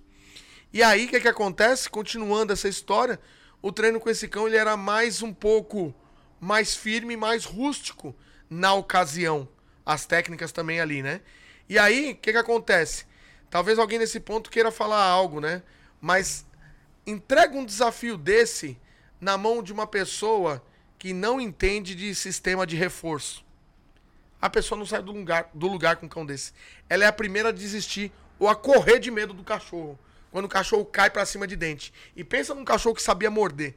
E 0.74 0.82
aí 0.82 1.06
o 1.06 1.08
que, 1.08 1.22
que 1.22 1.28
acontece? 1.28 1.90
Continuando 1.90 2.52
essa 2.52 2.68
história, 2.68 3.20
o 3.64 3.72
treino 3.72 3.98
com 3.98 4.10
esse 4.10 4.28
cão 4.28 4.46
ele 4.46 4.58
era 4.58 4.76
mais 4.76 5.24
um 5.24 5.34
pouco 5.34 5.96
mais 6.40 6.76
firme, 6.76 7.16
mais 7.16 7.46
rústico 7.46 8.14
na 8.50 8.74
ocasião. 8.74 9.48
As 9.86 10.06
técnicas 10.06 10.52
também 10.52 10.82
ali, 10.82 11.02
né? 11.02 11.22
E 11.70 11.80
aí, 11.80 12.12
o 12.12 12.16
que, 12.18 12.34
que 12.34 12.38
acontece? 12.38 13.06
Talvez 13.50 13.80
alguém 13.80 13.98
nesse 13.98 14.20
ponto 14.20 14.52
queira 14.52 14.70
falar 14.70 15.02
algo, 15.02 15.40
né? 15.40 15.64
Mas 16.02 16.46
entrega 17.08 17.58
um 17.58 17.66
desafio 17.66 18.18
desse 18.18 18.78
na 19.20 19.38
mão 19.38 19.64
de 19.64 19.72
uma 19.72 19.88
pessoa 19.88 20.62
que 21.00 21.14
não 21.14 21.40
entende 21.40 21.96
de 21.96 22.14
sistema 22.14 22.68
de 22.68 22.76
reforço. 22.76 23.46
A 24.42 24.50
pessoa 24.50 24.78
não 24.78 24.86
sai 24.86 25.02
do 25.02 25.14
lugar, 25.14 25.50
do 25.54 25.68
lugar 25.68 25.96
com 25.96 26.06
um 26.06 26.10
cão 26.10 26.26
desse. 26.26 26.52
Ela 26.90 27.06
é 27.06 27.08
a 27.08 27.14
primeira 27.14 27.50
a 27.50 27.54
desistir. 27.54 28.12
ou 28.38 28.50
a 28.50 28.56
correr 28.56 29.00
de 29.00 29.10
medo 29.10 29.34
do 29.34 29.44
cachorro. 29.44 29.98
Quando 30.34 30.46
o 30.46 30.50
cachorro 30.50 30.84
cai 30.84 31.12
para 31.12 31.28
cima 31.28 31.46
de 31.46 31.56
dente. 31.56 31.94
E 32.16 32.24
pensa 32.24 32.56
num 32.56 32.66
cachorro 32.66 32.96
que 32.96 33.04
sabia 33.04 33.30
morder. 33.30 33.76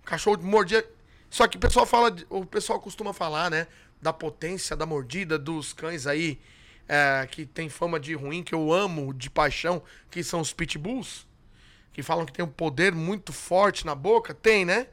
O 0.00 0.06
cachorro 0.06 0.42
mordia. 0.42 0.82
Só 1.28 1.46
que 1.46 1.58
o 1.58 1.60
pessoal 1.60 1.84
fala, 1.84 2.16
o 2.30 2.46
pessoal 2.46 2.80
costuma 2.80 3.12
falar, 3.12 3.50
né, 3.50 3.66
da 4.00 4.10
potência 4.10 4.74
da 4.74 4.86
mordida 4.86 5.38
dos 5.38 5.74
cães 5.74 6.06
aí, 6.06 6.40
é, 6.88 7.28
que 7.30 7.44
tem 7.44 7.68
fama 7.68 8.00
de 8.00 8.14
ruim, 8.14 8.42
que 8.42 8.54
eu 8.54 8.72
amo 8.72 9.12
de 9.12 9.28
paixão, 9.28 9.82
que 10.10 10.24
são 10.24 10.40
os 10.40 10.50
pitbulls, 10.50 11.26
que 11.92 12.02
falam 12.02 12.24
que 12.24 12.32
tem 12.32 12.42
um 12.42 12.48
poder 12.48 12.94
muito 12.94 13.30
forte 13.30 13.84
na 13.84 13.94
boca. 13.94 14.32
Tem, 14.32 14.64
né? 14.64 14.86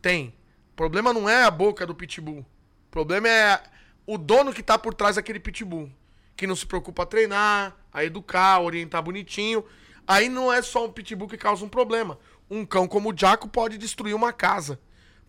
Tem. 0.00 0.28
O 0.72 0.74
problema 0.74 1.12
não 1.12 1.28
é 1.28 1.44
a 1.44 1.50
boca 1.50 1.86
do 1.86 1.94
pitbull. 1.94 2.38
O 2.38 2.90
problema 2.90 3.28
é 3.28 3.62
o 4.06 4.16
dono 4.16 4.54
que 4.54 4.62
tá 4.62 4.78
por 4.78 4.94
trás 4.94 5.16
daquele 5.16 5.38
pitbull. 5.38 5.92
Que 6.34 6.46
não 6.46 6.56
se 6.56 6.64
preocupa 6.64 7.02
a 7.02 7.06
treinar, 7.06 7.76
a 7.92 8.02
educar, 8.02 8.54
a 8.54 8.60
orientar 8.60 9.02
bonitinho. 9.02 9.62
Aí 10.06 10.28
não 10.28 10.52
é 10.52 10.60
só 10.60 10.84
um 10.84 10.92
pitbull 10.92 11.28
que 11.28 11.38
causa 11.38 11.64
um 11.64 11.68
problema. 11.68 12.18
Um 12.50 12.64
cão 12.64 12.86
como 12.86 13.10
o 13.10 13.16
Jaco 13.16 13.48
pode 13.48 13.78
destruir 13.78 14.14
uma 14.14 14.32
casa. 14.32 14.78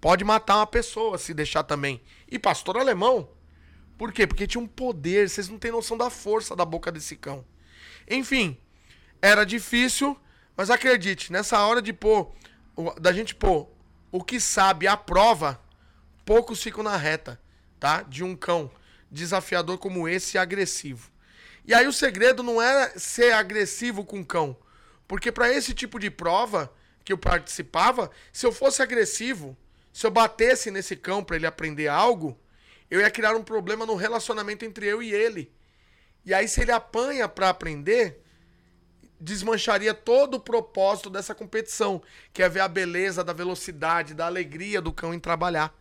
Pode 0.01 0.23
matar 0.23 0.57
uma 0.57 0.67
pessoa 0.67 1.17
se 1.17 1.33
deixar 1.33 1.63
também. 1.63 2.01
E 2.29 2.37
pastor 2.37 2.77
alemão. 2.77 3.29
Por 3.97 4.11
quê? 4.11 4.27
Porque 4.27 4.45
tinha 4.45 4.61
um 4.61 4.67
poder. 4.67 5.29
Vocês 5.29 5.47
não 5.47 5.57
têm 5.57 5.71
noção 5.71 5.97
da 5.97 6.09
força 6.09 6.55
da 6.55 6.65
boca 6.65 6.91
desse 6.91 7.15
cão. 7.15 7.45
Enfim, 8.09 8.57
era 9.21 9.45
difícil, 9.45 10.19
mas 10.55 10.69
acredite, 10.69 11.31
nessa 11.31 11.59
hora 11.65 11.81
de 11.81 11.91
pôr, 11.91 12.31
da 12.99 13.11
gente 13.11 13.33
pôr 13.33 13.67
o 14.11 14.23
que 14.23 14.39
sabe 14.39 14.87
à 14.87 14.95
prova, 14.95 15.59
poucos 16.23 16.61
ficam 16.61 16.83
na 16.83 16.95
reta, 16.95 17.41
tá? 17.79 18.03
De 18.03 18.23
um 18.23 18.35
cão 18.35 18.69
desafiador 19.09 19.77
como 19.77 20.07
esse 20.07 20.37
agressivo. 20.37 21.09
E 21.65 21.73
aí 21.73 21.87
o 21.87 21.93
segredo 21.93 22.43
não 22.43 22.61
é 22.61 22.89
ser 22.97 23.33
agressivo 23.33 24.05
com 24.05 24.19
o 24.19 24.25
cão. 24.25 24.55
Porque 25.07 25.31
para 25.31 25.51
esse 25.51 25.73
tipo 25.73 25.99
de 25.99 26.09
prova 26.09 26.73
que 27.03 27.13
eu 27.13 27.17
participava, 27.17 28.09
se 28.33 28.45
eu 28.45 28.51
fosse 28.51 28.81
agressivo, 28.81 29.55
se 29.93 30.05
eu 30.05 30.11
batesse 30.11 30.71
nesse 30.71 30.95
cão 30.95 31.23
para 31.23 31.35
ele 31.35 31.45
aprender 31.45 31.87
algo, 31.87 32.37
eu 32.89 32.99
ia 32.99 33.11
criar 33.11 33.35
um 33.35 33.43
problema 33.43 33.85
no 33.85 33.95
relacionamento 33.95 34.65
entre 34.65 34.87
eu 34.87 35.01
e 35.01 35.13
ele. 35.13 35.51
E 36.25 36.33
aí 36.33 36.47
se 36.47 36.61
ele 36.61 36.71
apanha 36.71 37.29
para 37.29 37.49
aprender, 37.49 38.21
desmancharia 39.19 39.93
todo 39.93 40.35
o 40.35 40.39
propósito 40.39 41.09
dessa 41.09 41.35
competição, 41.35 42.01
que 42.33 42.41
é 42.41 42.49
ver 42.49 42.61
a 42.61 42.67
beleza 42.67 43.23
da 43.23 43.33
velocidade, 43.33 44.13
da 44.13 44.25
alegria 44.25 44.81
do 44.81 44.91
cão 44.91 45.13
em 45.13 45.19
trabalhar, 45.19 45.73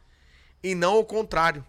e 0.63 0.75
não 0.75 0.99
o 0.99 1.05
contrário. 1.05 1.65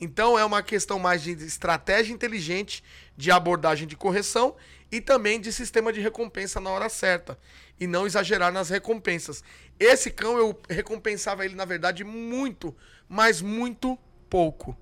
Então 0.00 0.38
é 0.38 0.44
uma 0.44 0.62
questão 0.62 0.98
mais 0.98 1.22
de 1.22 1.32
estratégia 1.32 2.12
inteligente, 2.12 2.82
de 3.16 3.30
abordagem 3.30 3.86
de 3.86 3.96
correção 3.96 4.56
e 4.90 5.00
também 5.00 5.40
de 5.40 5.52
sistema 5.52 5.92
de 5.92 6.00
recompensa 6.00 6.60
na 6.60 6.70
hora 6.70 6.88
certa. 6.88 7.38
E 7.78 7.86
não 7.86 8.06
exagerar 8.06 8.52
nas 8.52 8.70
recompensas. 8.70 9.42
Esse 9.78 10.10
cão 10.10 10.38
eu 10.38 10.58
recompensava 10.68 11.44
ele, 11.44 11.54
na 11.54 11.64
verdade, 11.64 12.04
muito, 12.04 12.74
mas 13.08 13.42
muito 13.42 13.98
pouco. 14.30 14.76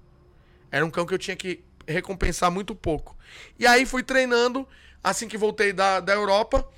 Era 0.70 0.85
um 0.85 0.90
cão 0.90 1.06
que 1.06 1.14
eu 1.14 1.18
tinha 1.18 1.36
que 1.36 1.64
recompensar 1.86 2.51
muito 2.51 2.74
pouco. 2.74 3.16
E 3.59 3.66
aí 3.66 3.85
fui 3.86 4.02
treinando, 4.02 4.66
assim 5.02 5.26
que 5.26 5.39
voltei 5.39 5.72
da, 5.72 6.01
da 6.01 6.12
Europa. 6.12 6.68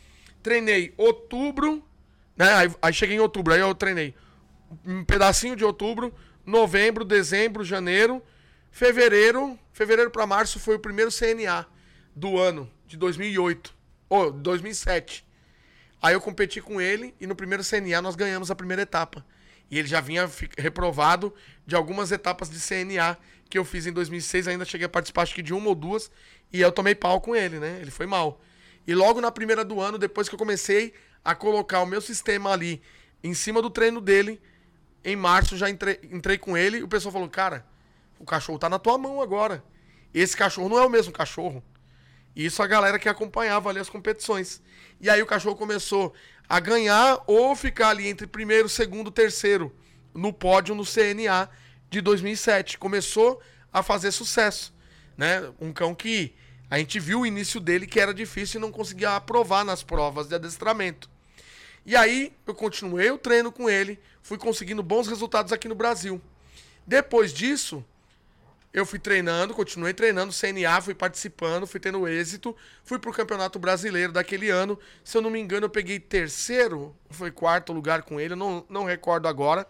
Treinei 0.43 0.95
outubro, 0.97 1.85
né? 2.37 2.55
Aí, 2.55 2.75
aí 2.81 2.93
cheguei 2.93 3.17
em 3.17 3.21
outubro, 3.21 3.53
aí 3.53 3.61
eu 3.61 3.75
treinei 3.75 4.15
um 4.85 5.05
pedacinho 5.05 5.57
de 5.57 5.65
outubro, 5.65 6.15
novembro, 6.45 7.05
dezembro, 7.05 7.65
janeiro, 7.65 8.23
fevereiro, 8.71 9.59
fevereiro 9.73 10.11
para 10.11 10.27
março 10.27 10.59
foi 10.59 10.77
o 10.77 10.79
primeiro 10.79 11.11
CNA 11.11 11.67
do 12.15 12.39
ano 12.39 12.71
de 12.87 12.97
2008, 12.97 13.75
ou 14.09 14.33
2007. 14.33 15.27
Aí 16.01 16.15
eu 16.15 16.21
competi 16.21 16.61
com 16.61 16.81
ele 16.81 17.15
e 17.21 17.27
no 17.27 17.35
primeiro 17.35 17.65
CNA 17.65 18.01
nós 18.01 18.15
ganhamos 18.15 18.51
a 18.51 18.55
primeira 18.55 18.83
etapa. 18.83 19.25
E 19.71 19.79
ele 19.79 19.89
já 19.89 20.01
vinha 20.01 20.31
reprovado 20.57 21.35
de 21.67 21.75
algumas 21.75 22.13
etapas 22.13 22.49
de 22.49 22.61
CNA 22.61 23.19
que 23.49 23.59
eu 23.59 23.65
fiz 23.65 23.87
em 23.87 23.93
2006, 23.93 24.49
ainda 24.49 24.65
cheguei 24.65 24.87
a 24.87 24.89
participar 24.89 25.23
acho 25.23 25.35
que 25.35 25.43
de 25.43 25.55
uma 25.55 25.69
ou 25.69 25.75
duas, 25.75 26.11
e 26.53 26.61
eu 26.61 26.73
tomei 26.73 26.95
pau 26.95 27.21
com 27.21 27.35
ele, 27.35 27.59
né? 27.59 27.79
Ele 27.81 27.91
foi 27.91 28.07
mal. 28.07 28.41
E 28.87 28.95
logo 28.95 29.21
na 29.21 29.31
primeira 29.31 29.65
do 29.65 29.81
ano, 29.81 29.99
depois 29.99 30.29
que 30.29 30.35
eu 30.35 30.39
comecei 30.39 30.95
a 31.25 31.35
colocar 31.35 31.81
o 31.81 31.87
meu 31.87 32.01
sistema 32.01 32.53
ali 32.53 32.81
em 33.23 33.35
cima 33.35 33.61
do 33.61 33.71
treino 33.71 34.01
dele, 34.01 34.41
em 35.05 35.17
março 35.17 35.57
já 35.57 35.69
entrei, 35.71 36.01
entrei 36.11 36.39
com 36.39 36.57
ele 36.57 36.79
e 36.79 36.83
o 36.83 36.89
pessoal 36.89 37.13
falou: 37.13 37.29
Cara, 37.29 37.67
o 38.19 38.25
cachorro 38.25 38.59
tá 38.59 38.69
na 38.69 38.79
tua 38.79 38.97
mão 38.99 39.21
agora. 39.21 39.63
Esse 40.15 40.37
cachorro 40.37 40.69
não 40.69 40.79
é 40.79 40.87
o 40.87 40.91
mesmo 40.91 41.13
cachorro. 41.13 41.63
Isso 42.37 42.63
a 42.63 42.67
galera 42.67 42.99
que 42.99 43.09
acompanhava 43.09 43.71
ali 43.71 43.81
as 43.81 43.89
competições. 43.89 44.61
E 45.01 45.09
aí 45.09 45.23
o 45.23 45.27
cachorro 45.27 45.57
começou 45.57 46.13
a 46.47 46.61
ganhar 46.61 47.23
ou 47.27 47.57
ficar 47.57 47.89
ali 47.89 48.07
entre 48.07 48.27
primeiro, 48.27 48.69
segundo, 48.69 49.11
terceiro 49.11 49.75
no 50.13 50.33
pódio 50.33 50.75
no 50.75 50.85
CNA 50.85 51.49
de 51.89 52.03
2007. 52.03 52.77
Começou 52.77 53.41
a 53.73 53.83
fazer 53.83 54.13
sucesso, 54.13 54.75
né? 55.17 55.51
Um 55.59 55.73
cão 55.73 55.95
que 55.95 56.35
a 56.71 56.79
gente 56.79 57.01
viu 57.01 57.21
o 57.21 57.27
início 57.27 57.59
dele 57.59 57.87
que 57.87 57.99
era 57.99 58.13
difícil 58.13 58.59
e 58.59 58.61
não 58.61 58.71
conseguia 58.71 59.17
aprovar 59.17 59.65
nas 59.65 59.83
provas 59.83 60.29
de 60.29 60.35
adestramento. 60.35 61.09
E 61.87 61.97
aí 61.97 62.35
eu 62.47 62.55
continuei 62.55 63.11
o 63.11 63.19
treino 63.19 63.51
com 63.51 63.71
ele, 63.71 63.99
fui 64.21 64.37
conseguindo 64.37 64.83
bons 64.83 65.07
resultados 65.07 65.53
aqui 65.53 65.69
no 65.69 65.75
Brasil. 65.75 66.21
Depois 66.87 67.33
disso, 67.33 67.85
eu 68.79 68.85
fui 68.85 68.99
treinando, 68.99 69.55
continuei 69.55 69.95
treinando, 69.95 70.35
CNA, 70.35 70.83
fui 70.83 70.95
participando, 70.95 71.67
fui 71.67 71.81
tendo 71.81 72.07
êxito, 72.07 72.55
fui 72.85 72.99
pro 72.99 73.11
Campeonato 73.11 73.59
Brasileiro 73.59 74.13
daquele 74.13 74.51
ano. 74.51 74.79
Se 75.03 75.17
eu 75.17 75.23
não 75.23 75.31
me 75.31 75.41
engano, 75.41 75.65
eu 75.65 75.71
peguei 75.71 75.99
terceiro, 75.99 76.95
foi 77.09 77.31
quarto 77.31 77.73
lugar 77.73 78.03
com 78.03 78.21
ele, 78.21 78.35
eu 78.35 78.37
não, 78.37 78.67
não 78.69 78.85
recordo 78.85 79.29
agora. 79.29 79.67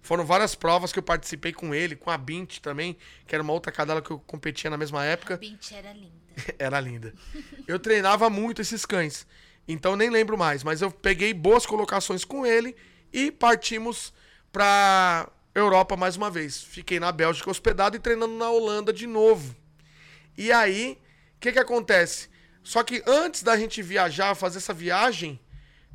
Foram 0.00 0.24
várias 0.24 0.54
provas 0.54 0.90
que 0.90 0.98
eu 0.98 1.02
participei 1.02 1.52
com 1.52 1.74
ele, 1.74 1.94
com 1.94 2.10
a 2.10 2.16
Bint 2.16 2.60
também, 2.60 2.96
que 3.26 3.34
era 3.34 3.42
uma 3.42 3.52
outra 3.52 3.70
cadela 3.70 4.00
que 4.00 4.10
eu 4.10 4.18
competia 4.20 4.70
na 4.70 4.78
mesma 4.78 5.04
época. 5.04 5.34
A 5.34 5.36
Bint 5.36 5.72
era 5.72 5.92
linda. 5.92 6.16
era 6.58 6.80
linda. 6.80 7.14
Eu 7.68 7.78
treinava 7.78 8.30
muito 8.30 8.62
esses 8.62 8.86
cães. 8.86 9.26
Então 9.68 9.96
nem 9.96 10.08
lembro 10.08 10.38
mais, 10.38 10.64
mas 10.64 10.80
eu 10.80 10.90
peguei 10.90 11.34
boas 11.34 11.66
colocações 11.66 12.24
com 12.24 12.46
ele 12.46 12.74
e 13.12 13.30
partimos 13.30 14.14
para 14.50 15.28
Europa 15.58 15.96
mais 15.96 16.16
uma 16.16 16.30
vez. 16.30 16.62
Fiquei 16.62 17.00
na 17.00 17.10
Bélgica 17.10 17.50
hospedado 17.50 17.96
e 17.96 17.98
treinando 17.98 18.34
na 18.34 18.50
Holanda 18.50 18.92
de 18.92 19.06
novo. 19.06 19.56
E 20.36 20.52
aí, 20.52 21.00
o 21.36 21.40
que 21.40 21.52
que 21.52 21.58
acontece? 21.58 22.28
Só 22.62 22.82
que 22.82 23.02
antes 23.06 23.42
da 23.42 23.56
gente 23.56 23.80
viajar, 23.80 24.34
fazer 24.34 24.58
essa 24.58 24.74
viagem, 24.74 25.40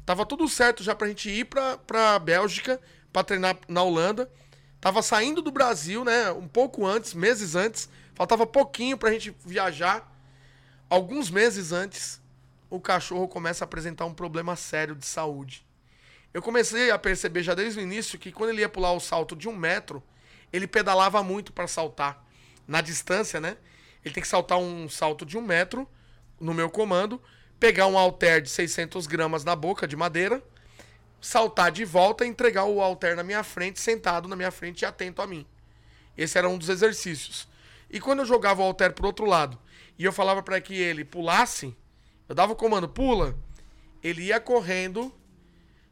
tava 0.03 0.25
tudo 0.25 0.47
certo 0.47 0.83
já 0.83 0.95
pra 0.95 1.07
gente 1.07 1.29
ir 1.29 1.45
pra, 1.45 1.77
pra 1.77 2.17
Bélgica 2.17 2.81
para 3.13 3.23
treinar 3.23 3.57
na 3.67 3.83
Holanda. 3.83 4.31
Tava 4.79 5.03
saindo 5.03 5.43
do 5.43 5.51
Brasil, 5.51 6.03
né? 6.03 6.31
Um 6.31 6.47
pouco 6.47 6.85
antes, 6.87 7.13
meses 7.13 7.53
antes. 7.53 7.87
Faltava 8.15 8.47
pouquinho 8.47 8.97
pra 8.97 9.11
gente 9.11 9.35
viajar. 9.45 10.11
Alguns 10.89 11.29
meses 11.29 11.71
antes, 11.71 12.19
o 12.67 12.79
cachorro 12.79 13.27
começa 13.27 13.63
a 13.63 13.65
apresentar 13.65 14.05
um 14.05 14.13
problema 14.13 14.55
sério 14.55 14.95
de 14.95 15.05
saúde. 15.05 15.63
Eu 16.33 16.41
comecei 16.41 16.91
a 16.91 16.97
perceber 16.97 17.43
já 17.43 17.53
desde 17.53 17.79
o 17.79 17.83
início 17.83 18.17
que 18.17 18.31
quando 18.31 18.51
ele 18.51 18.61
ia 18.61 18.69
pular 18.69 18.93
o 18.93 18.99
salto 18.99 19.35
de 19.35 19.49
um 19.49 19.55
metro, 19.55 20.01
ele 20.51 20.67
pedalava 20.67 21.21
muito 21.23 21.51
para 21.51 21.67
saltar. 21.67 22.25
Na 22.67 22.79
distância, 22.79 23.39
né? 23.41 23.57
Ele 24.03 24.13
tem 24.13 24.21
que 24.21 24.27
saltar 24.27 24.57
um 24.57 24.87
salto 24.87 25.25
de 25.25 25.37
um 25.37 25.41
metro 25.41 25.87
no 26.39 26.53
meu 26.53 26.69
comando, 26.69 27.21
pegar 27.59 27.87
um 27.87 27.97
halter 27.97 28.41
de 28.41 28.49
600 28.49 29.05
gramas 29.07 29.43
na 29.43 29.55
boca 29.55 29.87
de 29.87 29.95
madeira, 29.95 30.41
saltar 31.19 31.71
de 31.71 31.85
volta 31.85 32.25
e 32.25 32.27
entregar 32.27 32.63
o 32.63 32.81
halter 32.81 33.15
na 33.15 33.23
minha 33.23 33.43
frente, 33.43 33.79
sentado 33.79 34.27
na 34.27 34.35
minha 34.35 34.51
frente 34.51 34.81
e 34.81 34.85
atento 34.85 35.21
a 35.21 35.27
mim. 35.27 35.45
Esse 36.17 36.37
era 36.37 36.49
um 36.49 36.57
dos 36.57 36.69
exercícios. 36.69 37.47
E 37.89 37.99
quando 37.99 38.19
eu 38.19 38.25
jogava 38.25 38.61
o 38.61 38.65
halter 38.65 38.93
pro 38.93 39.07
outro 39.07 39.25
lado 39.25 39.59
e 39.99 40.05
eu 40.05 40.13
falava 40.13 40.41
para 40.41 40.59
que 40.59 40.73
ele 40.73 41.03
pulasse, 41.03 41.75
eu 42.27 42.33
dava 42.33 42.53
o 42.53 42.55
comando, 42.55 42.87
pula. 42.87 43.37
Ele 44.01 44.23
ia 44.23 44.39
correndo. 44.39 45.13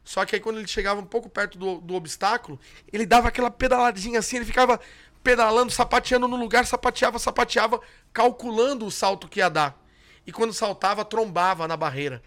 Só 0.04 0.24
que 0.24 0.34
aí 0.34 0.40
quando 0.40 0.58
ele 0.58 0.68
chegava 0.68 1.00
um 1.00 1.06
pouco 1.06 1.28
perto 1.28 1.58
do, 1.58 1.80
do 1.80 1.94
obstáculo, 1.94 2.58
ele 2.92 3.06
dava 3.06 3.28
aquela 3.28 3.50
pedaladinha 3.50 4.18
assim, 4.18 4.36
ele 4.36 4.44
ficava 4.44 4.80
pedalando, 5.22 5.70
sapateando 5.70 6.26
no 6.26 6.36
lugar, 6.36 6.66
sapateava, 6.66 7.18
sapateava, 7.18 7.80
calculando 8.12 8.86
o 8.86 8.90
salto 8.90 9.28
que 9.28 9.40
ia 9.40 9.48
dar. 9.48 9.78
E 10.26 10.32
quando 10.32 10.52
saltava, 10.52 11.04
trombava 11.04 11.68
na 11.68 11.76
barreira. 11.76 12.22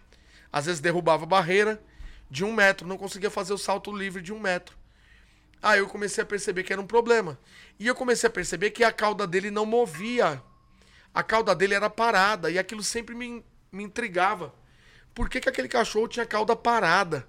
Às 0.51 0.65
vezes 0.65 0.81
derrubava 0.81 1.23
a 1.23 1.27
barreira 1.27 1.81
de 2.29 2.43
um 2.43 2.53
metro, 2.53 2.87
não 2.87 2.97
conseguia 2.97 3.29
fazer 3.29 3.53
o 3.53 3.57
salto 3.57 3.95
livre 3.95 4.21
de 4.21 4.31
um 4.31 4.39
metro. 4.39 4.77
Aí 5.61 5.79
eu 5.79 5.87
comecei 5.87 6.21
a 6.21 6.25
perceber 6.25 6.63
que 6.63 6.73
era 6.73 6.81
um 6.81 6.85
problema. 6.85 7.39
E 7.79 7.87
eu 7.87 7.95
comecei 7.95 8.27
a 8.27 8.31
perceber 8.31 8.71
que 8.71 8.83
a 8.83 8.91
cauda 8.91 9.25
dele 9.25 9.49
não 9.49 9.65
movia. 9.65 10.43
A 11.13 11.23
cauda 11.23 11.55
dele 11.55 11.73
era 11.73 11.89
parada. 11.89 12.51
E 12.51 12.59
aquilo 12.59 12.83
sempre 12.83 13.15
me, 13.15 13.43
me 13.71 13.83
intrigava. 13.83 14.53
Por 15.15 15.29
que, 15.29 15.39
que 15.39 15.47
aquele 15.47 15.69
cachorro 15.69 16.09
tinha 16.09 16.25
cauda 16.25 16.53
parada? 16.53 17.25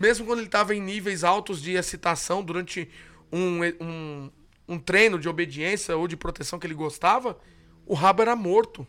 Mesmo 0.00 0.24
quando 0.24 0.38
ele 0.38 0.48
estava 0.48 0.74
em 0.74 0.80
níveis 0.80 1.22
altos 1.22 1.60
de 1.60 1.72
excitação 1.72 2.42
durante 2.42 2.88
um, 3.30 3.60
um, 3.78 4.30
um 4.66 4.78
treino 4.78 5.18
de 5.18 5.28
obediência 5.28 5.94
ou 5.94 6.08
de 6.08 6.16
proteção 6.16 6.58
que 6.58 6.66
ele 6.66 6.72
gostava, 6.72 7.38
o 7.84 7.92
rabo 7.92 8.22
era 8.22 8.34
morto. 8.34 8.86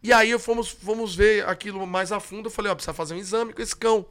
E 0.00 0.12
aí 0.12 0.30
eu 0.30 0.38
fomos, 0.38 0.70
fomos 0.70 1.16
ver 1.16 1.44
aquilo 1.48 1.84
mais 1.84 2.12
a 2.12 2.20
fundo. 2.20 2.46
Eu 2.46 2.50
falei, 2.52 2.70
ó, 2.70 2.76
precisa 2.76 2.94
fazer 2.94 3.14
um 3.14 3.18
exame 3.18 3.52
com 3.52 3.60
esse 3.60 3.74
cão. 3.74 4.06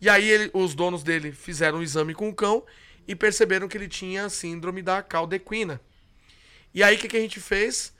E 0.00 0.08
aí 0.08 0.30
ele, 0.30 0.48
os 0.54 0.76
donos 0.76 1.02
dele 1.02 1.32
fizeram 1.32 1.78
um 1.78 1.82
exame 1.82 2.14
com 2.14 2.28
o 2.28 2.34
cão 2.34 2.64
e 3.08 3.16
perceberam 3.16 3.66
que 3.66 3.76
ele 3.76 3.88
tinha 3.88 4.28
síndrome 4.28 4.80
da 4.80 5.02
caldequina. 5.02 5.80
E 6.72 6.84
aí 6.84 6.94
o 6.94 6.98
que, 7.00 7.08
que 7.08 7.16
a 7.16 7.20
gente 7.20 7.40
fez? 7.40 7.92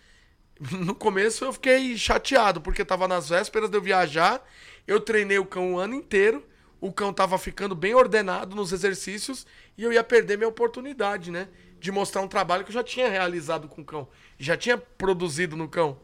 No 0.71 0.95
começo 0.95 1.43
eu 1.43 1.55
fiquei 1.55 1.97
chateado, 1.97 2.61
porque 2.61 2.85
tava 2.85 3.09
nas 3.09 3.31
vésperas 3.31 3.71
de 3.71 3.79
eu 3.79 3.83
viajar. 3.83 4.47
Eu 4.87 5.01
treinei 5.01 5.39
o 5.39 5.47
cão 5.47 5.75
o 5.75 5.79
ano 5.79 5.95
inteiro. 5.95 6.45
O 6.81 6.93
cão 6.93 7.13
tava 7.13 7.37
ficando 7.37 7.75
bem 7.75 7.95
ordenado 7.95 8.57
nos 8.57 8.73
exercícios 8.73 9.47
e 9.77 9.83
eu 9.83 9.93
ia 9.93 10.03
perder 10.03 10.39
minha 10.39 10.49
oportunidade, 10.49 11.31
né? 11.31 11.49
De 11.79 11.93
mostrar 11.93 12.23
um 12.23 12.29
trabalho 12.29 12.65
que 12.65 12.71
eu 12.71 12.75
já 12.75 12.83
tinha 12.83 13.09
realizado 13.09 13.69
com 13.69 13.83
o 13.83 13.85
cão. 13.85 14.09
Já 14.39 14.57
tinha 14.57 14.79
produzido 14.79 15.57
no 15.57 15.69
cão. 15.69 16.01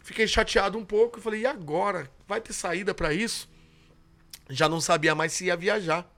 Fiquei 0.00 0.28
chateado 0.28 0.78
um 0.78 0.84
pouco 0.84 1.18
e 1.18 1.22
falei, 1.22 1.40
e 1.40 1.46
agora? 1.46 2.08
Vai 2.28 2.40
ter 2.40 2.52
saída 2.52 2.94
para 2.94 3.12
isso? 3.12 3.48
Já 4.48 4.68
não 4.68 4.80
sabia 4.80 5.14
mais 5.14 5.32
se 5.32 5.46
ia 5.46 5.56
viajar. 5.56 6.08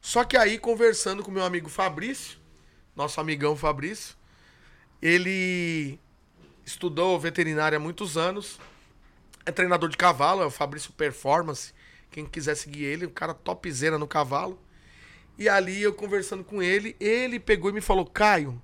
Só 0.00 0.24
que 0.24 0.36
aí, 0.36 0.58
conversando 0.58 1.22
com 1.22 1.30
meu 1.30 1.44
amigo 1.44 1.68
Fabrício, 1.68 2.38
nosso 2.96 3.20
amigão 3.20 3.54
Fabrício, 3.56 4.16
ele 5.02 5.98
estudou 6.64 7.20
veterinária 7.20 7.76
há 7.76 7.80
muitos 7.80 8.16
anos, 8.16 8.58
é 9.44 9.52
treinador 9.52 9.90
de 9.90 9.96
cavalo, 9.98 10.42
é 10.42 10.46
o 10.46 10.50
Fabrício 10.50 10.92
Performance. 10.92 11.74
Quem 12.14 12.24
quiser 12.24 12.54
seguir 12.54 12.84
ele, 12.84 13.06
um 13.06 13.10
cara 13.10 13.34
topzera 13.34 13.98
no 13.98 14.06
cavalo. 14.06 14.56
E 15.36 15.48
ali 15.48 15.82
eu 15.82 15.92
conversando 15.92 16.44
com 16.44 16.62
ele, 16.62 16.94
ele 17.00 17.40
pegou 17.40 17.68
e 17.70 17.72
me 17.72 17.80
falou: 17.80 18.06
Caio, 18.06 18.62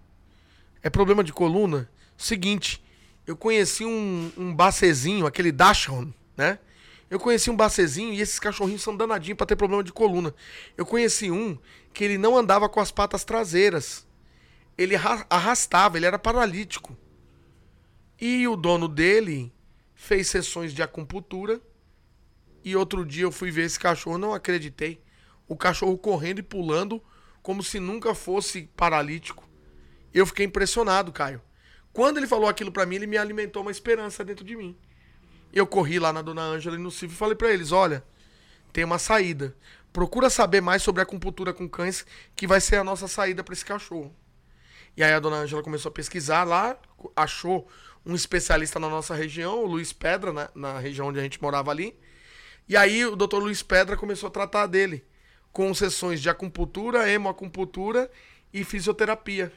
é 0.81 0.89
problema 0.89 1.25
de 1.25 1.33
coluna? 1.33 1.91
Seguinte, 2.17 2.81
eu 3.27 3.37
conheci 3.37 3.85
um, 3.85 4.31
um 4.37 4.55
bacezinho, 4.55 5.27
aquele 5.27 5.51
Dachshund, 5.51 6.15
né? 6.37 6.61
Eu 7.11 7.19
conheci 7.19 7.51
um 7.51 7.57
bacezinho 7.57 8.15
e 8.15 8.21
esses 8.21 8.39
cachorrinhos 8.39 8.83
são 8.83 8.97
danadinhos 8.97 9.37
para 9.37 9.49
ter 9.49 9.57
problema 9.57 9.83
de 9.83 9.93
coluna. 9.93 10.33
Eu 10.77 10.87
conheci 10.87 11.29
um 11.29 11.59
que 11.93 12.05
ele 12.05 12.19
não 12.19 12.39
andava 12.39 12.69
com 12.69 12.79
as 12.79 12.93
patas 12.93 13.25
traseiras. 13.25 14.07
Ele 14.79 14.95
arrastava, 15.29 15.97
ele 15.97 16.07
era 16.07 16.21
paralítico. 16.21 16.97
E 18.21 18.47
o 18.47 18.55
dono 18.55 18.87
dele 18.87 19.53
fez 19.93 20.29
sessões 20.29 20.73
de 20.73 20.85
acupuntura. 20.85 21.61
E 22.65 22.77
outro 22.77 23.05
dia 23.05 23.25
eu 23.25 23.33
fui 23.33 23.51
ver 23.51 23.63
esse 23.63 23.79
cachorro, 23.79 24.19
não 24.19 24.35
acreditei. 24.35 25.03
O 25.49 25.57
cachorro 25.57 25.97
correndo 25.97 26.39
e 26.39 26.43
pulando 26.43 27.03
como 27.43 27.63
se 27.63 27.81
nunca 27.81 28.15
fosse 28.15 28.71
paralítico. 28.77 29.49
Eu 30.13 30.27
fiquei 30.27 30.47
impressionado, 30.47 31.13
Caio. 31.13 31.41
Quando 31.93 32.19
ele 32.19 32.27
falou 32.27 32.49
aquilo 32.49 32.71
para 32.71 32.87
mim, 32.87 32.97
ele 32.97 33.07
me 33.07 33.17
alimentou 33.17 33.63
uma 33.63 33.71
esperança 33.71 34.25
dentro 34.25 34.45
de 34.45 34.55
mim. 34.57 34.77
Eu 35.53 35.67
corri 35.67 35.99
lá 35.99 36.13
na 36.13 36.23
Dona 36.23 36.43
Ângela 36.43 36.77
e 36.77 36.79
no 36.79 36.91
Silvio 36.91 37.15
e 37.15 37.19
falei 37.19 37.35
para 37.35 37.51
eles: 37.51 37.73
olha, 37.73 38.05
tem 38.73 38.85
uma 38.85 38.99
saída. 38.99 39.57
Procura 39.93 40.31
saber 40.31 40.61
mais 40.61 40.83
sobre 40.83 41.01
a 41.01 41.03
acupuntura 41.03 41.53
com 41.53 41.69
cães, 41.69 42.07
que 42.37 42.47
vai 42.47 42.61
ser 42.61 42.77
a 42.77 42.85
nossa 42.85 43.09
saída 43.09 43.43
para 43.43 43.53
esse 43.53 43.65
cachorro. 43.65 44.15
E 44.97 45.03
aí 45.03 45.13
a 45.13 45.19
Dona 45.19 45.37
Ângela 45.37 45.63
começou 45.63 45.91
a 45.91 45.93
pesquisar 45.93 46.45
lá, 46.45 46.79
achou 47.17 47.69
um 48.05 48.15
especialista 48.15 48.79
na 48.79 48.89
nossa 48.89 49.15
região, 49.15 49.65
o 49.65 49.67
Luiz 49.67 49.93
Pedra, 49.93 50.33
na, 50.33 50.51
na 50.55 50.79
região 50.79 51.09
onde 51.09 51.19
a 51.19 51.23
gente 51.23 51.43
morava 51.43 51.71
ali. 51.71 51.99
E 52.71 52.77
aí 52.77 53.05
o 53.05 53.17
Dr. 53.17 53.39
Luiz 53.39 53.65
Pedra 53.65 53.97
começou 53.97 54.29
a 54.29 54.31
tratar 54.31 54.69
dele 54.69 55.05
com 55.53 55.75
sessões 55.75 56.23
de 56.23 56.31
acupuntura, 56.31 57.11
hemoacupuntura 57.11 58.09
e 58.55 58.63
fisioterapia. 58.63 59.53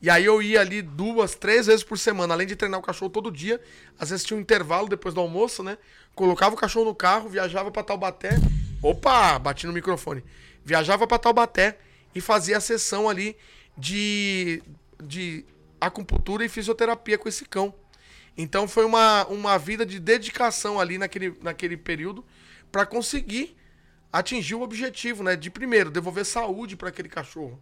E 0.00 0.08
aí 0.08 0.24
eu 0.24 0.40
ia 0.40 0.60
ali 0.60 0.80
duas, 0.80 1.34
três 1.34 1.66
vezes 1.66 1.82
por 1.82 1.98
semana, 1.98 2.32
além 2.32 2.46
de 2.46 2.54
treinar 2.54 2.78
o 2.78 2.82
cachorro 2.82 3.10
todo 3.10 3.32
dia. 3.32 3.60
Às 3.98 4.10
vezes 4.10 4.24
tinha 4.24 4.36
um 4.36 4.40
intervalo 4.40 4.88
depois 4.88 5.12
do 5.12 5.20
almoço, 5.20 5.64
né? 5.64 5.78
Colocava 6.14 6.54
o 6.54 6.58
cachorro 6.58 6.84
no 6.84 6.94
carro, 6.94 7.28
viajava 7.28 7.72
para 7.72 7.82
Taubaté. 7.82 8.38
Opa, 8.80 9.36
bati 9.40 9.66
no 9.66 9.72
microfone. 9.72 10.22
Viajava 10.64 11.08
para 11.08 11.18
Taubaté 11.18 11.76
e 12.14 12.20
fazia 12.20 12.58
a 12.58 12.60
sessão 12.60 13.08
ali 13.08 13.36
de, 13.76 14.62
de 15.02 15.44
acupuntura 15.80 16.44
e 16.44 16.48
fisioterapia 16.48 17.18
com 17.18 17.28
esse 17.28 17.44
cão. 17.44 17.74
Então 18.38 18.68
foi 18.68 18.84
uma, 18.84 19.26
uma 19.26 19.58
vida 19.58 19.84
de 19.84 19.98
dedicação 19.98 20.78
ali 20.78 20.96
naquele, 20.96 21.36
naquele 21.42 21.76
período 21.76 22.24
para 22.70 22.86
conseguir 22.86 23.56
atingir 24.12 24.54
o 24.54 24.62
objetivo, 24.62 25.24
né? 25.24 25.34
De 25.34 25.50
primeiro 25.50 25.90
devolver 25.90 26.24
saúde 26.24 26.76
para 26.76 26.88
aquele 26.88 27.08
cachorro 27.08 27.60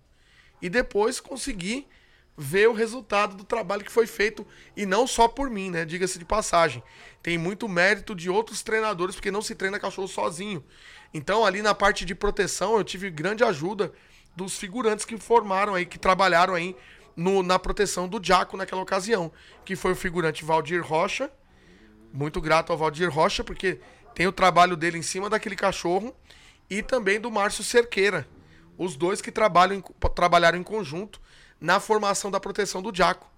e 0.60 0.68
depois 0.68 1.18
conseguir 1.18 1.88
ver 2.36 2.68
o 2.68 2.74
resultado 2.74 3.34
do 3.34 3.44
trabalho 3.44 3.82
que 3.82 3.90
foi 3.90 4.06
feito 4.06 4.46
e 4.76 4.84
não 4.84 5.06
só 5.06 5.26
por 5.26 5.48
mim, 5.48 5.70
né? 5.70 5.86
Diga-se 5.86 6.18
de 6.18 6.24
passagem. 6.24 6.82
Tem 7.22 7.38
muito 7.38 7.66
mérito 7.66 8.14
de 8.14 8.28
outros 8.28 8.62
treinadores, 8.62 9.14
porque 9.14 9.30
não 9.30 9.40
se 9.40 9.54
treina 9.54 9.80
cachorro 9.80 10.06
sozinho. 10.06 10.62
Então, 11.14 11.46
ali 11.46 11.62
na 11.62 11.74
parte 11.74 12.04
de 12.04 12.14
proteção, 12.14 12.76
eu 12.76 12.84
tive 12.84 13.10
grande 13.10 13.42
ajuda 13.42 13.90
dos 14.36 14.58
figurantes 14.58 15.06
que 15.06 15.16
formaram 15.16 15.74
aí, 15.74 15.86
que 15.86 15.98
trabalharam 15.98 16.54
aí 16.54 16.76
no, 17.16 17.42
na 17.42 17.58
proteção 17.58 18.06
do 18.06 18.22
Jaco 18.22 18.56
naquela 18.56 18.82
ocasião, 18.82 19.32
que 19.64 19.74
foi 19.74 19.92
o 19.92 19.96
figurante 19.96 20.44
Valdir 20.44 20.84
Rocha. 20.84 21.30
Muito 22.12 22.40
grato 22.40 22.70
ao 22.70 22.78
Valdir 22.78 23.10
Rocha, 23.10 23.42
porque 23.42 23.80
tem 24.14 24.26
o 24.26 24.32
trabalho 24.32 24.76
dele 24.76 24.98
em 24.98 25.02
cima 25.02 25.30
daquele 25.30 25.56
cachorro, 25.56 26.14
e 26.68 26.82
também 26.82 27.20
do 27.20 27.30
Márcio 27.30 27.64
Cerqueira. 27.64 28.28
Os 28.76 28.96
dois 28.96 29.22
que 29.22 29.32
trabalham, 29.32 29.80
trabalharam 30.14 30.58
em 30.58 30.62
conjunto 30.62 31.20
na 31.60 31.80
formação 31.80 32.30
da 32.30 32.38
proteção 32.38 32.82
do 32.82 32.94
Jaco. 32.94 33.30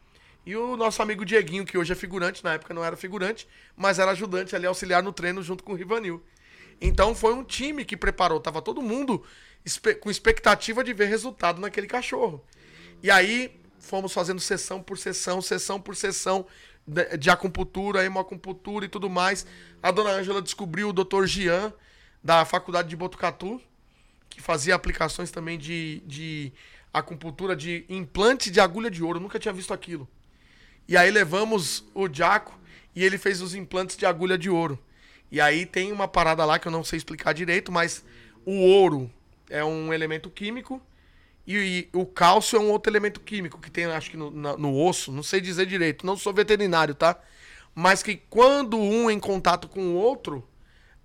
E 0.44 0.56
o 0.56 0.76
nosso 0.76 1.02
amigo 1.02 1.24
Dieguinho, 1.24 1.64
que 1.64 1.76
hoje 1.76 1.92
é 1.92 1.96
figurante, 1.96 2.42
na 2.42 2.54
época 2.54 2.72
não 2.72 2.82
era 2.82 2.96
figurante, 2.96 3.46
mas 3.76 3.98
era 3.98 4.12
ajudante 4.12 4.56
ali, 4.56 4.66
auxiliar 4.66 5.02
no 5.02 5.12
treino 5.12 5.42
junto 5.42 5.62
com 5.62 5.72
o 5.72 5.76
Rivanil. 5.76 6.22
Então 6.80 7.14
foi 7.14 7.34
um 7.34 7.44
time 7.44 7.84
que 7.84 7.96
preparou, 7.96 8.40
tava 8.40 8.62
todo 8.62 8.80
mundo 8.80 9.22
com 10.00 10.10
expectativa 10.10 10.82
de 10.82 10.92
ver 10.92 11.06
resultado 11.06 11.60
naquele 11.60 11.86
cachorro. 11.86 12.42
E 13.02 13.10
aí 13.10 13.60
fomos 13.88 14.12
fazendo 14.12 14.40
sessão 14.40 14.82
por 14.82 14.98
sessão, 14.98 15.40
sessão 15.40 15.80
por 15.80 15.96
sessão 15.96 16.46
de 17.18 17.30
acupuntura, 17.30 18.04
hemoacupuntura 18.04 18.84
e 18.84 18.88
tudo 18.88 19.08
mais. 19.10 19.46
A 19.82 19.90
dona 19.90 20.10
Ângela 20.10 20.40
descobriu 20.42 20.90
o 20.90 20.92
Dr. 20.92 21.24
Gian, 21.24 21.72
da 22.22 22.44
Faculdade 22.44 22.88
de 22.88 22.96
Botucatu, 22.96 23.60
que 24.28 24.40
fazia 24.40 24.74
aplicações 24.74 25.30
também 25.30 25.58
de, 25.58 26.02
de 26.06 26.52
acupuntura 26.92 27.56
de 27.56 27.84
implante 27.88 28.50
de 28.50 28.60
agulha 28.60 28.90
de 28.90 29.02
ouro. 29.02 29.20
Nunca 29.20 29.38
tinha 29.38 29.52
visto 29.52 29.72
aquilo. 29.72 30.08
E 30.86 30.96
aí 30.96 31.10
levamos 31.10 31.84
o 31.94 32.08
Jaco 32.12 32.58
e 32.94 33.04
ele 33.04 33.18
fez 33.18 33.40
os 33.40 33.54
implantes 33.54 33.96
de 33.96 34.04
agulha 34.06 34.36
de 34.36 34.50
ouro. 34.50 34.78
E 35.30 35.40
aí 35.40 35.66
tem 35.66 35.92
uma 35.92 36.08
parada 36.08 36.44
lá 36.44 36.58
que 36.58 36.68
eu 36.68 36.72
não 36.72 36.84
sei 36.84 36.96
explicar 36.96 37.32
direito, 37.32 37.70
mas 37.70 38.04
o 38.44 38.52
ouro 38.52 39.10
é 39.50 39.62
um 39.64 39.92
elemento 39.92 40.30
químico 40.30 40.80
e, 41.48 41.56
e 41.56 41.88
o 41.94 42.04
cálcio 42.04 42.58
é 42.58 42.60
um 42.60 42.70
outro 42.70 42.92
elemento 42.92 43.20
químico 43.20 43.58
que 43.58 43.70
tem, 43.70 43.86
acho 43.86 44.10
que 44.10 44.16
no, 44.18 44.30
na, 44.30 44.56
no 44.58 44.78
osso, 44.78 45.10
não 45.10 45.22
sei 45.22 45.40
dizer 45.40 45.64
direito, 45.64 46.04
não 46.04 46.14
sou 46.14 46.34
veterinário, 46.34 46.94
tá? 46.94 47.18
Mas 47.74 48.02
que 48.02 48.16
quando 48.28 48.76
um 48.76 49.08
é 49.08 49.14
em 49.14 49.18
contato 49.18 49.66
com 49.66 49.80
o 49.80 49.94
outro, 49.94 50.46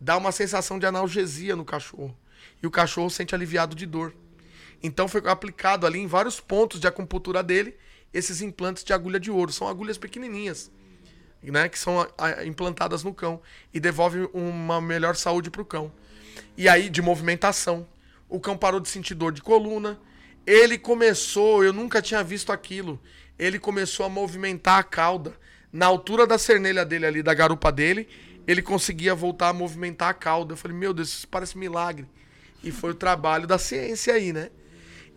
dá 0.02 0.18
uma 0.18 0.34
sensação 0.34 0.78
de 0.78 0.86
analgesia 0.86 1.56
no 1.56 1.64
cachorro. 1.64 2.14
E 2.62 2.68
o 2.68 2.72
cachorro 2.72 3.10
sente 3.10 3.34
aliviado 3.34 3.74
de 3.74 3.86
dor. 3.86 4.14
Então 4.82 5.08
foi 5.08 5.22
aplicado 5.28 5.88
ali 5.88 6.00
em 6.00 6.08
vários 6.08 6.42
pontos 6.42 6.80
de 6.82 6.88
acupuntura 6.88 7.42
dele 7.42 7.78
esses 8.14 8.42
implantes 8.42 8.84
de 8.84 8.92
agulha 8.92 9.20
de 9.20 9.32
ouro. 9.32 9.52
São 9.52 9.68
agulhas 9.68 9.98
pequenininhas, 9.98 10.70
né, 11.42 11.70
que 11.70 11.80
são 11.80 12.06
implantadas 12.46 13.02
no 13.02 13.14
cão 13.14 13.42
e 13.74 13.80
devolve 13.80 14.30
uma 14.34 14.82
melhor 14.82 15.16
saúde 15.16 15.50
para 15.50 15.62
o 15.62 15.66
cão. 15.66 15.90
E 16.58 16.68
aí 16.68 16.90
de 16.90 17.02
movimentação, 17.02 17.88
o 18.28 18.42
cão 18.42 18.58
parou 18.58 18.82
de 18.82 18.90
sentir 18.90 19.14
dor 19.14 19.32
de 19.32 19.42
coluna. 19.42 19.98
Ele 20.46 20.78
começou, 20.78 21.64
eu 21.64 21.72
nunca 21.72 22.02
tinha 22.02 22.24
visto 22.24 22.52
aquilo. 22.52 23.00
Ele 23.40 23.58
começou 23.58 24.06
a 24.06 24.10
movimentar 24.10 24.80
a 24.80 24.84
cauda 24.84 25.34
na 25.72 25.86
altura 25.86 26.28
da 26.28 26.38
cernelha 26.38 26.86
dele 26.86 27.06
ali, 27.06 27.24
da 27.24 27.34
garupa 27.34 27.72
dele. 27.72 28.08
Ele 28.46 28.62
conseguia 28.62 29.16
voltar 29.16 29.50
a 29.50 29.54
movimentar 29.54 30.10
a 30.10 30.14
cauda. 30.14 30.54
Eu 30.54 30.58
falei, 30.58 30.76
meu 30.76 30.94
Deus, 30.94 31.10
isso 31.10 31.28
parece 31.28 31.58
milagre. 31.58 32.08
E 32.64 32.72
foi 32.72 32.92
o 32.92 32.96
trabalho 32.96 33.48
da 33.48 33.58
ciência 33.58 34.14
aí, 34.14 34.34
né? 34.34 34.50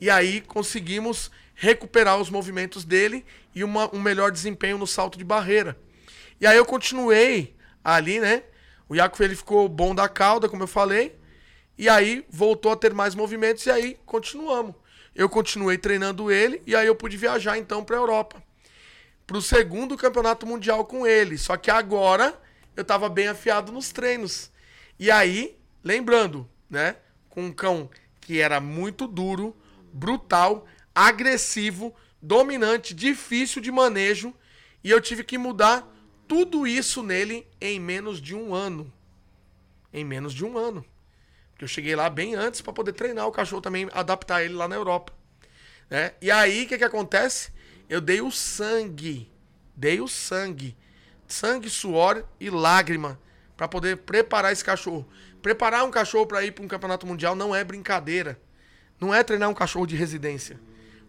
E 0.00 0.08
aí 0.08 0.40
conseguimos 0.40 1.30
recuperar 1.54 2.18
os 2.18 2.30
movimentos 2.30 2.84
dele 2.84 3.24
e 3.54 3.64
uma, 3.64 3.92
um 3.94 4.00
melhor 4.00 4.30
desempenho 4.30 4.78
no 4.78 4.86
salto 4.86 5.18
de 5.18 5.24
barreira. 5.24 5.76
E 6.40 6.46
aí 6.46 6.56
eu 6.56 6.64
continuei 6.64 7.56
ali, 7.82 8.20
né? 8.20 8.42
O 8.88 8.94
Iaco 8.94 9.22
ele 9.22 9.34
ficou 9.34 9.68
bom 9.68 9.94
da 9.94 10.08
cauda, 10.08 10.48
como 10.48 10.62
eu 10.62 10.68
falei. 10.68 11.18
E 11.78 11.88
aí 11.88 12.24
voltou 12.28 12.72
a 12.72 12.76
ter 12.76 12.94
mais 12.94 13.14
movimentos 13.14 13.66
e 13.66 13.70
aí 13.70 13.98
continuamos. 14.06 14.74
Eu 15.16 15.30
continuei 15.30 15.78
treinando 15.78 16.30
ele 16.30 16.60
e 16.66 16.76
aí 16.76 16.86
eu 16.86 16.94
pude 16.94 17.16
viajar 17.16 17.56
então 17.56 17.82
para 17.82 17.96
a 17.96 17.98
Europa. 17.98 18.42
Para 19.26 19.38
o 19.38 19.42
segundo 19.42 19.96
campeonato 19.96 20.46
mundial 20.46 20.84
com 20.84 21.06
ele. 21.06 21.38
Só 21.38 21.56
que 21.56 21.70
agora 21.70 22.38
eu 22.76 22.82
estava 22.82 23.08
bem 23.08 23.26
afiado 23.26 23.72
nos 23.72 23.90
treinos. 23.90 24.52
E 24.98 25.10
aí, 25.10 25.56
lembrando, 25.82 26.46
né? 26.68 26.96
Com 27.30 27.46
um 27.46 27.52
cão 27.52 27.88
que 28.20 28.40
era 28.40 28.60
muito 28.60 29.06
duro, 29.06 29.56
brutal, 29.90 30.66
agressivo, 30.94 31.94
dominante, 32.20 32.92
difícil 32.92 33.62
de 33.62 33.72
manejo. 33.72 34.34
E 34.84 34.90
eu 34.90 35.00
tive 35.00 35.24
que 35.24 35.38
mudar 35.38 35.90
tudo 36.28 36.66
isso 36.66 37.02
nele 37.02 37.46
em 37.58 37.80
menos 37.80 38.20
de 38.20 38.34
um 38.34 38.54
ano. 38.54 38.92
Em 39.94 40.04
menos 40.04 40.34
de 40.34 40.44
um 40.44 40.58
ano. 40.58 40.84
Porque 41.56 41.64
eu 41.64 41.68
cheguei 41.68 41.96
lá 41.96 42.10
bem 42.10 42.34
antes 42.34 42.60
para 42.60 42.70
poder 42.70 42.92
treinar 42.92 43.26
o 43.26 43.32
cachorro 43.32 43.62
também, 43.62 43.88
adaptar 43.94 44.44
ele 44.44 44.52
lá 44.52 44.68
na 44.68 44.76
Europa. 44.76 45.10
Né? 45.88 46.12
E 46.20 46.30
aí, 46.30 46.64
o 46.64 46.68
que, 46.68 46.76
que 46.76 46.84
acontece? 46.84 47.50
Eu 47.88 47.98
dei 47.98 48.20
o 48.20 48.30
sangue. 48.30 49.32
Dei 49.74 49.98
o 49.98 50.06
sangue. 50.06 50.76
Sangue, 51.26 51.70
suor 51.70 52.26
e 52.38 52.50
lágrima 52.50 53.18
para 53.56 53.66
poder 53.66 53.96
preparar 53.96 54.52
esse 54.52 54.62
cachorro. 54.62 55.08
Preparar 55.40 55.82
um 55.86 55.90
cachorro 55.90 56.26
para 56.26 56.44
ir 56.44 56.52
para 56.52 56.62
um 56.62 56.68
campeonato 56.68 57.06
mundial 57.06 57.34
não 57.34 57.56
é 57.56 57.64
brincadeira. 57.64 58.38
Não 59.00 59.14
é 59.14 59.24
treinar 59.24 59.48
um 59.48 59.54
cachorro 59.54 59.86
de 59.86 59.96
residência. 59.96 60.60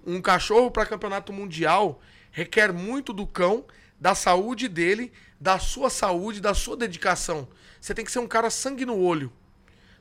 Um 0.06 0.22
cachorro 0.22 0.72
para 0.72 0.86
campeonato 0.86 1.34
mundial 1.34 2.02
requer 2.32 2.72
muito 2.72 3.12
do 3.12 3.28
cão, 3.28 3.66
da 4.00 4.16
saúde 4.16 4.70
dele, 4.70 5.12
da 5.38 5.60
sua 5.60 5.90
saúde, 5.90 6.40
da 6.40 6.54
sua 6.54 6.78
dedicação. 6.78 7.50
Você 7.82 7.94
tem 7.94 8.06
que 8.06 8.12
ser 8.14 8.20
um 8.20 8.28
cara 8.28 8.50
sangue 8.50 8.86
no 8.86 8.98
olho. 8.98 9.30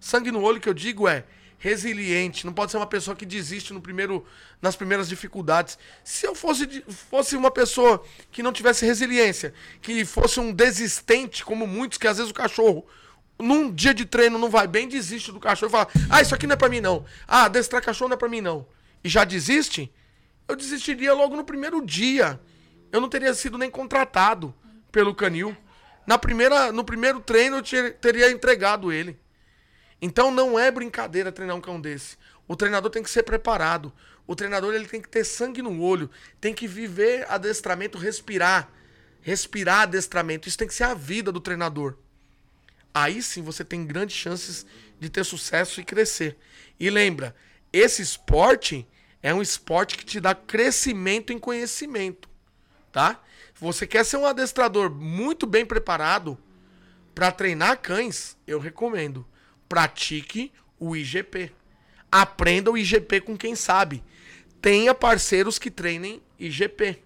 Sangue 0.01 0.31
no 0.31 0.43
olho 0.43 0.61
que 0.61 0.69
eu 0.69 0.75
digo 0.75 1.09
é 1.09 1.25
resiliente, 1.59 2.45
não 2.45 2.53
pode 2.53 2.71
ser 2.71 2.77
uma 2.77 2.87
pessoa 2.87 3.17
que 3.17 3.25
desiste 3.25 3.73
no 3.73 3.81
primeiro, 3.81 4.25
nas 4.61 4.77
primeiras 4.77 5.09
dificuldades. 5.09 5.79
Se 6.05 6.27
eu 6.27 6.35
fosse, 6.35 6.85
fosse 6.89 7.35
uma 7.37 7.51
pessoa 7.51 8.03
que 8.31 8.43
não 8.43 8.53
tivesse 8.53 8.85
resiliência, 8.85 9.55
que 9.81 10.05
fosse 10.05 10.39
um 10.39 10.53
desistente, 10.53 11.45
como 11.45 11.67
muitos, 11.67 11.99
que 11.99 12.07
às 12.07 12.19
vezes 12.19 12.31
o 12.31 12.35
cachorro, 12.35 12.87
num 13.39 13.73
dia 13.73 13.93
de 13.93 14.05
treino 14.05 14.39
não 14.39 14.51
vai 14.51 14.67
bem, 14.67 14.89
desiste 14.89 15.33
do 15.33 15.41
cachorro 15.41 15.71
e 15.71 15.73
fala: 15.73 15.89
Ah, 16.11 16.23
isso 16.23 16.35
aqui 16.35 16.47
não 16.47 16.55
é 16.55 16.57
pra 16.57 16.69
mim 16.69 16.81
não. 16.81 17.05
Ah, 17.27 17.49
destrar 17.49 17.83
cachorro 17.83 18.09
não 18.09 18.15
é 18.15 18.19
pra 18.19 18.29
mim 18.29 18.41
não. 18.41 18.67
E 19.03 19.09
já 19.09 19.25
desiste, 19.25 19.93
eu 20.49 20.57
desistiria 20.57 21.13
logo 21.13 21.37
no 21.37 21.45
primeiro 21.45 21.85
dia. 21.85 22.41
Eu 22.93 23.01
não 23.01 23.09
teria 23.09 23.35
sido 23.35 23.59
nem 23.59 23.71
contratado 23.71 24.55
pelo 24.91 25.15
canil. 25.15 25.57
Na 26.07 26.17
primeira, 26.17 26.73
no 26.73 26.85
primeiro 26.85 27.21
treino 27.21 27.59
eu 27.59 27.93
teria 27.95 28.31
entregado 28.31 28.93
ele. 28.93 29.19
Então 30.01 30.31
não 30.31 30.59
é 30.59 30.71
brincadeira 30.71 31.33
treinar 31.33 31.57
um 31.57 31.61
cão 31.61 31.81
desse. 31.81 32.17
O 32.47 32.55
treinador 32.55 32.91
tem 32.91 33.03
que 33.03 33.11
ser 33.11 33.23
preparado. 33.23 33.93
O 34.27 34.35
treinador 34.35 34.75
ele 34.75 34.87
tem 34.87 35.01
que 35.01 35.09
ter 35.09 35.25
sangue 35.25 35.63
no 35.63 35.81
olho, 35.81 36.11
tem 36.41 36.53
que 36.53 36.67
viver 36.67 37.27
adestramento, 37.31 37.97
respirar, 37.97 38.71
respirar 39.21 39.83
adestramento. 39.83 40.49
Isso 40.49 40.59
tem 40.59 40.69
que 40.69 40.75
ser 40.75 40.85
a 40.85 40.95
vida 40.95 41.31
do 41.31 41.41
treinador. 41.41 41.97
Aí 42.93 43.23
sim 43.23 43.43
você 43.43 43.65
tem 43.65 43.87
grandes 43.87 44.17
chances 44.17 44.67
de 44.99 45.09
ter 45.09 45.25
sucesso 45.25 45.81
e 45.81 45.85
crescer. 45.85 46.37
E 46.79 46.91
lembra, 46.91 47.35
esse 47.73 48.03
esporte 48.03 48.87
é 49.23 49.33
um 49.35 49.43
esporte 49.43 49.97
que 49.97 50.05
te 50.05 50.21
dá 50.21 50.35
crescimento 50.35 51.33
em 51.33 51.39
conhecimento, 51.39 52.29
tá? 52.93 53.23
Você 53.55 53.87
quer 53.87 54.05
ser 54.05 54.17
um 54.19 54.27
adestrador 54.27 54.91
muito 54.91 55.47
bem 55.47 55.65
preparado 55.65 56.39
para 57.15 57.33
treinar 57.33 57.81
cães? 57.81 58.37
Eu 58.47 58.59
recomendo 58.59 59.27
pratique 59.69 60.53
o 60.79 60.97
IGP. 60.97 61.53
Aprenda 62.11 62.71
o 62.71 62.79
IGP 62.79 63.21
com 63.21 63.37
quem 63.37 63.55
sabe. 63.55 64.03
Tenha 64.61 64.95
parceiros 64.95 65.59
que 65.59 65.71
treinem 65.71 66.23
IGP. 66.39 67.03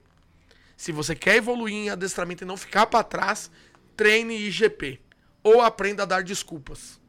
Se 0.77 0.93
você 0.93 1.15
quer 1.15 1.37
evoluir 1.37 1.75
em 1.75 1.91
adestramento 1.91 2.45
e 2.45 2.47
não 2.47 2.57
ficar 2.57 2.87
para 2.87 3.05
trás, 3.05 3.51
treine 3.97 4.37
IGP. 4.47 5.01
Ou 5.43 5.61
aprenda 5.61 6.03
a 6.03 6.07
dar 6.07 6.23
desculpas. 6.23 7.01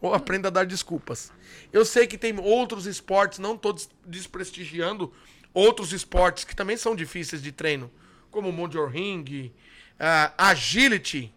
Ou 0.00 0.12
aprenda 0.14 0.48
a 0.48 0.50
dar 0.50 0.66
desculpas. 0.66 1.32
Eu 1.72 1.84
sei 1.84 2.06
que 2.06 2.18
tem 2.18 2.36
outros 2.38 2.86
esportes, 2.86 3.38
não 3.38 3.56
todos 3.56 3.88
desprestigiando 4.04 5.12
outros 5.54 5.92
esportes 5.92 6.44
que 6.44 6.56
também 6.56 6.76
são 6.76 6.96
difíceis 6.96 7.42
de 7.42 7.52
treino, 7.52 7.90
como 8.30 8.50
Mojo 8.50 8.86
Ring, 8.86 9.52
uh, 10.00 10.32
Agility. 10.36 11.32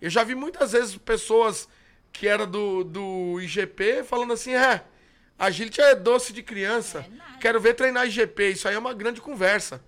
Eu 0.00 0.08
já 0.08 0.24
vi 0.24 0.34
muitas 0.34 0.72
vezes 0.72 0.96
pessoas 0.96 1.68
que 2.12 2.26
era 2.28 2.46
do, 2.46 2.84
do 2.84 3.40
IGP, 3.40 4.04
falando 4.04 4.32
assim: 4.32 4.54
é, 4.54 4.84
agility 5.38 5.80
é 5.80 5.94
doce 5.94 6.32
de 6.32 6.42
criança. 6.42 7.06
É 7.36 7.38
Quero 7.40 7.60
ver 7.60 7.74
treinar 7.74 8.06
IGP. 8.06 8.50
Isso 8.50 8.68
aí 8.68 8.74
é 8.74 8.78
uma 8.78 8.94
grande 8.94 9.20
conversa. 9.20 9.82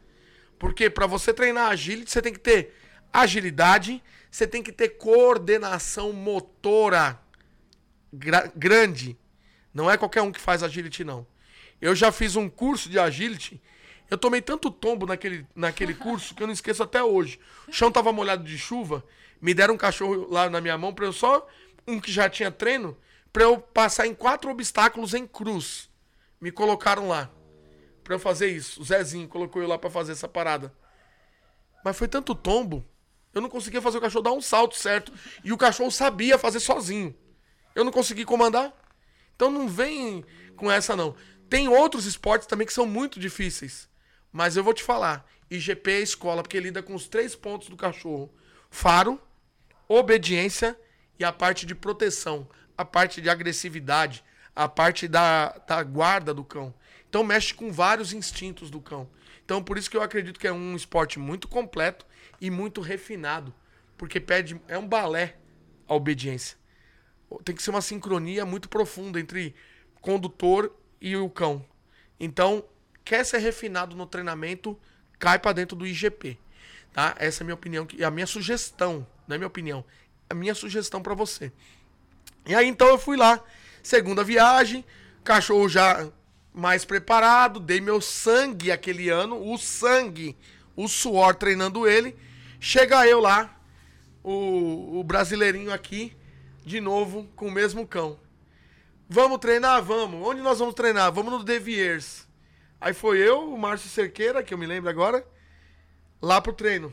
Porque 0.59 0.89
para 0.89 1.07
você 1.07 1.32
treinar 1.35 1.70
agility, 1.70 2.11
você 2.11 2.23
tem 2.23 2.32
que 2.32 2.39
ter 2.39 2.74
agilidade, 3.12 4.03
você 4.31 4.47
tem 4.47 4.62
que 4.62 4.73
ter 4.73 4.90
coordenação 4.90 6.12
motora 6.12 7.20
grande. 8.55 9.19
Não 9.74 9.90
é 9.90 9.97
qualquer 9.97 10.23
um 10.23 10.32
que 10.32 10.40
faz 10.40 10.62
agility, 10.62 11.05
não. 11.05 11.27
Eu 11.81 11.94
já 11.94 12.12
fiz 12.12 12.36
um 12.36 12.49
curso 12.49 12.89
de 12.89 12.99
agility. 12.99 13.61
Eu 14.11 14.19
tomei 14.19 14.40
tanto 14.40 14.70
tombo 14.70 15.07
naquele, 15.07 15.47
naquele 15.55 15.94
curso 15.94 16.35
que 16.35 16.43
eu 16.43 16.47
não 16.47 16.55
esqueço 16.55 16.82
até 16.82 17.03
hoje. 17.03 17.40
O 17.66 17.73
chão 17.73 17.90
tava 17.90 18.12
molhado 18.12 18.44
de 18.44 18.57
chuva. 18.57 19.05
Me 19.40 19.53
deram 19.53 19.74
um 19.74 19.78
cachorro 19.78 20.28
lá 20.31 20.49
na 20.49 20.61
minha 20.61 20.78
mão 20.78 20.94
para 20.94 21.07
eu 21.07 21.12
só 21.12 21.47
um 21.87 22.01
que 22.01 22.11
já 22.11 22.29
tinha 22.29 22.51
treino, 22.51 22.97
para 23.33 23.45
eu 23.45 23.59
passar 23.59 24.07
em 24.07 24.15
quatro 24.15 24.51
obstáculos 24.51 25.15
em 25.15 25.27
cruz. 25.27 25.89
Me 26.41 26.51
colocaram 26.51 27.09
lá 27.09 27.31
para 28.05 28.15
eu 28.15 28.19
fazer 28.19 28.49
isso. 28.49 28.81
O 28.81 28.85
Zezinho 28.85 29.29
colocou 29.29 29.63
eu 29.63 29.69
lá 29.69 29.79
para 29.79 29.91
fazer 29.91 30.13
essa 30.13 30.29
parada. 30.29 30.73
Mas 31.85 31.97
foi 31.97 32.09
tanto 32.09 32.35
tombo, 32.35 32.85
eu 33.35 33.41
não 33.41 33.49
conseguia 33.49 33.81
fazer 33.81 33.99
o 33.99 34.01
cachorro 34.01 34.23
dar 34.23 34.33
um 34.33 34.41
salto 34.41 34.77
certo. 34.77 35.13
E 35.43 35.53
o 35.53 35.59
cachorro 35.59 35.91
sabia 35.91 36.39
fazer 36.39 36.61
sozinho. 36.61 37.15
Eu 37.75 37.85
não 37.85 37.93
consegui 37.93 38.25
comandar. 38.25 38.73
Então 39.35 39.51
não 39.51 39.67
vem 39.67 40.25
com 40.57 40.71
essa 40.71 40.95
não. 40.95 41.17
Tem 41.49 41.69
outros 41.69 42.05
esportes 42.05 42.47
também 42.47 42.67
que 42.67 42.73
são 42.73 42.87
muito 42.87 43.19
difíceis. 43.19 43.89
Mas 44.31 44.57
eu 44.57 44.65
vou 44.65 44.75
te 44.75 44.83
falar. 44.83 45.27
IGP 45.51 45.91
é 45.91 46.01
escola, 46.01 46.43
porque 46.43 46.61
lida 46.61 46.83
com 46.83 46.95
os 46.95 47.09
três 47.09 47.35
pontos 47.35 47.69
do 47.69 47.77
cachorro: 47.77 48.33
faro, 48.71 49.21
obediência 49.89 50.79
e 51.23 51.24
a 51.24 51.32
parte 51.32 51.65
de 51.65 51.73
proteção, 51.73 52.49
a 52.77 52.85
parte 52.85 53.20
de 53.20 53.31
agressividade, 53.31 54.24
a 54.57 54.69
parte 54.69 55.07
da, 55.07 55.51
da 55.66 55.81
guarda 55.85 56.35
do 56.35 56.43
cão. 56.43 56.74
Então 57.09 57.23
mexe 57.23 57.55
com 57.55 57.70
vários 57.70 58.12
instintos 58.12 58.70
do 58.70 58.81
cão. 58.81 59.09
Então 59.44 59.62
por 59.62 59.78
isso 59.78 59.89
que 59.89 59.97
eu 59.97 60.03
acredito 60.03 60.40
que 60.40 60.49
é 60.49 60.53
um 60.53 60.74
esporte 60.74 61.20
muito 61.20 61.47
completo 61.47 62.05
e 62.40 62.51
muito 62.51 62.81
refinado, 62.81 63.55
porque 63.97 64.19
pede 64.19 64.61
é 64.66 64.77
um 64.77 64.89
balé 64.89 65.36
a 65.86 65.94
obediência. 65.94 66.59
Tem 67.44 67.55
que 67.55 67.62
ser 67.62 67.70
uma 67.70 67.81
sincronia 67.81 68.44
muito 68.44 68.69
profunda 68.69 69.20
entre 69.20 69.55
condutor 70.01 70.74
e 71.01 71.16
o 71.16 71.31
cão. 71.31 71.65
Então, 72.19 72.65
quer 73.05 73.24
ser 73.24 73.39
refinado 73.39 73.94
no 73.94 74.07
treinamento, 74.07 74.78
cai 75.20 75.39
para 75.39 75.53
dentro 75.53 75.77
do 75.77 75.86
IGP, 75.86 76.36
tá? 76.93 77.15
Essa 77.16 77.43
é 77.43 77.44
a 77.44 77.47
minha 77.47 77.55
opinião 77.55 77.86
e 77.94 78.05
a 78.05 78.11
minha 78.11 78.27
sugestão, 78.27 79.07
não 79.27 79.36
é 79.36 79.39
minha 79.39 79.47
opinião, 79.47 79.85
a 80.28 80.35
minha 80.35 80.55
sugestão 80.55 81.03
para 81.03 81.15
você. 81.15 81.53
E 82.47 82.55
aí 82.55 82.66
então 82.66 82.89
eu 82.89 82.99
fui 82.99 83.16
lá, 83.16 83.43
segunda 83.82 84.24
viagem, 84.24 84.85
cachorro 85.23 85.69
já 85.69 86.11
mais 86.53 86.85
preparado, 86.85 87.61
dei 87.61 87.81
meu 87.81 88.01
sangue 88.01 88.73
aquele 88.73 89.09
ano, 89.09 89.53
o 89.53 89.57
sangue, 89.57 90.36
o 90.74 90.89
suor 90.89 91.35
treinando 91.35 91.89
ele. 91.89 92.16
Chega 92.59 93.07
eu 93.07 93.20
lá, 93.20 93.59
o, 94.23 94.99
o 94.99 95.05
brasileirinho 95.05 95.73
aqui, 95.73 96.16
de 96.65 96.81
novo 96.81 97.28
com 97.36 97.49
o 97.49 97.51
mesmo 97.51 97.86
cão. 97.86 98.19
Vamos 99.09 99.39
treinar? 99.39 99.82
Vamos. 99.82 100.27
Onde 100.27 100.40
nós 100.40 100.59
vamos 100.59 100.74
treinar? 100.74 101.12
Vamos 101.12 101.32
no 101.32 101.44
Deviers. 101.44 102.27
Aí 102.81 102.94
foi 102.94 103.19
eu, 103.19 103.53
o 103.53 103.59
Márcio 103.59 103.89
Cerqueira, 103.90 104.43
que 104.43 104.55
eu 104.55 104.59
me 104.59 104.66
lembro 104.66 104.89
agora, 104.89 105.27
lá 106.20 106.40
pro 106.40 106.53
treino. 106.53 106.93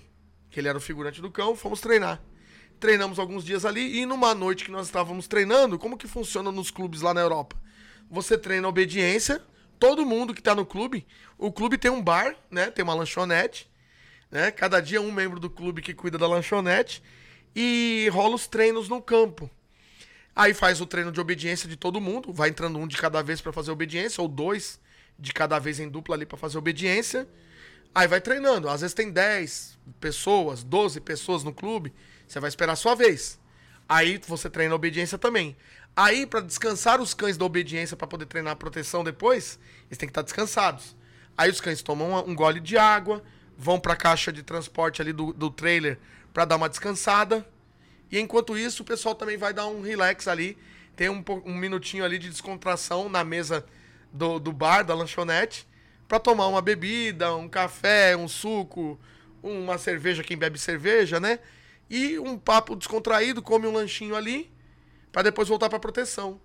Que 0.49 0.59
ele 0.59 0.67
era 0.67 0.77
o 0.77 0.81
figurante 0.81 1.21
do 1.21 1.31
cão, 1.31 1.55
fomos 1.55 1.79
treinar 1.79 2.21
treinamos 2.79 3.19
alguns 3.19 3.43
dias 3.43 3.65
ali 3.65 3.99
e 3.99 4.05
numa 4.05 4.33
noite 4.33 4.65
que 4.65 4.71
nós 4.71 4.87
estávamos 4.87 5.27
treinando, 5.27 5.77
como 5.77 5.97
que 5.97 6.07
funciona 6.07 6.51
nos 6.51 6.71
clubes 6.71 7.01
lá 7.01 7.13
na 7.13 7.21
Europa? 7.21 7.55
Você 8.09 8.37
treina 8.37 8.67
obediência, 8.67 9.41
todo 9.77 10.05
mundo 10.05 10.33
que 10.33 10.41
está 10.41 10.55
no 10.55 10.65
clube, 10.65 11.05
o 11.37 11.51
clube 11.51 11.77
tem 11.77 11.91
um 11.91 12.01
bar, 12.01 12.35
né? 12.49 12.71
Tem 12.71 12.83
uma 12.83 12.93
lanchonete, 12.93 13.69
né? 14.31 14.51
Cada 14.51 14.79
dia 14.79 15.01
um 15.01 15.11
membro 15.11 15.39
do 15.39 15.49
clube 15.49 15.81
que 15.81 15.93
cuida 15.93 16.17
da 16.17 16.27
lanchonete 16.27 17.03
e 17.55 18.09
rola 18.11 18.35
os 18.35 18.47
treinos 18.47 18.89
no 18.89 19.01
campo. 19.01 19.49
Aí 20.35 20.53
faz 20.53 20.79
o 20.79 20.85
treino 20.85 21.11
de 21.11 21.19
obediência 21.19 21.67
de 21.67 21.75
todo 21.75 21.99
mundo, 21.99 22.31
vai 22.31 22.49
entrando 22.49 22.79
um 22.79 22.87
de 22.87 22.97
cada 22.97 23.21
vez 23.21 23.41
para 23.41 23.51
fazer 23.51 23.71
obediência 23.71 24.21
ou 24.21 24.27
dois 24.27 24.79
de 25.17 25.33
cada 25.33 25.59
vez 25.59 25.79
em 25.79 25.89
dupla 25.89 26.15
ali 26.15 26.25
para 26.25 26.37
fazer 26.37 26.57
obediência. 26.57 27.27
Aí 27.93 28.07
vai 28.07 28.21
treinando, 28.21 28.69
às 28.69 28.81
vezes 28.81 28.93
tem 28.93 29.11
10 29.11 29.77
pessoas, 29.99 30.63
12 30.63 31.01
pessoas 31.01 31.43
no 31.43 31.53
clube. 31.53 31.93
Você 32.29 32.39
vai 32.39 32.47
esperar 32.47 32.73
a 32.73 32.75
sua 32.75 32.93
vez. 32.93 33.39
Aí 33.87 34.21
você 34.27 34.51
treina 34.51 34.73
a 34.73 34.75
obediência 34.75 35.17
também. 35.17 35.57
Aí, 35.95 36.27
para 36.27 36.41
descansar 36.41 37.01
os 37.01 37.15
cães 37.15 37.37
da 37.37 37.43
obediência 37.43 37.97
para 37.97 38.05
poder 38.05 38.27
treinar 38.27 38.53
a 38.53 38.55
proteção 38.55 39.03
depois, 39.03 39.59
eles 39.87 39.97
têm 39.97 40.07
que 40.07 40.11
estar 40.11 40.21
tá 40.21 40.25
descansados. 40.25 40.95
Aí 41.35 41.49
os 41.49 41.59
cães 41.59 41.81
tomam 41.81 42.23
um 42.27 42.35
gole 42.35 42.59
de 42.59 42.77
água, 42.77 43.23
vão 43.57 43.79
para 43.79 43.93
a 43.93 43.95
caixa 43.95 44.31
de 44.31 44.43
transporte 44.43 45.01
ali 45.01 45.11
do, 45.11 45.33
do 45.33 45.49
trailer 45.49 45.97
para 46.31 46.45
dar 46.45 46.57
uma 46.57 46.69
descansada. 46.69 47.43
E 48.11 48.19
enquanto 48.19 48.55
isso, 48.55 48.83
o 48.83 48.85
pessoal 48.85 49.15
também 49.15 49.35
vai 49.35 49.51
dar 49.51 49.65
um 49.65 49.81
relax 49.81 50.27
ali. 50.27 50.55
Tem 50.95 51.09
um, 51.09 51.23
um 51.43 51.55
minutinho 51.55 52.05
ali 52.05 52.19
de 52.19 52.29
descontração 52.29 53.09
na 53.09 53.23
mesa 53.23 53.65
do, 54.13 54.37
do 54.37 54.53
bar, 54.53 54.83
da 54.83 54.93
lanchonete, 54.93 55.67
para 56.07 56.19
tomar 56.19 56.47
uma 56.47 56.61
bebida, 56.61 57.35
um 57.35 57.49
café, 57.49 58.15
um 58.15 58.27
suco, 58.27 58.99
uma 59.41 59.79
cerveja, 59.79 60.23
quem 60.23 60.37
bebe 60.37 60.59
cerveja, 60.59 61.19
né? 61.19 61.39
E 61.89 62.19
um 62.19 62.37
papo 62.37 62.75
descontraído, 62.75 63.41
come 63.41 63.65
um 63.65 63.73
lanchinho 63.73 64.15
ali, 64.15 64.51
para 65.11 65.23
depois 65.23 65.47
voltar 65.47 65.69
pra 65.69 65.79
proteção. 65.79 66.39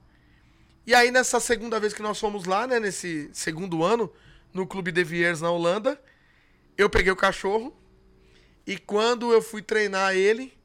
E 0.87 0.95
aí, 0.95 1.11
nessa 1.11 1.41
segunda 1.41 1.79
vez 1.79 1.93
que 1.93 2.03
nós 2.03 2.19
fomos 2.19 2.45
lá, 2.45 2.67
né? 2.67 2.81
Nesse 2.81 3.31
segundo 3.33 3.83
ano, 3.83 4.11
no 4.53 4.67
Clube 4.67 4.93
de 4.93 5.03
Viers 5.05 5.41
na 5.41 5.51
Holanda, 5.51 6.01
eu 6.77 6.89
peguei 6.89 7.13
o 7.13 7.17
cachorro. 7.17 7.77
E 8.67 8.79
quando 8.79 9.33
eu 9.33 9.43
fui 9.43 9.61
treinar 9.61 10.15
ele, 10.15 10.57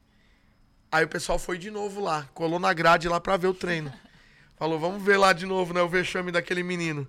aí 0.90 1.04
o 1.04 1.08
pessoal 1.08 1.38
foi 1.38 1.58
de 1.58 1.70
novo 1.70 2.00
lá, 2.00 2.28
colou 2.32 2.58
na 2.58 2.72
grade 2.72 3.08
lá 3.08 3.20
pra 3.20 3.36
ver 3.36 3.48
o 3.48 3.54
treino. 3.54 3.92
Falou, 4.56 4.78
vamos 4.78 5.02
ver 5.02 5.16
lá 5.16 5.32
de 5.32 5.46
novo, 5.46 5.72
né? 5.72 5.80
O 5.80 5.88
vexame 5.88 6.30
daquele 6.30 6.62
menino. 6.62 7.08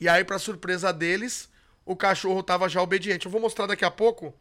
E 0.00 0.08
aí, 0.08 0.24
pra 0.24 0.38
surpresa 0.38 0.90
deles, 0.90 1.50
o 1.84 1.94
cachorro 1.94 2.42
tava 2.42 2.68
já 2.68 2.80
obediente. 2.80 3.26
Eu 3.26 3.32
vou 3.32 3.40
mostrar 3.40 3.66
daqui 3.66 3.84
a 3.84 3.90
pouco 3.90 4.34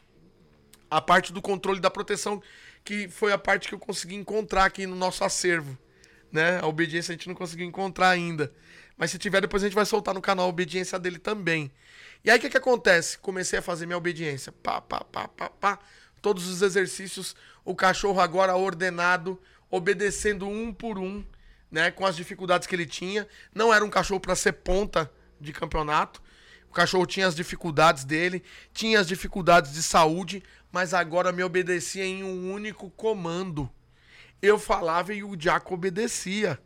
a 0.92 1.00
parte 1.00 1.32
do 1.32 1.42
controle 1.42 1.80
da 1.80 1.90
proteção, 1.90 2.44
que 2.84 3.08
foi 3.08 3.32
a 3.32 3.38
parte 3.38 3.70
que 3.70 3.74
eu 3.74 3.80
consegui 3.80 4.16
encontrar 4.16 4.66
aqui 4.66 4.86
no 4.86 4.96
nosso 4.96 5.24
acervo. 5.24 5.78
Né? 6.30 6.60
A 6.62 6.68
obediência 6.68 7.14
a 7.14 7.16
gente 7.16 7.30
não 7.30 7.36
conseguiu 7.36 7.66
encontrar 7.66 8.10
ainda. 8.10 8.52
Mas 8.98 9.10
se 9.10 9.18
tiver, 9.18 9.40
depois 9.40 9.64
a 9.64 9.68
gente 9.68 9.76
vai 9.76 9.86
soltar 9.86 10.14
no 10.14 10.22
canal 10.22 10.46
a 10.48 10.50
obediência 10.50 11.00
dele 11.00 11.18
também. 11.18 11.72
E 12.26 12.30
aí 12.30 12.38
o 12.38 12.42
que, 12.42 12.50
que 12.50 12.58
acontece? 12.58 13.18
Comecei 13.18 13.60
a 13.60 13.62
fazer 13.62 13.86
minha 13.86 13.98
obediência. 13.98 14.52
Pá, 14.52 14.82
pá, 14.82 15.00
pá, 15.00 15.30
pá, 15.30 15.50
pá. 15.50 15.80
Todos 16.22 16.48
os 16.48 16.62
exercícios, 16.62 17.36
o 17.64 17.74
cachorro 17.74 18.20
agora 18.20 18.56
ordenado, 18.56 19.42
obedecendo 19.72 20.46
um 20.46 20.74
por 20.74 21.00
um, 21.00 21.26
né? 21.72 21.90
Com 21.90 22.06
as 22.06 22.18
dificuldades 22.18 22.68
que 22.68 22.76
ele 22.76 22.86
tinha. 22.86 23.28
Não 23.56 23.74
era 23.74 23.84
um 23.84 23.90
cachorro 23.90 24.20
para 24.20 24.36
ser 24.36 24.52
ponta 24.52 25.10
de 25.40 25.54
campeonato. 25.54 26.22
O 26.70 26.74
cachorro 26.74 27.06
tinha 27.06 27.28
as 27.28 27.36
dificuldades 27.36 28.06
dele, 28.06 28.42
tinha 28.74 29.00
as 29.00 29.06
dificuldades 29.06 29.74
de 29.74 29.84
saúde, 29.84 30.42
mas 30.72 30.94
agora 30.94 31.32
me 31.32 31.44
obedecia 31.44 32.06
em 32.06 32.24
um 32.24 32.52
único 32.52 32.90
comando. 32.92 33.70
Eu 34.42 34.58
falava 34.58 35.14
e 35.14 35.24
o 35.24 35.40
Jaco 35.40 35.74
obedecia. 35.74 36.60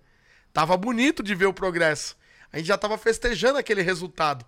Tava 0.54 0.78
bonito 0.78 1.22
de 1.22 1.36
ver 1.36 1.48
o 1.48 1.54
progresso. 1.54 2.16
A 2.52 2.58
gente 2.58 2.68
já 2.68 2.78
tava 2.78 2.98
festejando 2.98 3.58
aquele 3.58 3.82
resultado. 3.82 4.46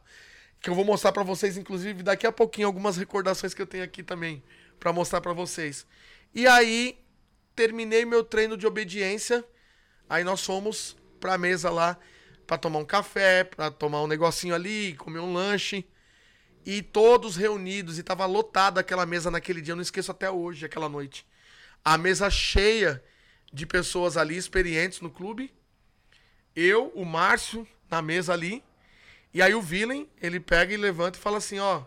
Que 0.62 0.70
eu 0.70 0.76
vou 0.76 0.86
mostrar 0.86 1.12
para 1.12 1.24
vocês, 1.24 1.58
inclusive, 1.58 2.02
daqui 2.02 2.26
a 2.26 2.32
pouquinho, 2.32 2.68
algumas 2.68 2.98
recordações 2.98 3.54
que 3.54 3.62
eu 3.62 3.68
tenho 3.68 3.84
aqui 3.84 4.02
também, 4.02 4.42
para 4.80 4.94
mostrar 4.94 5.22
para 5.22 5.34
vocês. 5.34 5.86
E 6.34 6.48
aí, 6.48 6.98
terminei 7.56 8.06
meu 8.06 8.24
treino 8.24 8.56
de 8.56 8.66
obediência. 8.66 9.44
Aí 10.10 10.24
nós 10.24 10.44
fomos 10.44 10.96
pra 11.20 11.38
mesa 11.38 11.70
lá 11.70 11.98
para 12.48 12.58
tomar 12.58 12.80
um 12.80 12.86
café, 12.86 13.44
para 13.44 13.70
tomar 13.70 14.02
um 14.02 14.08
negocinho 14.08 14.56
ali, 14.56 14.96
comer 14.96 15.20
um 15.20 15.34
lanche. 15.34 15.86
E 16.70 16.82
todos 16.82 17.38
reunidos, 17.38 17.98
e 17.98 18.04
tava 18.04 18.26
lotada 18.26 18.82
aquela 18.82 19.06
mesa 19.06 19.32
naquele 19.32 19.62
dia, 19.62 19.72
eu 19.72 19.78
não 19.78 19.82
esqueço 19.82 20.12
até 20.12 20.30
hoje, 20.30 20.66
aquela 20.66 20.90
noite. 20.90 21.26
A 21.82 21.98
mesa 21.98 22.30
cheia 22.30 23.02
de 23.54 23.66
pessoas 23.66 24.18
ali, 24.18 24.36
experientes 24.36 25.00
no 25.00 25.10
clube. 25.10 25.50
Eu, 26.54 26.92
o 26.94 27.06
Márcio, 27.06 27.66
na 27.90 28.02
mesa 28.02 28.34
ali. 28.34 28.62
E 29.34 29.42
aí 29.42 29.56
o 29.56 29.62
Willem, 29.62 30.10
ele 30.22 30.42
pega 30.42 30.74
e 30.74 30.76
levanta 30.76 31.18
e 31.18 31.22
fala 31.22 31.38
assim, 31.38 31.58
ó. 31.58 31.84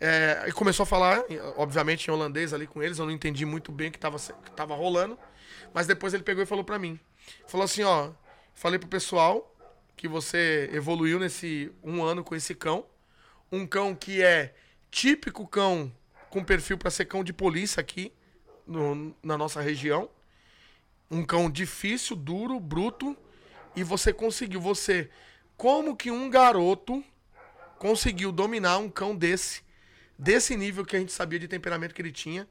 É, 0.00 0.44
e 0.46 0.52
começou 0.52 0.84
a 0.84 0.86
falar, 0.86 1.24
obviamente, 1.56 2.06
em 2.06 2.12
holandês 2.12 2.54
ali 2.54 2.68
com 2.68 2.80
eles. 2.80 3.00
Eu 3.00 3.04
não 3.04 3.12
entendi 3.12 3.44
muito 3.44 3.72
bem 3.72 3.88
o 3.88 3.90
que 3.90 3.98
tava, 3.98 4.16
que 4.16 4.52
tava 4.52 4.76
rolando. 4.76 5.18
Mas 5.74 5.88
depois 5.88 6.14
ele 6.14 6.22
pegou 6.22 6.40
e 6.40 6.46
falou 6.46 6.62
para 6.62 6.78
mim. 6.78 7.00
Falou 7.48 7.64
assim, 7.64 7.82
ó. 7.82 8.12
Falei 8.54 8.78
pro 8.78 8.88
pessoal 8.88 9.52
que 9.96 10.06
você 10.06 10.70
evoluiu 10.72 11.18
nesse 11.18 11.72
um 11.82 12.00
ano 12.00 12.22
com 12.22 12.36
esse 12.36 12.54
cão. 12.54 12.86
Um 13.50 13.66
cão 13.66 13.94
que 13.94 14.22
é 14.22 14.54
típico 14.90 15.46
cão 15.46 15.92
com 16.30 16.44
perfil 16.44 16.76
para 16.76 16.90
ser 16.90 17.06
cão 17.06 17.24
de 17.24 17.32
polícia 17.32 17.80
aqui 17.80 18.12
no, 18.66 19.14
na 19.22 19.38
nossa 19.38 19.60
região. 19.60 20.08
Um 21.10 21.24
cão 21.24 21.50
difícil, 21.50 22.14
duro, 22.14 22.60
bruto. 22.60 23.16
E 23.74 23.82
você 23.82 24.12
conseguiu. 24.12 24.60
Você. 24.60 25.08
Como 25.56 25.96
que 25.96 26.10
um 26.10 26.28
garoto 26.30 27.02
conseguiu 27.78 28.30
dominar 28.30 28.78
um 28.78 28.90
cão 28.90 29.16
desse? 29.16 29.62
Desse 30.18 30.56
nível 30.56 30.84
que 30.84 30.96
a 30.96 30.98
gente 30.98 31.12
sabia 31.12 31.38
de 31.38 31.48
temperamento 31.48 31.94
que 31.94 32.02
ele 32.02 32.12
tinha. 32.12 32.46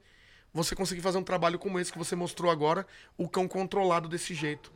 Você 0.52 0.74
conseguiu 0.74 1.02
fazer 1.02 1.18
um 1.18 1.22
trabalho 1.22 1.58
como 1.58 1.78
esse 1.78 1.92
que 1.92 1.98
você 1.98 2.16
mostrou 2.16 2.50
agora. 2.50 2.86
O 3.16 3.28
cão 3.28 3.46
controlado 3.46 4.08
desse 4.08 4.34
jeito. 4.34 4.72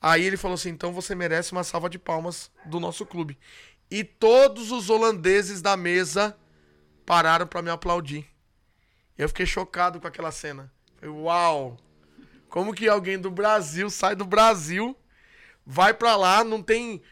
Aí 0.00 0.24
ele 0.24 0.36
falou 0.36 0.54
assim: 0.54 0.70
então 0.70 0.92
você 0.92 1.14
merece 1.14 1.52
uma 1.52 1.64
salva 1.64 1.88
de 1.88 1.98
palmas 1.98 2.50
do 2.64 2.80
nosso 2.80 3.04
clube. 3.04 3.38
E 3.94 4.02
todos 4.02 4.72
os 4.72 4.90
holandeses 4.90 5.62
da 5.62 5.76
mesa 5.76 6.36
pararam 7.06 7.46
para 7.46 7.62
me 7.62 7.70
aplaudir. 7.70 8.26
Eu 9.16 9.28
fiquei 9.28 9.46
chocado 9.46 10.00
com 10.00 10.08
aquela 10.08 10.32
cena. 10.32 10.68
Falei, 10.96 11.14
uau! 11.14 11.76
Como 12.48 12.74
que 12.74 12.88
alguém 12.88 13.16
do 13.16 13.30
Brasil 13.30 13.88
sai 13.88 14.16
do 14.16 14.24
Brasil, 14.24 14.96
vai 15.64 15.94
para 15.94 16.16
lá, 16.16 16.42
não 16.42 16.60
tem. 16.60 17.04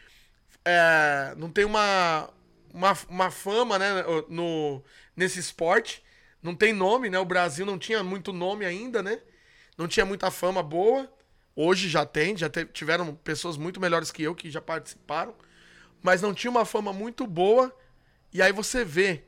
É, 0.65 1.33
não 1.37 1.49
tem 1.49 1.63
uma, 1.63 2.29
uma, 2.73 2.97
uma 3.07 3.31
fama 3.31 3.79
né, 3.79 4.03
no, 4.27 4.83
nesse 5.15 5.39
esporte. 5.39 6.03
Não 6.41 6.53
tem 6.53 6.73
nome, 6.73 7.09
né? 7.09 7.17
O 7.17 7.23
Brasil 7.23 7.65
não 7.65 7.79
tinha 7.79 8.03
muito 8.03 8.33
nome 8.33 8.65
ainda, 8.65 9.01
né? 9.01 9.21
Não 9.77 9.87
tinha 9.87 10.05
muita 10.05 10.29
fama 10.29 10.61
boa. 10.61 11.09
Hoje 11.55 11.87
já 11.87 12.05
tem, 12.05 12.35
já 12.35 12.49
tiveram 12.49 13.15
pessoas 13.15 13.55
muito 13.55 13.79
melhores 13.79 14.11
que 14.11 14.21
eu 14.21 14.35
que 14.35 14.51
já 14.51 14.59
participaram, 14.59 15.33
mas 16.03 16.21
não 16.21 16.33
tinha 16.33 16.51
uma 16.51 16.65
fama 16.65 16.91
muito 16.91 17.25
boa. 17.25 17.73
E 18.31 18.41
aí 18.41 18.51
você 18.51 18.83
vê 18.83 19.23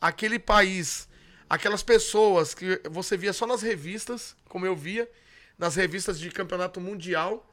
aquele 0.00 0.38
país, 0.38 1.08
aquelas 1.50 1.82
pessoas 1.82 2.54
que 2.54 2.80
você 2.88 3.16
via 3.16 3.32
só 3.32 3.46
nas 3.46 3.60
revistas, 3.60 4.36
como 4.48 4.64
eu 4.64 4.76
via, 4.76 5.10
nas 5.58 5.74
revistas 5.74 6.18
de 6.18 6.30
campeonato 6.30 6.80
mundial, 6.80 7.50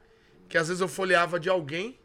que 0.48 0.56
às 0.56 0.68
vezes 0.68 0.80
eu 0.80 0.88
folheava 0.88 1.38
de 1.38 1.48
alguém, 1.50 1.98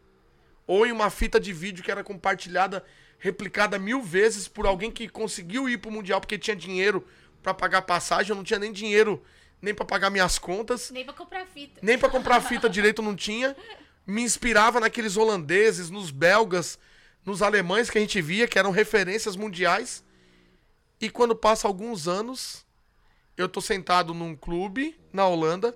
ou 0.65 0.85
em 0.85 0.91
uma 0.91 1.09
fita 1.11 1.39
de 1.39 1.53
vídeo 1.53 1.83
que 1.83 1.91
era 1.91 2.03
compartilhada, 2.03 2.83
replicada 3.19 3.77
mil 3.77 4.01
vezes 4.01 4.47
por 4.47 4.65
alguém 4.65 4.91
que 4.91 5.07
conseguiu 5.07 5.69
ir 5.69 5.77
pro 5.77 5.91
mundial 5.91 6.19
porque 6.19 6.37
tinha 6.37 6.55
dinheiro 6.55 7.07
para 7.43 7.53
pagar 7.53 7.83
passagem, 7.83 8.31
eu 8.31 8.35
não 8.35 8.43
tinha 8.43 8.59
nem 8.59 8.71
dinheiro 8.71 9.23
nem 9.61 9.73
para 9.73 9.85
pagar 9.85 10.09
minhas 10.09 10.37
contas. 10.37 10.91
Nem 10.91 11.05
para 11.05 11.13
comprar 11.13 11.45
fita. 11.45 11.79
Nem 11.81 11.97
para 11.97 12.09
comprar 12.09 12.41
fita 12.41 12.69
direito 12.69 13.01
não 13.01 13.15
tinha. 13.15 13.55
Me 14.05 14.21
inspirava 14.21 14.79
naqueles 14.79 15.17
holandeses, 15.17 15.89
nos 15.89 16.11
belgas, 16.11 16.77
nos 17.25 17.41
alemães 17.41 17.89
que 17.89 17.97
a 17.97 18.01
gente 18.01 18.21
via, 18.21 18.47
que 18.47 18.59
eram 18.59 18.71
referências 18.71 19.35
mundiais. 19.35 20.03
E 21.01 21.09
quando 21.09 21.35
passa 21.35 21.67
alguns 21.67 22.07
anos, 22.07 22.65
eu 23.35 23.49
tô 23.49 23.59
sentado 23.59 24.13
num 24.13 24.35
clube 24.35 24.97
na 25.11 25.27
Holanda, 25.27 25.75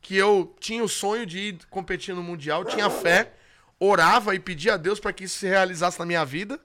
que 0.00 0.16
eu 0.16 0.54
tinha 0.60 0.82
o 0.82 0.88
sonho 0.88 1.26
de 1.26 1.38
ir 1.38 1.66
competir 1.66 2.14
no 2.14 2.22
Mundial, 2.22 2.64
tinha 2.64 2.88
fé, 2.88 3.34
orava 3.78 4.34
e 4.34 4.38
pedia 4.38 4.74
a 4.74 4.76
Deus 4.76 4.98
para 4.98 5.12
que 5.12 5.24
isso 5.24 5.38
se 5.38 5.46
realizasse 5.46 5.98
na 5.98 6.06
minha 6.06 6.24
vida. 6.24 6.60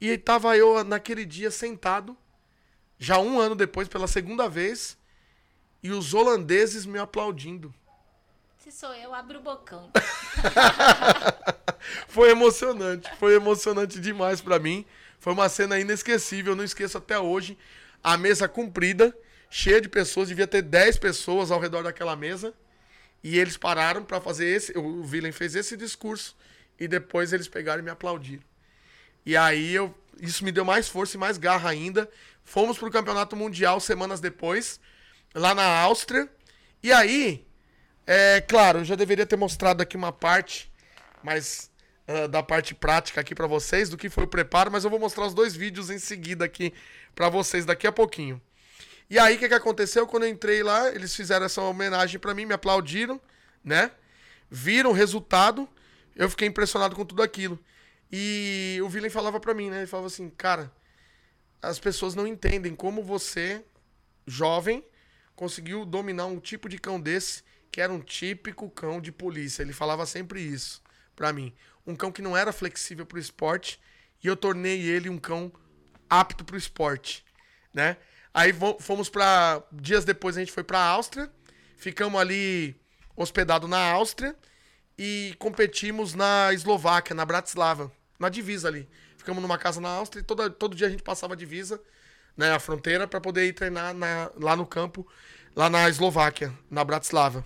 E 0.00 0.18
tava 0.18 0.56
eu 0.56 0.84
naquele 0.84 1.24
dia 1.24 1.50
sentado, 1.50 2.16
já 2.98 3.18
um 3.18 3.38
ano 3.40 3.54
depois, 3.54 3.88
pela 3.88 4.06
segunda 4.06 4.48
vez, 4.48 4.98
e 5.82 5.90
os 5.90 6.12
holandeses 6.12 6.84
me 6.84 6.98
aplaudindo. 6.98 7.72
Se 8.64 8.72
sou 8.72 8.94
eu, 8.94 9.12
abro 9.12 9.40
o 9.40 9.42
bocão. 9.42 9.90
foi 12.08 12.30
emocionante, 12.30 13.10
foi 13.18 13.34
emocionante 13.34 14.00
demais 14.00 14.40
para 14.40 14.58
mim. 14.58 14.86
Foi 15.20 15.34
uma 15.34 15.50
cena 15.50 15.78
inesquecível, 15.78 16.56
não 16.56 16.64
esqueço 16.64 16.96
até 16.96 17.18
hoje. 17.18 17.58
A 18.02 18.16
mesa 18.16 18.48
comprida, 18.48 19.14
cheia 19.50 19.82
de 19.82 19.88
pessoas, 19.90 20.28
devia 20.28 20.46
ter 20.46 20.62
10 20.62 20.96
pessoas 20.96 21.50
ao 21.50 21.60
redor 21.60 21.82
daquela 21.82 22.16
mesa. 22.16 22.54
E 23.22 23.38
eles 23.38 23.58
pararam 23.58 24.02
para 24.02 24.18
fazer 24.18 24.46
esse. 24.46 24.72
O 24.78 25.02
Willem 25.02 25.30
fez 25.30 25.54
esse 25.54 25.76
discurso 25.76 26.34
e 26.80 26.88
depois 26.88 27.34
eles 27.34 27.46
pegaram 27.46 27.82
e 27.82 27.84
me 27.84 27.90
aplaudiram. 27.90 28.42
E 29.26 29.36
aí 29.36 29.74
eu, 29.74 29.94
isso 30.18 30.42
me 30.42 30.50
deu 30.50 30.64
mais 30.64 30.88
força 30.88 31.18
e 31.18 31.20
mais 31.20 31.36
garra 31.36 31.68
ainda. 31.68 32.08
Fomos 32.42 32.78
pro 32.78 32.90
campeonato 32.90 33.36
mundial 33.36 33.78
semanas 33.78 34.20
depois 34.20 34.80
lá 35.34 35.54
na 35.54 35.66
Áustria. 35.80 36.26
E 36.82 36.90
aí, 36.90 37.46
é 38.06 38.40
claro, 38.40 38.80
eu 38.80 38.84
já 38.84 38.94
deveria 38.94 39.26
ter 39.26 39.36
mostrado 39.36 39.82
aqui 39.82 39.96
uma 39.96 40.12
parte, 40.12 40.70
mas 41.22 41.70
uh, 42.06 42.28
da 42.28 42.42
parte 42.42 42.74
prática 42.74 43.20
aqui 43.20 43.34
para 43.34 43.46
vocês 43.46 43.88
do 43.88 43.96
que 43.96 44.10
foi 44.10 44.24
o 44.24 44.28
preparo, 44.28 44.70
mas 44.70 44.84
eu 44.84 44.90
vou 44.90 44.98
mostrar 44.98 45.26
os 45.26 45.34
dois 45.34 45.56
vídeos 45.56 45.90
em 45.90 45.98
seguida 45.98 46.44
aqui 46.44 46.72
para 47.14 47.28
vocês 47.28 47.64
daqui 47.64 47.86
a 47.86 47.92
pouquinho. 47.92 48.40
E 49.08 49.18
aí, 49.18 49.36
o 49.36 49.38
que, 49.38 49.48
que 49.48 49.54
aconteceu? 49.54 50.06
Quando 50.06 50.24
eu 50.24 50.30
entrei 50.30 50.62
lá, 50.62 50.88
eles 50.88 51.14
fizeram 51.14 51.46
essa 51.46 51.60
homenagem 51.62 52.18
para 52.18 52.34
mim, 52.34 52.46
me 52.46 52.54
aplaudiram, 52.54 53.20
né? 53.62 53.90
Viram 54.50 54.90
o 54.90 54.94
resultado, 54.94 55.68
eu 56.16 56.28
fiquei 56.30 56.48
impressionado 56.48 56.96
com 56.96 57.04
tudo 57.04 57.22
aquilo. 57.22 57.58
E 58.10 58.78
o 58.82 58.86
Willem 58.86 59.10
falava 59.10 59.38
para 59.38 59.54
mim, 59.54 59.70
né? 59.70 59.78
Ele 59.78 59.86
falava 59.86 60.06
assim, 60.06 60.30
cara, 60.30 60.72
as 61.60 61.78
pessoas 61.78 62.14
não 62.14 62.26
entendem 62.26 62.74
como 62.74 63.02
você, 63.02 63.62
jovem, 64.26 64.84
conseguiu 65.34 65.84
dominar 65.84 66.26
um 66.26 66.38
tipo 66.38 66.68
de 66.68 66.78
cão 66.78 67.00
desse 67.00 67.42
que 67.74 67.80
era 67.80 67.92
um 67.92 67.98
típico 67.98 68.70
cão 68.70 69.00
de 69.00 69.10
polícia. 69.10 69.60
Ele 69.60 69.72
falava 69.72 70.06
sempre 70.06 70.40
isso 70.40 70.80
para 71.16 71.32
mim. 71.32 71.52
Um 71.84 71.96
cão 71.96 72.12
que 72.12 72.22
não 72.22 72.36
era 72.36 72.52
flexível 72.52 73.04
pro 73.04 73.18
esporte 73.18 73.80
e 74.22 74.28
eu 74.28 74.36
tornei 74.36 74.80
ele 74.82 75.08
um 75.08 75.18
cão 75.18 75.52
apto 76.08 76.44
pro 76.44 76.56
esporte. 76.56 77.24
né? 77.72 77.96
Aí 78.32 78.52
fomos 78.78 79.08
para 79.08 79.60
dias 79.72 80.04
depois 80.04 80.36
a 80.36 80.40
gente 80.40 80.52
foi 80.52 80.62
para 80.62 80.78
Áustria, 80.78 81.28
ficamos 81.76 82.20
ali 82.20 82.80
hospedado 83.16 83.66
na 83.66 83.90
Áustria 83.90 84.36
e 84.96 85.34
competimos 85.40 86.14
na 86.14 86.52
Eslováquia, 86.52 87.12
na 87.12 87.24
Bratislava, 87.24 87.90
na 88.20 88.28
divisa 88.28 88.68
ali. 88.68 88.88
Ficamos 89.18 89.42
numa 89.42 89.58
casa 89.58 89.80
na 89.80 89.88
Áustria 89.88 90.20
e 90.20 90.24
todo, 90.24 90.48
todo 90.48 90.76
dia 90.76 90.86
a 90.86 90.90
gente 90.90 91.02
passava 91.02 91.34
a 91.34 91.36
divisa, 91.36 91.82
né, 92.36 92.52
a 92.52 92.60
fronteira 92.60 93.08
para 93.08 93.20
poder 93.20 93.46
ir 93.46 93.52
treinar 93.52 93.92
na, 93.92 94.30
lá 94.36 94.54
no 94.54 94.64
campo, 94.64 95.04
lá 95.56 95.68
na 95.68 95.88
Eslováquia, 95.88 96.52
na 96.70 96.84
Bratislava. 96.84 97.44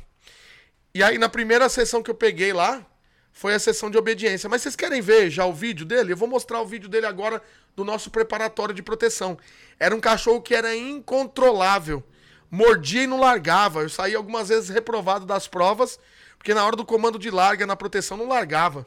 E 0.98 1.02
aí 1.04 1.16
na 1.16 1.28
primeira 1.28 1.68
sessão 1.68 2.02
que 2.02 2.10
eu 2.10 2.14
peguei 2.14 2.52
lá, 2.52 2.84
foi 3.30 3.54
a 3.54 3.58
sessão 3.60 3.88
de 3.88 3.96
obediência. 3.96 4.48
Mas 4.48 4.62
vocês 4.62 4.74
querem 4.74 5.00
ver 5.00 5.30
já 5.30 5.46
o 5.46 5.52
vídeo 5.52 5.86
dele? 5.86 6.12
Eu 6.12 6.16
vou 6.16 6.26
mostrar 6.26 6.60
o 6.60 6.66
vídeo 6.66 6.88
dele 6.88 7.06
agora 7.06 7.40
do 7.76 7.84
nosso 7.84 8.10
preparatório 8.10 8.74
de 8.74 8.82
proteção. 8.82 9.38
Era 9.78 9.94
um 9.94 10.00
cachorro 10.00 10.42
que 10.42 10.56
era 10.56 10.74
incontrolável. 10.74 12.02
Mordia 12.50 13.04
e 13.04 13.06
não 13.06 13.20
largava. 13.20 13.82
Eu 13.82 13.88
saí 13.88 14.16
algumas 14.16 14.48
vezes 14.48 14.70
reprovado 14.70 15.24
das 15.24 15.46
provas, 15.46 16.00
porque 16.36 16.52
na 16.52 16.66
hora 16.66 16.74
do 16.74 16.84
comando 16.84 17.16
de 17.16 17.30
larga 17.30 17.64
na 17.64 17.76
proteção 17.76 18.16
não 18.16 18.26
largava. 18.26 18.84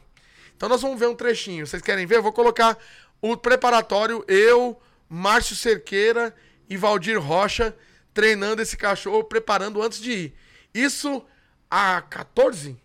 Então 0.53 0.67
nós 0.67 0.81
vamos 0.81 0.99
ver 0.99 1.07
um 1.07 1.15
trechinho. 1.15 1.65
Vocês 1.65 1.81
querem 1.81 2.05
ver? 2.05 2.17
Eu 2.17 2.23
vou 2.23 2.33
colocar 2.33 2.77
o 3.21 3.37
preparatório, 3.37 4.21
eu, 4.27 4.77
Márcio 5.07 5.55
Cerqueira 5.55 6.35
e 6.69 6.75
Valdir 6.75 7.17
Rocha 7.21 7.73
treinando 8.13 8.61
esse 8.61 8.75
cachorro, 8.75 9.23
preparando 9.23 9.81
antes 9.81 10.01
de 10.01 10.11
ir. 10.11 10.33
Isso 10.73 11.25
há 11.71 12.01
14? 12.01 12.77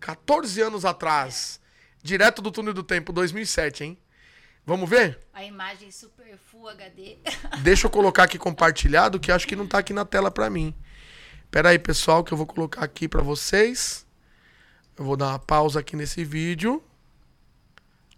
14 0.00 0.60
anos 0.60 0.84
atrás. 0.84 1.60
Direto 2.02 2.42
do 2.42 2.50
túnel 2.50 2.74
do 2.74 2.82
tempo, 2.82 3.12
2007, 3.12 3.84
hein? 3.84 3.98
Vamos 4.66 4.90
ver? 4.90 5.20
A 5.32 5.44
imagem 5.44 5.92
super 5.92 6.36
full 6.50 6.68
HD. 6.68 7.18
Deixa 7.62 7.86
eu 7.86 7.90
colocar 7.90 8.24
aqui 8.24 8.38
compartilhado, 8.38 9.20
que 9.20 9.30
acho 9.30 9.46
que 9.46 9.54
não 9.54 9.66
tá 9.66 9.78
aqui 9.78 9.92
na 9.92 10.04
tela 10.04 10.30
pra 10.30 10.50
mim. 10.50 10.74
Pera 11.50 11.68
aí, 11.68 11.78
pessoal, 11.78 12.24
que 12.24 12.32
eu 12.32 12.36
vou 12.36 12.46
colocar 12.46 12.82
aqui 12.82 13.06
pra 13.06 13.22
vocês. 13.22 14.04
Eu 14.98 15.04
vou 15.04 15.16
dar 15.16 15.28
uma 15.28 15.38
pausa 15.38 15.80
aqui 15.80 15.94
nesse 15.94 16.24
vídeo. 16.24 16.82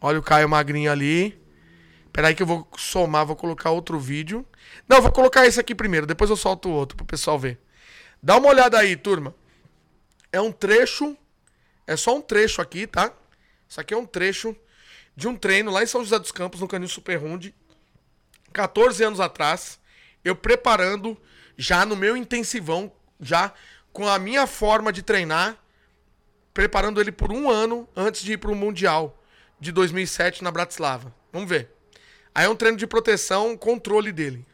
Olha 0.00 0.18
o 0.18 0.22
Caio 0.22 0.48
Magrinho 0.48 0.90
ali. 0.90 1.38
Pera 2.12 2.28
aí 2.28 2.34
que 2.34 2.42
eu 2.42 2.46
vou 2.46 2.66
somar, 2.76 3.26
vou 3.26 3.36
colocar 3.36 3.70
outro 3.70 3.98
vídeo. 3.98 4.46
Não, 4.88 5.02
vou 5.02 5.10
colocar 5.10 5.46
esse 5.46 5.58
aqui 5.58 5.74
primeiro, 5.74 6.06
depois 6.06 6.30
eu 6.30 6.36
solto 6.36 6.68
o 6.68 6.72
outro 6.72 6.96
pro 6.96 7.06
pessoal 7.06 7.38
ver. 7.38 7.60
Dá 8.22 8.36
uma 8.38 8.48
olhada 8.48 8.78
aí, 8.78 8.96
turma. 8.96 9.34
É 10.34 10.40
um 10.40 10.50
trecho 10.50 11.16
é 11.86 11.96
só 11.96 12.16
um 12.16 12.20
trecho 12.20 12.60
aqui, 12.60 12.86
tá? 12.86 13.12
Isso 13.68 13.80
aqui 13.80 13.92
é 13.92 13.96
um 13.96 14.06
trecho 14.06 14.56
de 15.14 15.28
um 15.28 15.36
treino 15.36 15.70
lá 15.70 15.82
em 15.82 15.86
São 15.86 16.02
José 16.02 16.18
dos 16.18 16.32
Campos, 16.32 16.60
no 16.60 16.68
Canil 16.68 16.88
Super 16.88 17.16
Runde. 17.16 17.54
14 18.52 19.02
anos 19.04 19.20
atrás, 19.20 19.78
eu 20.24 20.34
preparando 20.34 21.16
já 21.56 21.84
no 21.84 21.96
meu 21.96 22.16
intensivão, 22.16 22.90
já 23.20 23.52
com 23.92 24.08
a 24.08 24.18
minha 24.18 24.46
forma 24.46 24.92
de 24.92 25.02
treinar, 25.02 25.58
preparando 26.52 27.00
ele 27.00 27.12
por 27.12 27.32
um 27.32 27.50
ano 27.50 27.88
antes 27.94 28.22
de 28.22 28.32
ir 28.32 28.38
para 28.38 28.50
o 28.50 28.56
Mundial 28.56 29.22
de 29.60 29.72
2007 29.72 30.42
na 30.42 30.50
Bratislava. 30.50 31.14
Vamos 31.32 31.48
ver. 31.48 31.70
Aí 32.34 32.46
é 32.46 32.48
um 32.48 32.56
treino 32.56 32.76
de 32.76 32.86
proteção, 32.86 33.56
controle 33.56 34.10
dele. 34.10 34.44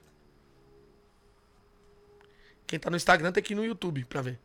Quem 2.67 2.79
tá 2.79 2.91
no 2.91 2.97
Instagram 2.97 3.33
tem 3.33 3.43
que 3.43 3.53
ir 3.53 3.57
no 3.57 3.65
YouTube 3.65 4.05
pra 4.05 4.23
ver. 4.23 4.39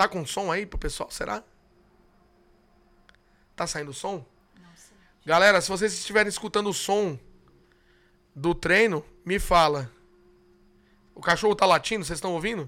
Tá 0.00 0.08
com 0.08 0.24
som 0.24 0.50
aí 0.50 0.64
pro 0.64 0.78
pessoal, 0.78 1.10
será? 1.10 1.44
Tá 3.54 3.66
saindo 3.66 3.92
som? 3.92 4.24
Não 4.58 4.74
sei. 4.74 4.96
Galera, 5.26 5.60
se 5.60 5.68
vocês 5.68 5.92
estiverem 5.92 6.30
escutando 6.30 6.70
o 6.70 6.72
som 6.72 7.18
do 8.34 8.54
treino, 8.54 9.04
me 9.26 9.38
fala. 9.38 9.92
O 11.14 11.20
cachorro 11.20 11.54
tá 11.54 11.66
latindo, 11.66 12.02
vocês 12.02 12.16
estão 12.16 12.32
ouvindo? 12.32 12.66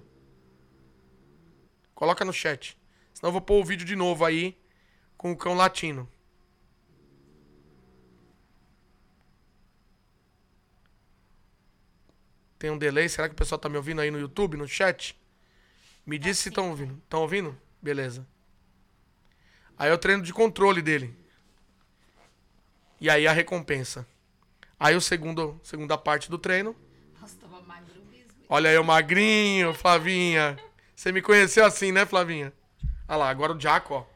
Coloca 1.94 2.22
no 2.22 2.34
chat. 2.34 2.78
Senão 3.14 3.28
eu 3.28 3.32
vou 3.32 3.40
pôr 3.40 3.62
o 3.62 3.64
vídeo 3.64 3.86
de 3.86 3.96
novo 3.96 4.26
aí 4.26 4.54
com 5.16 5.32
o 5.32 5.36
cão 5.36 5.54
latino. 5.54 6.06
Tem 12.58 12.70
um 12.70 12.76
delay, 12.76 13.08
será 13.08 13.26
que 13.26 13.34
o 13.34 13.38
pessoal 13.38 13.58
tá 13.58 13.70
me 13.70 13.78
ouvindo 13.78 14.02
aí 14.02 14.10
no 14.10 14.20
YouTube, 14.20 14.58
no 14.58 14.68
chat? 14.68 15.18
Me 16.04 16.18
diz 16.18 16.38
se 16.38 16.48
estão 16.48 16.70
ouvindo. 16.70 17.00
Estão 17.04 17.20
ouvindo? 17.20 17.58
Beleza. 17.80 18.26
Aí 19.78 19.90
eu 19.90 19.98
treino 19.98 20.22
de 20.22 20.32
controle 20.32 20.82
dele. 20.82 21.16
E 23.00 23.08
aí 23.08 23.26
a 23.26 23.32
recompensa. 23.32 24.06
Aí 24.78 24.96
o 24.96 25.00
segundo, 25.00 25.60
segunda 25.62 25.96
parte 25.96 26.30
do 26.30 26.38
treino. 26.38 26.74
Nossa, 27.20 27.36
tava 27.36 27.60
magro 27.62 28.00
mesmo. 28.10 28.32
Olha 28.48 28.70
aí 28.70 28.78
o 28.78 28.84
magrinho, 28.84 29.72
Flavinha. 29.74 30.58
Você 30.94 31.12
me 31.12 31.22
conheceu 31.22 31.64
assim, 31.64 31.92
né, 31.92 32.04
Flavinha? 32.04 32.52
Olha 33.08 33.16
lá, 33.16 33.30
agora 33.30 33.52
o 33.52 33.60
Jaco, 33.60 33.94
ó. 33.94 34.06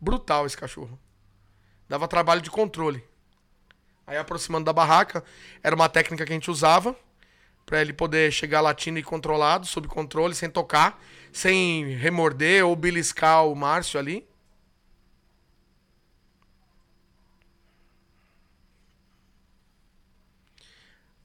Brutal 0.00 0.46
esse 0.46 0.56
cachorro. 0.56 0.98
Dava 1.88 2.08
trabalho 2.08 2.40
de 2.40 2.50
controle. 2.50 3.02
Aí 4.06 4.16
aproximando 4.16 4.64
da 4.64 4.72
barraca, 4.72 5.24
era 5.62 5.74
uma 5.74 5.88
técnica 5.88 6.24
que 6.24 6.32
a 6.32 6.36
gente 6.36 6.50
usava 6.50 6.96
para 7.64 7.80
ele 7.80 7.92
poder 7.92 8.30
chegar 8.30 8.60
latindo 8.60 8.98
e 8.98 9.02
controlado, 9.02 9.66
sob 9.66 9.88
controle, 9.88 10.34
sem 10.34 10.50
tocar 10.50 11.02
sem 11.34 11.96
remorder 11.96 12.64
ou 12.64 12.76
beliscar 12.76 13.44
o 13.44 13.56
Márcio 13.56 13.98
ali? 13.98 14.26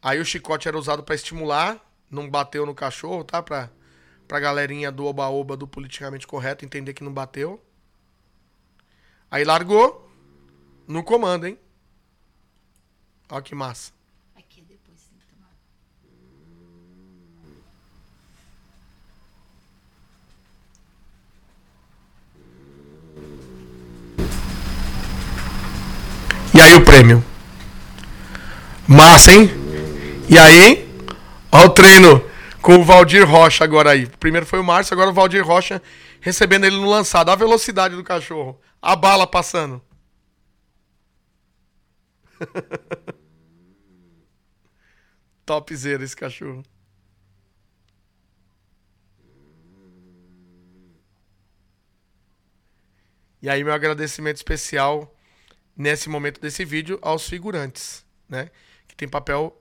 Aí 0.01 0.19
o 0.19 0.25
chicote 0.25 0.67
era 0.67 0.77
usado 0.77 1.03
para 1.03 1.13
estimular, 1.13 1.79
não 2.09 2.27
bateu 2.27 2.65
no 2.65 2.73
cachorro, 2.73 3.23
tá? 3.23 3.43
Pra, 3.43 3.69
pra 4.27 4.39
galerinha 4.39 4.91
do 4.91 5.05
oba-oba 5.05 5.55
do 5.55 5.67
politicamente 5.67 6.25
correto 6.25 6.65
entender 6.65 6.93
que 6.93 7.03
não 7.03 7.13
bateu. 7.13 7.63
Aí 9.29 9.43
largou 9.43 10.09
no 10.87 11.03
comando, 11.03 11.45
hein? 11.45 11.59
Ó 13.29 13.39
que 13.41 13.53
massa. 13.53 13.98
E 26.59 26.61
aí 26.61 26.75
o 26.75 26.83
prêmio. 26.83 27.23
Massa, 28.85 29.31
hein? 29.31 29.49
E 30.29 30.37
aí, 30.37 30.93
ó 31.49 31.67
o 31.67 31.69
treino 31.69 32.21
com 32.61 32.75
o 32.75 32.83
Valdir 32.83 33.25
Rocha 33.25 33.63
agora 33.63 33.91
aí. 33.91 34.07
Primeiro 34.07 34.45
foi 34.45 34.59
o 34.59 34.63
Márcio, 34.63 34.93
agora 34.93 35.09
o 35.09 35.13
Valdir 35.13 35.41
Rocha 35.41 35.81
recebendo 36.19 36.65
ele 36.65 36.75
no 36.75 36.89
lançado. 36.89 37.29
Olha 37.29 37.35
a 37.35 37.39
velocidade 37.39 37.95
do 37.95 38.03
cachorro. 38.03 38.59
A 38.81 38.93
bala 38.93 39.25
passando. 39.25 39.81
Topzera 45.45 46.03
esse 46.03 46.13
cachorro. 46.13 46.61
E 53.41 53.49
aí, 53.49 53.63
meu 53.63 53.71
agradecimento 53.71 54.35
especial 54.35 55.15
nesse 55.79 56.09
momento 56.09 56.41
desse 56.41 56.65
vídeo 56.65 56.99
aos 57.01 57.29
figurantes, 57.29 58.05
né? 58.27 58.51
Que 58.85 58.93
tem 58.97 59.07
papel 59.07 59.57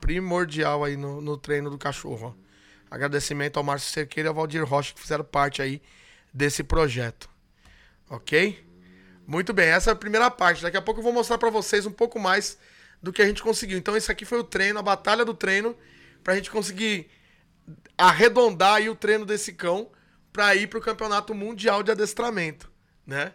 primordial 0.00 0.82
aí 0.82 0.96
no, 0.96 1.20
no 1.20 1.36
treino 1.36 1.68
do 1.68 1.76
cachorro. 1.76 2.34
Agradecimento 2.90 3.58
ao 3.58 3.62
Márcio 3.62 3.90
Cerqueira 3.90 4.28
e 4.28 4.30
ao 4.30 4.34
Valdir 4.34 4.64
Rocha 4.64 4.94
que 4.94 5.00
fizeram 5.00 5.22
parte 5.22 5.60
aí 5.60 5.82
desse 6.32 6.64
projeto. 6.64 7.28
Ok? 8.08 8.64
Muito 9.26 9.52
bem, 9.52 9.68
essa 9.68 9.90
é 9.90 9.92
a 9.92 9.96
primeira 9.96 10.30
parte. 10.30 10.62
Daqui 10.62 10.78
a 10.78 10.82
pouco 10.82 11.00
eu 11.00 11.04
vou 11.04 11.12
mostrar 11.12 11.36
para 11.36 11.50
vocês 11.50 11.84
um 11.84 11.92
pouco 11.92 12.18
mais 12.18 12.56
do 13.02 13.12
que 13.12 13.20
a 13.20 13.26
gente 13.26 13.42
conseguiu. 13.42 13.76
Então, 13.76 13.94
esse 13.94 14.10
aqui 14.10 14.24
foi 14.24 14.38
o 14.38 14.44
treino, 14.44 14.78
a 14.78 14.82
batalha 14.82 15.26
do 15.26 15.34
treino, 15.34 15.76
pra 16.24 16.34
gente 16.36 16.50
conseguir 16.50 17.10
arredondar 17.98 18.76
aí 18.76 18.88
o 18.88 18.96
treino 18.96 19.26
desse 19.26 19.52
cão 19.52 19.90
para 20.32 20.54
ir 20.54 20.68
pro 20.68 20.80
campeonato 20.80 21.34
mundial 21.34 21.82
de 21.82 21.90
adestramento, 21.90 22.70
né? 23.06 23.34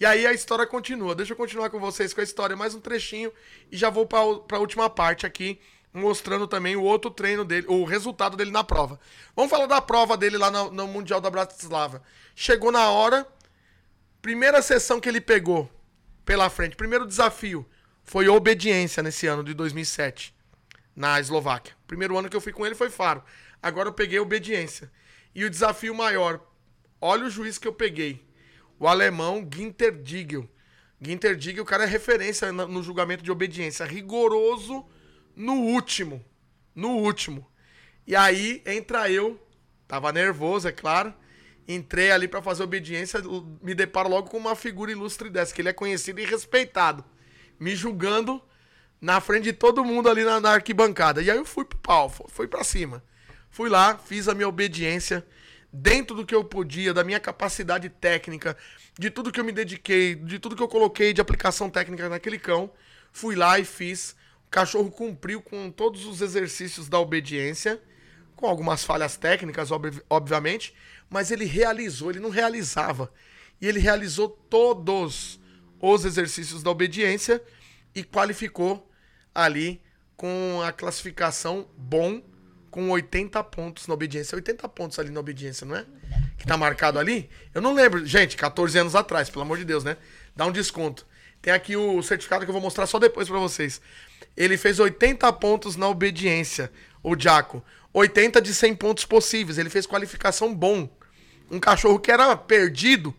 E 0.00 0.06
aí 0.06 0.26
a 0.26 0.32
história 0.32 0.66
continua. 0.66 1.14
Deixa 1.14 1.34
eu 1.34 1.36
continuar 1.36 1.68
com 1.68 1.78
vocês 1.78 2.14
com 2.14 2.22
a 2.22 2.24
história, 2.24 2.56
mais 2.56 2.74
um 2.74 2.80
trechinho 2.80 3.30
e 3.70 3.76
já 3.76 3.90
vou 3.90 4.06
para 4.06 4.56
a 4.56 4.58
última 4.58 4.88
parte 4.88 5.26
aqui, 5.26 5.60
mostrando 5.92 6.48
também 6.48 6.74
o 6.74 6.82
outro 6.82 7.10
treino 7.10 7.44
dele, 7.44 7.66
o 7.68 7.84
resultado 7.84 8.34
dele 8.34 8.50
na 8.50 8.64
prova. 8.64 8.98
Vamos 9.36 9.50
falar 9.50 9.66
da 9.66 9.78
prova 9.78 10.16
dele 10.16 10.38
lá 10.38 10.50
no, 10.50 10.70
no 10.70 10.86
Mundial 10.86 11.20
da 11.20 11.28
Bratislava. 11.28 12.02
Chegou 12.34 12.72
na 12.72 12.88
hora, 12.88 13.26
primeira 14.22 14.62
sessão 14.62 14.98
que 14.98 15.06
ele 15.08 15.20
pegou 15.20 15.70
pela 16.24 16.48
frente, 16.48 16.76
primeiro 16.76 17.06
desafio 17.06 17.68
foi 18.02 18.26
obediência 18.26 19.02
nesse 19.02 19.26
ano 19.26 19.44
de 19.44 19.52
2007 19.52 20.34
na 20.96 21.20
Eslováquia. 21.20 21.74
Primeiro 21.86 22.16
ano 22.16 22.30
que 22.30 22.36
eu 22.36 22.40
fui 22.40 22.54
com 22.54 22.64
ele 22.64 22.74
foi 22.74 22.88
Faro. 22.88 23.22
Agora 23.62 23.90
eu 23.90 23.92
peguei 23.92 24.18
obediência. 24.18 24.90
E 25.34 25.44
o 25.44 25.50
desafio 25.50 25.94
maior, 25.94 26.40
olha 27.02 27.26
o 27.26 27.30
juiz 27.30 27.58
que 27.58 27.68
eu 27.68 27.72
peguei 27.74 28.29
o 28.80 28.88
alemão 28.88 29.46
Ginter 29.54 29.92
Digel. 30.02 30.48
Ginter 30.98 31.36
Digel, 31.36 31.62
o 31.62 31.66
cara 31.66 31.84
é 31.84 31.86
referência 31.86 32.50
no 32.50 32.82
julgamento 32.82 33.22
de 33.22 33.30
obediência, 33.30 33.84
rigoroso 33.84 34.86
no 35.36 35.52
último. 35.52 36.24
No 36.74 36.96
último. 36.96 37.46
E 38.06 38.16
aí 38.16 38.62
entra 38.64 39.10
eu, 39.10 39.38
tava 39.86 40.10
nervoso, 40.12 40.66
é 40.66 40.72
claro. 40.72 41.12
Entrei 41.68 42.10
ali 42.10 42.26
para 42.26 42.40
fazer 42.40 42.62
obediência, 42.62 43.20
me 43.62 43.74
deparo 43.74 44.08
logo 44.08 44.30
com 44.30 44.38
uma 44.38 44.56
figura 44.56 44.90
ilustre 44.90 45.28
dessa, 45.28 45.54
que 45.54 45.60
ele 45.60 45.68
é 45.68 45.74
conhecido 45.74 46.18
e 46.18 46.24
respeitado. 46.24 47.04
Me 47.60 47.76
julgando 47.76 48.42
na 48.98 49.20
frente 49.20 49.44
de 49.44 49.52
todo 49.52 49.84
mundo 49.84 50.08
ali 50.08 50.24
na, 50.24 50.40
na 50.40 50.52
arquibancada. 50.52 51.22
E 51.22 51.30
aí 51.30 51.36
eu 51.36 51.44
fui 51.44 51.66
pro 51.66 51.78
pau, 51.78 52.08
fui 52.08 52.48
para 52.48 52.64
cima. 52.64 53.04
Fui 53.50 53.68
lá, 53.68 53.98
fiz 53.98 54.26
a 54.26 54.34
minha 54.34 54.48
obediência 54.48 55.24
dentro 55.72 56.16
do 56.16 56.26
que 56.26 56.34
eu 56.34 56.44
podia, 56.44 56.92
da 56.92 57.04
minha 57.04 57.20
capacidade 57.20 57.88
técnica, 57.88 58.56
de 58.98 59.10
tudo 59.10 59.30
que 59.30 59.38
eu 59.38 59.44
me 59.44 59.52
dediquei, 59.52 60.14
de 60.14 60.38
tudo 60.38 60.56
que 60.56 60.62
eu 60.62 60.68
coloquei 60.68 61.12
de 61.12 61.20
aplicação 61.20 61.70
técnica 61.70 62.08
naquele 62.08 62.38
cão. 62.38 62.70
Fui 63.12 63.34
lá 63.34 63.58
e 63.58 63.64
fiz. 63.64 64.16
O 64.46 64.50
cachorro 64.50 64.90
cumpriu 64.90 65.40
com 65.40 65.70
todos 65.70 66.04
os 66.06 66.20
exercícios 66.20 66.88
da 66.88 66.98
obediência, 66.98 67.80
com 68.34 68.46
algumas 68.46 68.84
falhas 68.84 69.16
técnicas, 69.16 69.70
ob 69.70 69.90
obviamente, 70.08 70.74
mas 71.08 71.30
ele 71.30 71.44
realizou, 71.44 72.10
ele 72.10 72.20
não 72.20 72.30
realizava. 72.30 73.12
E 73.60 73.66
ele 73.66 73.78
realizou 73.78 74.28
todos 74.28 75.38
os 75.80 76.04
exercícios 76.04 76.62
da 76.62 76.70
obediência 76.70 77.42
e 77.94 78.02
qualificou 78.02 78.90
ali 79.34 79.80
com 80.16 80.60
a 80.62 80.72
classificação 80.72 81.68
bom 81.76 82.22
com 82.70 82.90
80 82.90 83.42
pontos 83.44 83.86
na 83.86 83.94
obediência. 83.94 84.36
80 84.36 84.68
pontos 84.68 84.98
ali 84.98 85.10
na 85.10 85.20
obediência, 85.20 85.66
não 85.66 85.76
é? 85.76 85.84
Que 86.38 86.46
tá 86.46 86.56
marcado 86.56 86.98
ali. 86.98 87.28
Eu 87.54 87.60
não 87.60 87.74
lembro. 87.74 88.04
Gente, 88.06 88.36
14 88.36 88.78
anos 88.78 88.94
atrás, 88.94 89.28
pelo 89.28 89.42
amor 89.42 89.58
de 89.58 89.64
Deus, 89.64 89.84
né? 89.84 89.96
Dá 90.34 90.46
um 90.46 90.52
desconto. 90.52 91.06
Tem 91.42 91.52
aqui 91.52 91.76
o 91.76 92.02
certificado 92.02 92.44
que 92.44 92.50
eu 92.50 92.52
vou 92.52 92.62
mostrar 92.62 92.86
só 92.86 92.98
depois 92.98 93.28
para 93.28 93.38
vocês. 93.38 93.80
Ele 94.36 94.56
fez 94.56 94.78
80 94.78 95.32
pontos 95.34 95.76
na 95.76 95.88
obediência, 95.88 96.70
o 97.02 97.18
Jaco. 97.18 97.64
80 97.92 98.40
de 98.40 98.54
100 98.54 98.76
pontos 98.76 99.04
possíveis. 99.04 99.58
Ele 99.58 99.70
fez 99.70 99.86
qualificação 99.86 100.54
bom. 100.54 100.88
Um 101.50 101.58
cachorro 101.58 101.98
que 101.98 102.12
era 102.12 102.36
perdido, 102.36 103.14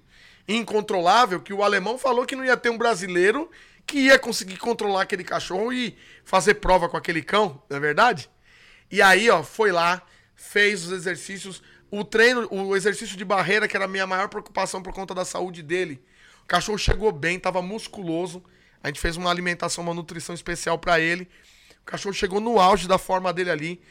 incontrolável, 0.47 1.41
que 1.41 1.53
o 1.53 1.63
alemão 1.63 1.97
falou 1.97 2.25
que 2.25 2.35
não 2.35 2.45
ia 2.45 2.55
ter 2.55 2.69
um 2.69 2.77
brasileiro 2.77 3.49
que 3.85 3.99
ia 3.99 4.17
conseguir 4.17 4.57
controlar 4.57 5.01
aquele 5.01 5.23
cachorro 5.23 5.73
e 5.73 5.97
fazer 6.23 6.55
prova 6.55 6.87
com 6.87 6.95
aquele 6.95 7.21
cão, 7.21 7.61
não 7.69 7.77
é 7.77 7.79
verdade? 7.79 8.29
E 8.91 9.01
aí, 9.01 9.29
ó, 9.29 9.41
foi 9.41 9.71
lá, 9.71 10.01
fez 10.35 10.85
os 10.85 10.91
exercícios, 10.91 11.63
o 11.89 12.03
treino, 12.03 12.47
o 12.51 12.75
exercício 12.75 13.15
de 13.15 13.23
barreira, 13.23 13.67
que 13.67 13.75
era 13.75 13.85
a 13.85 13.87
minha 13.87 14.05
maior 14.05 14.27
preocupação 14.27 14.81
por 14.83 14.93
conta 14.93 15.15
da 15.15 15.23
saúde 15.23 15.63
dele. 15.63 16.03
O 16.43 16.47
cachorro 16.47 16.77
chegou 16.77 17.11
bem, 17.11 17.39
tava 17.39 17.61
musculoso. 17.61 18.43
A 18.83 18.87
gente 18.87 18.99
fez 18.99 19.15
uma 19.15 19.29
alimentação, 19.29 19.83
uma 19.83 19.93
nutrição 19.93 20.35
especial 20.35 20.77
para 20.77 20.99
ele. 20.99 21.29
O 21.81 21.85
cachorro 21.85 22.13
chegou 22.13 22.41
no 22.41 22.59
auge 22.59 22.87
da 22.87 22.97
forma 22.97 23.31
dele 23.31 23.49
ali, 23.49 23.81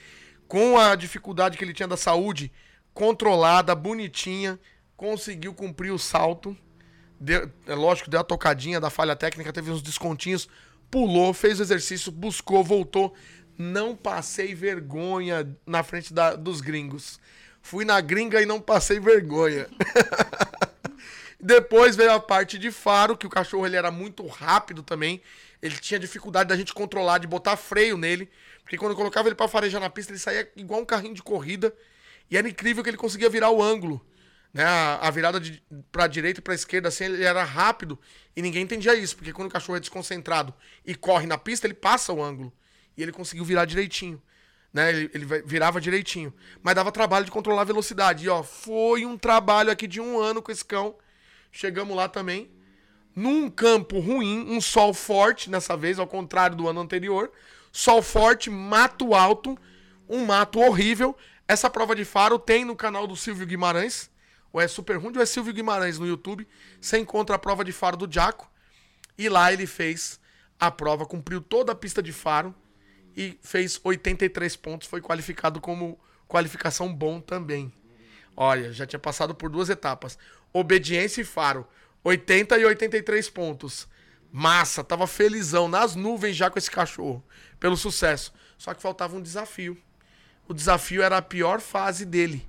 com 0.47 0.79
a 0.79 0.95
dificuldade 0.95 1.57
que 1.57 1.65
ele 1.65 1.73
tinha 1.73 1.89
da 1.89 1.97
saúde 1.97 2.53
controlada, 2.93 3.75
bonitinha, 3.75 4.59
conseguiu 4.97 5.55
cumprir 5.55 5.93
o 5.93 5.99
salto. 5.99 6.57
Deu, 7.19 7.51
é 7.67 7.75
lógico, 7.75 8.11
deu 8.11 8.21
a 8.21 8.25
tocadinha 8.25 8.81
da 8.81 8.91
falha 8.91 9.17
técnica, 9.17 9.53
teve 9.53 9.71
uns 9.71 9.83
descontinhos, 9.83 10.49
pulou, 10.91 11.33
fez 11.33 11.61
o 11.61 11.63
exercício, 11.63 12.11
buscou, 12.11 12.65
voltou 12.65 13.15
não 13.61 13.95
passei 13.95 14.55
vergonha 14.55 15.55
na 15.67 15.83
frente 15.83 16.15
da, 16.15 16.35
dos 16.35 16.63
gringos. 16.63 17.21
Fui 17.61 17.85
na 17.85 18.01
gringa 18.01 18.41
e 18.41 18.47
não 18.47 18.59
passei 18.59 18.99
vergonha. 18.99 19.69
Depois 21.39 21.95
veio 21.95 22.13
a 22.13 22.19
parte 22.19 22.59
de 22.59 22.71
faro, 22.71 23.17
que 23.17 23.27
o 23.27 23.31
cachorro 23.31 23.67
ele 23.67 23.77
era 23.77 23.91
muito 23.91 24.27
rápido 24.27 24.83
também. 24.83 25.21
Ele 25.61 25.77
tinha 25.77 26.01
dificuldade 26.01 26.49
da 26.49 26.57
gente 26.57 26.73
controlar, 26.73 27.19
de 27.19 27.27
botar 27.27 27.55
freio 27.57 27.99
nele. 27.99 28.31
Porque 28.63 28.79
quando 28.79 28.93
eu 28.93 28.97
colocava 28.97 29.29
ele 29.29 29.35
para 29.35 29.47
farejar 29.47 29.81
na 29.81 29.91
pista, 29.91 30.11
ele 30.11 30.19
saía 30.19 30.51
igual 30.57 30.81
um 30.81 30.87
carrinho 30.87 31.15
de 31.15 31.23
corrida. 31.23 31.75
E 32.31 32.39
era 32.39 32.49
incrível 32.49 32.83
que 32.83 32.89
ele 32.89 32.97
conseguia 32.97 33.29
virar 33.29 33.51
o 33.51 33.63
ângulo. 33.63 34.01
Né? 34.55 34.65
A, 34.65 35.11
virada 35.11 35.39
de, 35.39 35.63
pra 35.93 36.07
direita 36.07 36.41
e 36.41 36.43
pra 36.43 36.55
esquerda, 36.55 36.89
assim, 36.89 37.05
ele 37.05 37.25
era 37.25 37.45
rápido. 37.45 37.99
E 38.35 38.41
ninguém 38.41 38.63
entendia 38.63 38.95
isso. 38.95 39.17
Porque 39.17 39.35
quando 39.35 39.49
o 39.49 39.53
cachorro 39.53 39.77
é 39.77 39.81
desconcentrado 39.81 40.55
e 40.85 40.95
corre 40.95 41.27
na 41.27 41.37
pista, 41.37 41.67
ele 41.67 41.75
passa 41.75 42.11
o 42.13 42.23
ângulo. 42.23 42.53
E 43.01 43.03
ele 43.03 43.13
conseguiu 43.13 43.47
virar 43.47 43.65
direitinho. 43.65 44.21
Né? 44.71 44.91
Ele, 44.91 45.11
ele 45.15 45.25
virava 45.47 45.81
direitinho. 45.81 46.35
Mas 46.63 46.75
dava 46.75 46.93
trabalho 46.93 47.25
de 47.25 47.31
controlar 47.31 47.63
a 47.63 47.65
velocidade. 47.65 48.27
E 48.27 48.29
ó, 48.29 48.43
foi 48.43 49.07
um 49.07 49.17
trabalho 49.17 49.71
aqui 49.71 49.87
de 49.87 50.03
um 50.03 50.21
ano 50.21 50.43
com 50.43 50.53
esse 50.53 50.63
cão. 50.63 50.95
Chegamos 51.51 51.97
lá 51.97 52.11
também. 52.11 52.51
Num 53.17 53.49
campo 53.49 53.99
ruim, 54.01 54.45
um 54.51 54.61
sol 54.61 54.93
forte 54.93 55.49
nessa 55.49 55.79
vez, 55.79 55.99
ao 55.99 56.07
contrário 56.07 56.55
do 56.55 56.69
ano 56.69 56.79
anterior. 56.79 57.33
Sol 57.73 58.03
forte, 58.03 58.51
mato 58.51 59.15
alto, 59.15 59.57
um 60.07 60.27
mato 60.27 60.61
horrível. 60.61 61.17
Essa 61.49 61.71
prova 61.71 61.97
de 61.97 62.05
faro 62.05 62.39
tem 62.39 62.67
no 62.67 62.77
canal 62.77 63.07
do 63.07 63.17
Silvio 63.17 63.47
Guimarães. 63.47 64.11
Ou 64.53 64.61
é 64.61 64.69
Super 64.69 64.99
Rundi 64.99 65.17
ou 65.17 65.23
é 65.23 65.27
Silvio 65.27 65.55
Guimarães 65.55 65.99
no 65.99 66.07
YouTube. 66.07 66.47
Você 66.79 66.99
encontra 66.99 67.37
a 67.37 67.39
prova 67.39 67.65
de 67.65 67.73
faro 67.73 67.97
do 67.97 68.13
Jaco. 68.13 68.47
E 69.17 69.27
lá 69.27 69.51
ele 69.51 69.67
fez 69.67 70.21
a 70.59 70.71
prova, 70.71 71.07
cumpriu 71.07 71.41
toda 71.41 71.73
a 71.73 71.75
pista 71.75 72.03
de 72.03 72.13
faro 72.13 72.55
e 73.17 73.39
fez 73.43 73.81
83 73.83 74.57
pontos, 74.57 74.89
foi 74.89 75.01
qualificado 75.01 75.61
como 75.61 75.99
qualificação 76.29 76.93
bom 76.93 77.21
também. 77.21 77.73
Olha, 78.37 78.73
já 78.73 78.87
tinha 78.87 78.99
passado 78.99 79.35
por 79.35 79.51
duas 79.51 79.69
etapas. 79.69 80.19
Obediência 80.53 81.21
e 81.21 81.25
Faro, 81.25 81.67
80 82.03 82.59
e 82.59 82.65
83 82.65 83.29
pontos. 83.31 83.89
Massa, 84.33 84.85
tava 84.85 85.07
felizão, 85.07 85.69
nas 85.69 85.95
nuvens 85.95 86.37
já 86.37 86.49
com 86.49 86.59
esse 86.59 86.71
cachorro, 86.71 87.23
pelo 87.59 87.77
sucesso. 87.77 88.33
Só 88.57 88.73
que 88.73 88.83
faltava 88.83 89.17
um 89.17 89.23
desafio. 89.23 89.77
O 90.49 90.55
desafio 90.55 91.03
era 91.03 91.19
a 91.19 91.23
pior 91.23 91.61
fase 91.61 92.05
dele, 92.05 92.47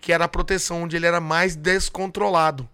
que 0.00 0.12
era 0.12 0.24
a 0.24 0.28
proteção, 0.28 0.82
onde 0.82 0.96
ele 0.96 1.06
era 1.06 1.20
mais 1.20 1.56
descontrolado. 1.56 2.68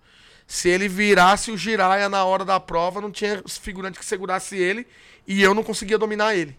Se 0.47 0.69
ele 0.69 0.89
virasse 0.89 1.51
o 1.51 1.57
giraia 1.57 2.09
na 2.09 2.25
hora 2.25 2.45
da 2.45 2.61
prova, 2.61 3.01
não 3.01 3.11
tinha 3.11 3.43
figurante 3.47 3.99
que 3.99 4.05
segurasse 4.05 4.57
ele 4.57 4.87
e 5.27 5.43
eu 5.43 5.55
não 5.55 5.63
conseguia 5.63 5.97
dominar 5.97 6.35
ele. 6.35 6.59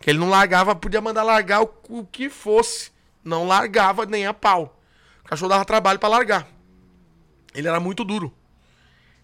Que 0.00 0.10
ele 0.10 0.18
não 0.18 0.28
largava, 0.28 0.74
podia 0.74 1.00
mandar 1.00 1.22
largar 1.22 1.62
o, 1.62 1.74
o 1.88 2.06
que 2.06 2.28
fosse. 2.28 2.90
Não 3.24 3.46
largava 3.46 4.06
nem 4.06 4.26
a 4.26 4.34
pau. 4.34 4.80
O 5.24 5.28
cachorro 5.28 5.50
dava 5.50 5.64
trabalho 5.64 5.98
para 5.98 6.08
largar. 6.08 6.48
Ele 7.54 7.68
era 7.68 7.80
muito 7.80 8.04
duro. 8.04 8.32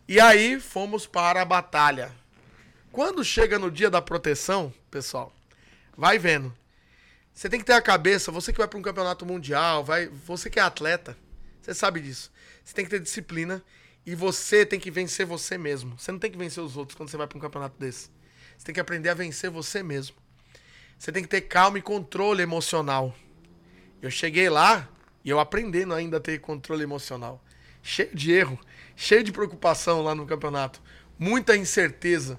E 0.07 0.21
aí 0.21 0.61
fomos 0.61 1.07
para 1.07 1.41
a 1.41 1.45
batalha. 1.45 2.13
Quando 2.93 3.25
chega 3.25 3.59
no 3.59 3.71
dia 3.71 3.91
da 3.91 4.03
proteção, 4.03 4.73
pessoal, 4.91 5.33
vai 5.97 6.19
vendo. 6.19 6.55
Você 7.33 7.49
tem 7.49 7.59
que 7.59 7.67
ter 7.67 7.73
a 7.73 7.83
cabeça, 7.83 8.31
você 8.31 8.53
que 8.53 8.59
vai 8.59 8.69
para 8.69 8.79
um 8.79 8.83
campeonato 8.83 9.27
mundial, 9.27 9.83
vai, 9.83 10.07
você 10.07 10.49
que 10.49 10.61
é 10.61 10.63
atleta, 10.63 11.17
você 11.61 11.75
sabe 11.75 12.01
disso. 12.01 12.31
Você 12.65 12.75
tem 12.75 12.85
que 12.85 12.91
ter 12.91 13.01
disciplina 13.01 13.63
e 14.07 14.15
você 14.15 14.65
tem 14.65 14.79
que 14.79 14.91
vencer 14.91 15.27
você 15.27 15.59
mesmo. 15.59 15.99
Você 15.99 16.13
não 16.13 16.19
tem 16.19 16.31
que 16.31 16.39
vencer 16.39 16.63
os 16.63 16.77
outros 16.77 16.97
quando 16.97 17.09
você 17.09 17.17
vai 17.17 17.27
para 17.27 17.37
um 17.37 17.41
campeonato 17.41 17.77
desse. 17.79 18.11
Você 18.57 18.67
tem 18.67 18.75
que 18.75 18.81
aprender 18.81 19.09
a 19.09 19.15
vencer 19.15 19.51
você 19.51 19.83
mesmo. 19.83 20.15
Você 21.05 21.13
tem 21.13 21.23
que 21.23 21.29
ter 21.29 21.43
calma 21.43 21.79
e 21.79 21.83
controle 21.83 22.43
emocional. 22.43 23.15
Eu 24.01 24.11
cheguei 24.11 24.49
lá 24.49 24.89
e 25.23 25.29
eu 25.29 25.39
aprendendo 25.39 25.93
ainda 25.93 26.17
a 26.17 26.21
ter 26.21 26.41
controle 26.41 26.83
emocional. 26.83 27.45
Cheio 27.83 28.09
de 28.15 28.33
erro, 28.33 28.59
cheio 28.97 29.23
de 29.23 29.31
preocupação 29.31 30.01
lá 30.01 30.15
no 30.15 30.25
campeonato. 30.25 30.81
Muita 31.19 31.55
incerteza. 31.59 32.39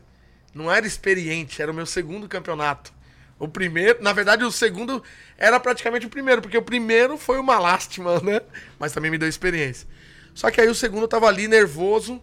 Não 0.51 0.71
era 0.71 0.87
experiente, 0.87 1.61
era 1.61 1.71
o 1.71 1.75
meu 1.75 1.85
segundo 1.85 2.27
campeonato. 2.27 2.91
O 3.37 3.47
primeiro, 3.47 4.01
na 4.01 4.13
verdade, 4.13 4.43
o 4.43 4.51
segundo 4.51 5.03
era 5.37 5.59
praticamente 5.59 6.07
o 6.07 6.09
primeiro, 6.09 6.41
porque 6.41 6.57
o 6.57 6.63
primeiro 6.63 7.19
foi 7.19 7.37
uma 7.37 7.59
lástima, 7.59 8.19
né? 8.25 8.41
Mas 8.79 8.91
também 8.91 9.11
me 9.11 9.19
deu 9.19 9.29
experiência. 9.29 9.87
Só 10.33 10.49
que 10.49 10.59
aí 10.59 10.67
o 10.67 10.73
segundo 10.73 11.03
eu 11.03 11.07
tava 11.07 11.27
ali 11.27 11.47
nervoso, 11.47 12.19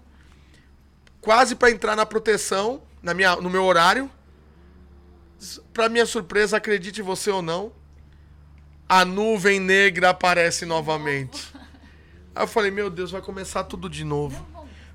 quase 1.20 1.54
para 1.54 1.70
entrar 1.70 1.94
na 1.94 2.04
proteção, 2.04 2.82
na 3.00 3.14
minha, 3.14 3.36
no 3.36 3.48
meu 3.48 3.62
horário. 3.62 4.10
Para 5.72 5.88
minha 5.88 6.06
surpresa, 6.06 6.56
acredite 6.56 7.02
você 7.02 7.30
ou 7.30 7.42
não, 7.42 7.72
a 8.88 9.04
nuvem 9.04 9.58
negra 9.58 10.10
aparece 10.10 10.64
novamente. 10.64 11.52
Aí 12.34 12.42
eu 12.42 12.46
falei, 12.46 12.70
meu 12.70 12.88
Deus, 12.88 13.10
vai 13.10 13.20
começar 13.20 13.64
tudo 13.64 13.88
de 13.88 14.04
novo. 14.04 14.46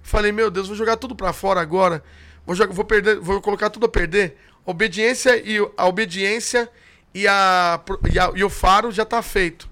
Falei, 0.02 0.32
meu 0.32 0.50
Deus, 0.50 0.68
vou 0.68 0.76
jogar 0.76 0.98
tudo 0.98 1.16
para 1.16 1.34
fora 1.34 1.60
agora. 1.60 2.04
Vou, 2.46 2.56
jogar, 2.56 2.74
vou 2.74 2.86
perder, 2.86 3.20
vou 3.20 3.42
colocar 3.42 3.70
tudo 3.70 3.86
a 3.86 3.90
perder. 3.90 4.38
Obediência 4.66 5.38
e 5.38 5.58
a 5.76 5.86
obediência 5.86 6.70
e, 7.14 7.28
a, 7.28 7.82
e, 8.12 8.20
a, 8.20 8.32
e 8.36 8.44
o 8.44 8.50
faro 8.50 8.92
já 8.92 9.04
tá 9.04 9.22
feito. 9.22 9.70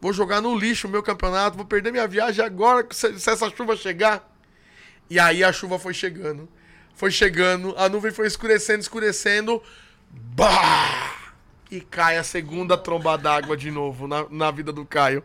Vou 0.00 0.12
jogar 0.12 0.40
no 0.40 0.56
lixo 0.56 0.86
o 0.86 0.90
meu 0.90 1.02
campeonato, 1.02 1.56
vou 1.56 1.66
perder 1.66 1.90
minha 1.90 2.06
viagem 2.06 2.44
agora 2.44 2.86
se, 2.90 3.18
se 3.18 3.30
essa 3.30 3.50
chuva 3.50 3.76
chegar. 3.76 4.32
E 5.08 5.18
aí 5.18 5.42
a 5.44 5.52
chuva 5.52 5.78
foi 5.78 5.94
chegando. 5.94 6.48
Foi 6.94 7.10
chegando, 7.10 7.74
a 7.76 7.88
nuvem 7.88 8.10
foi 8.10 8.26
escurecendo, 8.26 8.80
escurecendo. 8.80 9.62
Bah! 10.10 11.34
E 11.70 11.80
cai 11.80 12.16
a 12.16 12.24
segunda 12.24 12.76
tromba 12.76 13.16
d'água 13.16 13.56
de 13.56 13.70
novo 13.70 14.06
na, 14.06 14.26
na 14.30 14.50
vida 14.50 14.72
do 14.72 14.84
Caio. 14.84 15.24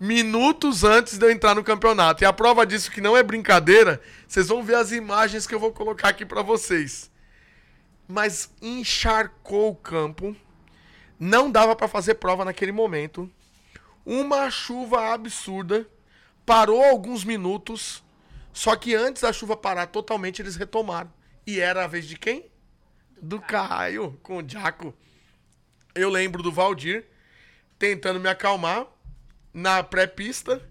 minutos 0.00 0.84
antes 0.84 1.18
de 1.18 1.26
eu 1.26 1.30
entrar 1.30 1.54
no 1.54 1.64
campeonato. 1.64 2.22
E 2.22 2.26
a 2.26 2.32
prova 2.32 2.66
disso 2.66 2.90
que 2.90 3.00
não 3.00 3.16
é 3.16 3.22
brincadeira, 3.22 4.00
vocês 4.26 4.48
vão 4.48 4.62
ver 4.62 4.76
as 4.76 4.92
imagens 4.92 5.46
que 5.46 5.54
eu 5.54 5.60
vou 5.60 5.72
colocar 5.72 6.08
aqui 6.08 6.24
para 6.24 6.42
vocês. 6.42 7.10
Mas 8.06 8.50
encharcou 8.62 9.70
o 9.70 9.76
campo. 9.76 10.36
Não 11.18 11.50
dava 11.50 11.74
para 11.74 11.88
fazer 11.88 12.14
prova 12.14 12.44
naquele 12.44 12.72
momento. 12.72 13.30
Uma 14.06 14.50
chuva 14.50 15.12
absurda. 15.12 15.86
Parou 16.46 16.82
alguns 16.82 17.24
minutos. 17.24 18.02
Só 18.52 18.74
que 18.76 18.94
antes 18.94 19.22
da 19.22 19.32
chuva 19.32 19.56
parar 19.56 19.86
totalmente, 19.88 20.40
eles 20.40 20.56
retomaram. 20.56 21.12
E 21.46 21.60
era 21.60 21.84
a 21.84 21.88
vez 21.88 22.06
de 22.06 22.16
quem? 22.16 22.46
Do 23.20 23.40
Caio, 23.40 24.18
com 24.22 24.38
o 24.38 24.48
Jaco. 24.48 24.94
Eu 25.94 26.08
lembro 26.10 26.42
do 26.42 26.52
Valdir 26.52 27.04
tentando 27.78 28.20
me 28.20 28.28
acalmar 28.28 28.86
na 29.52 29.82
pré-pista. 29.82 30.62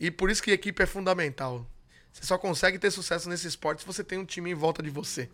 E 0.00 0.10
por 0.10 0.30
isso 0.30 0.42
que 0.42 0.50
a 0.50 0.54
equipe 0.54 0.82
é 0.82 0.86
fundamental. 0.86 1.66
Você 2.12 2.24
só 2.24 2.38
consegue 2.38 2.78
ter 2.78 2.90
sucesso 2.90 3.28
nesse 3.28 3.46
esporte 3.46 3.80
se 3.80 3.86
você 3.86 4.02
tem 4.02 4.18
um 4.18 4.24
time 4.24 4.50
em 4.50 4.54
volta 4.54 4.82
de 4.82 4.90
você. 4.90 5.28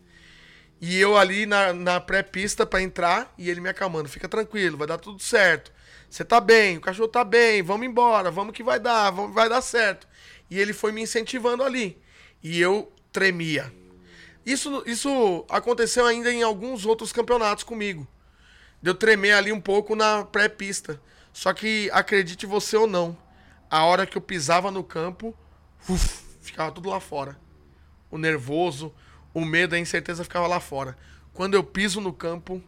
E 0.81 0.99
eu 0.99 1.16
ali 1.16 1.47
na, 1.47 1.73
na 1.73 2.01
pré-pista 2.01 2.66
para 2.66 2.82
entrar 2.82 3.32
e 3.39 3.49
ele 3.49 3.61
me 3.61 3.69
acalmando. 3.69 4.09
Fica 4.09 4.28
tranquilo, 4.28 4.77
vai 4.77 4.86
dar 4.86 4.99
tudo 4.99 5.23
certo. 5.23 5.73
Você 6.11 6.24
tá 6.24 6.41
bem, 6.41 6.77
o 6.77 6.81
cachorro 6.81 7.09
tá 7.09 7.24
bem, 7.24 7.62
vamos 7.62 7.86
embora, 7.86 8.31
vamos 8.31 8.55
que 8.55 8.62
vai 8.62 8.78
dar, 8.78 9.11
vamos, 9.11 9.35
vai 9.35 9.49
dar 9.49 9.62
certo. 9.62 10.07
E 10.51 10.59
ele 10.59 10.73
foi 10.73 10.93
me 10.93 11.03
incentivando 11.03 11.62
ali. 11.62 12.01
E 12.43 12.61
eu 12.61 12.93
tremia. 13.11 13.73
Isso, 14.45 14.83
isso 14.87 15.45
aconteceu 15.49 16.07
ainda 16.07 16.33
em 16.33 16.43
alguns 16.43 16.85
outros 16.85 17.12
campeonatos 17.12 17.65
comigo. 17.65 18.07
De 18.83 18.91
eu 18.91 18.95
tremer 18.95 19.33
ali 19.33 19.51
um 19.51 19.61
pouco 19.61 19.97
na 19.97 20.25
pré-pista. 20.25 21.01
Só 21.33 21.53
que, 21.53 21.91
acredite 21.93 22.47
você 22.47 22.77
ou 22.77 22.87
não, 22.87 23.16
a 23.71 23.85
hora 23.85 24.07
que 24.07 24.16
eu 24.16 24.23
pisava 24.23 24.71
no 24.71 24.85
campo, 24.85 25.35
uf, 25.89 26.23
ficava 26.41 26.71
tudo 26.71 26.91
lá 26.91 27.01
fora. 27.01 27.39
O 28.11 28.19
nervoso, 28.19 28.95
o 29.33 29.45
medo, 29.45 29.75
a 29.75 29.79
incerteza 29.79 30.23
ficava 30.23 30.47
lá 30.47 30.61
fora. 30.61 30.97
Quando 31.33 31.55
eu 31.55 31.65
piso 31.65 32.01
no 32.01 32.12
campo, 32.12 32.62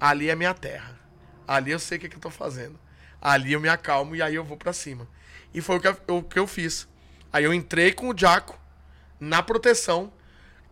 ali 0.00 0.28
é 0.28 0.34
minha 0.34 0.54
terra. 0.54 0.98
Ali 1.46 1.70
eu 1.70 1.78
sei 1.78 1.98
o 1.98 2.00
que, 2.00 2.08
que 2.08 2.16
eu 2.16 2.20
tô 2.20 2.30
fazendo. 2.30 2.78
Ali 3.20 3.52
eu 3.52 3.60
me 3.60 3.68
acalmo 3.68 4.16
e 4.16 4.22
aí 4.22 4.34
eu 4.34 4.42
vou 4.42 4.56
para 4.56 4.72
cima. 4.72 5.06
E 5.52 5.60
foi 5.60 5.76
o 5.76 5.80
que, 5.80 5.88
eu, 5.88 5.96
o 6.08 6.22
que 6.22 6.38
eu 6.38 6.46
fiz. 6.46 6.88
Aí 7.32 7.44
eu 7.44 7.54
entrei 7.54 7.92
com 7.92 8.08
o 8.08 8.16
Jaco 8.16 8.58
na 9.20 9.42
proteção, 9.42 10.12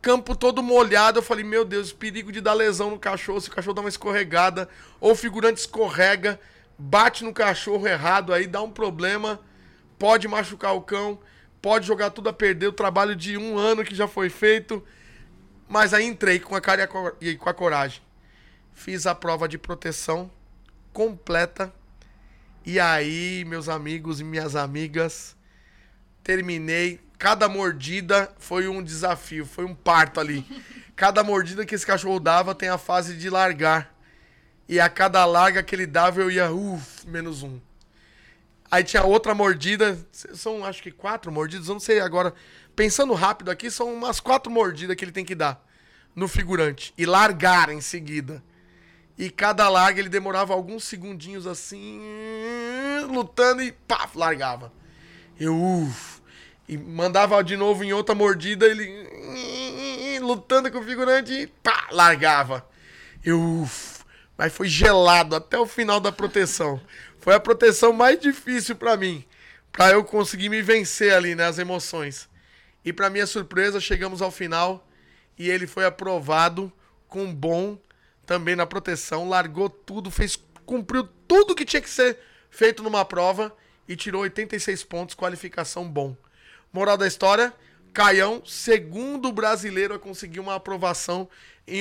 campo 0.01 0.37
todo 0.37 0.63
molhado. 0.63 1.19
Eu 1.19 1.23
falei, 1.23 1.45
meu 1.45 1.65
Deus, 1.65 1.93
perigo 1.93 2.33
de 2.33 2.41
dar 2.41 2.55
lesão 2.55 2.91
no 2.91 2.99
cachorro. 2.99 3.41
Se 3.41 3.49
o 3.49 3.53
cachorro 3.53 3.75
dá 3.75 3.81
uma 3.81 3.89
escorregada, 3.89 4.69
ou 5.01 5.13
o 5.13 5.17
figurante 5.17 5.61
escorrega, 5.61 6.41
bate 6.79 7.25
no 7.25 7.33
cachorro 7.33 7.87
errado, 7.87 8.33
aí 8.33 8.47
dá 8.47 8.63
um 8.63 8.71
problema, 8.71 9.41
pode 9.99 10.29
machucar 10.29 10.75
o 10.75 10.81
cão, 10.81 11.19
pode 11.61 11.87
jogar 11.87 12.11
tudo 12.11 12.29
a 12.29 12.33
perder 12.33 12.69
o 12.69 12.73
trabalho 12.73 13.17
de 13.17 13.37
um 13.37 13.59
ano 13.59 13.85
que 13.85 13.95
já 13.95 14.07
foi 14.07 14.31
feito. 14.31 14.83
Mas 15.69 15.93
aí 15.93 16.07
entrei 16.07 16.41
com 16.41 16.55
a 16.55 16.61
cara 16.61 16.89
e 17.21 17.37
com 17.37 17.49
a 17.49 17.55
coragem. 17.55 18.01
Fiz 18.73 19.07
a 19.07 19.15
prova 19.15 19.49
de 19.49 19.59
proteção 19.59 20.31
completa. 20.93 21.73
E 22.65 22.79
aí, 22.81 23.45
meus 23.47 23.69
amigos 23.69 24.21
e 24.21 24.25
minhas 24.25 24.57
amigas, 24.57 25.37
terminei. 26.23 27.01
Cada 27.19 27.49
mordida 27.49 28.33
foi 28.39 28.69
um 28.69 28.83
desafio, 28.83 29.45
foi 29.45 29.65
um 29.65 29.75
parto 29.75 30.21
ali. 30.21 30.47
Cada 30.95 31.25
mordida 31.25 31.67
que 31.67 31.75
esse 31.75 31.85
cachorro 31.85 32.21
dava 32.21 32.55
tem 32.55 32.69
a 32.69 32.79
fase 32.79 33.17
de 33.17 33.29
largar. 33.29 33.93
E 34.69 34.79
a 34.79 34.89
cada 34.89 35.25
larga 35.25 35.63
que 35.63 35.75
ele 35.75 35.87
dava, 35.87 36.21
eu 36.21 36.31
ia, 36.31 36.53
uff, 36.53 37.07
menos 37.09 37.43
um. 37.43 37.59
Aí 38.71 38.85
tinha 38.85 39.03
outra 39.03 39.35
mordida, 39.35 39.99
são 40.13 40.65
acho 40.65 40.83
que 40.83 40.91
quatro 40.91 41.33
mordidas, 41.33 41.69
eu 41.69 41.75
não 41.75 41.81
sei 41.81 42.01
agora. 42.01 42.35
Pensando 42.77 43.15
rápido 43.15 43.51
aqui, 43.51 43.71
são 43.71 43.93
umas 43.93 44.21
quatro 44.21 44.53
mordidas 44.53 44.95
que 44.95 45.05
ele 45.05 45.11
tem 45.11 45.25
que 45.25 45.35
dar 45.35 45.65
no 46.15 46.29
figurante. 46.29 46.93
E 46.97 47.07
largar 47.07 47.71
em 47.71 47.81
seguida. 47.81 48.43
E 49.17 49.31
cada 49.31 49.69
larga 49.69 49.99
ele 49.99 50.09
demorava 50.09 50.53
alguns 50.55 50.85
segundinhos 50.85 51.47
assim, 51.47 52.01
lutando 53.11 53.63
e 53.63 53.73
pá, 53.73 54.09
largava. 54.15 54.73
Eu, 55.41 55.57
uff. 55.57 56.18
E 56.69 56.77
mandava 56.77 57.43
de 57.43 57.57
novo 57.57 57.83
em 57.83 57.93
outra 57.93 58.15
mordida, 58.15 58.67
ele 58.67 60.19
lutando 60.19 60.71
com 60.71 60.79
o 60.79 60.85
figurante 60.85 61.33
e 61.33 61.47
pá, 61.47 61.89
largava. 61.91 62.69
Eu, 63.25 63.69
mas 64.37 64.53
foi 64.53 64.69
gelado 64.69 65.35
até 65.35 65.59
o 65.59 65.67
final 65.67 65.99
da 66.01 66.13
proteção. 66.13 66.81
Foi 67.19 67.35
a 67.35 67.41
proteção 67.41 67.93
mais 67.93 68.21
difícil 68.21 68.77
para 68.77 68.97
mim, 68.97 69.25
para 69.73 69.93
eu 69.93 70.05
conseguir 70.05 70.49
me 70.49 70.63
vencer 70.63 71.15
ali 71.15 71.35
nas 71.35 71.57
né, 71.57 71.63
emoções. 71.63 72.29
E 72.85 72.93
para 72.93 73.11
minha 73.11 73.27
surpresa, 73.27 73.81
chegamos 73.81 74.23
ao 74.23 74.31
final 74.31 74.87
e 75.39 75.49
ele 75.49 75.67
foi 75.67 75.85
aprovado 75.85 76.73
com 77.07 77.33
bom 77.35 77.79
também 78.27 78.55
na 78.55 78.67
proteção, 78.67 79.29
largou 79.29 79.71
tudo, 79.71 80.11
fez 80.11 80.39
cumpriu 80.67 81.09
tudo 81.27 81.55
que 81.55 81.65
tinha 81.65 81.81
que 81.81 81.89
ser 81.89 82.19
feito 82.51 82.83
numa 82.83 83.03
prova 83.03 83.57
e 83.89 83.97
tirou 83.97 84.21
86 84.23 84.85
pontos, 84.85 85.15
qualificação 85.15 85.89
bom. 85.89 86.15
Moral 86.73 86.97
da 86.97 87.07
história: 87.07 87.53
Caião, 87.93 88.43
segundo 88.45 89.33
brasileiro 89.33 89.95
a 89.95 89.99
conseguir 89.99 90.41
uma 90.41 90.55
aprovação 90.55 91.29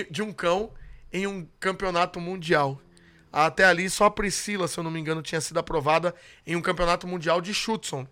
de 0.09 0.21
um 0.21 0.31
cão 0.31 0.71
em 1.11 1.27
um 1.27 1.47
campeonato 1.59 2.19
mundial. 2.19 2.81
Até 3.31 3.65
ali, 3.65 3.89
só 3.89 4.05
a 4.05 4.11
Priscila, 4.11 4.67
se 4.67 4.77
eu 4.77 4.83
não 4.83 4.91
me 4.91 4.99
engano, 4.99 5.21
tinha 5.21 5.41
sido 5.41 5.59
aprovada 5.59 6.15
em 6.45 6.55
um 6.55 6.61
campeonato 6.61 7.05
mundial 7.05 7.41
de 7.41 7.53
Schutzon. 7.53 8.07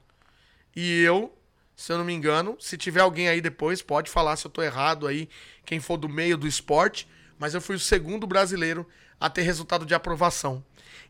E 0.76 1.02
eu, 1.02 1.34
se 1.76 1.92
eu 1.92 1.98
não 1.98 2.06
me 2.06 2.14
engano, 2.14 2.58
se 2.60 2.78
tiver 2.78 3.00
alguém 3.00 3.30
aí 3.30 3.40
depois, 3.40 3.82
pode 3.82 4.12
falar 4.12 4.36
se 4.36 4.46
eu 4.46 4.52
tô 4.52 4.62
errado 4.62 5.08
aí, 5.08 5.30
quem 5.66 5.80
for 5.80 5.98
do 5.98 6.10
meio 6.10 6.38
do 6.38 6.48
esporte, 6.48 7.08
mas 7.40 7.54
eu 7.54 7.62
fui 7.62 7.78
o 7.78 7.80
segundo 7.80 8.28
brasileiro 8.28 8.88
a 9.20 9.30
ter 9.30 9.44
resultado 9.44 9.86
de 9.86 9.96
aprovação. 9.96 10.64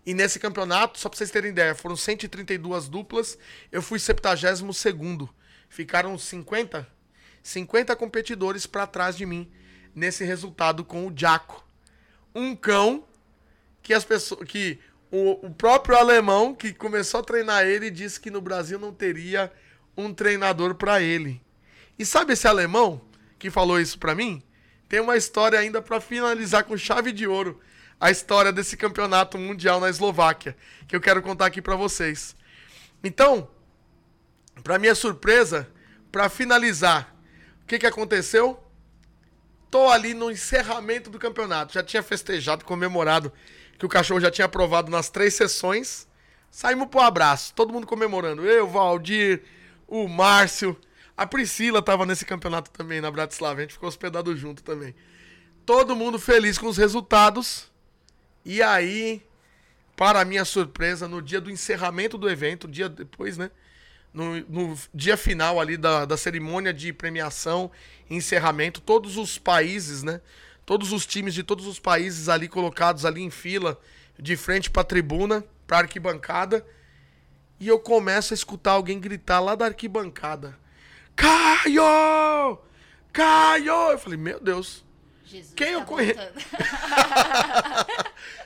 E 0.05 0.13
nesse 0.13 0.39
campeonato, 0.39 0.99
só 0.99 1.09
pra 1.09 1.17
vocês 1.17 1.31
terem 1.31 1.49
ideia, 1.49 1.73
foram 1.73 1.95
132 1.95 2.87
duplas, 2.87 3.37
eu 3.71 3.81
fui 3.81 3.97
72 3.97 4.77
segundo 4.77 5.29
ficaram 5.69 6.17
50, 6.17 6.87
50 7.41 7.95
competidores 7.95 8.65
para 8.65 8.87
trás 8.87 9.15
de 9.15 9.25
mim 9.25 9.51
nesse 9.93 10.23
resultado 10.23 10.83
com 10.83 11.07
o 11.07 11.13
Jaco. 11.15 11.65
Um 12.33 12.55
cão 12.55 13.05
que 13.81 13.93
as 13.93 14.03
pessoas 14.03 14.47
que 14.47 14.79
o, 15.11 15.47
o 15.47 15.53
próprio 15.53 15.97
alemão 15.97 16.53
que 16.53 16.73
começou 16.73 17.19
a 17.19 17.23
treinar 17.23 17.65
ele 17.65 17.89
disse 17.89 18.19
que 18.19 18.31
no 18.31 18.41
Brasil 18.41 18.77
não 18.77 18.93
teria 18.93 19.51
um 19.95 20.13
treinador 20.13 20.75
para 20.75 21.01
ele. 21.01 21.41
E 21.97 22.05
sabe 22.05 22.33
esse 22.33 22.47
alemão 22.47 23.01
que 23.39 23.49
falou 23.49 23.79
isso 23.79 23.97
para 23.97 24.15
mim? 24.15 24.43
Tem 24.89 24.99
uma 24.99 25.15
história 25.15 25.57
ainda 25.57 25.81
para 25.81 26.01
finalizar 26.01 26.63
com 26.63 26.77
chave 26.77 27.11
de 27.11 27.25
ouro 27.25 27.59
a 27.99 28.11
história 28.11 28.51
desse 28.51 28.75
campeonato 28.75 29.37
mundial 29.37 29.79
na 29.79 29.89
Eslováquia, 29.89 30.55
que 30.87 30.95
eu 30.95 31.01
quero 31.01 31.21
contar 31.21 31.45
aqui 31.45 31.61
para 31.61 31.75
vocês. 31.75 32.35
Então, 33.03 33.47
para 34.65 34.79
minha 34.79 34.95
surpresa, 34.95 35.69
para 36.11 36.27
finalizar, 36.27 37.15
o 37.61 37.67
que, 37.67 37.77
que 37.77 37.85
aconteceu? 37.85 38.59
Tô 39.69 39.91
ali 39.91 40.15
no 40.15 40.31
encerramento 40.31 41.07
do 41.07 41.19
campeonato. 41.19 41.71
Já 41.71 41.83
tinha 41.83 42.01
festejado, 42.01 42.65
comemorado 42.65 43.31
que 43.77 43.85
o 43.85 43.89
cachorro 43.89 44.19
já 44.19 44.31
tinha 44.31 44.45
aprovado 44.45 44.89
nas 44.89 45.07
três 45.07 45.35
sessões. 45.35 46.07
Saímos 46.49 46.87
pro 46.87 47.01
abraço, 47.01 47.53
todo 47.53 47.71
mundo 47.71 47.85
comemorando. 47.85 48.43
Eu, 48.43 48.67
Valdir, 48.67 49.43
o 49.87 50.07
Márcio, 50.07 50.75
a 51.15 51.27
Priscila 51.27 51.79
tava 51.79 52.03
nesse 52.03 52.25
campeonato 52.25 52.71
também 52.71 52.99
na 52.99 53.11
Bratislava. 53.11 53.59
A 53.59 53.61
gente 53.61 53.73
ficou 53.73 53.87
hospedado 53.87 54.35
junto 54.35 54.63
também. 54.63 54.95
Todo 55.63 55.95
mundo 55.95 56.17
feliz 56.17 56.57
com 56.57 56.65
os 56.65 56.77
resultados. 56.77 57.71
E 58.43 58.63
aí, 58.63 59.21
para 59.95 60.25
minha 60.25 60.43
surpresa, 60.43 61.07
no 61.07 61.21
dia 61.21 61.39
do 61.39 61.51
encerramento 61.51 62.17
do 62.17 62.27
evento, 62.27 62.67
dia 62.67 62.89
depois, 62.89 63.37
né? 63.37 63.51
No, 64.15 64.39
no 64.47 64.79
dia 64.93 65.17
final 65.17 65.59
ali 65.59 65.75
da, 65.75 66.05
da 66.05 66.15
cerimônia 66.15 66.73
de 66.73 66.93
premiação, 66.93 67.69
encerramento, 68.09 68.79
todos 68.79 69.17
os 69.17 69.37
países, 69.37 70.03
né? 70.03 70.21
Todos 70.65 70.93
os 70.93 71.05
times 71.05 71.33
de 71.33 71.43
todos 71.43 71.67
os 71.67 71.79
países 71.79 72.29
ali 72.29 72.47
colocados 72.47 73.05
ali 73.05 73.21
em 73.21 73.29
fila, 73.29 73.77
de 74.17 74.37
frente 74.37 74.69
para 74.69 74.81
a 74.81 74.85
tribuna, 74.85 75.43
para 75.67 75.79
arquibancada. 75.79 76.65
E 77.59 77.67
eu 77.67 77.77
começo 77.77 78.33
a 78.33 78.35
escutar 78.35 78.71
alguém 78.71 78.99
gritar 78.99 79.41
lá 79.41 79.53
da 79.53 79.65
arquibancada: 79.65 80.57
Caio! 81.15 82.57
Caio! 83.11 83.91
Eu 83.91 83.99
falei: 83.99 84.17
Meu 84.17 84.39
Deus. 84.39 84.83
Jesus 85.25 85.53
quem 85.55 85.67
tá 85.67 85.73
eu 85.73 85.83
conheço? 85.83 86.19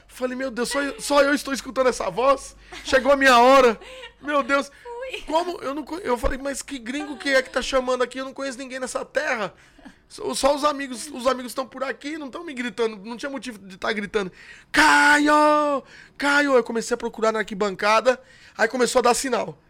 falei: 0.07 0.35
Meu 0.35 0.51
Deus, 0.51 0.69
só, 0.69 0.79
só 0.99 1.21
eu 1.21 1.33
estou 1.33 1.53
escutando 1.53 1.87
essa 1.87 2.09
voz? 2.09 2.55
Chegou 2.83 3.11
a 3.11 3.17
minha 3.17 3.39
hora. 3.39 3.79
Meu 4.21 4.43
Deus. 4.43 4.71
Como? 5.25 5.61
Eu 5.61 5.73
não 5.73 5.85
Eu 6.03 6.17
falei, 6.17 6.37
mas 6.37 6.61
que 6.61 6.77
gringo 6.77 7.17
que 7.17 7.29
é 7.29 7.41
que 7.41 7.49
tá 7.49 7.61
chamando 7.61 8.03
aqui? 8.03 8.19
Eu 8.19 8.25
não 8.25 8.33
conheço 8.33 8.57
ninguém 8.57 8.79
nessa 8.79 9.03
terra. 9.03 9.53
Só 10.07 10.55
os 10.55 10.63
amigos, 10.63 11.07
os 11.07 11.27
amigos 11.27 11.51
estão 11.51 11.67
por 11.67 11.83
aqui, 11.83 12.17
não 12.17 12.25
estão 12.27 12.43
me 12.43 12.51
gritando, 12.51 12.97
não 12.97 13.15
tinha 13.15 13.29
motivo 13.29 13.59
de 13.59 13.75
estar 13.75 13.89
tá 13.89 13.93
gritando. 13.93 14.31
Caio! 14.71 15.83
Caio! 16.17 16.53
Eu 16.53 16.63
comecei 16.63 16.95
a 16.95 16.97
procurar 16.97 17.31
na 17.31 17.39
arquibancada, 17.39 18.19
aí 18.57 18.67
começou 18.67 18.99
a 18.99 19.03
dar 19.03 19.13
sinal. 19.13 19.61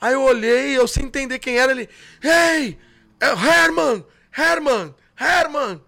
Aí 0.00 0.14
eu 0.14 0.22
olhei, 0.22 0.76
eu 0.76 0.88
sem 0.88 1.04
entender 1.04 1.38
quem 1.38 1.58
era, 1.58 1.72
ele. 1.72 1.90
Ei! 2.22 2.78
É 3.20 3.26
Herman! 3.26 4.04
Herman! 4.36 4.94
Herman! 5.20 5.82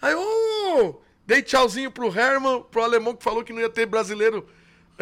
Aí 0.00 0.12
eu 0.12 1.02
dei 1.26 1.42
tchauzinho 1.42 1.90
pro 1.90 2.14
Herman, 2.14 2.62
pro 2.70 2.82
alemão 2.82 3.16
que 3.16 3.24
falou 3.24 3.42
que 3.42 3.52
não 3.52 3.60
ia 3.60 3.70
ter 3.70 3.86
brasileiro 3.86 4.46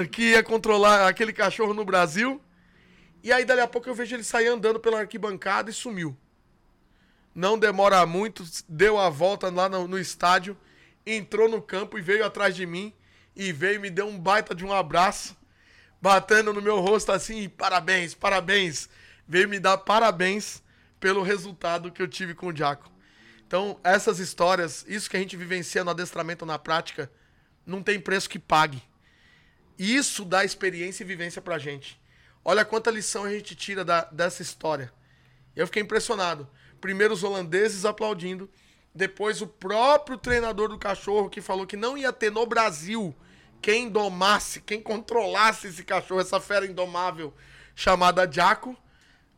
que 0.05 0.31
ia 0.31 0.43
controlar 0.43 1.09
aquele 1.09 1.33
cachorro 1.33 1.73
no 1.73 1.85
Brasil. 1.85 2.41
E 3.27 3.33
aí, 3.33 3.45
dali 3.45 3.61
a 3.61 3.69
pouco, 3.69 3.89
eu 3.89 3.95
vejo 3.95 4.15
ele 4.17 4.25
sair 4.25 4.47
andando 4.47 4.81
pela 4.81 5.01
arquibancada 5.01 5.71
e 5.71 5.75
sumiu 5.75 6.17
não 7.37 7.59
demora 7.59 8.07
muito, 8.07 8.43
deu 8.67 8.99
a 8.99 9.11
volta 9.11 9.51
lá 9.51 9.69
no, 9.69 9.87
no, 9.87 9.99
estádio, 9.99 10.57
entrou 11.05 11.51
no 11.51 11.61
campo 11.61 11.99
e 11.99 12.01
veio 12.01 12.25
atrás 12.25 12.57
de 12.57 12.65
mim 12.65 12.95
e 13.37 13.53
veio 13.53 13.79
me 13.79 13.91
deu 13.91 14.09
um 14.09 14.19
baita 14.19 14.55
de 14.55 14.65
um 14.65 14.73
abraço, 14.73 15.37
batendo 16.01 16.51
no 16.55 16.63
meu 16.63 16.81
rosto 16.81 17.13
assim, 17.13 17.47
parabéns, 17.51 18.15
parabéns. 18.15 18.89
Veio 19.29 19.51
me 19.51 19.61
dar 19.61 19.77
parabéns 19.77 20.63
pelo 20.99 21.23
resultado 21.23 21.93
que 21.93 22.01
eu 22.01 22.09
tive 22.09 22.35
com 22.35 22.47
o 22.47 22.53
Diaco. 22.55 22.91
Então, 23.47 23.79
essas 23.85 24.19
histórias, 24.19 24.83
isso 24.89 25.11
que 25.11 25.17
a 25.19 25.21
gente 25.21 25.37
vivencia 25.37 25.85
no 25.85 25.91
adestramento 25.91 26.47
na 26.47 26.59
prática, 26.59 27.13
não 27.67 27.83
tem 27.83 28.01
preço 28.01 28.31
que 28.31 28.39
pague. 28.39 28.83
Isso 29.79 30.25
dá 30.25 30.43
experiência 30.43 31.05
e 31.05 31.07
vivência 31.07 31.43
pra 31.43 31.59
gente. 31.59 32.01
Olha 32.49 32.65
quanta 32.65 32.93
lição 32.93 33.25
a 33.25 33.31
gente 33.31 33.57
tira 33.57 33.85
da, 33.85 34.05
dessa 34.05 34.41
história. 34.41 34.93
Eu 35.57 35.67
fiquei 35.67 35.83
impressionado. 35.83 36.49
Primeiro 36.81 37.13
os 37.13 37.25
holandeses 37.25 37.85
aplaudindo, 37.85 38.49
depois 38.95 39.43
o 39.43 39.49
próprio 39.49 40.17
treinador 40.17 40.69
do 40.69 40.79
cachorro 40.79 41.29
que 41.29 41.41
falou 41.41 41.67
que 41.67 41.77
não 41.77 41.99
ia 41.99 42.13
ter 42.13 42.31
no 42.31 42.47
Brasil 42.47 43.13
quem 43.61 43.89
domasse, 43.89 44.61
quem 44.61 44.81
controlasse 44.81 45.67
esse 45.67 45.83
cachorro, 45.83 46.21
essa 46.21 46.39
fera 46.39 46.65
indomável 46.65 47.35
chamada 47.75 48.31
Jaco, 48.31 48.77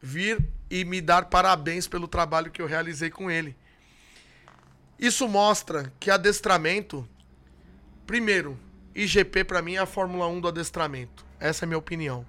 vir 0.02 0.46
e 0.70 0.84
me 0.84 1.00
dar 1.00 1.30
parabéns 1.30 1.88
pelo 1.88 2.06
trabalho 2.06 2.50
que 2.50 2.60
eu 2.60 2.66
realizei 2.66 3.08
com 3.08 3.30
ele. 3.30 3.56
Isso 4.98 5.26
mostra 5.26 5.90
que 5.98 6.10
adestramento, 6.10 7.08
primeiro, 8.06 8.58
IGP 8.94 9.44
para 9.44 9.62
mim 9.62 9.76
é 9.76 9.78
a 9.78 9.86
Fórmula 9.86 10.28
1 10.28 10.42
do 10.42 10.48
adestramento. 10.48 11.24
Essa 11.40 11.64
é 11.64 11.66
a 11.66 11.68
minha 11.68 11.78
opinião. 11.78 12.26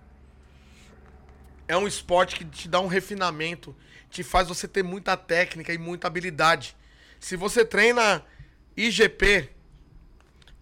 É 1.69 1.77
um 1.77 1.87
esporte 1.87 2.35
que 2.35 2.43
te 2.43 2.67
dá 2.67 2.79
um 2.79 2.87
refinamento 2.87 3.75
te 4.09 4.23
faz 4.23 4.47
você 4.47 4.67
ter 4.67 4.83
muita 4.83 5.15
técnica 5.15 5.71
e 5.71 5.77
muita 5.77 6.07
habilidade. 6.07 6.75
Se 7.19 7.35
você 7.35 7.63
treina 7.63 8.25
IGP, 8.75 9.51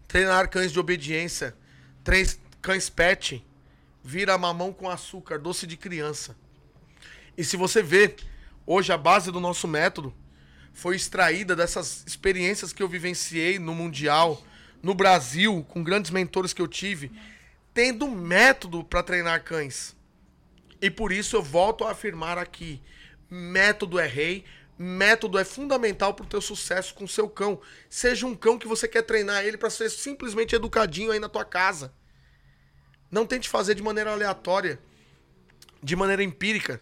treinar 0.05 0.49
cães 0.49 0.69
de 0.69 0.77
obediência, 0.77 1.55
cães 2.61 2.89
pet, 2.89 3.41
vira 4.03 4.37
mamão 4.37 4.73
com 4.73 4.89
açúcar, 4.89 5.39
doce 5.39 5.65
de 5.65 5.77
criança. 5.77 6.35
E 7.37 7.43
se 7.45 7.55
você 7.55 7.81
vê, 7.81 8.13
hoje 8.65 8.91
a 8.91 8.97
base 8.97 9.31
do 9.31 9.39
nosso 9.39 9.65
método 9.65 10.13
foi 10.73 10.97
extraída 10.97 11.55
dessas 11.55 12.03
experiências 12.05 12.73
que 12.73 12.83
eu 12.83 12.89
vivenciei 12.89 13.59
no 13.59 13.73
Mundial, 13.73 14.43
no 14.83 14.93
Brasil, 14.93 15.65
com 15.69 15.81
grandes 15.81 16.11
mentores 16.11 16.51
que 16.51 16.61
eu 16.61 16.67
tive, 16.67 17.13
tendo 17.73 18.09
método 18.09 18.83
para 18.83 19.01
treinar 19.01 19.41
cães. 19.43 19.96
E 20.81 20.89
por 20.89 21.11
isso 21.11 21.35
eu 21.35 21.41
volto 21.41 21.83
a 21.83 21.91
afirmar 21.91 22.37
aqui: 22.37 22.81
método 23.29 23.99
é 23.99 24.07
rei, 24.07 24.45
método 24.77 25.37
é 25.37 25.43
fundamental 25.43 26.13
para 26.13 26.25
o 26.25 26.29
teu 26.29 26.41
sucesso 26.41 26.93
com 26.93 27.05
o 27.05 27.07
seu 27.07 27.27
cão. 27.27 27.59
Seja 27.89 28.25
um 28.25 28.35
cão 28.35 28.57
que 28.57 28.67
você 28.67 28.87
quer 28.87 29.01
treinar 29.01 29.43
ele 29.43 29.57
para 29.57 29.69
ser 29.69 29.89
simplesmente 29.89 30.55
educadinho 30.55 31.11
aí 31.11 31.19
na 31.19 31.29
tua 31.29 31.45
casa. 31.45 31.93
Não 33.09 33.25
tente 33.25 33.49
fazer 33.49 33.73
de 33.73 33.81
maneira 33.81 34.11
aleatória, 34.11 34.79
de 35.81 35.95
maneira 35.95 36.23
empírica. 36.23 36.81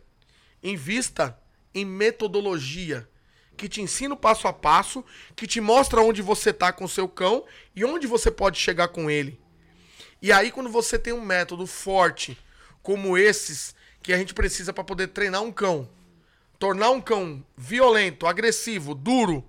Invista 0.62 1.40
em 1.74 1.86
metodologia 1.86 3.08
que 3.56 3.70
te 3.70 3.82
ensina 3.82 4.14
o 4.14 4.18
passo 4.18 4.48
a 4.48 4.54
passo, 4.54 5.04
que 5.36 5.48
te 5.48 5.62
mostra 5.62 6.02
onde 6.02 6.22
você 6.22 6.50
está 6.50 6.74
com 6.74 6.84
o 6.84 6.90
seu 6.90 7.08
cão 7.08 7.46
e 7.76 7.86
onde 7.86 8.06
você 8.06 8.30
pode 8.30 8.60
chegar 8.60 8.90
com 8.90 9.10
ele. 9.10 9.40
E 10.22 10.32
aí 10.32 10.52
quando 10.52 10.70
você 10.70 11.00
tem 11.00 11.14
um 11.14 11.22
método 11.22 11.66
forte 11.66 12.38
como 12.82 13.18
esses 13.18 13.74
que 14.06 14.14
a 14.14 14.18
gente 14.20 14.36
precisa 14.36 14.72
para 14.72 14.84
poder 14.84 15.08
treinar 15.08 15.42
um 15.42 15.52
cão, 15.52 15.90
tornar 16.60 16.92
um 16.92 17.02
cão 17.02 17.44
violento, 17.58 18.28
agressivo, 18.28 18.94
duro, 18.94 19.44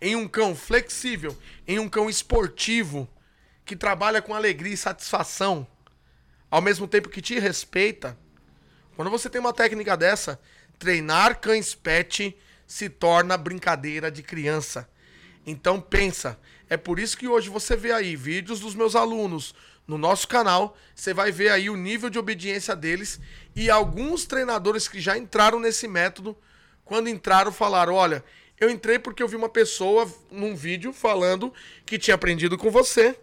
em 0.00 0.14
um 0.14 0.28
cão 0.28 0.54
flexível, 0.54 1.36
em 1.66 1.80
um 1.80 1.88
cão 1.88 2.08
esportivo, 2.08 3.08
que 3.64 3.74
trabalha 3.74 4.22
com 4.22 4.32
alegria 4.32 4.72
e 4.72 4.76
satisfação, 4.76 5.66
ao 6.48 6.62
mesmo 6.62 6.86
tempo 6.86 7.08
que 7.08 7.20
te 7.20 7.40
respeita. 7.40 8.16
Quando 8.94 9.10
você 9.10 9.28
tem 9.28 9.40
uma 9.40 9.52
técnica 9.52 9.96
dessa, 9.96 10.40
treinar 10.78 11.40
cães 11.40 11.74
pet 11.74 12.38
se 12.68 12.88
torna 12.88 13.36
brincadeira 13.36 14.12
de 14.12 14.22
criança. 14.22 14.88
Então 15.44 15.80
pensa, 15.80 16.38
é 16.70 16.76
por 16.76 17.00
isso 17.00 17.18
que 17.18 17.26
hoje 17.26 17.50
você 17.50 17.76
vê 17.76 17.90
aí 17.90 18.14
vídeos 18.14 18.60
dos 18.60 18.76
meus 18.76 18.94
alunos 18.94 19.56
no 19.88 19.96
nosso 19.96 20.28
canal, 20.28 20.76
você 20.94 21.14
vai 21.14 21.32
ver 21.32 21.48
aí 21.48 21.70
o 21.70 21.76
nível 21.76 22.10
de 22.10 22.18
obediência 22.18 22.76
deles 22.76 23.18
e 23.56 23.70
alguns 23.70 24.26
treinadores 24.26 24.86
que 24.86 25.00
já 25.00 25.16
entraram 25.16 25.58
nesse 25.58 25.88
método, 25.88 26.36
quando 26.84 27.08
entraram 27.08 27.50
falaram, 27.50 27.94
olha, 27.94 28.22
eu 28.60 28.68
entrei 28.68 28.98
porque 28.98 29.22
eu 29.22 29.28
vi 29.28 29.34
uma 29.34 29.48
pessoa 29.48 30.06
num 30.30 30.54
vídeo 30.54 30.92
falando 30.92 31.52
que 31.86 31.98
tinha 31.98 32.14
aprendido 32.14 32.58
com 32.58 32.70
você, 32.70 33.18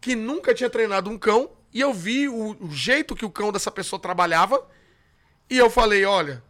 que 0.00 0.14
nunca 0.14 0.54
tinha 0.54 0.70
treinado 0.70 1.10
um 1.10 1.18
cão, 1.18 1.50
e 1.74 1.80
eu 1.80 1.92
vi 1.92 2.28
o, 2.28 2.56
o 2.60 2.70
jeito 2.70 3.16
que 3.16 3.24
o 3.24 3.30
cão 3.30 3.50
dessa 3.50 3.70
pessoa 3.70 4.00
trabalhava, 4.00 4.64
e 5.48 5.58
eu 5.58 5.68
falei, 5.68 6.04
olha, 6.04 6.42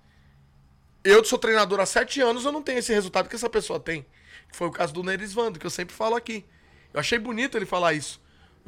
eu 1.02 1.24
sou 1.24 1.38
treinador 1.38 1.80
há 1.80 1.86
sete 1.86 2.20
anos, 2.20 2.44
eu 2.44 2.52
não 2.52 2.62
tenho 2.62 2.78
esse 2.78 2.92
resultado 2.92 3.28
que 3.28 3.36
essa 3.36 3.48
pessoa 3.48 3.80
tem. 3.80 4.04
Foi 4.52 4.68
o 4.68 4.70
caso 4.70 4.92
do 4.92 5.02
Nerisvando, 5.02 5.58
que 5.58 5.64
eu 5.64 5.70
sempre 5.70 5.94
falo 5.94 6.14
aqui. 6.14 6.44
Eu 6.92 7.00
achei 7.00 7.18
bonito 7.18 7.56
ele 7.56 7.64
falar 7.64 7.94
isso. 7.94 8.20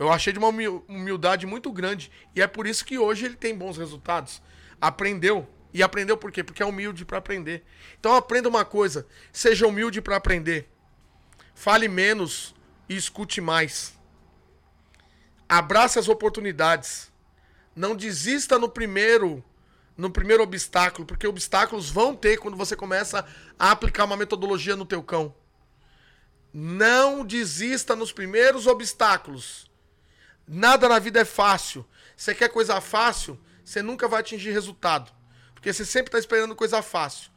Eu 0.03 0.12
achei 0.12 0.33
de 0.33 0.39
uma 0.39 0.49
humildade 0.49 1.47
muito 1.47 1.70
grande. 1.70 2.11
E 2.35 2.43
é 2.43 2.47
por 2.49 2.66
isso 2.66 2.85
que 2.85 2.99
hoje 2.99 3.24
ele 3.24 3.37
tem 3.37 3.57
bons 3.57 3.77
resultados. 3.77 4.43
Aprendeu. 4.81 5.49
E 5.73 5.81
aprendeu 5.81 6.16
por 6.16 6.33
quê? 6.33 6.43
Porque 6.43 6.62
é 6.62 6.66
humilde 6.66 7.05
para 7.05 7.19
aprender. 7.19 7.65
Então 7.99 8.15
aprenda 8.16 8.49
uma 8.49 8.65
coisa: 8.65 9.07
seja 9.33 9.66
humilde 9.66 10.03
para 10.03 10.16
aprender. 10.16 10.69
Fale 11.55 11.87
menos 11.87 12.53
e 12.89 12.97
escute 12.97 13.41
mais. 13.41 13.97
Abrace 15.49 16.01
as 16.01 16.09
oportunidades. 16.09 17.12
Não 17.74 17.95
desista 17.95 18.59
no 18.59 18.69
primeiro 18.69 19.43
no 19.97 20.11
primeiro 20.11 20.43
obstáculo, 20.43 21.07
porque 21.07 21.27
obstáculos 21.27 21.91
vão 21.91 22.16
ter 22.16 22.39
quando 22.39 22.57
você 22.57 22.74
começa 22.74 23.24
a 23.59 23.70
aplicar 23.70 24.05
uma 24.05 24.16
metodologia 24.16 24.74
no 24.74 24.87
teu 24.87 25.03
cão. 25.03 25.35
Não 26.53 27.24
desista 27.24 27.95
nos 27.95 28.11
primeiros 28.11 28.66
obstáculos. 28.66 29.70
Nada 30.47 30.89
na 30.89 30.98
vida 30.98 31.20
é 31.20 31.24
fácil. 31.24 31.86
Você 32.16 32.35
quer 32.35 32.48
coisa 32.48 32.81
fácil, 32.81 33.39
você 33.64 33.82
nunca 33.82 34.09
vai 34.09 34.20
atingir 34.20 34.52
resultado. 34.52 35.12
Porque 35.55 35.73
você 35.73 35.85
sempre 35.85 36.09
está 36.09 36.19
esperando 36.19 36.56
coisa 36.56 36.82
fácil. 36.82 37.31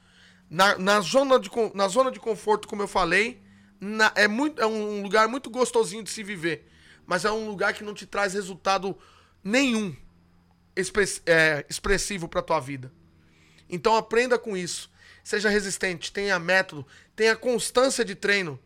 Na, 0.49 0.77
na, 0.77 0.99
zona 1.01 1.39
de, 1.39 1.49
na 1.73 1.87
zona 1.87 2.11
de 2.11 2.19
conforto, 2.19 2.67
como 2.67 2.81
eu 2.81 2.87
falei, 2.87 3.41
na, 3.79 4.11
é, 4.15 4.27
muito, 4.27 4.61
é 4.61 4.65
um 4.65 5.01
lugar 5.01 5.27
muito 5.27 5.49
gostosinho 5.49 6.03
de 6.03 6.09
se 6.09 6.23
viver. 6.23 6.69
Mas 7.05 7.25
é 7.25 7.31
um 7.31 7.47
lugar 7.47 7.73
que 7.73 7.83
não 7.83 7.93
te 7.93 8.05
traz 8.05 8.33
resultado 8.33 8.97
nenhum 9.43 9.95
express, 10.75 11.21
é, 11.25 11.65
expressivo 11.69 12.27
para 12.27 12.41
tua 12.41 12.59
vida. 12.59 12.91
Então 13.69 13.95
aprenda 13.95 14.37
com 14.37 14.55
isso. 14.55 14.91
Seja 15.23 15.49
resistente, 15.49 16.11
tenha 16.11 16.37
método, 16.37 16.85
tenha 17.15 17.35
constância 17.35 18.05
de 18.05 18.13
treino, 18.13 18.59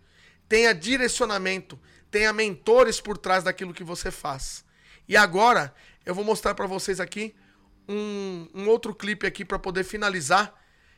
tenha 0.48 0.74
direcionamento, 0.74 1.80
tenha 2.12 2.34
mentores 2.34 3.00
por 3.00 3.18
trás 3.18 3.44
daquilo 3.44 3.74
que 3.74 3.84
você 3.84 4.12
faz. 4.12 4.66
E 5.08 5.16
agora 5.18 5.74
eu 6.06 6.14
vou 6.14 6.24
mostrar 6.24 6.56
para 6.56 6.68
vocês 6.68 7.00
aqui 7.00 7.36
um, 7.88 8.48
um 8.54 8.68
outro 8.68 8.94
clipe 8.94 9.26
aqui 9.26 9.44
para 9.44 9.58
poder 9.58 9.84
finalizar, 9.84 10.54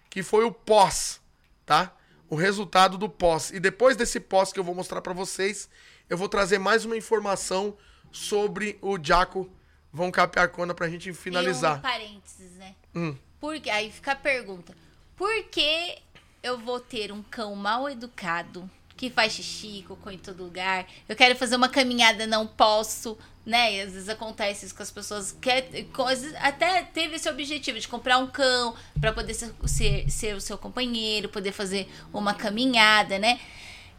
que 0.09 0.21
foi 0.21 0.43
o 0.43 0.51
pós, 0.51 1.21
tá? 1.65 1.95
O 2.29 2.35
resultado 2.35 2.97
do 2.97 3.09
pós. 3.09 3.51
E 3.51 3.59
depois 3.59 3.95
desse 3.95 4.19
pós 4.19 4.51
que 4.51 4.59
eu 4.59 4.63
vou 4.63 4.75
mostrar 4.75 5.01
para 5.01 5.13
vocês, 5.13 5.69
eu 6.09 6.17
vou 6.17 6.27
trazer 6.27 6.59
mais 6.59 6.85
uma 6.85 6.97
informação 6.97 7.77
sobre 8.11 8.77
o 8.81 8.97
Jaco 9.01 9.49
Von 9.91 10.11
Capiarcona 10.11 10.73
pra 10.73 10.89
gente 10.89 11.13
finalizar. 11.13 11.75
E 11.75 11.79
um 11.79 11.81
parênteses, 11.81 12.51
né? 12.57 12.75
Hum. 12.95 13.15
Porque, 13.39 13.69
aí 13.69 13.91
fica 13.91 14.11
a 14.11 14.15
pergunta. 14.15 14.75
Por 15.15 15.43
que 15.45 15.97
eu 16.43 16.57
vou 16.57 16.79
ter 16.79 17.11
um 17.11 17.23
cão 17.23 17.55
mal 17.55 17.89
educado 17.89 18.69
que 19.01 19.09
faz 19.09 19.33
xixi, 19.33 19.83
cocô 19.87 20.11
em 20.11 20.17
todo 20.19 20.43
lugar. 20.43 20.85
Eu 21.09 21.15
quero 21.15 21.35
fazer 21.35 21.55
uma 21.55 21.67
caminhada, 21.67 22.27
não 22.27 22.45
posso, 22.45 23.17
né? 23.43 23.73
E 23.73 23.81
às 23.81 23.93
vezes 23.93 24.09
acontece 24.09 24.67
isso 24.67 24.75
com 24.75 24.83
as 24.83 24.91
pessoas. 24.91 25.35
Quer, 25.41 25.85
coisas, 25.91 26.35
até 26.35 26.83
teve 26.83 27.15
esse 27.15 27.27
objetivo 27.27 27.79
de 27.79 27.87
comprar 27.87 28.19
um 28.19 28.27
cão 28.27 28.75
para 28.99 29.11
poder 29.11 29.33
ser, 29.33 29.51
ser, 29.65 30.07
ser 30.07 30.35
o 30.35 30.39
seu 30.39 30.55
companheiro, 30.55 31.29
poder 31.29 31.51
fazer 31.51 31.89
uma 32.13 32.35
caminhada, 32.35 33.17
né? 33.17 33.39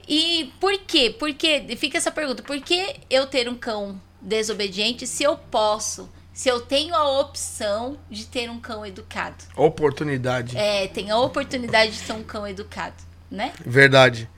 E 0.07 0.53
por 0.61 0.79
quê? 0.79 1.13
Porque 1.19 1.77
fica 1.77 1.99
essa 1.99 2.13
pergunta: 2.13 2.41
por 2.41 2.61
que 2.61 2.95
eu 3.11 3.27
ter 3.27 3.49
um 3.49 3.57
cão 3.57 4.01
desobediente 4.21 5.05
se 5.05 5.25
eu 5.25 5.37
posso? 5.37 6.09
Se 6.33 6.49
eu 6.49 6.61
tenho 6.61 6.95
a 6.95 7.19
opção 7.19 7.99
de 8.09 8.25
ter 8.25 8.49
um 8.49 8.61
cão 8.61 8.87
educado. 8.87 9.45
Oportunidade. 9.57 10.57
É, 10.57 10.87
tem 10.87 11.11
a 11.11 11.19
oportunidade 11.19 11.91
de 11.91 12.03
ter 12.03 12.13
um 12.13 12.23
cão 12.23 12.47
educado, 12.47 12.95
né? 13.29 13.53
Verdade. 13.67 14.31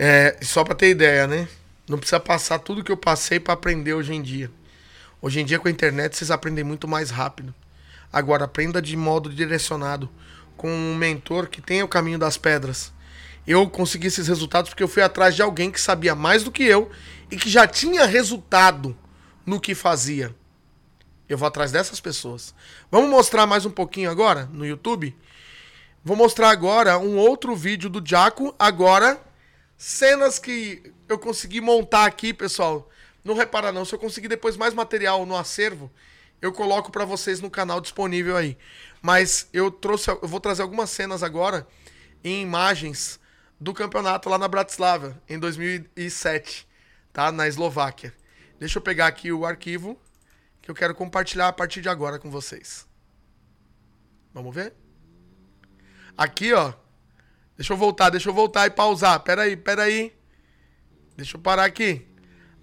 É, 0.00 0.36
só 0.42 0.62
pra 0.62 0.76
ter 0.76 0.90
ideia, 0.90 1.26
né? 1.26 1.48
Não 1.88 1.98
precisa 1.98 2.20
passar 2.20 2.60
tudo 2.60 2.84
que 2.84 2.92
eu 2.92 2.96
passei 2.96 3.40
para 3.40 3.54
aprender 3.54 3.94
hoje 3.94 4.14
em 4.14 4.22
dia. 4.22 4.48
Hoje 5.20 5.40
em 5.40 5.44
dia, 5.44 5.58
com 5.58 5.66
a 5.66 5.70
internet, 5.70 6.16
vocês 6.16 6.30
aprendem 6.30 6.62
muito 6.62 6.86
mais 6.86 7.10
rápido. 7.10 7.52
Agora, 8.12 8.44
aprenda 8.44 8.80
de 8.80 8.96
modo 8.96 9.28
direcionado, 9.28 10.08
com 10.56 10.70
um 10.70 10.94
mentor 10.94 11.48
que 11.48 11.60
tenha 11.60 11.84
o 11.84 11.88
caminho 11.88 12.18
das 12.18 12.36
pedras. 12.36 12.92
Eu 13.44 13.68
consegui 13.68 14.06
esses 14.06 14.28
resultados 14.28 14.70
porque 14.70 14.84
eu 14.84 14.88
fui 14.88 15.02
atrás 15.02 15.34
de 15.34 15.42
alguém 15.42 15.68
que 15.68 15.80
sabia 15.80 16.14
mais 16.14 16.44
do 16.44 16.52
que 16.52 16.62
eu 16.62 16.90
e 17.28 17.36
que 17.36 17.50
já 17.50 17.66
tinha 17.66 18.06
resultado 18.06 18.96
no 19.44 19.58
que 19.58 19.74
fazia. 19.74 20.32
Eu 21.28 21.36
vou 21.36 21.48
atrás 21.48 21.72
dessas 21.72 21.98
pessoas. 21.98 22.54
Vamos 22.90 23.10
mostrar 23.10 23.46
mais 23.46 23.66
um 23.66 23.70
pouquinho 23.70 24.10
agora 24.10 24.48
no 24.52 24.64
YouTube? 24.64 25.16
Vou 26.04 26.16
mostrar 26.16 26.50
agora 26.50 26.98
um 26.98 27.16
outro 27.16 27.56
vídeo 27.56 27.90
do 27.90 28.06
Jaco. 28.06 28.54
Agora, 28.58 29.20
cenas 29.78 30.40
que 30.40 30.92
eu 31.08 31.18
consegui 31.18 31.60
montar 31.60 32.04
aqui, 32.04 32.34
pessoal. 32.34 32.90
Não 33.24 33.34
repara 33.34 33.70
não, 33.70 33.84
se 33.84 33.94
eu 33.94 33.98
conseguir 33.98 34.28
depois 34.28 34.56
mais 34.56 34.74
material 34.74 35.24
no 35.24 35.36
acervo, 35.36 35.90
eu 36.42 36.52
coloco 36.52 36.90
para 36.90 37.04
vocês 37.04 37.40
no 37.40 37.48
canal 37.48 37.80
disponível 37.80 38.36
aí. 38.36 38.58
Mas 39.00 39.48
eu 39.52 39.70
trouxe, 39.70 40.10
eu 40.10 40.26
vou 40.26 40.40
trazer 40.40 40.62
algumas 40.62 40.90
cenas 40.90 41.22
agora 41.22 41.66
em 42.24 42.42
imagens 42.42 43.20
do 43.60 43.72
campeonato 43.72 44.28
lá 44.28 44.36
na 44.36 44.48
Bratislava 44.48 45.20
em 45.28 45.38
2007, 45.38 46.68
tá? 47.12 47.30
Na 47.30 47.46
Eslováquia. 47.46 48.12
Deixa 48.58 48.78
eu 48.78 48.82
pegar 48.82 49.06
aqui 49.06 49.32
o 49.32 49.46
arquivo 49.46 50.00
que 50.60 50.70
eu 50.70 50.74
quero 50.74 50.94
compartilhar 50.94 51.48
a 51.48 51.52
partir 51.52 51.80
de 51.80 51.88
agora 51.88 52.18
com 52.18 52.30
vocês. 52.30 52.86
Vamos 54.34 54.54
ver? 54.54 54.74
Aqui, 56.16 56.52
ó. 56.52 56.72
Deixa 57.58 57.72
eu 57.72 57.76
voltar, 57.76 58.08
deixa 58.08 58.28
eu 58.28 58.32
voltar 58.32 58.68
e 58.68 58.70
pausar. 58.70 59.18
Pera 59.18 59.42
aí, 59.42 59.56
pera 59.56 59.82
aí. 59.82 60.16
Deixa 61.16 61.36
eu 61.36 61.40
parar 61.40 61.64
aqui. 61.64 62.06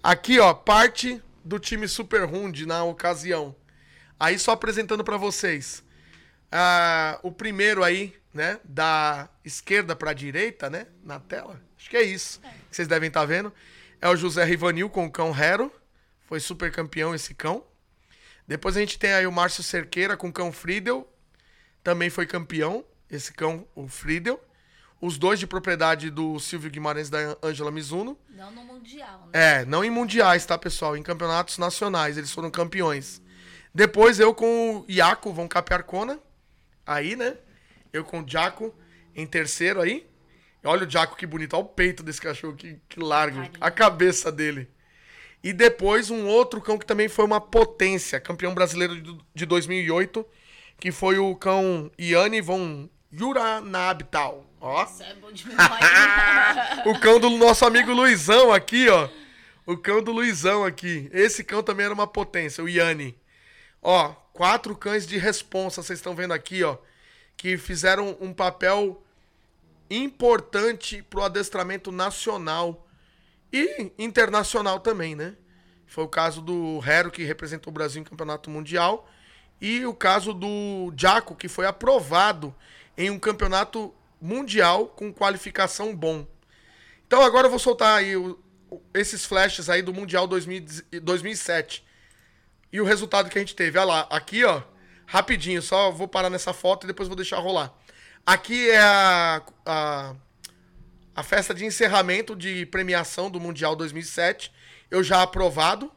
Aqui, 0.02 0.38
ó, 0.38 0.54
parte 0.54 1.22
do 1.44 1.58
time 1.58 1.86
Super 1.86 2.24
Hund 2.24 2.62
na 2.62 2.82
ocasião. 2.82 3.54
Aí 4.18 4.38
só 4.38 4.52
apresentando 4.52 5.04
para 5.04 5.18
vocês. 5.18 5.84
Ah, 6.50 7.20
o 7.22 7.30
primeiro 7.30 7.84
aí, 7.84 8.14
né, 8.32 8.58
da 8.64 9.28
esquerda 9.44 9.94
para 9.94 10.14
direita, 10.14 10.70
né, 10.70 10.86
na 11.04 11.20
tela. 11.20 11.60
Acho 11.78 11.90
que 11.90 11.96
é 11.98 12.02
isso 12.02 12.40
é. 12.42 12.48
que 12.70 12.76
vocês 12.76 12.88
devem 12.88 13.08
estar 13.08 13.20
tá 13.20 13.26
vendo. 13.26 13.52
É 14.00 14.08
o 14.08 14.16
José 14.16 14.44
Rivanil 14.44 14.88
com 14.88 15.04
o 15.04 15.10
cão 15.12 15.36
Hero. 15.38 15.70
Foi 16.22 16.40
super 16.40 16.72
campeão 16.72 17.14
esse 17.14 17.34
cão. 17.34 17.62
Depois 18.48 18.78
a 18.78 18.80
gente 18.80 18.98
tem 18.98 19.12
aí 19.12 19.26
o 19.26 19.32
Márcio 19.32 19.62
Cerqueira 19.62 20.16
com 20.16 20.28
o 20.28 20.32
cão 20.32 20.50
Friedel. 20.50 21.06
Também 21.84 22.08
foi 22.08 22.26
campeão, 22.26 22.82
esse 23.10 23.30
cão, 23.30 23.68
o 23.74 23.86
Friedel. 23.88 24.42
Os 25.00 25.18
dois 25.18 25.38
de 25.38 25.46
propriedade 25.46 26.10
do 26.10 26.38
Silvio 26.40 26.70
Guimarães 26.70 27.08
e 27.08 27.10
da 27.10 27.36
Ângela 27.42 27.70
Mizuno. 27.70 28.18
Não 28.30 28.50
no 28.50 28.64
Mundial, 28.64 29.28
né? 29.32 29.60
É, 29.60 29.64
não 29.64 29.84
em 29.84 29.90
mundiais, 29.90 30.46
tá, 30.46 30.56
pessoal? 30.56 30.96
Em 30.96 31.02
campeonatos 31.02 31.58
nacionais, 31.58 32.16
eles 32.16 32.32
foram 32.32 32.50
campeões. 32.50 33.20
Depois 33.74 34.18
eu 34.18 34.34
com 34.34 34.78
o 34.78 34.86
Iaco 34.88 35.32
Von 35.32 35.46
Capiarcona. 35.46 36.18
Aí, 36.86 37.14
né? 37.14 37.36
Eu 37.92 38.04
com 38.04 38.22
o 38.22 38.24
Jaco 38.26 38.74
em 39.14 39.26
terceiro 39.26 39.82
aí. 39.82 40.06
Olha 40.64 40.86
o 40.86 40.90
Jaco 40.90 41.14
que 41.16 41.26
bonito. 41.26 41.54
Olha 41.54 41.64
o 41.64 41.68
peito 41.68 42.02
desse 42.02 42.20
cachorro, 42.20 42.56
que, 42.56 42.78
que 42.88 42.98
largo. 42.98 43.36
Carinha. 43.36 43.52
A 43.60 43.70
cabeça 43.70 44.32
dele. 44.32 44.68
E 45.42 45.52
depois 45.52 46.10
um 46.10 46.26
outro 46.26 46.60
cão 46.60 46.78
que 46.78 46.86
também 46.86 47.08
foi 47.08 47.24
uma 47.24 47.40
potência, 47.40 48.18
campeão 48.18 48.54
brasileiro 48.54 49.20
de 49.34 49.46
2008, 49.46 50.26
que 50.80 50.90
foi 50.90 51.18
o 51.18 51.36
cão 51.36 51.90
Iane 51.98 52.40
von 52.40 52.88
Juranabtal. 53.12 54.45
Ó. 54.60 54.84
Isso 54.84 55.02
é 55.02 55.14
bom 55.14 55.32
de 55.32 55.46
memória. 55.46 56.82
o 56.86 56.98
cão 56.98 57.20
do 57.20 57.30
nosso 57.30 57.64
amigo 57.64 57.92
Luizão 57.92 58.52
aqui, 58.52 58.88
ó. 58.88 59.08
O 59.64 59.76
cão 59.76 60.02
do 60.02 60.12
Luizão 60.12 60.64
aqui. 60.64 61.10
Esse 61.12 61.42
cão 61.44 61.62
também 61.62 61.86
era 61.86 61.94
uma 61.94 62.06
potência, 62.06 62.62
o 62.62 62.68
Iane. 62.68 63.18
Ó, 63.82 64.14
quatro 64.32 64.76
cães 64.76 65.06
de 65.06 65.18
responsa, 65.18 65.82
vocês 65.82 65.98
estão 65.98 66.14
vendo 66.14 66.32
aqui, 66.32 66.62
ó. 66.62 66.76
Que 67.36 67.56
fizeram 67.56 68.16
um 68.20 68.32
papel 68.32 69.02
importante 69.90 71.02
pro 71.02 71.22
adestramento 71.22 71.92
nacional 71.92 72.86
e 73.52 73.92
internacional 73.98 74.80
também, 74.80 75.14
né? 75.14 75.34
Foi 75.86 76.04
o 76.04 76.08
caso 76.08 76.40
do 76.40 76.80
Hero, 76.84 77.10
que 77.10 77.22
representou 77.22 77.70
o 77.70 77.74
Brasil 77.74 78.00
em 78.00 78.04
campeonato 78.04 78.50
mundial, 78.50 79.08
e 79.60 79.86
o 79.86 79.94
caso 79.94 80.32
do 80.32 80.92
Jaco, 80.96 81.34
que 81.36 81.48
foi 81.48 81.66
aprovado 81.66 82.54
em 82.98 83.08
um 83.08 83.18
campeonato 83.18 83.94
mundial 84.20 84.86
com 84.86 85.12
qualificação 85.12 85.94
bom. 85.94 86.26
Então 87.06 87.22
agora 87.22 87.46
eu 87.46 87.50
vou 87.50 87.58
soltar 87.58 87.98
aí 87.98 88.16
o, 88.16 88.38
esses 88.92 89.24
flashes 89.24 89.68
aí 89.68 89.82
do 89.82 89.92
Mundial 89.94 90.26
2000, 90.26 90.64
2007. 91.02 91.84
E 92.72 92.80
o 92.80 92.84
resultado 92.84 93.30
que 93.30 93.38
a 93.38 93.40
gente 93.40 93.54
teve. 93.54 93.78
Olha 93.78 93.86
lá, 93.86 94.00
aqui 94.10 94.44
ó, 94.44 94.62
rapidinho, 95.06 95.62
só 95.62 95.90
vou 95.90 96.08
parar 96.08 96.30
nessa 96.30 96.52
foto 96.52 96.84
e 96.84 96.88
depois 96.88 97.08
vou 97.08 97.16
deixar 97.16 97.38
rolar. 97.38 97.72
Aqui 98.26 98.70
é 98.70 98.78
a, 98.78 99.42
a 99.64 100.16
a 101.16 101.22
festa 101.22 101.54
de 101.54 101.64
encerramento 101.64 102.36
de 102.36 102.66
premiação 102.66 103.30
do 103.30 103.40
Mundial 103.40 103.74
2007. 103.74 104.52
Eu 104.90 105.02
já 105.02 105.22
aprovado. 105.22 105.90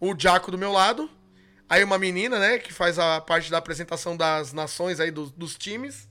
O 0.00 0.12
Jaco 0.18 0.50
do 0.50 0.58
meu 0.58 0.72
lado. 0.72 1.08
Aí 1.68 1.84
uma 1.84 1.98
menina, 1.98 2.36
né, 2.36 2.58
que 2.58 2.72
faz 2.72 2.98
a 2.98 3.20
parte 3.20 3.48
da 3.48 3.58
apresentação 3.58 4.16
das 4.16 4.52
nações 4.52 4.98
aí 4.98 5.12
dos, 5.12 5.30
dos 5.30 5.56
times. 5.56 6.08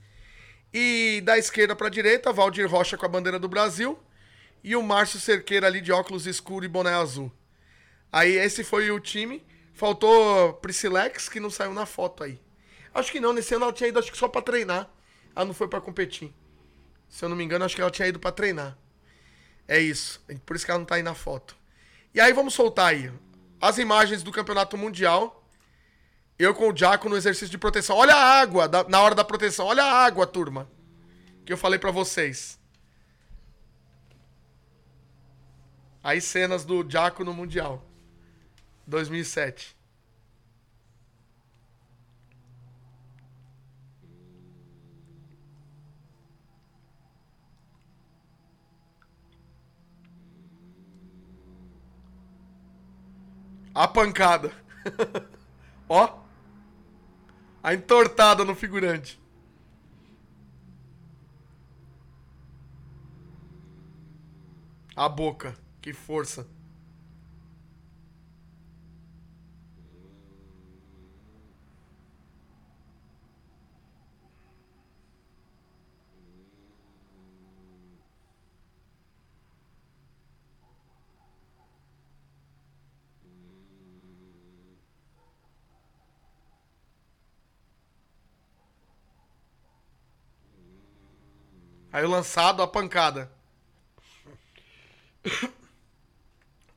E 0.73 1.21
da 1.25 1.37
esquerda 1.37 1.75
para 1.75 1.89
direita, 1.89 2.31
Valdir 2.31 2.69
Rocha 2.69 2.97
com 2.97 3.05
a 3.05 3.09
bandeira 3.09 3.39
do 3.39 3.47
Brasil. 3.47 3.99
E 4.63 4.75
o 4.75 4.83
Márcio 4.83 5.19
Cerqueira 5.19 5.67
ali 5.67 5.81
de 5.81 5.91
óculos 5.91 6.27
escuro 6.27 6.65
e 6.65 6.67
boné 6.67 6.93
azul. 6.93 7.31
Aí 8.11 8.33
esse 8.33 8.63
foi 8.63 8.91
o 8.91 8.99
time. 8.99 9.45
Faltou 9.73 10.53
Priscilex, 10.55 11.29
que 11.29 11.39
não 11.39 11.49
saiu 11.49 11.73
na 11.73 11.85
foto 11.85 12.23
aí. 12.23 12.39
Acho 12.93 13.11
que 13.11 13.19
não, 13.19 13.31
nesse 13.31 13.53
ano 13.53 13.65
ela 13.65 13.73
tinha 13.73 13.87
ido 13.87 13.99
acho 13.99 14.11
que 14.11 14.17
só 14.17 14.27
para 14.27 14.41
treinar. 14.41 14.89
Ela 15.35 15.45
não 15.45 15.53
foi 15.53 15.67
para 15.67 15.79
competir. 15.79 16.33
Se 17.07 17.23
eu 17.23 17.29
não 17.29 17.35
me 17.35 17.43
engano, 17.43 17.63
acho 17.63 17.75
que 17.75 17.81
ela 17.81 17.91
tinha 17.91 18.07
ido 18.07 18.19
para 18.19 18.31
treinar. 18.31 18.77
É 19.67 19.79
isso. 19.79 20.23
Por 20.45 20.55
isso 20.55 20.65
que 20.65 20.71
ela 20.71 20.79
não 20.79 20.85
tá 20.85 20.95
aí 20.95 21.03
na 21.03 21.13
foto. 21.13 21.55
E 22.13 22.19
aí 22.19 22.33
vamos 22.33 22.53
soltar 22.53 22.87
aí 22.87 23.11
as 23.61 23.77
imagens 23.77 24.23
do 24.23 24.31
campeonato 24.31 24.77
mundial. 24.77 25.38
Eu 26.39 26.55
com 26.55 26.71
o 26.71 26.75
Jaco 26.75 27.09
no 27.09 27.17
exercício 27.17 27.49
de 27.49 27.57
proteção. 27.57 27.97
Olha 27.97 28.15
a 28.15 28.39
água 28.39 28.65
da, 28.65 28.85
na 28.85 29.01
hora 29.01 29.13
da 29.13 29.25
proteção. 29.25 29.65
Olha 29.65 29.83
a 29.83 30.05
água, 30.05 30.25
turma. 30.25 30.69
Que 31.45 31.51
eu 31.51 31.57
falei 31.57 31.77
para 31.77 31.91
vocês. 31.91 32.57
Aí 36.01 36.21
cenas 36.21 36.63
do 36.63 36.89
Jaco 36.89 37.25
no 37.25 37.33
mundial. 37.33 37.85
2007. 38.87 39.77
A 53.75 53.87
pancada. 53.89 54.53
Ó. 55.89 56.28
A 57.61 57.73
entortada 57.73 58.45
no 58.45 58.55
figurante. 58.55 59.19
A 64.95 65.07
boca. 65.09 65.55
Que 65.81 65.93
força. 65.93 66.47
Aí 91.91 92.05
o 92.05 92.09
lançado, 92.09 92.61
a 92.61 92.67
pancada. 92.67 93.31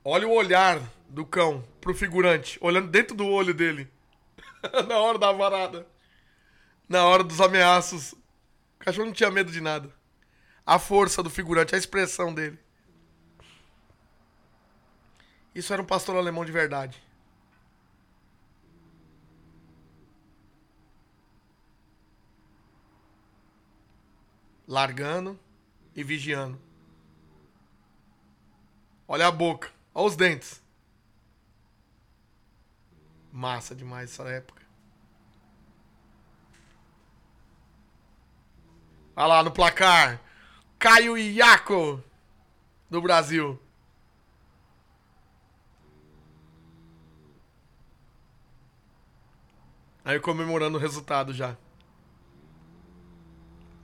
Olha 0.04 0.26
o 0.26 0.32
olhar 0.32 0.80
do 1.08 1.24
cão 1.24 1.62
pro 1.80 1.94
figurante, 1.94 2.58
olhando 2.60 2.88
dentro 2.88 3.14
do 3.14 3.26
olho 3.26 3.52
dele. 3.52 3.90
Na 4.88 4.98
hora 4.98 5.18
da 5.18 5.30
varada. 5.32 5.86
Na 6.88 7.04
hora 7.04 7.22
dos 7.22 7.40
ameaços. 7.40 8.12
O 8.12 8.84
cachorro 8.84 9.06
não 9.06 9.12
tinha 9.12 9.30
medo 9.30 9.52
de 9.52 9.60
nada. 9.60 9.92
A 10.64 10.78
força 10.78 11.22
do 11.22 11.30
figurante, 11.30 11.74
a 11.74 11.78
expressão 11.78 12.32
dele. 12.32 12.58
Isso 15.54 15.72
era 15.72 15.82
um 15.82 15.86
pastor 15.86 16.16
alemão 16.16 16.44
de 16.44 16.52
verdade. 16.52 17.02
Largando 24.72 25.38
e 25.94 26.02
vigiando. 26.02 26.58
Olha 29.06 29.26
a 29.26 29.30
boca. 29.30 29.70
Olha 29.92 30.06
os 30.06 30.16
dentes. 30.16 30.62
Massa 33.30 33.74
demais 33.74 34.10
essa 34.10 34.22
época. 34.30 34.62
Olha 39.14 39.26
lá 39.26 39.42
no 39.42 39.50
placar. 39.50 40.18
Caio 40.78 41.18
Iaco 41.18 42.02
do 42.88 43.02
Brasil. 43.02 43.60
Aí 50.02 50.18
comemorando 50.18 50.78
o 50.78 50.80
resultado 50.80 51.34
já. 51.34 51.58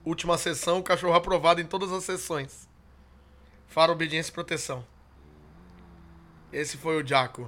Última 0.09 0.39
sessão, 0.39 0.81
cachorro 0.81 1.13
aprovado 1.13 1.61
em 1.61 1.67
todas 1.67 1.91
as 1.91 2.03
sessões. 2.03 2.67
Faro, 3.67 3.93
obediência 3.93 4.31
e 4.31 4.33
proteção. 4.33 4.83
Esse 6.51 6.77
foi 6.77 6.99
o 6.99 7.05
Jaco. 7.05 7.47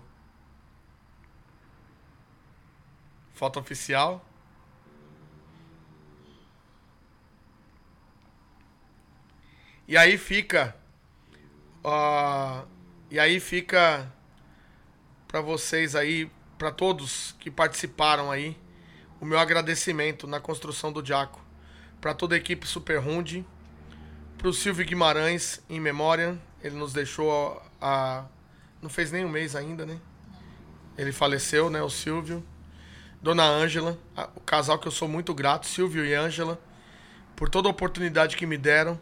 Foto 3.33 3.59
oficial. 3.59 4.23
E 9.87 9.97
aí 9.97 10.15
fica. 10.15 10.75
Uh, 11.83 12.67
e 13.09 13.19
aí 13.19 13.39
fica 13.39 14.13
para 15.27 15.41
vocês 15.41 15.95
aí, 15.95 16.29
para 16.59 16.71
todos 16.71 17.35
que 17.39 17.49
participaram 17.49 18.29
aí, 18.29 18.55
o 19.19 19.25
meu 19.25 19.39
agradecimento 19.39 20.27
na 20.27 20.39
construção 20.39 20.91
do 20.91 21.03
Jaco. 21.03 21.40
Para 22.01 22.13
toda 22.13 22.35
a 22.35 22.37
equipe 22.37 22.67
Super 22.67 22.97
Rundi. 22.97 23.45
Para 24.37 24.49
o 24.49 24.53
Silvio 24.53 24.85
Guimarães, 24.85 25.61
em 25.69 25.79
memória. 25.79 26.37
Ele 26.63 26.75
nos 26.75 26.91
deixou 26.91 27.61
a. 27.79 28.25
Não 28.81 28.89
fez 28.89 29.11
nem 29.11 29.23
um 29.23 29.29
mês 29.29 29.55
ainda, 29.55 29.85
né? 29.85 29.99
Ele 30.97 31.11
faleceu, 31.11 31.69
né? 31.69 31.81
O 31.81 31.89
Silvio. 31.89 32.43
Dona 33.21 33.43
Ângela, 33.43 33.99
o 34.35 34.39
casal 34.39 34.79
que 34.79 34.87
eu 34.87 34.91
sou 34.91 35.07
muito 35.07 35.31
grato, 35.31 35.67
Silvio 35.67 36.03
e 36.03 36.11
Ângela, 36.15 36.59
por 37.35 37.49
toda 37.49 37.67
a 37.67 37.71
oportunidade 37.71 38.35
que 38.35 38.47
me 38.47 38.57
deram, 38.57 38.99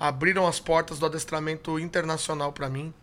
abriram 0.00 0.46
as 0.46 0.58
portas 0.58 0.98
do 0.98 1.04
adestramento 1.04 1.78
internacional 1.78 2.50
para 2.50 2.70
mim. 2.70 2.94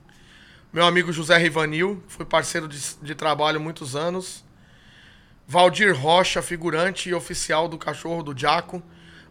Meu 0.73 0.83
amigo 0.83 1.13
José 1.13 1.37
Rivanil, 1.37 2.03
foi 2.07 2.25
parceiro 2.25 2.67
de, 2.67 2.95
de 2.99 3.13
trabalho 3.13 3.61
muitos 3.61 3.95
anos. 3.95 4.43
Valdir 5.47 5.95
Rocha, 5.95 6.41
figurante 6.41 7.09
e 7.09 7.13
oficial 7.13 7.67
do 7.67 7.77
Cachorro 7.77 8.23
do 8.23 8.35
Jaco. 8.35 8.81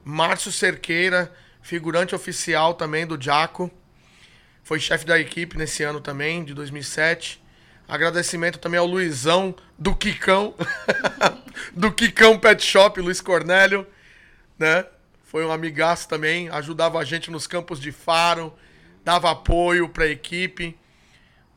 Márcio 0.05 0.53
Cerqueira, 0.53 1.33
figurante 1.63 2.15
oficial 2.15 2.75
também 2.75 3.07
do 3.07 3.21
Jaco. 3.21 3.71
Foi 4.63 4.79
chefe 4.79 5.07
da 5.07 5.19
equipe 5.19 5.57
nesse 5.57 5.83
ano 5.83 5.99
também, 5.99 6.45
de 6.45 6.53
2007. 6.53 7.43
Agradecimento 7.89 8.59
também 8.59 8.79
ao 8.79 8.87
Luizão 8.87 9.55
do 9.79 9.97
Quicão, 9.97 10.55
do 11.75 11.91
Quicão 11.91 12.39
Pet 12.39 12.63
Shop, 12.63 13.01
Luiz 13.01 13.21
Cornélio, 13.21 13.87
né? 14.59 14.85
Foi 15.25 15.45
um 15.45 15.51
amigaço 15.51 16.07
também, 16.07 16.49
ajudava 16.51 16.99
a 16.99 17.05
gente 17.05 17.31
nos 17.31 17.47
campos 17.47 17.81
de 17.81 17.91
faro, 17.91 18.55
dava 19.03 19.31
apoio 19.31 19.89
para 19.89 20.05
a 20.05 20.09
equipe. 20.09 20.79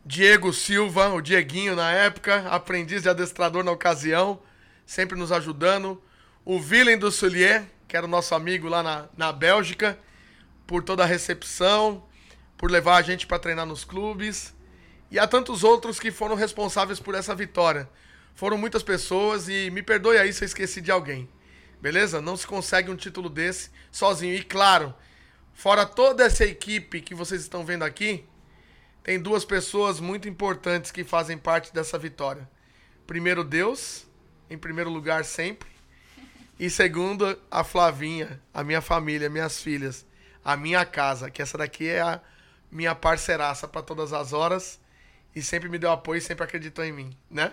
Diego 0.05 0.53
Silva, 0.53 1.09
o 1.09 1.21
Dieguinho 1.21 1.75
na 1.75 1.91
época, 1.91 2.47
aprendiz 2.49 3.03
de 3.03 3.09
adestrador 3.09 3.63
na 3.63 3.71
ocasião, 3.71 4.41
sempre 4.85 5.17
nos 5.17 5.33
ajudando. 5.33 6.01
O 6.45 6.57
Willem 6.57 6.97
do 6.97 7.11
Soulier, 7.11 7.65
que 7.87 7.95
era 7.95 8.05
o 8.05 8.09
nosso 8.09 8.35
amigo 8.35 8.67
lá 8.67 8.83
na, 8.83 9.09
na 9.15 9.31
Bélgica, 9.31 9.97
por 10.65 10.83
toda 10.83 11.03
a 11.03 11.05
recepção, 11.05 12.03
por 12.57 12.69
levar 12.69 12.97
a 12.97 13.01
gente 13.01 13.25
para 13.25 13.39
treinar 13.39 13.65
nos 13.65 13.85
clubes. 13.85 14.53
E 15.09 15.17
há 15.17 15.25
tantos 15.25 15.63
outros 15.63 15.99
que 15.99 16.11
foram 16.11 16.35
responsáveis 16.35 16.99
por 16.99 17.15
essa 17.15 17.33
vitória. 17.33 17.89
Foram 18.35 18.57
muitas 18.57 18.83
pessoas 18.83 19.47
e 19.47 19.71
me 19.71 19.81
perdoe 19.81 20.17
aí 20.17 20.33
se 20.33 20.43
eu 20.43 20.45
esqueci 20.45 20.81
de 20.81 20.91
alguém. 20.91 21.29
Beleza? 21.81 22.21
Não 22.21 22.35
se 22.35 22.45
consegue 22.45 22.91
um 22.91 22.95
título 22.95 23.29
desse 23.29 23.69
sozinho. 23.91 24.35
E 24.35 24.43
claro, 24.43 24.93
fora 25.53 25.85
toda 25.85 26.25
essa 26.25 26.43
equipe 26.43 27.01
que 27.01 27.15
vocês 27.15 27.41
estão 27.41 27.65
vendo 27.65 27.83
aqui, 27.83 28.25
tem 29.03 29.19
duas 29.19 29.45
pessoas 29.45 30.01
muito 30.01 30.27
importantes 30.27 30.91
que 30.91 31.03
fazem 31.03 31.37
parte 31.37 31.73
dessa 31.73 31.97
vitória. 31.97 32.49
Primeiro, 33.05 33.43
Deus, 33.43 34.05
em 34.49 34.57
primeiro 34.57 34.89
lugar 34.89 35.23
sempre. 35.23 35.76
E 36.59 36.69
segundo, 36.69 37.37
a 37.51 37.63
Flavinha, 37.63 38.41
a 38.51 38.63
minha 38.63 38.81
família, 38.81 39.29
minhas 39.29 39.61
filhas, 39.61 40.05
a 40.43 40.57
minha 40.57 40.83
casa, 40.85 41.29
que 41.29 41.41
essa 41.41 41.57
daqui 41.57 41.87
é 41.87 42.01
a 42.01 42.19
minha 42.71 42.95
parceiraça 42.95 43.67
para 43.67 43.83
todas 43.83 44.11
as 44.11 44.33
horas 44.33 44.79
e 45.35 45.41
sempre 45.41 45.69
me 45.69 45.77
deu 45.77 45.91
apoio 45.91 46.17
e 46.17 46.21
sempre 46.21 46.43
acreditou 46.43 46.83
em 46.83 46.91
mim, 46.91 47.17
né? 47.29 47.51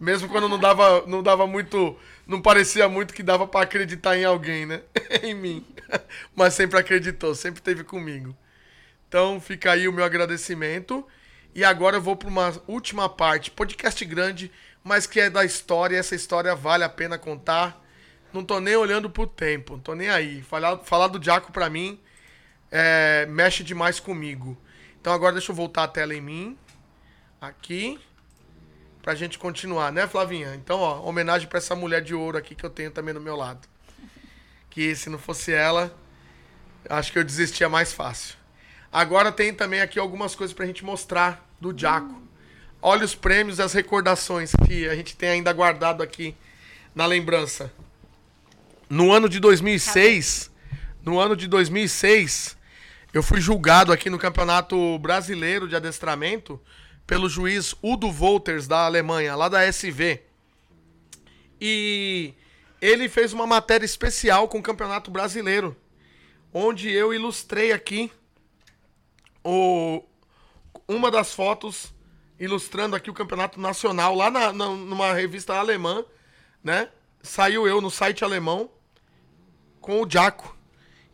Mesmo 0.00 0.28
quando 0.28 0.48
não 0.48 0.58
dava, 0.58 1.06
não 1.06 1.22
dava 1.22 1.46
muito, 1.46 1.96
não 2.26 2.42
parecia 2.42 2.88
muito 2.88 3.14
que 3.14 3.22
dava 3.22 3.46
para 3.46 3.60
acreditar 3.60 4.18
em 4.18 4.24
alguém, 4.24 4.66
né? 4.66 4.82
em 5.22 5.32
mim. 5.32 5.64
Mas 6.34 6.54
sempre 6.54 6.78
acreditou, 6.78 7.34
sempre 7.36 7.60
esteve 7.60 7.84
comigo. 7.84 8.36
Então 9.08 9.40
fica 9.40 9.70
aí 9.70 9.86
o 9.86 9.92
meu 9.92 10.04
agradecimento. 10.04 11.06
E 11.54 11.64
agora 11.64 11.98
eu 11.98 12.02
vou 12.02 12.16
para 12.16 12.28
uma 12.28 12.52
última 12.66 13.08
parte, 13.08 13.52
podcast 13.52 14.04
grande, 14.04 14.50
mas 14.82 15.06
que 15.06 15.20
é 15.20 15.30
da 15.30 15.44
história. 15.44 15.96
Essa 15.96 16.16
história 16.16 16.52
vale 16.56 16.82
a 16.82 16.88
pena 16.88 17.16
contar. 17.16 17.83
Não 18.34 18.44
tô 18.44 18.58
nem 18.58 18.74
olhando 18.74 19.08
pro 19.08 19.28
tempo, 19.28 19.74
não 19.74 19.80
tô 19.80 19.94
nem 19.94 20.10
aí. 20.10 20.42
Falar, 20.42 20.78
falar 20.78 21.06
do 21.06 21.22
Jaco 21.22 21.52
para 21.52 21.70
mim 21.70 22.00
é, 22.68 23.26
mexe 23.26 23.62
demais 23.62 24.00
comigo. 24.00 24.58
Então 25.00 25.12
agora 25.12 25.34
deixa 25.34 25.52
eu 25.52 25.56
voltar 25.56 25.84
a 25.84 25.88
tela 25.88 26.12
em 26.12 26.20
mim 26.20 26.58
aqui 27.40 28.00
pra 29.00 29.14
gente 29.14 29.38
continuar, 29.38 29.92
né, 29.92 30.08
Flavinha? 30.08 30.56
Então, 30.56 30.80
ó, 30.80 31.00
homenagem 31.08 31.46
para 31.46 31.58
essa 31.58 31.76
mulher 31.76 32.02
de 32.02 32.12
ouro 32.12 32.36
aqui 32.36 32.56
que 32.56 32.64
eu 32.64 32.70
tenho 32.70 32.90
também 32.90 33.14
no 33.14 33.20
meu 33.20 33.36
lado. 33.36 33.68
Que 34.68 34.96
se 34.96 35.08
não 35.08 35.18
fosse 35.18 35.52
ela, 35.52 35.96
acho 36.90 37.12
que 37.12 37.18
eu 37.20 37.24
desistia 37.24 37.68
mais 37.68 37.92
fácil. 37.92 38.34
Agora 38.90 39.30
tem 39.30 39.54
também 39.54 39.80
aqui 39.80 40.00
algumas 40.00 40.34
coisas 40.34 40.52
pra 40.52 40.66
gente 40.66 40.84
mostrar 40.84 41.48
do 41.60 41.72
Jaco. 41.76 42.20
Olha 42.82 43.04
os 43.04 43.14
prêmios, 43.14 43.60
as 43.60 43.72
recordações 43.72 44.50
que 44.66 44.88
a 44.88 44.96
gente 44.96 45.16
tem 45.16 45.28
ainda 45.28 45.52
guardado 45.52 46.02
aqui 46.02 46.34
na 46.92 47.06
lembrança. 47.06 47.72
No 48.94 49.12
ano 49.12 49.28
de 49.28 49.40
2006, 49.40 50.52
no 51.02 51.18
ano 51.18 51.34
de 51.34 51.48
2006, 51.48 52.56
eu 53.12 53.24
fui 53.24 53.40
julgado 53.40 53.92
aqui 53.92 54.08
no 54.08 54.20
Campeonato 54.20 54.96
Brasileiro 55.00 55.66
de 55.66 55.74
Adestramento 55.74 56.62
pelo 57.04 57.28
juiz 57.28 57.74
Udo 57.82 58.08
Wolters 58.08 58.68
da 58.68 58.86
Alemanha, 58.86 59.34
lá 59.34 59.48
da 59.48 59.64
SV. 59.64 60.22
E 61.60 62.34
ele 62.80 63.08
fez 63.08 63.32
uma 63.32 63.48
matéria 63.48 63.84
especial 63.84 64.46
com 64.46 64.58
o 64.58 64.62
Campeonato 64.62 65.10
Brasileiro, 65.10 65.76
onde 66.52 66.88
eu 66.88 67.12
ilustrei 67.12 67.72
aqui 67.72 68.12
o, 69.42 70.04
uma 70.86 71.10
das 71.10 71.34
fotos 71.34 71.92
ilustrando 72.38 72.94
aqui 72.94 73.10
o 73.10 73.14
Campeonato 73.14 73.58
Nacional 73.58 74.14
lá 74.14 74.30
na, 74.30 74.52
na, 74.52 74.68
numa 74.68 75.12
revista 75.12 75.54
alemã, 75.54 76.04
né? 76.62 76.88
Saiu 77.20 77.66
eu 77.66 77.80
no 77.80 77.90
site 77.90 78.22
alemão 78.22 78.70
com 79.84 80.00
o 80.00 80.10
Jaco. 80.10 80.56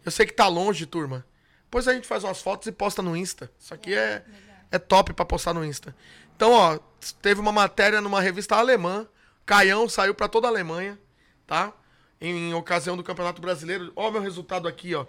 Eu 0.04 0.12
sei 0.12 0.24
que 0.24 0.32
tá 0.32 0.46
longe, 0.46 0.86
turma. 0.86 1.26
Depois 1.64 1.88
a 1.88 1.92
gente 1.92 2.06
faz 2.06 2.22
umas 2.22 2.40
fotos 2.40 2.68
e 2.68 2.72
posta 2.72 3.02
no 3.02 3.16
Insta. 3.16 3.50
Isso 3.58 3.74
aqui 3.74 3.92
é, 3.92 4.24
é 4.24 4.24
é 4.70 4.78
top 4.78 5.12
para 5.12 5.24
postar 5.24 5.52
no 5.52 5.64
Insta. 5.64 5.94
Então, 6.36 6.52
ó, 6.52 6.78
teve 7.20 7.40
uma 7.40 7.52
matéria 7.52 8.00
numa 8.00 8.20
revista 8.20 8.56
alemã. 8.56 9.06
Caião 9.44 9.88
saiu 9.88 10.14
para 10.14 10.28
toda 10.28 10.46
a 10.46 10.50
Alemanha, 10.50 10.98
tá? 11.46 11.72
Em, 12.20 12.50
em, 12.50 12.54
ocasião 12.54 12.96
do 12.96 13.02
Campeonato 13.02 13.42
Brasileiro. 13.42 13.92
Ó, 13.96 14.10
meu 14.10 14.22
resultado 14.22 14.68
aqui, 14.68 14.94
ó. 14.94 15.04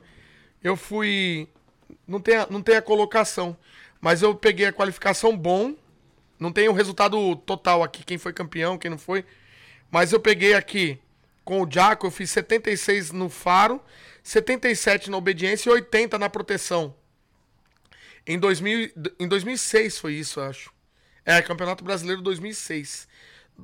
Eu 0.63 0.75
fui. 0.75 1.47
Não 2.07 2.19
tem, 2.19 2.37
a, 2.37 2.47
não 2.49 2.61
tem 2.61 2.75
a 2.75 2.81
colocação, 2.81 3.55
mas 3.99 4.21
eu 4.21 4.33
peguei 4.33 4.65
a 4.65 4.73
qualificação 4.73 5.37
bom. 5.37 5.75
Não 6.39 6.51
tem 6.51 6.67
o 6.67 6.73
resultado 6.73 7.35
total 7.35 7.83
aqui, 7.83 8.03
quem 8.03 8.17
foi 8.17 8.33
campeão, 8.33 8.77
quem 8.77 8.89
não 8.89 8.97
foi. 8.97 9.23
Mas 9.91 10.11
eu 10.11 10.19
peguei 10.19 10.55
aqui 10.55 10.99
com 11.43 11.63
o 11.63 11.67
Jaco, 11.69 12.07
eu 12.07 12.11
fiz 12.11 12.29
76 12.31 13.11
no 13.11 13.29
faro, 13.29 13.81
77 14.23 15.09
na 15.09 15.17
obediência 15.17 15.69
e 15.69 15.73
80 15.73 16.17
na 16.19 16.29
proteção. 16.29 16.95
Em, 18.25 18.37
2000, 18.37 18.91
em 19.19 19.27
2006 19.27 19.97
foi 19.97 20.13
isso, 20.13 20.39
eu 20.39 20.45
acho. 20.45 20.71
É, 21.25 21.41
Campeonato 21.41 21.83
Brasileiro 21.83 22.21
2006. 22.21 23.07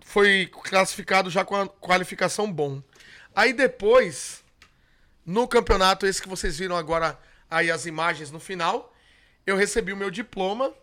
Foi 0.03 0.49
classificado 0.63 1.29
já 1.29 1.45
com 1.45 1.55
a 1.55 1.67
qualificação 1.67 2.51
bom. 2.51 2.81
Aí 3.35 3.53
depois, 3.53 4.43
no 5.25 5.47
campeonato, 5.47 6.05
esse 6.05 6.21
que 6.21 6.29
vocês 6.29 6.57
viram 6.57 6.75
agora 6.75 7.17
aí 7.49 7.69
as 7.71 7.85
imagens 7.85 8.31
no 8.31 8.39
final, 8.39 8.93
eu 9.45 9.55
recebi 9.55 9.93
o 9.93 9.97
meu 9.97 10.09
diploma. 10.09 10.73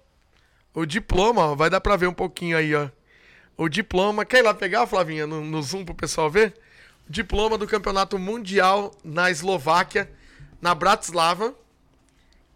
O 0.72 0.86
diploma, 0.86 1.46
ó, 1.46 1.54
vai 1.54 1.68
dar 1.68 1.80
pra 1.80 1.96
ver 1.96 2.08
um 2.08 2.14
pouquinho 2.14 2.56
aí, 2.56 2.74
ó. 2.74 2.88
O 3.56 3.68
diploma, 3.68 4.24
quer 4.24 4.38
ir 4.38 4.42
lá 4.42 4.54
pegar, 4.54 4.86
Flavinha, 4.86 5.26
no, 5.26 5.40
no 5.40 5.62
Zoom 5.62 5.84
pro 5.84 5.94
pessoal 5.94 6.28
ver? 6.30 6.54
Diploma 7.08 7.58
do 7.58 7.66
Campeonato 7.66 8.18
Mundial 8.18 8.94
na 9.04 9.30
Eslováquia, 9.30 10.10
na 10.60 10.74
Bratislava. 10.74 11.54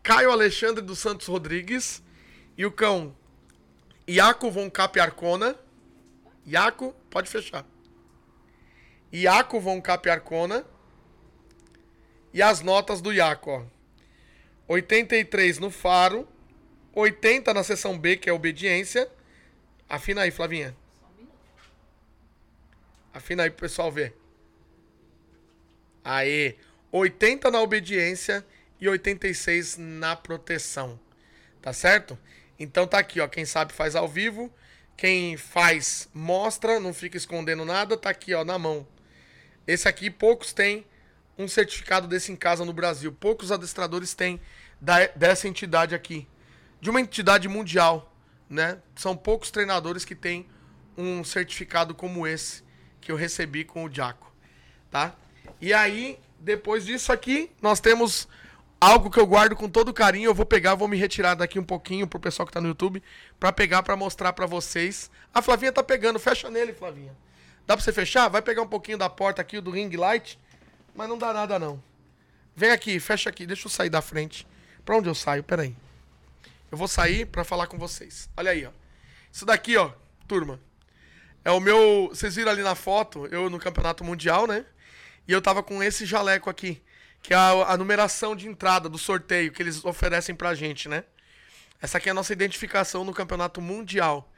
Caio 0.03 0.31
Alexandre 0.31 0.83
dos 0.83 0.99
Santos 0.99 1.27
Rodrigues 1.27 2.03
e 2.57 2.65
o 2.65 2.73
cão 2.73 3.15
Iaco 4.09 4.51
von 4.51 4.70
Capiarcona. 4.70 5.55
Iaco, 6.47 6.95
pode 7.11 7.29
fechar. 7.29 7.66
Iaco 9.12 9.61
von 9.61 9.81
Capiarcona. 9.83 10.65
E 12.33 12.41
as 12.41 12.61
notas 12.62 13.03
do 13.03 13.12
Iaco, 13.12 13.51
ó. 13.51 13.79
83 14.69 15.59
no 15.59 15.70
faro, 15.70 16.29
80 16.95 17.55
na 17.55 17.62
seção 17.62 17.99
B, 17.99 18.16
que 18.16 18.29
é 18.29 18.33
obediência. 18.33 19.11
Afina 19.89 20.23
aí, 20.23 20.31
Flavinha. 20.31 20.77
Afina 23.12 23.45
aí 23.45 23.51
pro 23.51 23.61
pessoal 23.61 23.91
ver. 23.91 24.18
Aê. 26.09 26.56
80 26.90 27.51
na 27.51 27.60
obediência 27.60 28.43
e 28.80 28.89
86 28.89 29.76
na 29.76 30.16
proteção. 30.16 30.98
Tá 31.60 31.70
certo? 31.74 32.18
Então 32.59 32.86
tá 32.86 32.98
aqui, 32.98 33.20
ó. 33.20 33.28
Quem 33.28 33.44
sabe 33.44 33.74
faz 33.74 33.94
ao 33.94 34.09
vivo. 34.09 34.51
Quem 34.97 35.36
faz 35.36 36.09
mostra, 36.14 36.80
não 36.80 36.94
fica 36.94 37.16
escondendo 37.16 37.64
nada, 37.64 37.97
tá 37.97 38.10
aqui, 38.10 38.35
ó, 38.35 38.43
na 38.43 38.59
mão. 38.59 38.85
Esse 39.66 39.86
aqui 39.86 40.10
poucos 40.10 40.52
têm 40.52 40.85
um 41.36 41.47
certificado 41.47 42.09
desse 42.09 42.32
em 42.32 42.36
casa 42.36 42.64
no 42.64 42.72
Brasil. 42.72 43.12
Poucos 43.12 43.52
adestradores 43.52 44.14
têm 44.14 44.40
da, 44.80 45.06
dessa 45.09 45.47
entidade 45.47 45.94
aqui. 45.94 46.26
De 46.80 46.90
uma 46.90 47.01
entidade 47.01 47.47
mundial, 47.48 48.12
né? 48.48 48.78
São 48.97 49.16
poucos 49.16 49.51
treinadores 49.51 50.05
que 50.05 50.14
têm 50.14 50.48
um 50.97 51.22
certificado 51.22 51.94
como 51.94 52.26
esse 52.26 52.64
que 53.01 53.12
eu 53.12 53.16
recebi 53.16 53.64
com 53.64 53.85
o 53.85 53.93
Jaco, 53.93 54.35
tá? 54.90 55.14
E 55.61 55.73
aí, 55.73 56.19
depois 56.39 56.85
disso 56.85 57.12
aqui, 57.12 57.51
nós 57.61 57.81
temos 57.81 58.29
algo 58.81 59.11
que 59.11 59.19
eu 59.19 59.27
guardo 59.27 59.57
com 59.57 59.69
todo 59.69 59.93
carinho. 59.93 60.31
Eu 60.31 60.35
vou 60.35 60.47
pegar, 60.47 60.75
vou 60.75 60.89
me 60.89 60.97
retirar 60.97 61.35
daqui 61.35 61.59
um 61.59 61.65
pouquinho 61.65 62.07
pro 62.07 62.20
pessoal 62.20 62.47
que 62.47 62.53
tá 62.53 62.61
no 62.61 62.69
YouTube, 62.69 63.03
para 63.39 63.53
pegar 63.53 63.83
para 63.83 63.97
mostrar 63.97 64.33
para 64.33 64.47
vocês. 64.47 65.11
A 65.33 65.43
Flavinha 65.43 65.73
tá 65.73 65.83
pegando, 65.83 66.19
fecha 66.19 66.51
nele, 66.51 66.73
Flavinha. 66.73 67.15
Dá 67.66 67.77
pra 67.77 67.85
você 67.85 67.93
fechar? 67.93 68.29
Vai 68.29 68.41
pegar 68.41 68.62
um 68.62 68.69
pouquinho 68.69 68.97
da 68.97 69.11
porta 69.11 69.43
aqui 69.43 69.61
do 69.61 69.70
ring 69.70 69.95
light, 69.95 70.39
mas 70.95 71.09
não 71.09 71.19
dá 71.19 71.33
nada 71.33 71.59
não. 71.59 71.83
Vem 72.57 72.70
aqui, 72.70 72.99
fecha 72.99 73.29
aqui, 73.29 73.47
deixa 73.47 73.66
eu 73.66 73.70
sair 73.70 73.91
da 73.91 74.01
frente. 74.01 74.47
Pra 74.85 74.97
onde 74.97 75.09
eu 75.09 75.15
saio? 75.15 75.45
Pera 75.45 75.62
aí. 75.62 75.77
Eu 76.70 76.79
vou 76.79 76.89
sair 76.89 77.27
para 77.27 77.45
falar 77.45 77.66
com 77.66 77.79
vocês. 77.79 78.29
Olha 78.37 78.51
aí, 78.51 78.65
ó. 78.65 78.70
Isso 79.31 79.45
daqui, 79.45 79.77
ó, 79.77 79.91
turma. 80.27 80.59
É 81.45 81.51
o 81.51 81.61
meu, 81.61 82.09
vocês 82.09 82.35
viram 82.35 82.51
ali 82.51 82.62
na 82.62 82.75
foto, 82.75 83.27
eu 83.27 83.49
no 83.49 83.59
Campeonato 83.59 84.03
Mundial, 84.03 84.47
né? 84.47 84.65
E 85.29 85.33
eu 85.33 85.43
tava 85.43 85.63
com 85.63 85.83
esse 85.83 86.07
jaleco 86.07 86.49
aqui, 86.49 86.83
que 87.23 87.35
é 87.35 87.37
a, 87.37 87.51
a 87.51 87.77
numeração 87.77 88.35
de 88.35 88.49
entrada 88.49 88.89
do 88.89 88.97
sorteio 88.97 89.53
que 89.53 89.63
eles 89.63 89.85
oferecem 89.85 90.35
pra 90.35 90.55
gente, 90.55 90.89
né? 90.89 91.05
Essa 91.83 91.99
aqui 91.99 92.09
é 92.09 92.13
a 92.13 92.15
nossa 92.15 92.33
identificação 92.33 93.05
no 93.05 93.13
Campeonato 93.13 93.61
Mundial. 93.61 94.33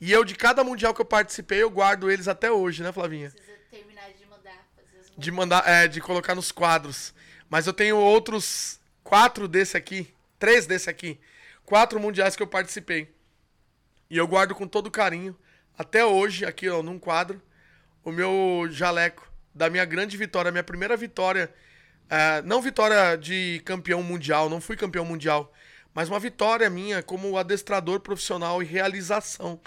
E 0.00 0.10
eu, 0.10 0.24
de 0.24 0.34
cada 0.34 0.64
mundial 0.64 0.92
que 0.92 1.00
eu 1.00 1.04
participei, 1.04 1.62
eu 1.62 1.70
guardo 1.70 2.10
eles 2.10 2.26
até 2.26 2.50
hoje, 2.50 2.82
né, 2.82 2.90
Flavinha? 2.90 3.30
Precisa 3.30 3.56
terminar 3.70 4.10
de 4.10 4.26
mandar. 4.26 4.68
De 5.16 5.30
mandar, 5.30 5.68
é, 5.68 5.86
de 5.86 6.00
colocar 6.00 6.34
nos 6.34 6.50
quadros. 6.50 7.14
Mas 7.48 7.68
eu 7.68 7.72
tenho 7.72 7.96
outros 7.96 8.80
quatro 9.04 9.46
desse 9.46 9.76
aqui, 9.76 10.12
três 10.40 10.66
desse 10.66 10.90
aqui, 10.90 11.20
quatro 11.64 12.00
mundiais 12.00 12.34
que 12.34 12.42
eu 12.42 12.48
participei. 12.48 13.14
E 14.10 14.18
eu 14.18 14.26
guardo 14.26 14.56
com 14.56 14.66
todo 14.66 14.90
carinho, 14.90 15.38
até 15.78 16.04
hoje, 16.04 16.44
aqui, 16.44 16.68
ó, 16.68 16.82
num 16.82 16.98
quadro, 16.98 17.40
o 18.04 18.10
meu 18.10 18.66
jaleco 18.68 19.31
da 19.54 19.68
minha 19.68 19.84
grande 19.84 20.16
vitória, 20.16 20.50
minha 20.50 20.64
primeira 20.64 20.96
vitória, 20.96 21.52
é, 22.08 22.42
não 22.42 22.60
vitória 22.60 23.16
de 23.16 23.60
campeão 23.64 24.02
mundial, 24.02 24.48
não 24.48 24.60
fui 24.60 24.76
campeão 24.76 25.04
mundial, 25.04 25.52
mas 25.94 26.08
uma 26.08 26.18
vitória 26.18 26.68
minha 26.70 27.02
como 27.02 27.36
adestrador 27.36 28.00
profissional 28.00 28.62
e 28.62 28.66
realização. 28.66 29.60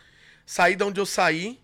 Sair 0.45 0.75
da 0.75 0.85
onde 0.85 0.99
eu 0.99 1.05
saí, 1.05 1.59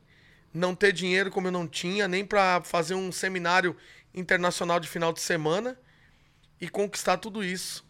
não 0.53 0.76
ter 0.76 0.91
dinheiro 0.91 1.31
como 1.31 1.48
eu 1.48 1.52
não 1.52 1.68
tinha, 1.68 2.07
nem 2.07 2.26
para 2.26 2.61
fazer 2.61 2.95
um 2.95 3.11
seminário 3.11 3.76
internacional 4.14 4.80
de 4.80 4.88
final 4.88 5.14
de 5.14 5.22
semana 5.22 5.77
e 6.60 6.68
conquistar 6.69 7.18
tudo 7.18 7.43
isso. 7.43 7.85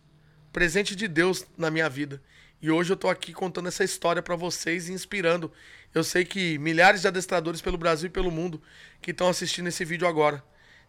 Presente 0.53 0.95
de 0.95 1.07
Deus 1.07 1.45
na 1.57 1.71
minha 1.71 1.89
vida. 1.89 2.21
E 2.61 2.69
hoje 2.69 2.93
eu 2.93 2.97
tô 2.97 3.09
aqui 3.09 3.33
contando 3.33 3.67
essa 3.67 3.83
história 3.83 4.21
para 4.21 4.35
vocês 4.35 4.87
inspirando. 4.87 5.51
Eu 5.93 6.03
sei 6.03 6.23
que 6.23 6.57
milhares 6.57 7.01
de 7.01 7.07
adestradores 7.07 7.61
pelo 7.61 7.77
Brasil 7.77 8.07
e 8.07 8.11
pelo 8.11 8.31
mundo 8.31 8.61
que 9.01 9.11
estão 9.11 9.27
assistindo 9.27 9.67
esse 9.67 9.83
vídeo 9.83 10.07
agora. 10.07 10.43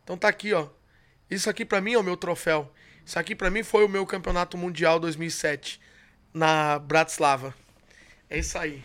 Então 0.04 0.16
tá 0.16 0.28
aqui, 0.28 0.52
ó. 0.52 0.68
Isso 1.30 1.50
aqui 1.50 1.64
para 1.64 1.80
mim 1.80 1.94
é 1.94 1.98
o 1.98 2.02
meu 2.02 2.16
troféu. 2.16 2.72
Isso 3.04 3.18
aqui 3.18 3.34
para 3.34 3.50
mim 3.50 3.62
foi 3.62 3.84
o 3.84 3.88
meu 3.88 4.06
campeonato 4.06 4.56
mundial 4.56 5.00
2007 5.00 5.80
na 6.32 6.78
Bratislava. 6.78 7.54
É 8.30 8.38
isso 8.38 8.56
aí. 8.56 8.84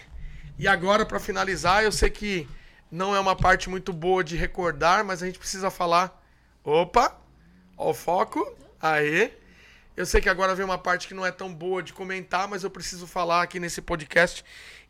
E 0.57 0.67
agora 0.67 1.05
para 1.05 1.19
finalizar, 1.19 1.83
eu 1.83 1.91
sei 1.91 2.09
que 2.09 2.47
não 2.91 3.15
é 3.15 3.19
uma 3.19 3.35
parte 3.35 3.69
muito 3.69 3.93
boa 3.93 4.23
de 4.23 4.35
recordar, 4.35 5.05
mas 5.05 5.21
a 5.21 5.25
gente 5.25 5.37
precisa 5.37 5.69
falar. 5.69 6.23
Opa! 6.63 7.15
Ó 7.77 7.91
o 7.91 7.93
foco. 7.93 8.55
Aê! 8.81 9.31
Eu 9.95 10.05
sei 10.05 10.21
que 10.21 10.29
agora 10.29 10.53
vem 10.53 10.65
uma 10.65 10.77
parte 10.77 11.07
que 11.07 11.13
não 11.13 11.25
é 11.25 11.31
tão 11.31 11.53
boa 11.53 11.81
de 11.81 11.91
comentar, 11.91 12.47
mas 12.47 12.63
eu 12.63 12.69
preciso 12.69 13.07
falar 13.07 13.41
aqui 13.41 13.59
nesse 13.59 13.81
podcast 13.81 14.43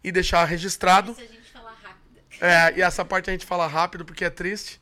e 0.07 0.11
deixar 0.11 0.45
registrado. 0.45 1.11
A 1.11 1.21
gente 1.21 1.51
falar 1.51 1.77
rápido. 1.83 2.21
É, 2.39 2.77
e 2.77 2.81
essa 2.81 3.03
parte 3.03 3.29
a 3.29 3.33
gente 3.33 3.45
fala 3.45 3.67
rápido 3.67 4.05
porque 4.05 4.23
é 4.23 4.29
triste. 4.29 4.79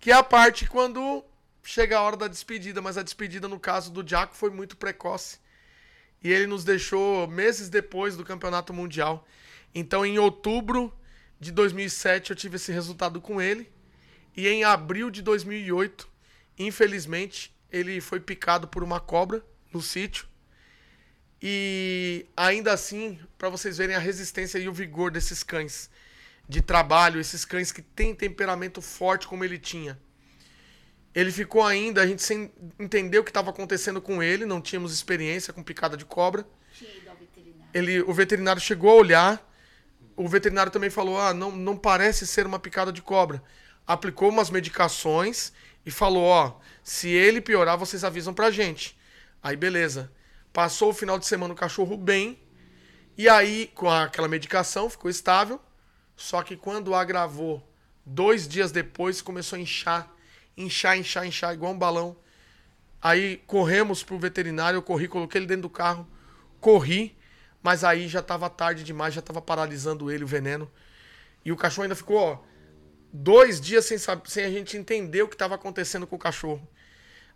Que 0.00 0.10
é 0.10 0.14
a 0.14 0.24
parte 0.24 0.68
quando 0.68 1.24
chega 1.62 1.96
a 1.96 2.02
hora 2.02 2.16
da 2.16 2.26
despedida, 2.26 2.82
mas 2.82 2.98
a 2.98 3.02
despedida 3.04 3.46
no 3.46 3.60
caso 3.60 3.92
do 3.92 4.06
Jaco 4.06 4.34
foi 4.34 4.50
muito 4.50 4.76
precoce. 4.76 5.38
E 6.20 6.32
ele 6.32 6.48
nos 6.48 6.64
deixou 6.64 7.28
meses 7.28 7.68
depois 7.68 8.16
do 8.16 8.24
Campeonato 8.24 8.74
Mundial. 8.74 9.24
Então, 9.72 10.04
em 10.04 10.18
outubro 10.18 10.92
de 11.38 11.52
2007, 11.52 12.30
eu 12.30 12.36
tive 12.36 12.56
esse 12.56 12.72
resultado 12.72 13.20
com 13.20 13.40
ele. 13.40 13.70
E 14.36 14.48
em 14.48 14.64
abril 14.64 15.10
de 15.10 15.22
2008, 15.22 16.08
infelizmente, 16.58 17.54
ele 17.70 18.00
foi 18.00 18.18
picado 18.18 18.66
por 18.66 18.82
uma 18.82 18.98
cobra 18.98 19.44
no 19.72 19.80
sítio. 19.80 20.26
E 21.40 22.26
ainda 22.36 22.72
assim, 22.72 23.18
para 23.36 23.48
vocês 23.48 23.76
verem 23.76 23.94
a 23.94 23.98
resistência 23.98 24.58
e 24.58 24.68
o 24.68 24.72
vigor 24.72 25.10
desses 25.10 25.42
cães 25.42 25.90
de 26.48 26.62
trabalho, 26.62 27.20
esses 27.20 27.44
cães 27.44 27.72
que 27.72 27.82
têm 27.82 28.14
temperamento 28.14 28.80
forte 28.80 29.26
como 29.26 29.44
ele 29.44 29.58
tinha. 29.58 29.98
Ele 31.14 31.32
ficou 31.32 31.62
ainda, 31.62 32.02
a 32.02 32.06
gente 32.06 32.22
sem 32.22 32.52
entender 32.78 33.18
o 33.18 33.24
que 33.24 33.30
estava 33.30 33.50
acontecendo 33.50 34.00
com 34.00 34.22
ele, 34.22 34.44
não 34.44 34.60
tínhamos 34.60 34.92
experiência 34.92 35.52
com 35.52 35.62
picada 35.62 35.96
de 35.96 36.04
cobra. 36.04 36.46
Ele, 37.72 38.00
o 38.02 38.12
veterinário 38.12 38.60
chegou 38.60 38.90
a 38.90 38.94
olhar, 38.94 39.52
o 40.14 40.28
veterinário 40.28 40.70
também 40.70 40.90
falou: 40.90 41.18
ah, 41.18 41.34
não, 41.34 41.50
não 41.50 41.76
parece 41.76 42.26
ser 42.26 42.46
uma 42.46 42.58
picada 42.58 42.92
de 42.92 43.02
cobra. 43.02 43.42
Aplicou 43.86 44.28
umas 44.28 44.50
medicações 44.50 45.52
e 45.84 45.90
falou: 45.90 46.24
ó, 46.24 46.58
se 46.82 47.08
ele 47.08 47.40
piorar, 47.40 47.78
vocês 47.78 48.04
avisam 48.04 48.34
pra 48.34 48.50
gente. 48.50 48.98
Aí 49.42 49.56
beleza. 49.56 50.12
Passou 50.56 50.88
o 50.88 50.94
final 50.94 51.18
de 51.18 51.26
semana 51.26 51.52
o 51.52 51.56
cachorro 51.56 51.98
bem. 51.98 52.40
E 53.14 53.28
aí, 53.28 53.70
com 53.74 53.90
aquela 53.90 54.26
medicação, 54.26 54.88
ficou 54.88 55.10
estável. 55.10 55.60
Só 56.16 56.42
que 56.42 56.56
quando 56.56 56.94
agravou, 56.94 57.62
dois 58.06 58.48
dias 58.48 58.72
depois, 58.72 59.20
começou 59.20 59.58
a 59.58 59.60
inchar. 59.60 60.10
Inchar, 60.56 60.96
inchar, 60.96 61.26
inchar, 61.26 61.52
igual 61.52 61.72
um 61.74 61.78
balão. 61.78 62.16
Aí 63.02 63.42
corremos 63.46 64.02
pro 64.02 64.18
veterinário, 64.18 64.78
eu 64.78 64.82
corri, 64.82 65.08
coloquei 65.08 65.40
ele 65.40 65.46
dentro 65.46 65.64
do 65.64 65.68
carro, 65.68 66.08
corri, 66.58 67.14
mas 67.62 67.84
aí 67.84 68.08
já 68.08 68.22
tava 68.22 68.48
tarde 68.48 68.82
demais, 68.82 69.12
já 69.12 69.20
tava 69.20 69.42
paralisando 69.42 70.10
ele, 70.10 70.24
o 70.24 70.26
veneno. 70.26 70.72
E 71.44 71.52
o 71.52 71.56
cachorro 71.56 71.82
ainda 71.82 71.94
ficou, 71.94 72.16
ó, 72.16 72.38
dois 73.12 73.60
dias 73.60 73.84
sem, 73.84 73.98
sem 73.98 74.44
a 74.46 74.50
gente 74.50 74.74
entender 74.74 75.20
o 75.20 75.28
que 75.28 75.34
estava 75.34 75.54
acontecendo 75.54 76.06
com 76.06 76.16
o 76.16 76.18
cachorro. 76.18 76.66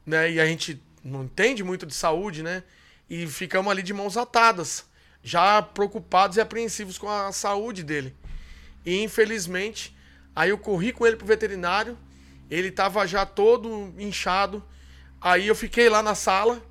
Né? 0.07 0.33
E 0.33 0.41
a 0.41 0.47
gente 0.47 0.83
não 1.05 1.25
entende 1.25 1.63
muito 1.63 1.85
de 1.85 1.93
saúde, 1.93 2.43
né? 2.43 2.65
E 3.11 3.27
ficamos 3.27 3.69
ali 3.73 3.83
de 3.83 3.93
mãos 3.93 4.17
atadas, 4.17 4.85
já 5.21 5.61
preocupados 5.61 6.37
e 6.37 6.41
apreensivos 6.41 6.97
com 6.97 7.11
a 7.11 7.33
saúde 7.33 7.83
dele. 7.83 8.17
E 8.87 9.03
infelizmente, 9.03 9.97
aí 10.35 10.51
eu 10.51 10.59
corri 10.59 10.93
com 10.93 11.05
ele 11.05 11.17
pro 11.17 11.27
veterinário, 11.27 11.99
ele 12.49 12.71
tava 12.71 13.05
já 13.09 13.27
todo 13.27 13.93
inchado. 13.99 14.65
Aí 15.21 15.49
eu 15.49 15.57
fiquei 15.57 15.89
lá 15.89 16.05
na 16.05 16.15
sala, 16.15 16.63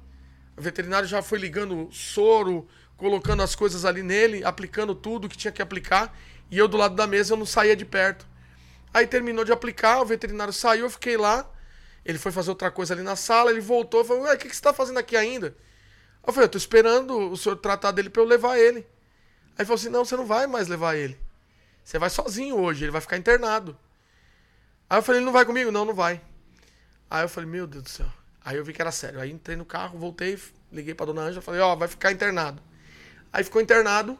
o 0.55 0.61
veterinário 0.61 1.07
já 1.07 1.21
foi 1.21 1.39
ligando 1.39 1.89
soro, 1.91 2.67
colocando 2.95 3.43
as 3.43 3.53
coisas 3.53 3.83
ali 3.83 4.01
nele, 4.01 4.41
aplicando 4.43 4.95
tudo 4.95 5.27
que 5.27 5.37
tinha 5.37 5.51
que 5.51 5.61
aplicar, 5.61 6.17
e 6.49 6.57
eu 6.57 6.69
do 6.69 6.77
lado 6.77 6.95
da 6.95 7.05
mesa 7.05 7.33
eu 7.33 7.37
não 7.37 7.45
saía 7.45 7.75
de 7.75 7.85
perto. 7.85 8.25
Aí 8.93 9.05
terminou 9.05 9.43
de 9.43 9.51
aplicar, 9.51 10.01
o 10.01 10.05
veterinário 10.05 10.53
saiu, 10.53 10.85
eu 10.85 10.89
fiquei 10.89 11.17
lá. 11.17 11.49
Ele 12.03 12.17
foi 12.17 12.31
fazer 12.31 12.49
outra 12.49 12.71
coisa 12.71 12.93
ali 12.93 13.03
na 13.03 13.15
sala, 13.15 13.51
ele 13.51 13.59
voltou 13.59 14.01
e 14.01 14.05
falou: 14.05 14.23
Ué, 14.23 14.33
o 14.33 14.37
que, 14.37 14.49
que 14.49 14.55
você 14.55 14.61
tá 14.61 14.73
fazendo 14.73 14.97
aqui 14.97 15.17
ainda? 15.17 15.55
Eu 16.25 16.33
falei: 16.33 16.45
Eu 16.45 16.51
tô 16.51 16.57
esperando 16.57 17.31
o 17.31 17.37
senhor 17.37 17.55
tratar 17.55 17.91
dele 17.91 18.09
pra 18.09 18.21
eu 18.21 18.25
levar 18.25 18.57
ele. 18.57 18.79
Aí 18.79 19.59
ele 19.59 19.65
falou 19.65 19.75
assim: 19.75 19.89
Não, 19.89 20.05
você 20.05 20.15
não 20.15 20.25
vai 20.25 20.47
mais 20.47 20.67
levar 20.67 20.95
ele. 20.95 21.17
Você 21.83 21.97
vai 21.97 22.09
sozinho 22.09 22.57
hoje, 22.57 22.85
ele 22.85 22.91
vai 22.91 23.01
ficar 23.01 23.17
internado. 23.17 23.77
Aí 24.89 24.97
eu 24.97 25.03
falei: 25.03 25.19
Ele 25.19 25.25
não 25.25 25.33
vai 25.33 25.45
comigo? 25.45 25.71
Não, 25.71 25.85
não 25.85 25.93
vai. 25.93 26.21
Aí 27.09 27.23
eu 27.23 27.29
falei: 27.29 27.49
Meu 27.49 27.65
Deus 27.65 27.83
do 27.83 27.89
céu. 27.89 28.07
Aí 28.43 28.57
eu 28.57 28.63
vi 28.63 28.73
que 28.73 28.81
era 28.81 28.91
sério. 28.91 29.19
Aí 29.19 29.31
entrei 29.31 29.55
no 29.55 29.65
carro, 29.65 29.99
voltei, 29.99 30.39
liguei 30.71 30.93
pra 30.93 31.05
dona 31.05 31.21
Ângela, 31.21 31.41
falei: 31.41 31.61
Ó, 31.61 31.73
oh, 31.73 31.77
vai 31.77 31.87
ficar 31.87 32.11
internado. 32.11 32.61
Aí 33.31 33.43
ficou 33.43 33.61
internado. 33.61 34.17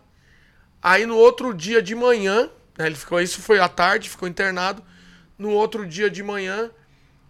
Aí 0.81 1.05
no 1.05 1.17
outro 1.17 1.53
dia 1.53 1.81
de 1.81 1.93
manhã, 1.93 2.49
né, 2.77 2.85
ele 2.85 2.95
ficou, 2.95 3.19
isso 3.19 3.41
foi 3.41 3.59
à 3.59 3.67
tarde, 3.67 4.09
ficou 4.09 4.27
internado. 4.27 4.84
No 5.38 5.49
outro 5.51 5.85
dia 5.85 6.09
de 6.09 6.23
manhã, 6.23 6.71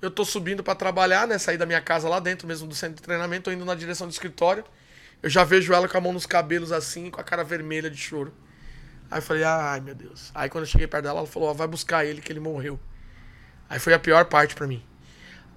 eu 0.01 0.09
tô 0.09 0.23
subindo 0.23 0.63
para 0.63 0.75
trabalhar, 0.75 1.27
né? 1.27 1.37
Saí 1.37 1.57
da 1.57 1.65
minha 1.65 1.81
casa 1.81 2.07
lá 2.07 2.19
dentro 2.19 2.47
mesmo 2.47 2.67
do 2.67 2.75
centro 2.75 2.95
de 2.95 3.01
treinamento, 3.01 3.45
tô 3.45 3.51
indo 3.51 3.65
na 3.65 3.75
direção 3.75 4.07
do 4.07 4.11
escritório. 4.11 4.63
Eu 5.21 5.29
já 5.29 5.43
vejo 5.43 5.73
ela 5.73 5.87
com 5.87 5.97
a 5.97 6.01
mão 6.01 6.13
nos 6.13 6.25
cabelos 6.25 6.71
assim, 6.71 7.09
com 7.09 7.19
a 7.19 7.23
cara 7.23 7.43
vermelha 7.43 7.89
de 7.89 7.97
choro. 7.97 8.33
Aí 9.11 9.17
eu 9.17 9.21
falei, 9.21 9.43
ai 9.43 9.79
meu 9.81 9.95
Deus. 9.95 10.31
Aí 10.33 10.49
quando 10.49 10.63
eu 10.63 10.69
cheguei 10.69 10.87
perto 10.87 11.03
dela, 11.03 11.19
ela 11.19 11.27
falou, 11.27 11.53
vai 11.53 11.67
buscar 11.67 12.05
ele 12.05 12.21
que 12.21 12.31
ele 12.31 12.39
morreu. 12.39 12.79
Aí 13.69 13.79
foi 13.79 13.93
a 13.93 13.99
pior 13.99 14.25
parte 14.25 14.55
para 14.55 14.65
mim. 14.65 14.83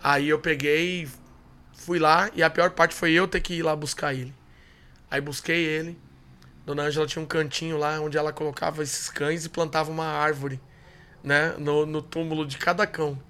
Aí 0.03 0.29
eu 0.29 0.39
peguei, 0.39 1.09
fui 1.75 1.99
lá 1.99 2.31
e 2.35 2.43
a 2.43 2.51
pior 2.51 2.71
parte 2.71 2.95
foi 2.95 3.13
eu 3.13 3.29
ter 3.29 3.41
que 3.41 3.55
ir 3.55 3.63
lá 3.63 3.77
buscar 3.77 4.13
ele. 4.13 4.35
Aí 5.11 5.21
busquei 5.21 5.65
ele. 5.65 5.99
Dona 6.67 6.85
Ângela 6.85 7.07
tinha 7.07 7.23
um 7.23 7.27
cantinho 7.27 7.77
lá 7.77 8.01
onde 8.01 8.17
ela 8.17 8.33
colocava 8.33 8.83
esses 8.83 9.09
cães 9.09 9.45
e 9.45 9.49
plantava 9.49 9.91
uma 9.91 10.07
árvore, 10.07 10.61
né? 11.23 11.55
No, 11.59 11.87
no 11.87 12.01
túmulo 12.01 12.47
de 12.47 12.57
cada 12.57 12.87
cão, 12.87 13.21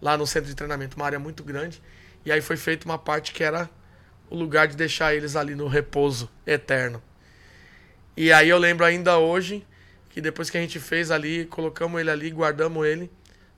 lá 0.00 0.16
no 0.16 0.26
centro 0.26 0.48
de 0.48 0.54
treinamento, 0.54 0.96
uma 0.96 1.06
área 1.06 1.18
muito 1.18 1.42
grande. 1.42 1.82
E 2.24 2.32
aí 2.32 2.40
foi 2.40 2.56
feita 2.56 2.84
uma 2.84 2.98
parte 2.98 3.32
que 3.32 3.42
era 3.42 3.68
o 4.30 4.36
lugar 4.36 4.68
de 4.68 4.76
deixar 4.76 5.14
eles 5.14 5.36
ali 5.36 5.54
no 5.54 5.66
repouso 5.66 6.30
eterno. 6.46 7.02
E 8.16 8.32
aí 8.32 8.48
eu 8.48 8.58
lembro 8.58 8.84
ainda 8.84 9.18
hoje 9.18 9.66
que 10.10 10.20
depois 10.20 10.50
que 10.50 10.58
a 10.58 10.60
gente 10.60 10.80
fez 10.80 11.10
ali, 11.10 11.46
colocamos 11.46 12.00
ele 12.00 12.10
ali, 12.10 12.30
guardamos 12.30 12.86
ele, 12.86 13.10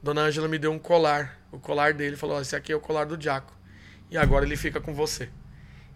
Dona 0.03 0.23
Ângela 0.23 0.49
me 0.49 0.59
deu 0.59 0.73
um 0.73 0.79
colar, 0.79 1.39
o 1.51 1.59
colar 1.59 1.95
dele, 1.95 2.17
falou: 2.17 2.41
"Esse 2.41 2.57
aqui 2.57 2.73
é 2.73 2.77
o 2.77 2.81
colar 2.81 3.05
do 3.05 3.17
Diaco. 3.17 3.53
E 4.11 4.19
agora 4.19 4.45
ele 4.45 4.57
fica 4.57 4.81
com 4.81 4.95
você". 4.95 5.29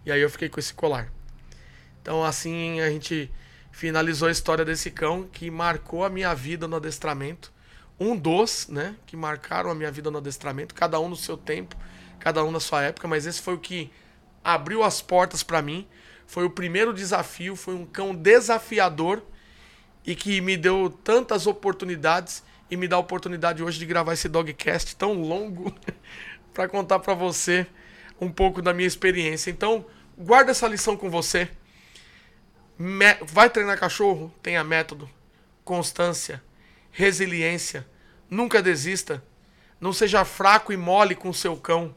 E 0.05 0.12
aí 0.12 0.21
eu 0.21 0.29
fiquei 0.29 0.49
com 0.49 0.61
esse 0.61 0.75
colar. 0.75 1.12
Então, 2.01 2.23
assim, 2.23 2.81
a 2.81 2.91
gente 2.91 3.31
finalizou 3.73 4.29
a 4.29 4.31
história 4.31 4.65
desse 4.65 4.91
cão 4.91 5.25
que 5.25 5.51
marcou 5.51 6.05
a 6.05 6.11
minha 6.11 6.35
vida 6.35 6.69
no 6.69 6.77
adestramento. 6.77 7.53
Um 7.99 8.16
dos, 8.16 8.69
né, 8.69 8.97
que 9.07 9.16
marcaram 9.16 9.71
a 9.71 9.75
minha 9.75 9.91
vida 9.91 10.11
no 10.11 10.19
adestramento, 10.19 10.75
cada 10.75 10.99
um 10.99 11.09
no 11.09 11.16
seu 11.16 11.37
tempo, 11.37 11.77
cada 12.19 12.45
um 12.45 12.51
na 12.51 12.61
sua 12.61 12.83
época, 12.83 13.07
mas 13.07 13.27
esse 13.27 13.41
foi 13.41 13.55
o 13.55 13.59
que 13.59 13.91
abriu 14.43 14.83
as 14.83 15.01
portas 15.01 15.43
para 15.43 15.62
mim. 15.62 15.87
Foi 16.27 16.45
o 16.45 16.51
primeiro 16.51 16.93
desafio, 16.93 17.55
foi 17.55 17.75
um 17.75 17.87
cão 17.87 18.15
desafiador 18.15 19.23
e 20.05 20.15
que 20.15 20.41
me 20.41 20.57
deu 20.57 20.91
tantas 21.03 21.47
oportunidades 21.47 22.43
e 22.71 22.77
me 22.77 22.89
dá 22.89 22.97
a 22.97 22.99
oportunidade 22.99 23.62
hoje 23.62 23.79
de 23.79 23.87
gravar 23.87 24.15
esse 24.15 24.29
dogcast 24.29 24.97
tão 24.97 25.15
longo 25.15 25.73
para 26.53 26.69
contar 26.69 26.99
para 26.99 27.15
você 27.15 27.66
um 28.21 28.31
pouco 28.31 28.61
da 28.61 28.73
minha 28.73 28.87
experiência. 28.87 29.51
Então, 29.51 29.85
guarda 30.16 30.51
essa 30.51 30.66
lição 30.66 30.97
com 30.97 31.11
você. 31.11 31.49
Vai 33.27 33.49
treinar 33.51 33.79
cachorro? 33.79 34.33
Tenha 34.43 34.65
método, 34.65 35.09
constância, 35.65 36.43
resiliência. 36.95 37.87
Nunca 38.31 38.62
desista. 38.62 39.23
Não 39.81 39.93
seja 39.93 40.25
fraco 40.25 40.73
e 40.73 40.77
mole 40.77 41.15
com 41.15 41.33
seu 41.33 41.57
cão. 41.57 41.95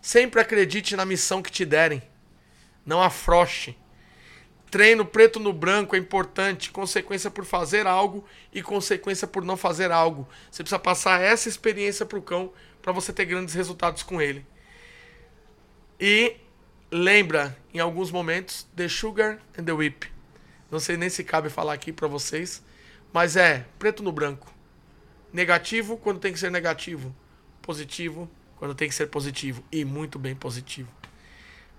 Sempre 0.00 0.40
acredite 0.40 0.96
na 0.96 1.04
missão 1.04 1.42
que 1.42 1.52
te 1.52 1.64
derem. 1.64 2.02
Não 2.84 3.02
afroche. 3.02 3.76
Treino 4.70 5.04
preto 5.04 5.38
no 5.38 5.52
branco 5.52 5.94
é 5.94 5.98
importante. 5.98 6.70
Consequência 6.70 7.30
por 7.30 7.44
fazer 7.44 7.86
algo 7.86 8.24
e 8.52 8.62
consequência 8.62 9.28
por 9.28 9.44
não 9.44 9.56
fazer 9.56 9.92
algo. 9.92 10.26
Você 10.50 10.62
precisa 10.62 10.78
passar 10.78 11.20
essa 11.20 11.48
experiência 11.48 12.06
para 12.06 12.18
o 12.18 12.22
cão 12.22 12.52
para 12.80 12.92
você 12.92 13.12
ter 13.12 13.26
grandes 13.26 13.54
resultados 13.54 14.02
com 14.02 14.22
ele. 14.22 14.46
E 16.00 16.36
lembra, 16.90 17.54
em 17.74 17.78
alguns 17.78 18.10
momentos, 18.10 18.66
The 18.74 18.88
Sugar 18.88 19.38
and 19.58 19.64
the 19.64 19.72
Whip. 19.72 20.10
Não 20.70 20.80
sei 20.80 20.96
nem 20.96 21.10
se 21.10 21.22
cabe 21.22 21.50
falar 21.50 21.74
aqui 21.74 21.92
para 21.92 22.08
vocês, 22.08 22.62
mas 23.12 23.36
é 23.36 23.66
preto 23.78 24.02
no 24.02 24.12
branco. 24.12 24.52
Negativo 25.32 25.96
quando 25.96 26.20
tem 26.20 26.32
que 26.32 26.38
ser 26.38 26.50
negativo, 26.50 27.14
positivo 27.62 28.30
quando 28.56 28.74
tem 28.74 28.88
que 28.88 28.94
ser 28.94 29.06
positivo 29.06 29.64
e 29.72 29.84
muito 29.84 30.18
bem 30.18 30.34
positivo. 30.34 30.90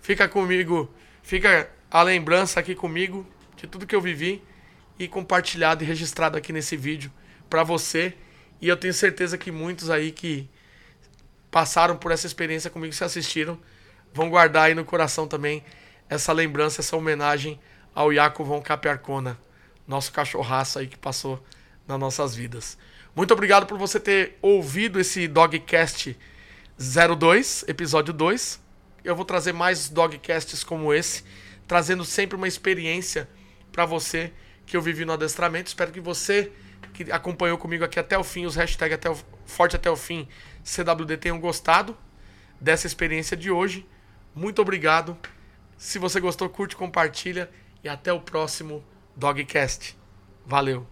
Fica 0.01 0.27
comigo, 0.27 0.91
fica 1.21 1.69
a 1.89 2.01
lembrança 2.01 2.59
aqui 2.59 2.73
comigo 2.73 3.25
de 3.55 3.67
tudo 3.67 3.85
que 3.85 3.95
eu 3.95 4.01
vivi 4.01 4.43
e 4.97 5.07
compartilhado 5.07 5.83
e 5.83 5.87
registrado 5.87 6.37
aqui 6.37 6.51
nesse 6.51 6.75
vídeo 6.75 7.11
para 7.49 7.63
você. 7.63 8.13
E 8.59 8.67
eu 8.67 8.77
tenho 8.77 8.93
certeza 8.93 9.37
que 9.37 9.51
muitos 9.51 9.89
aí 9.89 10.11
que 10.11 10.49
passaram 11.51 11.97
por 11.97 12.11
essa 12.11 12.25
experiência 12.25 12.69
comigo, 12.69 12.93
se 12.93 13.03
assistiram, 13.03 13.59
vão 14.13 14.29
guardar 14.29 14.63
aí 14.63 14.75
no 14.75 14.85
coração 14.85 15.27
também 15.27 15.63
essa 16.09 16.31
lembrança, 16.31 16.81
essa 16.81 16.95
homenagem 16.95 17.59
ao 17.93 18.11
Iaco 18.11 18.43
von 18.43 18.61
Capiarcona, 18.61 19.37
nosso 19.91 20.11
cachorraço 20.11 20.79
aí 20.79 20.87
que 20.87 20.97
passou 20.97 21.43
nas 21.85 21.99
nossas 21.99 22.33
vidas. 22.33 22.77
Muito 23.13 23.33
obrigado 23.33 23.65
por 23.65 23.77
você 23.77 23.99
ter 23.99 24.37
ouvido 24.41 24.99
esse 24.99 25.27
Dogcast 25.27 26.17
02, 26.77 27.65
episódio 27.67 28.13
2. 28.13 28.59
Eu 29.03 29.15
vou 29.15 29.25
trazer 29.25 29.51
mais 29.51 29.89
dogcasts 29.89 30.63
como 30.63 30.93
esse, 30.93 31.23
trazendo 31.67 32.05
sempre 32.05 32.37
uma 32.37 32.47
experiência 32.47 33.29
para 33.69 33.85
você 33.85 34.31
que 34.65 34.77
eu 34.77 34.81
vivi 34.81 35.03
no 35.03 35.11
adestramento. 35.11 35.67
Espero 35.67 35.91
que 35.91 35.99
você 35.99 36.51
que 36.93 37.11
acompanhou 37.11 37.57
comigo 37.57 37.83
aqui 37.83 37.99
até 37.99 38.17
o 38.17 38.23
fim, 38.23 38.45
os 38.45 38.55
hashtags 38.55 38.95
até 38.95 39.09
o, 39.09 39.17
forte 39.45 39.75
até 39.75 39.89
o 39.89 39.95
fim, 39.95 40.27
CWD 40.63 41.17
tenham 41.17 41.39
gostado 41.39 41.97
dessa 42.59 42.87
experiência 42.87 43.35
de 43.35 43.51
hoje. 43.51 43.85
Muito 44.33 44.61
obrigado. 44.61 45.17
Se 45.77 45.99
você 45.99 46.19
gostou, 46.19 46.47
curte, 46.47 46.77
compartilha 46.77 47.49
e 47.83 47.89
até 47.89 48.13
o 48.13 48.21
próximo 48.21 48.83
Dogcast. 49.15 49.95
Valeu! 50.45 50.91